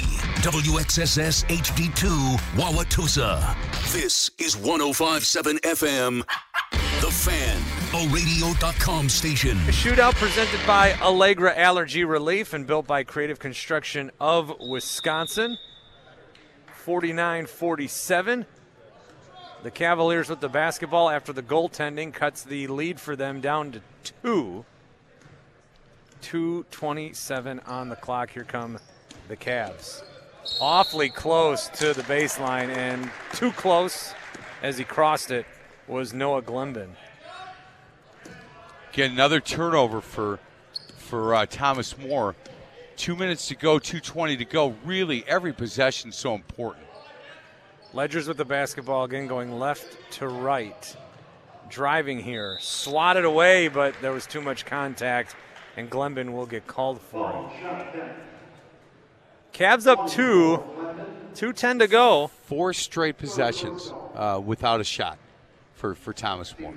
WXSS 0.41 1.45
HD2 1.49 2.37
Wauwatosa. 2.57 3.55
This 3.93 4.31
is 4.39 4.57
1057 4.57 5.59
FM. 5.59 6.25
The 7.03 7.11
Fan, 7.11 7.63
a 7.93 8.09
radio.com 8.09 9.11
station. 9.11 9.59
A 9.59 9.71
shootout 9.71 10.15
presented 10.15 10.61
by 10.67 10.95
Allegra 11.03 11.55
Allergy 11.59 12.05
Relief 12.05 12.55
and 12.55 12.67
built 12.67 12.87
by 12.87 13.05
Creative 13.05 13.39
Construction 13.39 14.11
of 14.19 14.51
Wisconsin. 14.61 15.59
49 16.73 17.45
47. 17.45 18.47
The 19.65 19.71
Cavaliers 19.71 20.29
with 20.29 20.41
the 20.41 20.51
basketball 20.51 21.09
after 21.09 21.33
the 21.33 21.43
goaltending 21.43 22.13
cuts 22.13 22.43
the 22.43 22.67
lead 22.67 23.01
for 23.01 23.17
them 23.17 23.41
down 23.41 23.73
to 23.73 23.81
two. 24.23 24.67
227 26.21 27.61
on 27.61 27.89
the 27.89 27.97
clock. 27.97 28.29
Here 28.29 28.45
come 28.45 28.79
the 29.27 29.39
Cavs. 29.39 30.03
Awfully 30.61 31.09
close 31.09 31.69
to 31.79 31.95
the 31.95 32.03
baseline 32.03 32.69
and 32.77 33.11
too 33.33 33.53
close 33.53 34.13
as 34.63 34.77
he 34.77 34.85
crossed 34.85 35.31
it 35.31 35.47
was 35.89 36.13
Noah 36.13 36.43
Glenben. 36.43 36.91
Get 38.93 39.11
another 39.13 39.41
turnover 39.41 40.03
for 40.03 40.41
for 40.99 41.35
uh, 41.35 41.47
Thomas 41.47 41.97
More. 41.97 42.35
Two 42.97 43.17
minutes 43.17 43.49
to 43.49 43.55
go, 43.55 43.79
220 43.79 44.37
to 44.37 44.45
go. 44.45 44.77
Really, 44.85 45.25
every 45.27 45.55
possession 45.55 46.13
so 46.13 46.35
important. 46.35 46.85
Ledgers 47.95 48.27
with 48.27 48.37
the 48.37 48.45
basketball 48.45 49.05
again, 49.05 49.29
going 49.29 49.57
left 49.57 49.97
to 50.15 50.27
right. 50.27 50.97
Driving 51.71 52.19
here, 52.19 52.59
swatted 52.61 53.25
away, 53.25 53.69
but 53.69 53.95
there 54.03 54.11
was 54.11 54.27
too 54.27 54.41
much 54.41 54.67
contact, 54.67 55.37
and 55.77 55.89
Glenben 55.89 56.33
will 56.33 56.47
get 56.47 56.67
called 56.67 57.01
for 57.01 57.51
it. 57.53 58.17
Cavs 59.53 59.87
up 59.87 60.09
two, 60.09 60.63
2.10 61.35 61.79
to 61.79 61.87
go. 61.87 62.27
Four 62.47 62.73
straight 62.73 63.17
possessions 63.17 63.93
uh, 64.17 64.43
without 64.45 64.81
a 64.81 64.85
shot 64.85 65.17
for, 65.75 65.95
for 65.95 66.13
Thomas 66.13 66.59
More. 66.59 66.75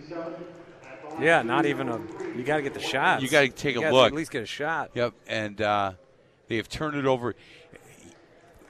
Yeah, 1.20 1.42
not 1.42 1.66
even 1.66 1.90
a. 1.90 2.00
You 2.36 2.44
got 2.44 2.58
to 2.58 2.62
get 2.62 2.76
the 2.76 2.80
shot. 2.80 3.24
You 3.24 3.28
got 3.28 3.42
to 3.42 3.50
take 3.50 3.76
You 3.76 3.88
a 3.88 3.92
look. 3.92 4.08
At 4.08 4.14
least 4.14 4.30
get 4.30 4.44
a 4.44 4.46
shot. 4.46 4.92
Yep, 4.94 5.14
and 5.26 5.60
uh, 5.60 5.94
they 6.48 6.58
have 6.58 6.70
turned 6.70 6.96
it 6.96 7.06
over. 7.06 7.34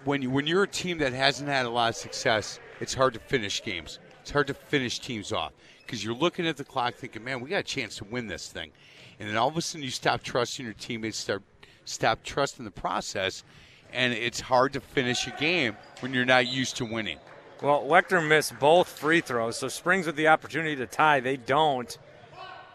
When 0.08 0.22
you, 0.22 0.30
when 0.30 0.48
you're 0.48 0.64
a 0.64 0.68
team 0.70 1.00
that 1.00 1.12
hasn't 1.12 1.50
had 1.50 1.66
a 1.66 1.70
lot 1.70 1.90
of 1.90 1.98
success, 1.98 2.62
it's 2.80 2.94
hard 2.94 3.14
to 3.16 3.20
finish 3.20 3.62
games. 3.62 4.00
It's 4.22 4.32
hard 4.32 4.48
to 4.48 4.54
finish 4.54 5.00
teams 5.00 5.34
off 5.34 5.52
because 5.86 6.02
you're 6.02 6.16
looking 6.16 6.48
at 6.48 6.56
the 6.56 6.64
clock, 6.64 6.96
thinking, 6.96 7.26
"Man, 7.26 7.42
we 7.42 7.50
got 7.50 7.58
a 7.58 7.64
chance 7.64 7.98
to 7.98 8.06
win 8.06 8.28
this 8.28 8.48
thing," 8.48 8.72
and 9.20 9.28
then 9.28 9.36
all 9.36 9.50
of 9.50 9.58
a 9.58 9.62
sudden 9.62 9.84
you 9.84 9.92
stop 9.92 10.24
trusting 10.24 10.64
your 10.64 10.76
teammates, 10.76 11.18
start 11.18 11.44
stop 11.84 12.24
trusting 12.24 12.64
the 12.64 12.72
process, 12.72 13.44
and 13.92 14.14
it's 14.14 14.40
hard 14.40 14.72
to 14.74 14.80
finish 14.80 15.28
a 15.28 15.32
game 15.32 15.76
when 16.00 16.14
you're 16.14 16.24
not 16.24 16.48
used 16.48 16.78
to 16.78 16.86
winning. 16.86 17.20
Well, 17.62 17.84
Wechter 17.84 18.26
missed 18.26 18.58
both 18.60 18.88
free 18.88 19.20
throws, 19.20 19.58
so 19.58 19.68
Springs 19.68 20.06
with 20.06 20.16
the 20.16 20.30
opportunity 20.30 20.78
to 20.78 20.86
tie. 20.86 21.20
They 21.20 21.36
don't. 21.36 21.98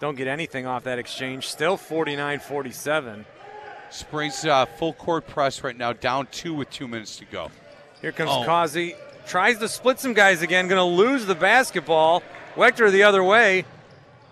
Don't 0.01 0.17
get 0.17 0.29
anything 0.29 0.67
off 0.67 0.85
that 0.85 0.99
exchange. 0.99 1.49
Still 1.49 1.79
49 1.79 2.41
47. 2.41 3.25
Springs 3.93 4.45
uh, 4.45 4.67
full 4.67 4.93
court 4.95 5.27
press 5.27 5.63
right 5.63 5.77
now, 5.77 5.93
down 5.93 6.27
two 6.31 6.55
with 6.55 6.71
two 6.71 6.89
minutes 6.89 7.17
to 7.19 7.25
go. 7.27 7.51
Here 8.01 8.13
comes 8.13 8.31
Oh. 8.33 8.45
Causey. 8.45 8.97
Tries 9.27 9.59
to 9.59 9.69
split 9.69 10.01
some 10.01 10.15
guys 10.15 10.43
again. 10.43 10.67
Going 10.67 10.79
to 10.79 11.03
lose 11.03 11.27
the 11.27 11.35
basketball. 11.35 12.23
Wechter 12.57 12.91
the 12.91 13.05
other 13.05 13.23
way. 13.23 13.65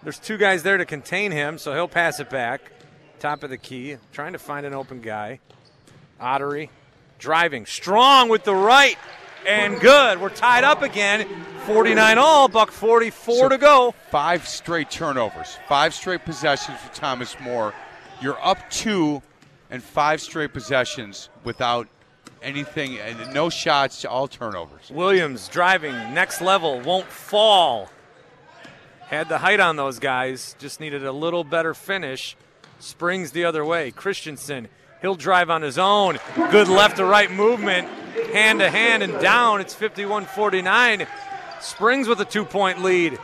There's 0.02 0.18
two 0.18 0.36
guys 0.38 0.62
there 0.62 0.76
to 0.78 0.84
contain 0.84 1.30
him, 1.30 1.58
so 1.58 1.72
he'll 1.74 1.86
pass 1.88 2.18
it 2.20 2.28
back. 2.30 2.60
Top 3.20 3.42
of 3.44 3.50
the 3.50 3.58
key. 3.58 3.98
Trying 4.12 4.32
to 4.32 4.38
find 4.38 4.66
an 4.66 4.74
open 4.74 5.00
guy. 5.00 5.38
Ottery 6.20 6.70
driving. 7.18 7.66
Strong 7.66 8.30
with 8.30 8.44
the 8.44 8.54
right. 8.54 8.96
And 9.46 9.78
good. 9.80 10.20
We're 10.20 10.30
tied 10.30 10.64
up 10.64 10.82
again. 10.82 11.26
49 11.66 12.18
all. 12.18 12.48
Buck 12.48 12.70
44 12.70 13.34
So 13.36 13.48
to 13.48 13.58
go. 13.58 13.94
Five 14.10 14.48
straight 14.48 14.90
turnovers, 14.90 15.56
five 15.68 15.94
straight 15.94 16.24
possessions 16.24 16.78
for 16.80 16.92
Thomas 16.94 17.38
More. 17.40 17.72
You're 18.20 18.38
up 18.44 18.68
two 18.70 19.22
and 19.70 19.82
five 19.82 20.20
straight 20.20 20.52
possessions 20.52 21.28
without 21.44 21.88
anything, 22.42 22.98
and 22.98 23.32
no 23.34 23.50
shots, 23.50 24.04
all 24.04 24.28
turnovers. 24.28 24.90
Williams 24.90 25.48
driving 25.48 25.92
next 26.14 26.40
level 26.40 26.80
won't 26.80 27.06
fall. 27.06 27.90
Had 29.00 29.28
the 29.28 29.38
height 29.38 29.60
on 29.60 29.76
those 29.76 29.98
guys, 29.98 30.54
just 30.58 30.80
needed 30.80 31.04
a 31.04 31.12
little 31.12 31.44
better 31.44 31.74
finish. 31.74 32.36
Springs 32.78 33.32
the 33.32 33.44
other 33.44 33.64
way. 33.64 33.90
Christensen, 33.90 34.68
he'll 35.02 35.16
drive 35.16 35.50
on 35.50 35.62
his 35.62 35.78
own. 35.78 36.18
Good 36.34 36.68
left 36.68 36.96
to 36.96 37.04
right 37.04 37.30
movement, 37.30 37.88
hand 38.32 38.60
to 38.60 38.70
hand 38.70 39.02
and 39.02 39.20
down. 39.20 39.60
It's 39.60 39.74
51 39.74 40.26
49. 40.26 41.06
Springs 41.60 42.08
with 42.08 42.20
a 42.20 42.24
two 42.24 42.44
point 42.44 42.82
lead. 42.82 43.18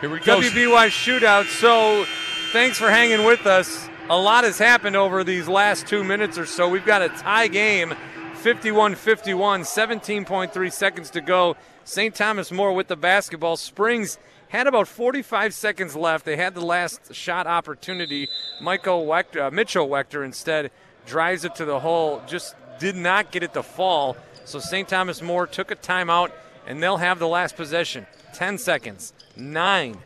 Here 0.00 0.10
we 0.10 0.20
go. 0.20 0.40
WBY 0.40 0.88
shootout. 0.88 1.46
So 1.46 2.04
thanks 2.52 2.78
for 2.78 2.90
hanging 2.90 3.24
with 3.24 3.46
us. 3.46 3.88
A 4.10 4.16
lot 4.16 4.44
has 4.44 4.58
happened 4.58 4.94
over 4.94 5.24
these 5.24 5.48
last 5.48 5.86
two 5.86 6.04
minutes 6.04 6.38
or 6.38 6.46
so. 6.46 6.68
We've 6.68 6.84
got 6.84 7.02
a 7.02 7.08
tie 7.08 7.48
game 7.48 7.94
51 8.34 8.94
51, 8.94 9.62
17.3 9.62 10.72
seconds 10.72 11.10
to 11.10 11.20
go. 11.20 11.56
St. 11.84 12.14
Thomas 12.14 12.52
More 12.52 12.72
with 12.72 12.88
the 12.88 12.96
basketball. 12.96 13.56
Springs 13.56 14.18
had 14.48 14.66
about 14.66 14.86
45 14.86 15.54
seconds 15.54 15.96
left. 15.96 16.24
They 16.24 16.36
had 16.36 16.54
the 16.54 16.64
last 16.64 17.14
shot 17.14 17.46
opportunity. 17.46 18.28
Michael 18.60 19.06
Wechter, 19.06 19.46
uh, 19.46 19.50
Mitchell 19.50 19.88
Wechter 19.88 20.24
instead 20.24 20.70
drives 21.06 21.44
it 21.44 21.54
to 21.56 21.64
the 21.64 21.80
hole, 21.80 22.22
just 22.26 22.54
did 22.78 22.96
not 22.96 23.32
get 23.32 23.42
it 23.42 23.54
to 23.54 23.62
fall. 23.62 24.16
So 24.44 24.58
St. 24.58 24.88
Thomas 24.88 25.22
More 25.22 25.46
took 25.46 25.70
a 25.70 25.76
timeout, 25.76 26.30
and 26.66 26.82
they'll 26.82 26.98
have 26.98 27.18
the 27.18 27.28
last 27.28 27.56
possession. 27.56 28.06
10 28.34 28.58
seconds. 28.58 29.12
Nine, 29.36 29.98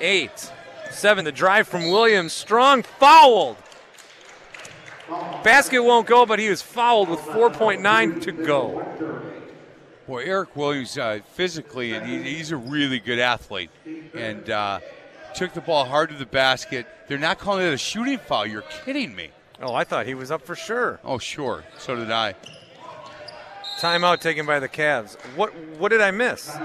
eight, 0.00 0.52
seven. 0.90 1.24
The 1.24 1.32
drive 1.32 1.68
from 1.68 1.90
Williams. 1.90 2.32
Strong 2.32 2.82
fouled. 2.82 3.56
Basket 5.42 5.82
won't 5.82 6.06
go, 6.06 6.24
but 6.24 6.38
he 6.38 6.48
was 6.48 6.62
fouled 6.62 7.10
with 7.10 7.20
4.9 7.20 8.22
to 8.22 8.32
go. 8.32 8.84
Boy, 10.06 10.24
Eric 10.24 10.56
Williams, 10.56 10.96
uh, 10.98 11.20
physically, 11.32 11.98
he's 12.22 12.50
a 12.50 12.56
really 12.56 12.98
good 12.98 13.18
athlete, 13.18 13.70
and 14.14 14.48
uh, 14.50 14.80
took 15.34 15.52
the 15.52 15.60
ball 15.60 15.84
hard 15.84 16.10
to 16.10 16.16
the 16.16 16.26
basket. 16.26 16.86
They're 17.06 17.18
not 17.18 17.38
calling 17.38 17.66
it 17.66 17.72
a 17.72 17.78
shooting 17.78 18.18
foul. 18.18 18.46
You're 18.46 18.64
kidding 18.84 19.14
me. 19.14 19.28
Oh, 19.60 19.74
I 19.74 19.84
thought 19.84 20.06
he 20.06 20.14
was 20.14 20.30
up 20.30 20.42
for 20.42 20.56
sure. 20.56 21.00
Oh, 21.04 21.18
sure. 21.18 21.64
So 21.78 21.96
did 21.96 22.10
I. 22.10 22.34
Timeout 23.78 24.20
taken 24.20 24.46
by 24.46 24.60
the 24.60 24.68
Cavs. 24.68 25.16
What 25.36 25.54
what 25.78 25.90
did 25.90 26.00
I 26.00 26.10
miss? 26.10 26.56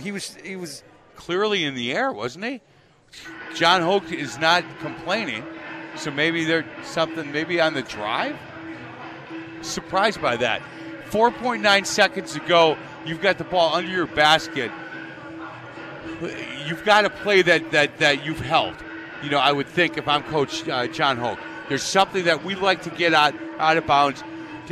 He 0.00 0.12
was 0.12 0.36
he 0.36 0.56
was 0.56 0.82
Clearly 1.18 1.64
in 1.64 1.74
the 1.74 1.92
air, 1.92 2.12
wasn't 2.12 2.44
he? 2.44 2.60
John 3.52 3.82
Hoke 3.82 4.12
is 4.12 4.38
not 4.38 4.62
complaining, 4.78 5.42
so 5.96 6.12
maybe 6.12 6.44
there's 6.44 6.64
something, 6.84 7.32
maybe 7.32 7.60
on 7.60 7.74
the 7.74 7.82
drive? 7.82 8.36
Surprised 9.60 10.22
by 10.22 10.36
that. 10.36 10.62
4.9 11.10 11.84
seconds 11.84 12.34
to 12.34 12.40
go. 12.40 12.78
You've 13.04 13.20
got 13.20 13.38
the 13.38 13.44
ball 13.44 13.74
under 13.74 13.90
your 13.90 14.06
basket. 14.06 14.70
You've 16.68 16.84
got 16.84 17.02
to 17.02 17.10
play 17.10 17.42
that, 17.42 17.72
that, 17.72 17.98
that 17.98 18.24
you've 18.24 18.40
held. 18.40 18.76
You 19.24 19.30
know, 19.30 19.38
I 19.38 19.50
would 19.50 19.66
think 19.66 19.98
if 19.98 20.06
I'm 20.06 20.22
Coach 20.22 20.68
uh, 20.68 20.86
John 20.86 21.16
Hoke, 21.16 21.40
there's 21.68 21.82
something 21.82 22.26
that 22.26 22.44
we'd 22.44 22.58
like 22.58 22.82
to 22.82 22.90
get 22.90 23.12
out, 23.12 23.34
out 23.58 23.76
of 23.76 23.88
bounds. 23.88 24.22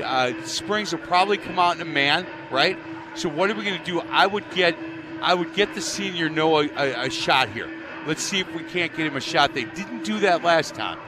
Uh, 0.00 0.32
Springs 0.44 0.92
will 0.92 1.00
probably 1.00 1.38
come 1.38 1.58
out 1.58 1.74
in 1.74 1.82
a 1.82 1.90
man, 1.90 2.24
right? 2.52 2.78
So 3.16 3.28
what 3.28 3.50
are 3.50 3.54
we 3.54 3.64
going 3.64 3.78
to 3.78 3.84
do? 3.84 4.00
I 4.00 4.26
would 4.26 4.48
get, 4.50 4.76
I 5.22 5.34
would 5.34 5.54
get 5.54 5.74
the 5.74 5.80
senior 5.80 6.28
Noah 6.28 6.68
a, 6.76 7.06
a 7.06 7.10
shot 7.10 7.48
here. 7.48 7.70
Let's 8.06 8.22
see 8.22 8.40
if 8.40 8.54
we 8.54 8.62
can't 8.62 8.94
get 8.94 9.06
him 9.06 9.16
a 9.16 9.20
shot. 9.20 9.54
They 9.54 9.64
didn't 9.64 10.04
do 10.04 10.20
that 10.20 10.44
last 10.44 10.74
time. 10.74 10.98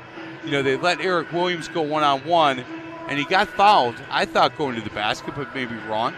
You 0.45 0.51
know, 0.51 0.63
they 0.63 0.77
let 0.77 1.01
Eric 1.01 1.33
Williams 1.33 1.69
go 1.69 1.83
one 1.83 2.03
on 2.03 2.21
one, 2.21 2.65
and 3.09 3.19
he 3.19 3.25
got 3.25 3.49
fouled. 3.49 3.95
I 4.11 4.25
thought 4.25 4.57
going 4.57 4.75
to 4.77 4.81
the 4.81 4.91
basket, 4.91 5.35
but 5.37 5.55
maybe 5.55 5.75
wrong. 5.89 6.15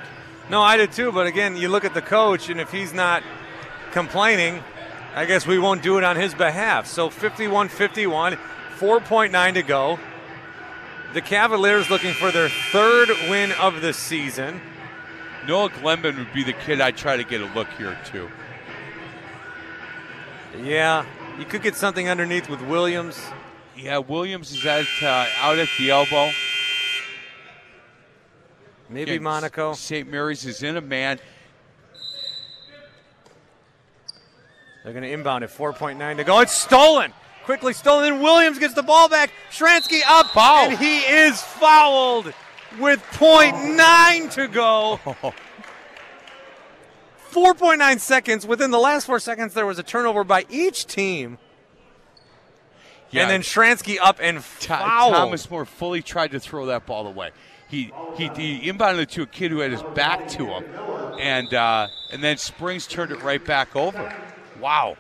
No, 0.49 0.63
I 0.63 0.77
did 0.77 0.93
too, 0.93 1.13
but 1.13 1.27
again, 1.27 1.57
you 1.57 1.69
look 1.69 1.85
at 1.85 1.95
the 1.95 2.03
coach 2.03 2.49
and 2.49 2.61
if 2.61 2.73
he's 2.73 2.93
not 2.93 3.23
complaining, 3.93 4.63
I 5.15 5.25
guess 5.25 5.47
we 5.47 5.59
won't 5.59 5.83
do 5.83 5.99
it 5.99 6.05
on 6.05 6.17
his 6.17 6.35
behalf. 6.35 6.87
So 6.87 7.11
51-51, 7.11 8.39
4.9 8.79 9.55
to 9.55 9.63
go. 9.63 9.99
The 11.15 11.21
Cavaliers 11.21 11.91
looking 11.91 12.15
for 12.15 12.31
their 12.31 12.49
third 12.49 13.09
win 13.29 13.53
of 13.53 13.81
the 13.81 13.93
season. 13.93 14.61
Noah 15.47 15.71
Glenben 15.71 16.19
would 16.19 16.33
be 16.33 16.45
the 16.45 16.53
kid 16.53 16.81
I'd 16.81 16.97
try 16.97 17.17
to 17.17 17.25
get 17.25 17.41
a 17.41 17.47
look 17.55 17.69
here 17.79 17.99
too. 18.05 18.29
Yeah, 20.63 21.05
you 21.39 21.45
could 21.45 21.63
get 21.63 21.77
something 21.77 22.09
underneath 22.09 22.49
with 22.49 22.61
Williams. 22.63 23.19
Yeah, 23.77 23.99
Williams 23.99 24.53
is 24.53 24.67
at, 24.67 24.87
uh, 25.03 25.27
out 25.41 25.59
at 25.59 25.69
the 25.79 25.91
elbow. 25.91 26.31
Maybe 28.91 29.13
Again, 29.13 29.23
Monaco. 29.23 29.73
St. 29.75 30.11
Mary's 30.11 30.45
is 30.45 30.63
in 30.63 30.77
a 30.77 30.81
man. 30.81 31.19
They're 34.83 34.93
going 34.93 35.05
to 35.05 35.13
inbound 35.13 35.45
at 35.45 35.51
4.9 35.51 36.17
to 36.17 36.25
go. 36.25 36.41
It's 36.41 36.53
stolen. 36.53 37.13
Quickly 37.45 37.73
stolen. 37.73 38.21
Williams 38.21 38.59
gets 38.59 38.75
the 38.75 38.83
ball 38.83 39.09
back. 39.09 39.31
Shransky 39.51 40.01
up. 40.07 40.27
Foul. 40.29 40.71
And 40.71 40.79
he 40.79 41.01
is 41.01 41.41
fouled 41.41 42.33
with 42.79 43.03
0.9 43.13 44.31
to 44.33 44.49
go. 44.49 45.01
4.9 47.31 48.01
seconds. 48.01 48.47
Within 48.47 48.71
the 48.71 48.79
last 48.79 49.07
four 49.07 49.21
seconds, 49.21 49.55
there 49.55 49.67
was 49.67 49.79
a 49.79 49.83
turnover 49.83 50.25
by 50.25 50.45
each 50.51 50.87
team. 50.87 51.39
Yeah, 53.11 53.23
And 53.23 53.31
then 53.31 53.41
Shransky 53.43 53.99
up 54.01 54.19
and 54.21 54.43
fouled. 54.43 55.15
Thomas 55.15 55.51
More 55.51 55.65
fully 55.65 56.03
tried 56.03 56.31
to 56.33 56.41
throw 56.41 56.67
that 56.67 56.87
ball 56.87 57.07
away. 57.07 57.31
He 57.69 57.93
he, 58.17 58.29
he 58.37 58.71
inbounded 58.71 58.99
it 59.01 59.11
to 59.11 59.23
a 59.23 59.27
kid 59.27 59.53
who 59.53 59.61
had 59.61 59.71
his 59.71 59.83
back 59.95 60.27
to 60.31 60.47
him, 60.47 60.65
and 61.21 61.53
uh, 61.55 61.87
and 62.13 62.23
then 62.23 62.37
Springs 62.37 62.87
turned 62.89 63.13
it 63.13 63.23
right 63.23 63.45
back 63.45 63.77
over. 63.77 64.13
Wow. 64.61 64.97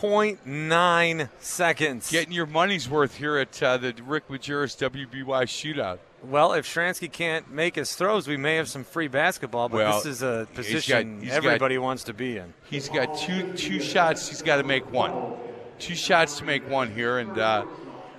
0.9 0.00 1.28
seconds. 1.40 2.10
Getting 2.10 2.32
your 2.32 2.46
money's 2.46 2.88
worth 2.88 3.16
here 3.16 3.36
at 3.36 3.62
uh, 3.62 3.76
the 3.76 3.94
Rick 4.06 4.28
Majerus 4.28 4.76
WBY 4.76 5.24
shootout. 5.44 5.98
Well, 6.22 6.52
if 6.52 6.66
Shransky 6.66 7.10
can't 7.10 7.50
make 7.50 7.76
his 7.76 7.94
throws, 7.94 8.28
we 8.28 8.36
may 8.36 8.56
have 8.56 8.68
some 8.68 8.84
free 8.84 9.08
basketball, 9.08 9.68
but 9.68 9.78
Well, 9.78 9.96
this 9.96 10.06
is 10.06 10.22
a 10.22 10.46
he's 10.46 10.56
position 10.56 11.16
got- 11.16 11.24
he's 11.24 11.32
everybody 11.32 11.78
wants 11.78 12.04
to 12.04 12.12
be 12.14 12.36
in. 12.36 12.52
He's 12.68 12.88
got 12.88 13.16
two 13.16 13.52
two 13.54 13.80
shots. 13.80 14.28
He's 14.28 14.42
got 14.42 14.56
to 14.56 14.62
make 14.62 14.90
one. 14.92 15.34
Two 15.78 15.94
shots 15.94 16.38
to 16.38 16.44
make 16.44 16.68
one 16.68 16.90
here, 16.92 17.18
and 17.18 17.38
uh, 17.38 17.64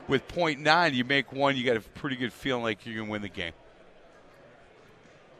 with 0.07 0.27
point 0.27 0.59
nine, 0.59 0.95
you 0.95 1.03
make 1.03 1.31
one, 1.31 1.55
you 1.55 1.63
got 1.63 1.77
a 1.77 1.81
pretty 1.81 2.15
good 2.15 2.33
feeling 2.33 2.63
like 2.63 2.85
you're 2.85 2.97
gonna 2.97 3.11
win 3.11 3.21
the 3.21 3.29
game. 3.29 3.53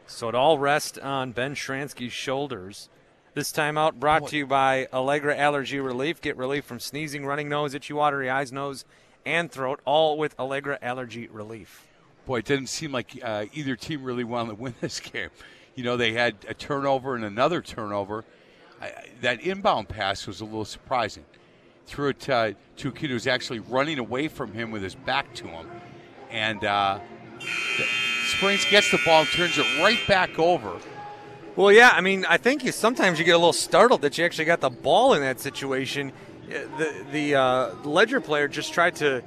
So 0.05 0.29
it 0.29 0.35
all 0.35 0.59
rests 0.59 0.97
on 0.99 1.31
Ben 1.31 1.55
Shransky's 1.55 2.13
shoulders. 2.13 2.89
This 3.33 3.53
timeout 3.53 3.93
brought 3.93 4.27
to 4.27 4.37
you 4.37 4.45
by 4.45 4.89
Allegra 4.91 5.37
Allergy 5.37 5.79
Relief. 5.79 6.19
Get 6.19 6.35
relief 6.35 6.65
from 6.65 6.81
sneezing, 6.81 7.25
running 7.25 7.47
nose, 7.47 7.73
itchy, 7.73 7.93
watery 7.93 8.29
eyes, 8.29 8.51
nose, 8.51 8.83
and 9.25 9.49
throat, 9.49 9.79
all 9.85 10.17
with 10.17 10.37
Allegra 10.37 10.77
Allergy 10.81 11.27
Relief. 11.27 11.87
Boy, 12.25 12.39
it 12.39 12.45
didn't 12.45 12.67
seem 12.67 12.91
like 12.91 13.17
uh, 13.23 13.45
either 13.53 13.77
team 13.77 14.03
really 14.03 14.25
wanted 14.25 14.49
to 14.49 14.55
win 14.55 14.73
this 14.81 14.99
game. 14.99 15.29
You 15.75 15.85
know, 15.85 15.95
they 15.95 16.11
had 16.11 16.35
a 16.49 16.53
turnover 16.53 17.15
and 17.15 17.23
another 17.23 17.61
turnover. 17.61 18.25
I, 18.81 18.91
that 19.21 19.39
inbound 19.39 19.87
pass 19.87 20.27
was 20.27 20.41
a 20.41 20.45
little 20.45 20.65
surprising. 20.65 21.23
Threw 21.85 22.09
it 22.09 22.27
uh, 22.27 22.51
to 22.77 22.89
a 22.89 22.91
kid 22.91 23.11
who 23.11 23.13
was 23.13 23.27
actually 23.27 23.59
running 23.59 23.97
away 23.97 24.27
from 24.27 24.51
him 24.51 24.71
with 24.71 24.83
his 24.83 24.95
back 24.95 25.33
to 25.35 25.47
him. 25.47 25.71
And 26.31 26.65
uh, 26.65 26.99
Springs 28.25 28.65
gets 28.69 28.91
the 28.91 28.99
ball 29.05 29.21
and 29.21 29.29
turns 29.29 29.57
it 29.57 29.81
right 29.81 29.99
back 30.05 30.37
over. 30.37 30.79
Well, 31.55 31.71
yeah, 31.71 31.91
I 31.93 32.01
mean, 32.01 32.25
I 32.29 32.37
think 32.37 32.63
you 32.63 32.71
sometimes 32.71 33.19
you 33.19 33.25
get 33.25 33.31
a 33.31 33.37
little 33.37 33.53
startled 33.53 34.01
that 34.03 34.17
you 34.17 34.23
actually 34.25 34.45
got 34.45 34.61
the 34.61 34.69
ball 34.69 35.13
in 35.13 35.21
that 35.21 35.39
situation. 35.39 36.11
Uh, 36.47 36.59
The 36.77 37.05
the 37.11 37.35
uh, 37.35 37.75
Ledger 37.83 38.21
player 38.21 38.47
just 38.47 38.73
tried 38.73 38.95
to 38.97 39.21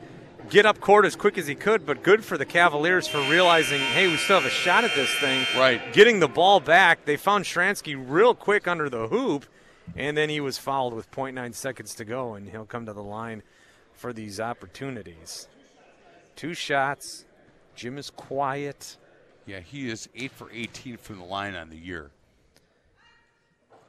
get 0.50 0.66
up 0.66 0.80
court 0.80 1.04
as 1.04 1.16
quick 1.16 1.38
as 1.38 1.46
he 1.46 1.54
could, 1.54 1.84
but 1.86 2.02
good 2.02 2.24
for 2.24 2.38
the 2.38 2.44
Cavaliers 2.44 3.06
for 3.06 3.18
realizing, 3.30 3.80
hey, 3.80 4.08
we 4.08 4.16
still 4.16 4.40
have 4.40 4.46
a 4.46 4.54
shot 4.54 4.84
at 4.84 4.94
this 4.94 5.12
thing. 5.16 5.46
Right. 5.56 5.80
Getting 5.92 6.20
the 6.20 6.28
ball 6.28 6.60
back, 6.60 7.04
they 7.04 7.16
found 7.16 7.44
Shransky 7.44 7.94
real 7.96 8.34
quick 8.34 8.66
under 8.68 8.88
the 8.88 9.08
hoop, 9.08 9.46
and 9.96 10.16
then 10.16 10.28
he 10.28 10.40
was 10.40 10.58
fouled 10.58 10.92
with 10.94 11.10
0.9 11.10 11.54
seconds 11.54 11.94
to 11.94 12.04
go, 12.04 12.34
and 12.34 12.48
he'll 12.48 12.66
come 12.66 12.86
to 12.86 12.92
the 12.92 13.02
line 13.02 13.42
for 13.92 14.12
these 14.12 14.40
opportunities. 14.40 15.48
Two 16.36 16.54
shots. 16.54 17.24
Jim 17.74 17.96
is 17.98 18.10
quiet. 18.10 18.96
Yeah, 19.46 19.60
he 19.60 19.88
is 19.90 20.08
8 20.14 20.30
for 20.30 20.50
18 20.52 20.96
from 20.96 21.18
the 21.18 21.24
line 21.24 21.54
on 21.54 21.70
the 21.70 21.76
year. 21.76 22.10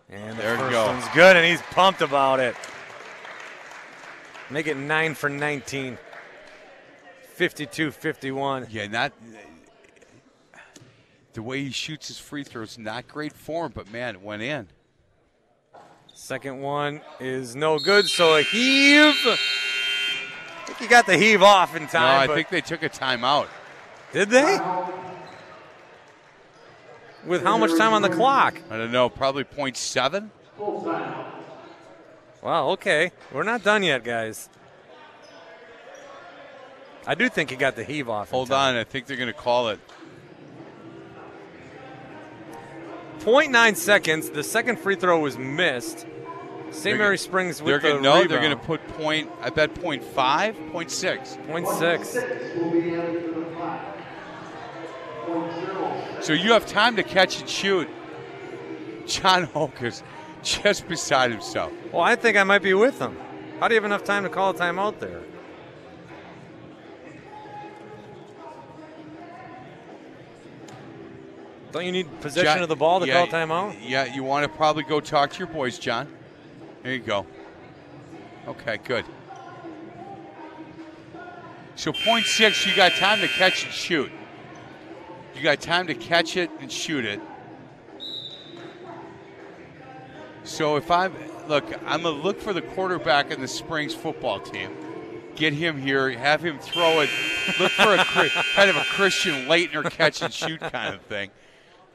And 0.10 0.38
the 0.38 0.41
There 0.41 0.57
first 0.57 0.72
go. 0.72 0.86
one's 0.88 1.07
good, 1.14 1.36
and 1.36 1.45
he's 1.45 1.61
pumped 1.72 2.02
about 2.02 2.40
it. 2.40 2.56
Make 4.49 4.68
it 4.68 4.77
9 4.77 5.15
for 5.15 5.30
19. 5.30 5.98
52 7.34 7.91
51. 7.91 8.68
Yeah, 8.69 8.88
not 8.88 9.11
the 11.34 11.41
way 11.41 11.64
he 11.64 11.72
shoots 11.72 12.07
his 12.07 12.18
free 12.18 12.44
throws, 12.45 12.77
not 12.77 13.10
great 13.10 13.34
form, 13.34 13.73
but 13.76 13.91
man, 13.91 14.15
it 14.15 14.22
went 14.22 14.41
in. 14.41 14.68
Second 16.14 16.61
one 16.61 17.02
is 17.19 17.57
no 17.57 17.77
good, 17.77 18.06
so 18.07 18.38
a 18.38 18.41
heave. 18.41 19.14
I 19.26 19.38
think 20.65 20.77
he 20.77 20.88
got 20.88 21.06
the 21.06 21.18
heave 21.18 21.44
off 21.44 21.76
in 21.76 21.88
time. 21.88 22.26
No. 22.27 22.32
I 22.32 22.36
think 22.36 22.48
they 22.48 22.61
took 22.61 22.84
a 22.84 22.90
timeout. 22.90 23.48
Did 24.14 24.30
they? 24.30 24.57
With 27.26 27.43
how 27.43 27.57
much 27.57 27.76
time 27.77 27.93
on 27.93 28.02
the 28.02 28.10
clock? 28.10 28.60
I 28.69 28.77
don't 28.77 28.91
know, 28.91 29.10
probably 29.10 29.43
point 29.43 29.77
seven. 29.77 30.31
Wow, 32.41 32.69
okay. 32.69 33.11
We're 33.34 33.43
not 33.43 33.64
done 33.64 33.81
yet, 33.81 34.03
guys. 34.03 34.49
I 37.07 37.15
do 37.15 37.30
think 37.30 37.49
he 37.49 37.56
got 37.56 37.76
the 37.76 37.84
heave 37.84 38.10
off. 38.10 38.31
Hold 38.31 38.52
on, 38.52 38.76
I 38.76 38.84
think 38.84 39.06
they're 39.07 39.18
going 39.18 39.27
to 39.27 39.34
call 39.34 39.69
it. 39.69 39.80
0.9 43.19 43.76
seconds. 43.76 44.30
The 44.30 44.43
second 44.43 44.77
free 44.80 44.95
throw 44.95 45.19
was 45.19 45.38
missed. 45.38 46.06
St. 46.72 46.84
They're 46.84 46.95
Mary 46.97 47.07
gonna- 47.10 47.18
Springs 47.18 47.60
They're 47.60 47.77
the 47.80 47.89
going 47.89 47.95
to 47.97 48.02
no, 48.03 48.23
they're 48.26 48.39
going 48.39 48.52
to 48.52 48.64
put 48.64 48.85
point. 48.89 49.30
I 49.41 49.49
bet 49.49 49.73
point 49.76 50.03
five, 50.03 50.56
point 50.72 50.91
six. 50.91 51.38
Point 51.47 51.68
six. 51.68 52.15
So 56.22 56.34
you 56.34 56.53
have 56.53 56.65
time 56.65 56.95
to 56.95 57.03
catch 57.03 57.39
and 57.39 57.49
shoot. 57.49 57.88
John 59.06 59.43
Hoke 59.43 59.81
is 59.84 60.02
just 60.41 60.88
beside 60.88 61.31
himself. 61.31 61.72
Well, 61.91 62.02
I 62.02 62.15
think 62.15 62.38
I 62.38 62.43
might 62.43 62.64
be 62.64 62.73
with 62.73 62.99
them. 62.99 63.18
How 63.60 63.68
do 63.68 63.76
you 63.76 63.81
have 63.81 63.85
enough 63.85 64.03
time 64.03 64.23
to 64.23 64.30
call 64.30 64.52
a 64.52 64.53
timeout 64.53 64.99
there? 64.99 65.22
Don't 71.72 71.85
you 71.85 71.91
need 71.91 72.22
possession 72.22 72.45
John- 72.45 72.64
of 72.64 72.69
the 72.69 72.76
ball 72.76 73.02
to 73.02 73.06
yeah, 73.06 73.14
call 73.14 73.27
timeout? 73.27 73.76
Yeah, 73.81 74.06
you 74.06 74.23
want 74.23 74.49
to 74.49 74.57
probably 74.57 74.84
go 74.84 74.99
talk 74.99 75.31
to 75.31 75.39
your 75.39 75.47
boys, 75.47 75.77
John. 75.77 76.07
There 76.84 76.93
you 76.93 76.99
go. 76.99 77.26
Okay, 78.47 78.77
good. 78.84 79.06
So 81.76 81.91
point 81.91 82.26
six, 82.26 82.65
you 82.65 82.73
got 82.76 82.93
time 82.93 83.19
to 83.19 83.27
catch 83.27 83.65
and 83.65 83.73
shoot. 83.73 84.10
Got 85.46 85.62
time 85.62 85.86
to 85.86 85.94
catch 85.94 86.38
it 86.38 86.50
and 86.60 86.72
shoot 86.72 87.06
it. 87.06 87.22
So 90.44 90.76
if 90.76 90.90
I'm 90.90 91.14
look, 91.48 91.72
I'm 91.86 92.02
gonna 92.02 92.18
look 92.18 92.42
for 92.42 92.52
the 92.52 92.64
quarterback 92.64 93.30
in 93.30 93.40
the 93.40 93.48
Springs 93.48 93.94
football 93.94 94.40
team. 94.40 94.72
Get 95.36 95.54
him 95.54 95.80
here, 95.80 96.10
have 96.10 96.44
him 96.44 96.58
throw 96.58 97.02
it. 97.02 97.12
Look 97.60 97.72
for 97.74 97.94
a 97.94 97.98
kind 98.56 98.72
of 98.72 98.76
a 98.76 98.86
Christian 98.86 99.46
Laettner 99.46 99.88
catch 99.92 100.24
and 100.24 100.34
shoot 100.34 100.60
kind 100.62 100.96
of 100.96 101.02
thing. 101.02 101.30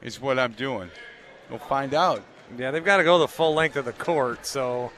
Is 0.01 0.21
what 0.21 0.39
I'm 0.39 0.53
doing. 0.53 0.89
We'll 1.49 1.59
find 1.59 1.93
out. 1.93 2.23
Yeah, 2.57 2.71
they've 2.71 2.85
got 2.85 2.97
to 2.97 3.03
go 3.03 3.19
the 3.19 3.27
full 3.27 3.53
length 3.53 3.75
of 3.75 3.83
the 3.83 3.91
court, 3.91 4.45
so 4.45 4.93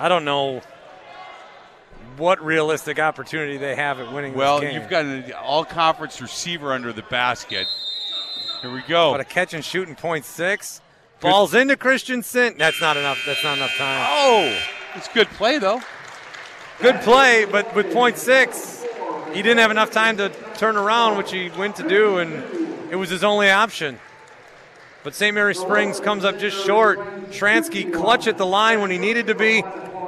I 0.00 0.08
don't 0.08 0.24
know 0.24 0.60
what 2.18 2.44
realistic 2.44 2.98
opportunity 2.98 3.56
they 3.56 3.74
have 3.74 4.00
at 4.00 4.12
winning 4.12 4.34
Well, 4.34 4.62
you've 4.62 4.88
got 4.88 5.04
an 5.04 5.32
all-conference 5.32 6.20
receiver 6.20 6.72
under 6.72 6.92
the 6.92 7.02
basket. 7.02 7.66
Here 8.60 8.72
we 8.72 8.82
go. 8.82 9.12
But 9.12 9.20
a 9.20 9.24
catch 9.24 9.54
and 9.54 9.64
shooting 9.64 9.94
point 9.94 10.24
six. 10.24 10.80
Balls 11.20 11.54
into 11.54 11.76
Christensen. 11.76 12.56
That's 12.58 12.80
not 12.80 12.96
enough. 12.96 13.22
That's 13.26 13.42
not 13.44 13.56
enough 13.56 13.76
time. 13.76 14.06
Oh, 14.10 14.58
it's 14.94 15.08
good 15.08 15.28
play 15.28 15.58
though. 15.58 15.80
Good 16.80 17.00
play, 17.02 17.44
but 17.44 17.74
with 17.76 17.92
point 17.92 18.18
six, 18.18 18.84
he 19.32 19.42
didn't 19.42 19.58
have 19.58 19.70
enough 19.70 19.90
time 19.90 20.16
to 20.16 20.30
turn 20.56 20.76
around, 20.76 21.16
which 21.16 21.30
he 21.30 21.48
went 21.50 21.76
to 21.76 21.88
do, 21.88 22.18
and 22.18 22.32
it 22.90 22.96
was 22.96 23.08
his 23.10 23.22
only 23.22 23.50
option. 23.50 24.00
But 25.04 25.14
St. 25.14 25.34
Mary 25.34 25.54
Springs 25.54 26.00
comes 26.00 26.24
up 26.24 26.38
just 26.38 26.64
short. 26.64 26.98
Shransky 27.30 27.92
clutch 27.92 28.26
at 28.26 28.38
the 28.38 28.46
line 28.46 28.80
when 28.80 28.90
he 28.90 28.98
needed 28.98 29.26
to 29.28 29.34
be, 29.34 29.62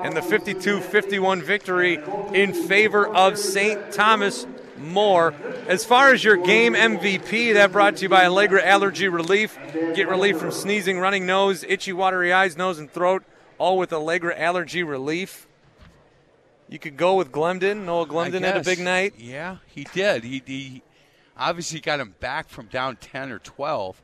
and 0.05 0.15
the 0.15 0.23
52 0.23 0.81
51 0.81 1.43
victory 1.43 1.99
in 2.35 2.53
favor 2.53 3.09
of 3.09 3.39
St. 3.39 3.91
Thomas 3.91 4.47
More. 4.79 5.33
As 5.67 5.85
far 5.85 6.13
as 6.13 6.23
your 6.23 6.37
game 6.37 6.75
MVP, 6.75 7.55
that 7.55 7.73
brought 7.73 7.97
to 7.97 8.03
you 8.03 8.09
by 8.11 8.27
Allegra 8.27 8.63
Allergy 8.65 9.09
Relief. 9.09 9.59
Get 9.73 10.07
relief 10.07 10.39
from 10.39 10.51
sneezing, 10.51 10.99
running 10.99 11.25
nose, 11.25 11.65
itchy, 11.67 11.95
watery 11.95 12.35
eyes, 12.35 12.55
nose, 12.55 12.79
and 12.79 12.91
throat, 12.91 13.25
all 13.57 13.79
with 13.79 13.95
Allegra 13.95 14.39
Allergy 14.39 14.83
Relief. 14.83 15.49
You 16.69 16.79
could 16.79 16.99
go 16.99 17.15
with 17.15 17.33
Glemden. 17.33 17.85
Noah 17.85 18.07
Glemden 18.07 18.43
had 18.43 18.59
a 18.59 18.63
big 18.63 18.81
night. 18.81 19.15
Yeah, 19.17 19.59
he 19.67 19.85
did. 19.95 20.23
He, 20.23 20.43
he 20.45 20.83
obviously 21.35 21.81
got 21.81 21.99
him 21.99 22.15
back 22.21 22.51
from 22.51 22.67
down 22.67 22.97
10 22.97 23.33
or 23.33 23.39
12. 23.39 24.03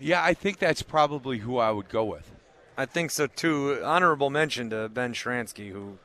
Yeah, 0.00 0.24
I 0.24 0.32
think 0.32 0.58
that's 0.58 0.82
probably 0.82 1.38
who 1.38 1.58
I 1.58 1.70
would 1.70 1.90
go 1.90 2.04
with. 2.04 2.30
I 2.76 2.86
think 2.86 3.10
so 3.10 3.26
too. 3.26 3.80
Honorable 3.84 4.30
mention 4.30 4.70
to 4.70 4.88
Ben 4.88 5.14
Shransky, 5.14 5.70
who 5.70 5.98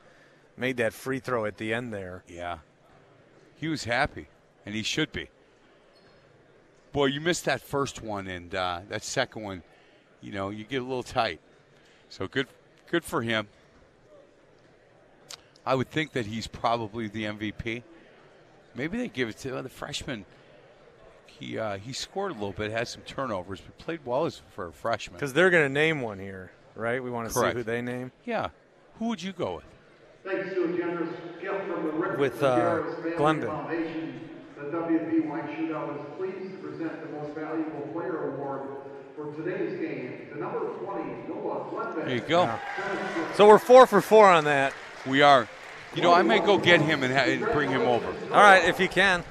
made 0.56 0.76
that 0.76 0.92
free 0.92 1.18
throw 1.18 1.44
at 1.44 1.56
the 1.56 1.74
end 1.74 1.92
there. 1.92 2.22
Yeah. 2.28 2.58
He 3.56 3.68
was 3.68 3.84
happy, 3.84 4.28
and 4.64 4.74
he 4.74 4.82
should 4.82 5.12
be. 5.12 5.28
Boy, 6.92 7.06
you 7.06 7.20
missed 7.20 7.44
that 7.44 7.60
first 7.60 8.02
one, 8.02 8.26
and 8.26 8.54
uh, 8.54 8.80
that 8.88 9.04
second 9.04 9.42
one, 9.42 9.62
you 10.20 10.32
know, 10.32 10.50
you 10.50 10.64
get 10.64 10.80
a 10.80 10.84
little 10.84 11.02
tight. 11.02 11.40
So 12.08 12.26
good, 12.26 12.48
good 12.90 13.04
for 13.04 13.22
him. 13.22 13.48
I 15.64 15.74
would 15.74 15.90
think 15.90 16.12
that 16.12 16.26
he's 16.26 16.46
probably 16.46 17.08
the 17.08 17.24
MVP. 17.24 17.82
Maybe 18.74 18.98
they 18.98 19.08
give 19.08 19.28
it 19.28 19.38
to 19.38 19.58
uh, 19.58 19.62
the 19.62 19.68
freshman. 19.68 20.24
He 21.26 21.58
uh, 21.58 21.78
he 21.78 21.92
scored 21.92 22.32
a 22.32 22.34
little 22.34 22.52
bit, 22.52 22.70
had 22.70 22.88
some 22.88 23.02
turnovers, 23.02 23.60
but 23.60 23.78
played 23.78 24.00
well 24.04 24.26
as 24.26 24.42
for 24.50 24.68
a 24.68 24.72
freshman. 24.72 25.16
Because 25.16 25.32
they're 25.32 25.50
going 25.50 25.64
to 25.64 25.72
name 25.72 26.00
one 26.00 26.18
here, 26.18 26.50
right? 26.80 27.02
We 27.02 27.10
want 27.10 27.28
to 27.28 27.34
see 27.34 27.50
who 27.50 27.62
they 27.62 27.82
name. 27.82 28.10
Yeah, 28.24 28.48
who 28.98 29.08
would 29.08 29.22
you 29.22 29.32
go 29.32 29.56
with? 29.56 29.64
Thanks 30.24 30.54
to 30.54 30.64
a 30.64 30.76
generous 30.76 31.10
gift 31.40 31.64
from 31.66 31.84
the 31.86 31.92
Rick 31.92 32.18
With, 32.18 32.42
uh, 32.42 32.56
Majerus 32.58 32.94
Family 32.96 33.16
Glendon. 33.16 33.48
Foundation, 33.48 34.30
the 34.56 34.62
WBY 34.64 35.56
Shootout 35.56 35.94
is 35.94 36.06
pleased 36.18 36.50
to 36.52 36.56
present 36.58 37.00
the 37.02 37.18
Most 37.18 37.34
Valuable 37.34 37.88
Player 37.92 38.34
Award 38.34 38.62
for 39.16 39.32
for 39.32 39.34
today's 39.42 39.78
game, 39.78 40.28
the 40.32 40.40
number 40.40 40.60
20, 40.60 41.04
Noah 41.28 41.64
Glenbeck. 41.70 42.04
There 42.06 42.14
you 42.14 42.20
go. 42.22 42.50
So 43.34 43.46
we're 43.46 43.58
four 43.58 43.86
for 43.86 44.00
four 44.00 44.28
on 44.30 44.44
that. 44.44 44.72
We 45.06 45.20
are. 45.20 45.46
You 45.94 46.02
know, 46.02 46.12
I 46.14 46.22
may 46.22 46.38
go 46.38 46.56
get 46.56 46.80
him 46.80 47.02
and, 47.02 47.12
ha- 47.12 47.24
and 47.24 47.44
bring 47.52 47.68
him 47.70 47.82
over. 47.82 48.06
All 48.32 48.40
right, 48.42 48.64
if 48.64 48.78
you 48.80 48.88
can. 48.88 49.24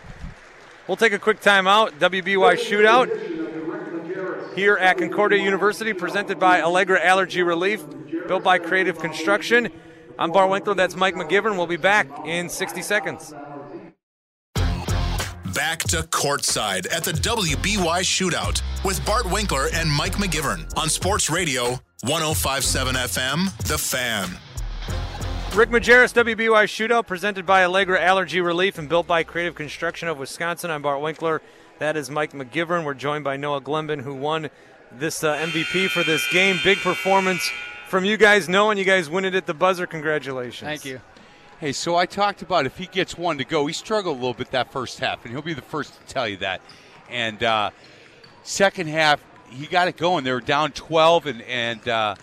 We'll 0.87 0.97
take 0.97 1.13
a 1.13 1.19
quick 1.19 1.39
timeout. 1.41 1.91
WBY 1.99 2.55
shootout 2.55 3.07
here 4.59 4.75
at 4.75 4.97
Concordia 4.97 5.41
University, 5.41 5.93
presented 5.93 6.37
by 6.37 6.61
Allegra 6.61 7.01
Allergy 7.01 7.41
Relief, 7.43 7.85
built 8.27 8.43
by 8.43 8.59
Creative 8.59 8.99
Construction. 8.99 9.69
I'm 10.19 10.33
Bart 10.33 10.49
Winkler. 10.51 10.75
That's 10.75 10.97
Mike 10.97 11.15
McGivern. 11.15 11.55
We'll 11.55 11.65
be 11.65 11.77
back 11.77 12.07
in 12.25 12.49
60 12.49 12.81
seconds. 12.81 13.33
Back 15.53 15.79
to 15.87 16.03
courtside 16.03 16.93
at 16.93 17.05
the 17.05 17.13
WBY 17.13 18.01
shootout 18.01 18.61
with 18.83 19.03
Bart 19.05 19.31
Winkler 19.31 19.67
and 19.73 19.89
Mike 19.89 20.15
McGivern 20.15 20.77
on 20.77 20.89
Sports 20.89 21.29
Radio 21.29 21.79
1057 22.03 22.95
FM, 22.95 23.57
The 23.67 23.77
Fan. 23.77 24.29
Rick 25.55 25.69
Majerus, 25.69 26.13
WBY 26.13 26.65
Shootout, 26.65 27.07
presented 27.07 27.45
by 27.45 27.63
Allegra 27.63 27.99
Allergy 27.99 28.39
Relief 28.39 28.77
and 28.77 28.87
built 28.87 29.07
by 29.07 29.23
Creative 29.23 29.55
Construction 29.55 30.07
of 30.07 30.19
Wisconsin. 30.19 30.69
I'm 30.69 30.81
Bart 30.81 31.01
Winkler. 31.01 31.41
That 31.79 31.95
is 31.95 32.09
Mike 32.09 32.33
McGivern. 32.33 32.83
We're 32.83 32.93
joined 32.93 33.23
by 33.23 33.37
Noah 33.37 33.61
Glenben, 33.61 34.01
who 34.01 34.13
won 34.13 34.49
this 34.91 35.23
uh, 35.23 35.37
MVP 35.37 35.89
for 35.89 36.03
this 36.03 36.29
game. 36.29 36.59
Big 36.61 36.77
performance 36.79 37.49
from 37.87 38.03
you 38.03 38.17
guys, 38.17 38.49
knowing 38.49 38.77
you 38.77 38.83
guys 38.83 39.09
win 39.09 39.23
it 39.23 39.33
at 39.33 39.45
the 39.45 39.53
buzzer. 39.53 39.87
Congratulations. 39.87 40.67
Thank 40.67 40.83
you. 40.83 40.99
Hey, 41.61 41.71
so 41.71 41.95
I 41.95 42.05
talked 42.05 42.41
about 42.41 42.65
if 42.65 42.77
he 42.77 42.85
gets 42.85 43.17
one 43.17 43.37
to 43.37 43.45
go, 43.45 43.65
he 43.65 43.71
struggled 43.71 44.17
a 44.17 44.19
little 44.19 44.33
bit 44.33 44.51
that 44.51 44.73
first 44.73 44.99
half, 44.99 45.23
and 45.23 45.33
he'll 45.33 45.41
be 45.41 45.53
the 45.53 45.61
first 45.61 45.93
to 45.93 46.13
tell 46.13 46.27
you 46.27 46.35
that. 46.37 46.59
And 47.09 47.41
uh, 47.41 47.69
second 48.43 48.89
half, 48.89 49.23
he 49.49 49.65
got 49.65 49.87
it 49.87 49.95
going. 49.95 50.25
They 50.25 50.33
were 50.33 50.41
down 50.41 50.73
12, 50.73 51.27
and 51.27 51.41
and 51.43 51.87
uh, 51.87 52.15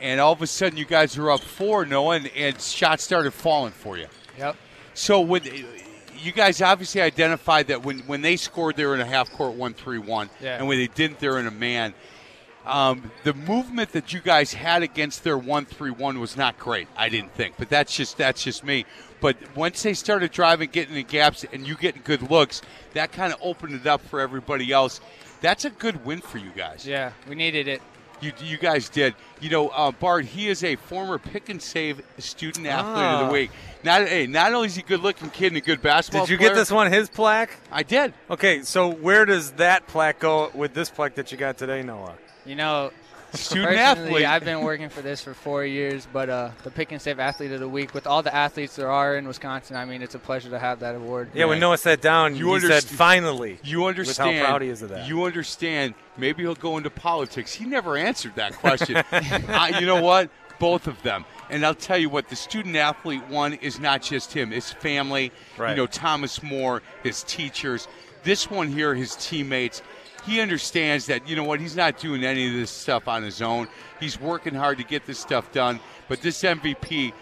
and 0.00 0.20
all 0.20 0.32
of 0.32 0.40
a 0.40 0.46
sudden, 0.46 0.78
you 0.78 0.86
guys 0.86 1.18
were 1.18 1.30
up 1.30 1.40
four, 1.40 1.84
Noah, 1.84 2.16
and, 2.16 2.30
and 2.34 2.58
shots 2.58 3.04
started 3.04 3.32
falling 3.32 3.72
for 3.72 3.98
you. 3.98 4.06
Yep. 4.38 4.56
So 4.94 5.20
when 5.20 5.42
you 6.22 6.32
guys 6.32 6.62
obviously 6.62 7.00
identified 7.00 7.66
that 7.68 7.82
when, 7.82 8.00
when 8.00 8.22
they 8.22 8.36
scored, 8.36 8.76
they 8.76 8.84
were 8.86 8.94
in 8.94 9.00
a 9.00 9.06
half 9.06 9.30
court 9.32 9.54
one 9.54 9.74
three 9.74 9.98
one, 9.98 10.30
Yeah. 10.40 10.56
and 10.58 10.66
when 10.68 10.78
they 10.78 10.86
didn't, 10.86 11.18
they're 11.18 11.38
in 11.38 11.46
a 11.46 11.50
man. 11.50 11.94
Um, 12.64 13.10
the 13.24 13.34
movement 13.34 13.90
that 13.92 14.12
you 14.12 14.20
guys 14.20 14.52
had 14.52 14.82
against 14.84 15.24
their 15.24 15.36
one 15.36 15.64
three 15.64 15.90
one 15.90 16.20
was 16.20 16.36
not 16.36 16.58
great. 16.58 16.86
I 16.96 17.08
didn't 17.08 17.34
think, 17.34 17.56
but 17.58 17.68
that's 17.68 17.94
just 17.96 18.16
that's 18.16 18.42
just 18.44 18.62
me. 18.62 18.86
But 19.20 19.36
once 19.56 19.82
they 19.82 19.94
started 19.94 20.30
driving, 20.30 20.70
getting 20.70 20.94
the 20.94 21.02
gaps, 21.02 21.44
and 21.52 21.66
you 21.66 21.76
getting 21.76 22.02
good 22.04 22.30
looks, 22.30 22.62
that 22.94 23.10
kind 23.12 23.32
of 23.32 23.38
opened 23.42 23.74
it 23.74 23.86
up 23.86 24.00
for 24.00 24.20
everybody 24.20 24.70
else. 24.72 25.00
That's 25.40 25.64
a 25.64 25.70
good 25.70 26.04
win 26.04 26.20
for 26.20 26.38
you 26.38 26.50
guys. 26.56 26.86
Yeah, 26.86 27.12
we 27.28 27.34
needed 27.34 27.66
it. 27.66 27.82
You, 28.22 28.32
you 28.40 28.56
guys 28.56 28.88
did. 28.88 29.14
You 29.40 29.50
know, 29.50 29.68
uh, 29.70 29.90
Bart, 29.90 30.24
he 30.24 30.48
is 30.48 30.62
a 30.62 30.76
former 30.76 31.18
pick 31.18 31.48
and 31.48 31.60
save 31.60 32.00
student 32.18 32.66
athlete 32.68 32.94
of 33.04 33.20
Ah. 33.24 33.26
the 33.26 33.32
week. 33.32 33.50
Not, 33.82 34.06
hey, 34.06 34.28
not 34.28 34.52
only 34.54 34.68
is 34.68 34.76
he 34.76 34.82
a 34.82 34.84
good 34.84 35.00
looking 35.00 35.28
kid 35.30 35.48
and 35.48 35.56
a 35.56 35.60
good 35.60 35.82
basketball 35.82 36.24
Did 36.26 36.30
you 36.32 36.38
player, 36.38 36.50
get 36.50 36.54
this 36.54 36.70
one, 36.70 36.92
his 36.92 37.08
plaque? 37.10 37.50
I 37.72 37.82
did. 37.82 38.14
Okay, 38.30 38.62
so 38.62 38.88
where 38.88 39.24
does 39.24 39.50
that 39.52 39.88
plaque 39.88 40.20
go 40.20 40.52
with 40.54 40.72
this 40.72 40.88
plaque 40.88 41.16
that 41.16 41.32
you 41.32 41.36
got 41.38 41.58
today, 41.58 41.82
Noah? 41.82 42.14
You 42.46 42.54
know, 42.54 42.92
Student 43.32 43.68
personally, 43.76 44.24
athlete. 44.24 44.24
I've 44.26 44.44
been 44.44 44.60
working 44.62 44.88
for 44.88 45.00
this 45.02 45.22
for 45.22 45.32
four 45.34 45.64
years, 45.64 46.06
but 46.12 46.28
uh, 46.28 46.50
the 46.64 46.70
Pick 46.70 46.92
and 46.92 47.00
Save 47.00 47.18
Athlete 47.18 47.52
of 47.52 47.60
the 47.60 47.68
Week, 47.68 47.94
with 47.94 48.06
all 48.06 48.22
the 48.22 48.34
athletes 48.34 48.76
there 48.76 48.90
are 48.90 49.16
in 49.16 49.26
Wisconsin, 49.26 49.76
I 49.76 49.84
mean, 49.84 50.02
it's 50.02 50.14
a 50.14 50.18
pleasure 50.18 50.50
to 50.50 50.58
have 50.58 50.80
that 50.80 50.94
award. 50.94 51.30
Yeah, 51.34 51.46
when 51.46 51.58
Noah 51.60 51.78
sat 51.78 52.00
down, 52.02 52.36
You 52.36 52.54
he 52.54 52.60
said, 52.60 52.84
finally. 52.84 53.58
You 53.64 53.86
understand. 53.86 54.28
With 54.30 54.38
how 54.38 54.44
proud 54.46 54.62
he 54.62 54.68
is 54.68 54.82
of 54.82 54.90
that. 54.90 55.08
You 55.08 55.24
understand. 55.24 55.94
Maybe 56.16 56.42
he'll 56.42 56.54
go 56.54 56.76
into 56.76 56.90
politics. 56.90 57.54
He 57.54 57.64
never 57.64 57.96
answered 57.96 58.34
that 58.36 58.52
question. 58.54 58.96
I, 59.12 59.78
you 59.80 59.86
know 59.86 60.02
what? 60.02 60.30
Both 60.58 60.86
of 60.86 61.00
them. 61.02 61.24
And 61.50 61.64
I'll 61.66 61.74
tell 61.74 61.98
you 61.98 62.08
what, 62.08 62.28
the 62.28 62.36
student 62.36 62.76
athlete 62.76 63.26
one 63.28 63.54
is 63.54 63.80
not 63.80 64.02
just 64.02 64.32
him, 64.32 64.50
his 64.50 64.70
family, 64.70 65.32
Right. 65.58 65.70
you 65.70 65.76
know, 65.76 65.86
Thomas 65.86 66.42
More, 66.42 66.82
his 67.02 67.22
teachers. 67.24 67.88
This 68.24 68.50
one 68.50 68.68
here, 68.68 68.94
his 68.94 69.16
teammates. 69.16 69.82
He 70.24 70.40
understands 70.40 71.06
that, 71.06 71.28
you 71.28 71.36
know 71.36 71.44
what, 71.44 71.60
he's 71.60 71.76
not 71.76 71.98
doing 71.98 72.24
any 72.24 72.46
of 72.46 72.54
this 72.54 72.70
stuff 72.70 73.08
on 73.08 73.22
his 73.22 73.42
own. 73.42 73.68
He's 73.98 74.20
working 74.20 74.54
hard 74.54 74.78
to 74.78 74.84
get 74.84 75.04
this 75.04 75.18
stuff 75.18 75.50
done. 75.52 75.80
But 76.08 76.22
this 76.22 76.42
MVP 76.42 77.12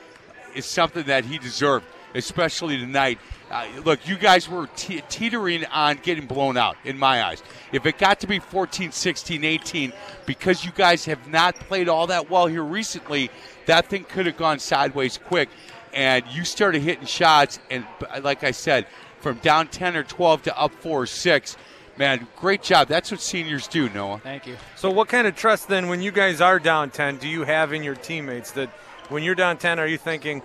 is 0.55 0.67
something 0.67 1.05
that 1.05 1.25
he 1.25 1.39
deserved, 1.39 1.87
especially 2.15 2.77
tonight. 2.77 3.19
Uh, 3.51 3.67
look, 3.85 4.07
you 4.07 4.17
guys 4.17 4.49
were 4.49 4.69
te- 4.77 5.03
teetering 5.09 5.65
on 5.67 5.99
getting 6.03 6.27
blown 6.27 6.57
out, 6.57 6.77
in 6.85 6.99
my 6.99 7.25
eyes. 7.25 7.43
If 7.73 7.87
it 7.87 7.99
got 7.99 8.21
to 8.21 8.27
be 8.27 8.39
14, 8.39 8.93
16, 8.93 9.45
18, 9.45 9.93
because 10.27 10.65
you 10.65 10.71
guys 10.73 11.05
have 11.07 11.27
not 11.29 11.55
played 11.57 11.89
all 11.89 12.07
that 12.09 12.31
well 12.31 12.47
here 12.47 12.63
recently, 12.63 13.31
that 13.67 13.87
thing 13.87 14.05
could 14.05 14.27
have 14.27 14.37
gone 14.37 14.59
sideways 14.59 15.19
quick. 15.19 15.49
And 15.93 16.25
you 16.31 16.45
started 16.45 16.83
hitting 16.83 17.07
shots, 17.07 17.59
and 17.71 17.85
like 18.23 18.45
I 18.45 18.53
said, 18.53 18.87
from 19.21 19.39
down 19.39 19.69
10 19.69 19.97
or 19.97 20.05
12 20.05 20.43
to 20.45 20.59
up 20.59 20.73
4 20.75 21.03
or 21.03 21.07
6. 21.07 21.57
Man, 22.01 22.27
great 22.35 22.63
job. 22.63 22.89
That's 22.89 23.11
what 23.11 23.21
seniors 23.21 23.69
do, 23.69 23.91
Noah. 23.91 24.21
Thank 24.21 24.47
you. 24.47 24.57
So, 24.75 24.91
what 24.91 25.09
kind 25.09 25.27
of 25.27 25.37
trust 25.37 25.69
then, 25.69 25.89
when 25.89 26.01
you 26.01 26.11
guys 26.11 26.41
are 26.41 26.59
down 26.59 26.89
10, 26.89 27.19
do 27.19 27.29
you 27.29 27.45
have 27.45 27.75
in 27.75 27.83
your 27.83 27.95
teammates 27.95 28.53
that 28.53 28.71
when 29.11 29.23
you're 29.23 29.35
down 29.35 29.59
10, 29.59 29.79
are 29.79 29.87
you 29.87 29.99
thinking, 29.99 30.41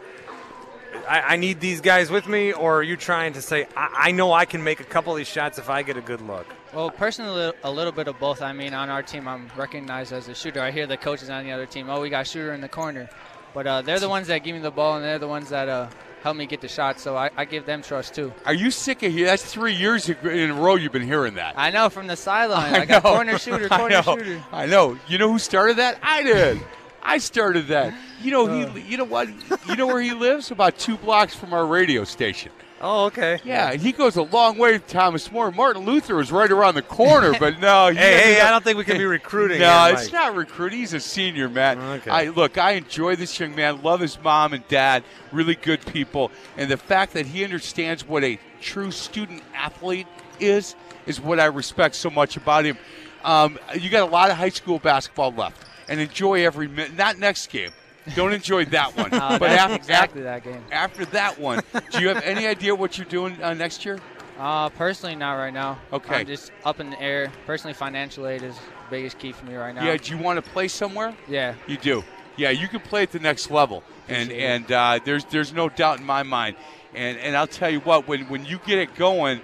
I, 1.07 1.21
I 1.21 1.35
need 1.37 1.61
these 1.61 1.79
guys 1.79 2.11
with 2.11 2.27
me, 2.27 2.51
or 2.51 2.79
are 2.79 2.83
you 2.83 2.97
trying 2.97 3.31
to 3.33 3.41
say, 3.41 3.67
I, 3.77 4.07
I 4.07 4.11
know 4.11 4.33
I 4.33 4.43
can 4.43 4.65
make 4.65 4.81
a 4.81 4.83
couple 4.83 5.13
of 5.13 5.17
these 5.17 5.29
shots 5.29 5.57
if 5.57 5.69
I 5.69 5.81
get 5.81 5.95
a 5.95 6.01
good 6.01 6.19
look? 6.19 6.45
Well, 6.73 6.91
personally, 6.91 7.53
a 7.63 7.71
little 7.71 7.93
bit 7.93 8.09
of 8.09 8.19
both. 8.19 8.41
I 8.41 8.51
mean, 8.51 8.73
on 8.73 8.89
our 8.89 9.01
team, 9.01 9.25
I'm 9.25 9.49
recognized 9.55 10.11
as 10.11 10.27
a 10.27 10.35
shooter. 10.35 10.59
I 10.59 10.71
hear 10.71 10.87
the 10.87 10.97
coaches 10.97 11.29
on 11.29 11.45
the 11.45 11.53
other 11.53 11.65
team, 11.65 11.89
oh, 11.89 12.01
we 12.01 12.09
got 12.09 12.23
a 12.23 12.29
shooter 12.29 12.51
in 12.51 12.59
the 12.59 12.67
corner. 12.67 13.09
But 13.53 13.65
uh, 13.65 13.81
they're 13.81 14.01
the 14.01 14.09
ones 14.09 14.27
that 14.27 14.39
give 14.39 14.57
me 14.57 14.61
the 14.61 14.71
ball, 14.71 14.97
and 14.97 15.05
they're 15.05 15.19
the 15.19 15.29
ones 15.29 15.47
that 15.51 15.69
uh, 15.69 15.87
help 16.25 16.35
me 16.37 16.47
get 16.47 16.59
the 16.59 16.67
shots. 16.67 17.03
So 17.03 17.15
I, 17.15 17.29
I 17.37 17.45
give 17.45 17.67
them 17.67 17.83
trust, 17.83 18.15
too. 18.15 18.33
Are 18.47 18.53
you 18.53 18.71
sick 18.71 19.03
of 19.03 19.13
here? 19.13 19.27
That's 19.27 19.43
three 19.43 19.75
years 19.75 20.09
in 20.09 20.49
a 20.49 20.53
row 20.55 20.73
you've 20.73 20.91
been 20.91 21.03
hearing 21.03 21.35
that. 21.35 21.53
I 21.55 21.69
know 21.69 21.87
from 21.89 22.07
the 22.07 22.15
sideline. 22.15 22.73
I 22.73 22.79
I, 22.79 22.85
got 22.85 23.03
corner 23.03 23.37
shooter, 23.37 23.67
I 23.71 23.77
corner 23.77 24.01
know. 24.01 24.01
shooter. 24.01 24.43
I 24.51 24.65
know. 24.65 24.97
You 25.07 25.19
know 25.19 25.31
who 25.31 25.37
started 25.37 25.77
that? 25.77 25.99
I 26.01 26.23
did. 26.23 26.59
I 27.03 27.19
started 27.19 27.67
that. 27.67 27.93
You 28.23 28.31
know 28.31 28.47
he. 28.47 28.63
Uh. 28.63 28.73
You 28.73 28.97
know 28.97 29.03
what? 29.03 29.29
You 29.67 29.75
know 29.75 29.85
where 29.85 30.01
he 30.01 30.13
lives? 30.13 30.49
About 30.49 30.79
two 30.79 30.97
blocks 30.97 31.35
from 31.35 31.53
our 31.53 31.67
radio 31.67 32.03
station. 32.03 32.51
Oh, 32.81 33.05
okay. 33.05 33.39
Yeah, 33.45 33.71
and 33.71 33.81
he 33.81 33.93
goes 33.93 34.17
a 34.17 34.21
long 34.23 34.57
way. 34.57 34.77
Thomas 34.79 35.31
More. 35.31 35.49
Martin 35.49 35.85
Luther 35.85 36.15
was 36.15 36.31
right 36.31 36.51
around 36.51 36.75
the 36.75 36.81
corner, 36.81 37.33
but 37.39 37.59
no. 37.61 37.89
he 37.89 37.97
Hey, 37.97 38.17
hey, 38.35 38.41
I 38.41 38.51
don't 38.51 38.63
think 38.63 38.77
we 38.77 38.83
can 38.83 38.97
be 38.97 39.05
recruiting. 39.05 39.59
no, 39.59 39.85
it's 39.91 40.11
not 40.11 40.35
recruiting. 40.35 40.79
He's 40.79 40.93
a 40.93 40.99
senior, 40.99 41.47
man. 41.47 41.79
Okay. 41.79 42.11
I 42.11 42.27
look. 42.29 42.57
I 42.57 42.71
enjoy 42.71 43.15
this 43.15 43.39
young 43.39 43.55
man. 43.55 43.81
Love 43.81 44.01
his 44.01 44.21
mom 44.21 44.53
and 44.53 44.67
dad. 44.67 45.03
Really 45.31 45.55
good 45.55 45.85
people, 45.85 46.31
and 46.57 46.69
the 46.69 46.77
fact 46.77 47.13
that 47.13 47.25
he 47.25 47.43
understands 47.43 48.05
what 48.05 48.23
a 48.23 48.37
true 48.61 48.91
student 48.91 49.41
athlete 49.53 50.07
is 50.39 50.75
is 51.05 51.21
what 51.21 51.39
I 51.39 51.45
respect 51.45 51.95
so 51.95 52.09
much 52.09 52.35
about 52.35 52.65
him. 52.65 52.77
Um, 53.23 53.57
you 53.79 53.89
got 53.89 54.07
a 54.07 54.11
lot 54.11 54.29
of 54.29 54.37
high 54.37 54.49
school 54.49 54.79
basketball 54.79 55.31
left, 55.31 55.63
and 55.87 55.99
enjoy 55.99 56.45
every 56.45 56.67
minute. 56.67 56.95
Not 56.95 57.19
next 57.19 57.47
game. 57.47 57.71
Don't 58.13 58.33
enjoy 58.33 58.65
that 58.65 58.95
one. 58.95 59.13
Uh, 59.13 59.37
but 59.39 59.49
after, 59.49 59.75
exactly 59.75 60.21
that 60.21 60.43
game. 60.43 60.63
after 60.71 61.05
that 61.05 61.39
one, 61.39 61.61
do 61.91 62.01
you 62.01 62.09
have 62.09 62.23
any 62.23 62.45
idea 62.45 62.75
what 62.75 62.97
you're 62.97 63.07
doing 63.07 63.41
uh, 63.41 63.53
next 63.53 63.85
year? 63.85 63.99
Uh, 64.37 64.69
personally, 64.69 65.15
not 65.15 65.33
right 65.33 65.53
now. 65.53 65.79
Okay. 65.93 66.15
I'm 66.15 66.27
just 66.27 66.51
up 66.65 66.79
in 66.79 66.89
the 66.89 67.01
air. 67.01 67.31
Personally, 67.45 67.73
financial 67.73 68.27
aid 68.27 68.43
is 68.43 68.55
the 68.55 68.61
biggest 68.89 69.17
key 69.17 69.31
for 69.31 69.45
me 69.45 69.55
right 69.55 69.73
now. 69.73 69.85
Yeah. 69.85 69.97
Do 69.97 70.15
you 70.15 70.21
want 70.21 70.43
to 70.43 70.51
play 70.51 70.67
somewhere? 70.67 71.15
Yeah. 71.27 71.55
You 71.67 71.77
do. 71.77 72.03
Yeah, 72.37 72.49
you 72.49 72.67
can 72.67 72.81
play 72.81 73.03
at 73.03 73.11
the 73.11 73.19
next 73.19 73.49
level, 73.49 73.81
and 74.09 74.29
and 74.31 74.69
uh, 74.69 74.99
there's 75.05 75.23
there's 75.25 75.53
no 75.53 75.69
doubt 75.69 75.99
in 75.99 76.05
my 76.05 76.23
mind. 76.23 76.57
And 76.93 77.17
and 77.19 77.35
I'll 77.35 77.47
tell 77.47 77.69
you 77.69 77.79
what, 77.79 78.09
when 78.09 78.25
when 78.25 78.43
you 78.45 78.59
get 78.65 78.77
it 78.77 78.93
going, 78.95 79.39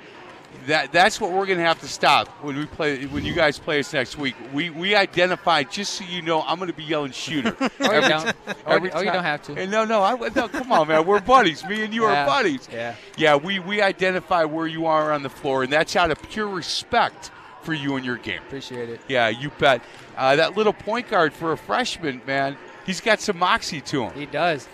that 0.67 0.91
that's 0.91 1.19
what 1.19 1.31
we're 1.31 1.45
gonna 1.47 1.61
have 1.63 1.79
to 1.81 1.87
stop 1.87 2.27
when 2.43 2.55
we 2.55 2.65
play 2.65 3.05
when 3.07 3.25
you 3.25 3.33
guys 3.33 3.57
play 3.57 3.79
us 3.79 3.91
next 3.93 4.17
week. 4.17 4.35
We 4.53 4.69
we 4.69 4.95
identify 4.95 5.63
just 5.63 5.93
so 5.95 6.03
you 6.05 6.21
know, 6.21 6.41
I'm 6.43 6.59
gonna 6.59 6.73
be 6.73 6.83
yelling 6.83 7.11
shooter. 7.11 7.55
You 7.79 7.85
every 7.91 8.09
don't. 8.09 8.25
ti- 8.27 8.33
Or, 8.65 8.73
every 8.73 8.91
or 8.93 9.03
you 9.03 9.11
don't 9.11 9.23
have 9.23 9.41
to. 9.43 9.55
And 9.55 9.71
no, 9.71 9.85
no, 9.85 10.03
I 10.03 10.15
no, 10.35 10.47
come 10.47 10.71
on, 10.71 10.87
man. 10.87 11.05
We're 11.05 11.19
buddies. 11.19 11.65
Me 11.65 11.83
and 11.83 11.93
you 11.93 12.03
Yeah. 12.03 12.23
are 12.23 12.25
buddies. 12.27 12.67
Yeah. 12.71 12.95
Yeah, 13.17 13.35
we 13.37 13.59
we 13.59 13.81
identify 13.81 14.43
where 14.45 14.67
you 14.67 14.85
are 14.85 15.11
on 15.11 15.23
the 15.23 15.29
floor, 15.29 15.63
and 15.63 15.73
that's 15.73 15.95
out 15.95 16.11
of 16.11 16.21
pure 16.29 16.47
respect 16.47 17.31
for 17.63 17.73
you 17.73 17.95
and 17.95 18.05
your 18.05 18.17
game. 18.17 18.41
Appreciate 18.47 18.89
it. 18.89 19.01
Yeah, 19.07 19.29
you 19.29 19.49
bet. 19.59 19.81
Uh, 20.17 20.35
that 20.35 20.55
little 20.57 20.73
point 20.73 21.09
guard 21.09 21.33
for 21.33 21.51
a 21.51 21.57
freshman, 21.57 22.21
man, 22.27 22.57
he's 22.85 23.01
got 23.01 23.19
some 23.19 23.37
moxie 23.37 23.81
to 23.81 24.03
him. 24.05 24.13
He 24.13 24.25
does. 24.25 24.67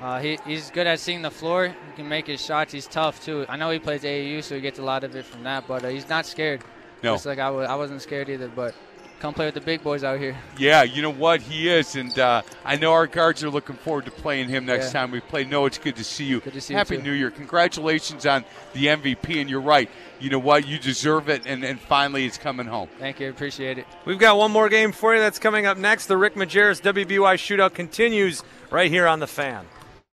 Uh, 0.00 0.20
he, 0.20 0.38
he's 0.46 0.70
good 0.70 0.86
at 0.86 1.00
seeing 1.00 1.22
the 1.22 1.30
floor. 1.30 1.66
He 1.68 1.96
can 1.96 2.08
make 2.08 2.26
his 2.26 2.44
shots. 2.44 2.72
He's 2.72 2.86
tough 2.86 3.24
too. 3.24 3.44
I 3.48 3.56
know 3.56 3.70
he 3.70 3.78
plays 3.78 4.02
AAU, 4.02 4.42
so 4.44 4.54
he 4.54 4.60
gets 4.60 4.78
a 4.78 4.82
lot 4.82 5.02
of 5.04 5.14
it 5.16 5.24
from 5.24 5.42
that. 5.44 5.66
But 5.66 5.84
uh, 5.84 5.88
he's 5.88 6.08
not 6.08 6.24
scared. 6.26 6.62
No. 7.02 7.14
Just 7.14 7.26
like 7.26 7.38
I 7.38 7.50
was, 7.50 7.68
I 7.68 7.74
wasn't 7.74 8.02
scared 8.02 8.28
either. 8.28 8.48
But 8.48 8.74
come 9.18 9.34
play 9.34 9.46
with 9.46 9.54
the 9.54 9.60
big 9.60 9.82
boys 9.82 10.04
out 10.04 10.20
here. 10.20 10.36
Yeah, 10.56 10.84
you 10.84 11.02
know 11.02 11.10
what? 11.12 11.40
He 11.40 11.68
is. 11.68 11.96
And 11.96 12.16
uh, 12.16 12.42
I 12.64 12.76
know 12.76 12.92
our 12.92 13.08
guards 13.08 13.42
are 13.42 13.50
looking 13.50 13.74
forward 13.74 14.04
to 14.04 14.12
playing 14.12 14.48
him 14.48 14.66
next 14.66 14.86
Yeah. 14.86 15.00
time 15.00 15.10
we 15.10 15.18
play. 15.18 15.42
No, 15.44 15.66
it's 15.66 15.78
good 15.78 15.96
to 15.96 16.04
see 16.04 16.24
you. 16.24 16.38
Good 16.40 16.52
to 16.52 16.60
see 16.60 16.74
you, 16.74 16.78
Happy 16.78 16.96
too. 16.96 17.02
New 17.02 17.12
Year. 17.12 17.32
Congratulations 17.32 18.24
on 18.24 18.44
the 18.74 18.86
MVP. 18.86 19.40
And 19.40 19.50
you're 19.50 19.60
right. 19.60 19.90
You 20.20 20.30
know 20.30 20.38
what? 20.38 20.66
You 20.66 20.78
deserve 20.78 21.28
it. 21.28 21.42
And, 21.44 21.64
and 21.64 21.80
finally, 21.80 22.24
it's 22.24 22.38
coming 22.38 22.66
home. 22.66 22.88
Thank 23.00 23.18
you. 23.18 23.30
Appreciate 23.30 23.78
it. 23.78 23.86
We've 24.04 24.18
got 24.18 24.38
one 24.38 24.52
more 24.52 24.68
game 24.68 24.92
for 24.92 25.12
you 25.14 25.20
that's 25.20 25.40
coming 25.40 25.66
up 25.66 25.76
next. 25.76 26.06
The 26.06 26.16
Rick 26.16 26.34
Majerus 26.34 26.80
WBY 26.80 27.34
shootout 27.34 27.74
continues 27.74 28.44
right 28.70 28.90
here 28.90 29.08
on 29.08 29.18
the 29.18 29.26
fan. 29.26 29.66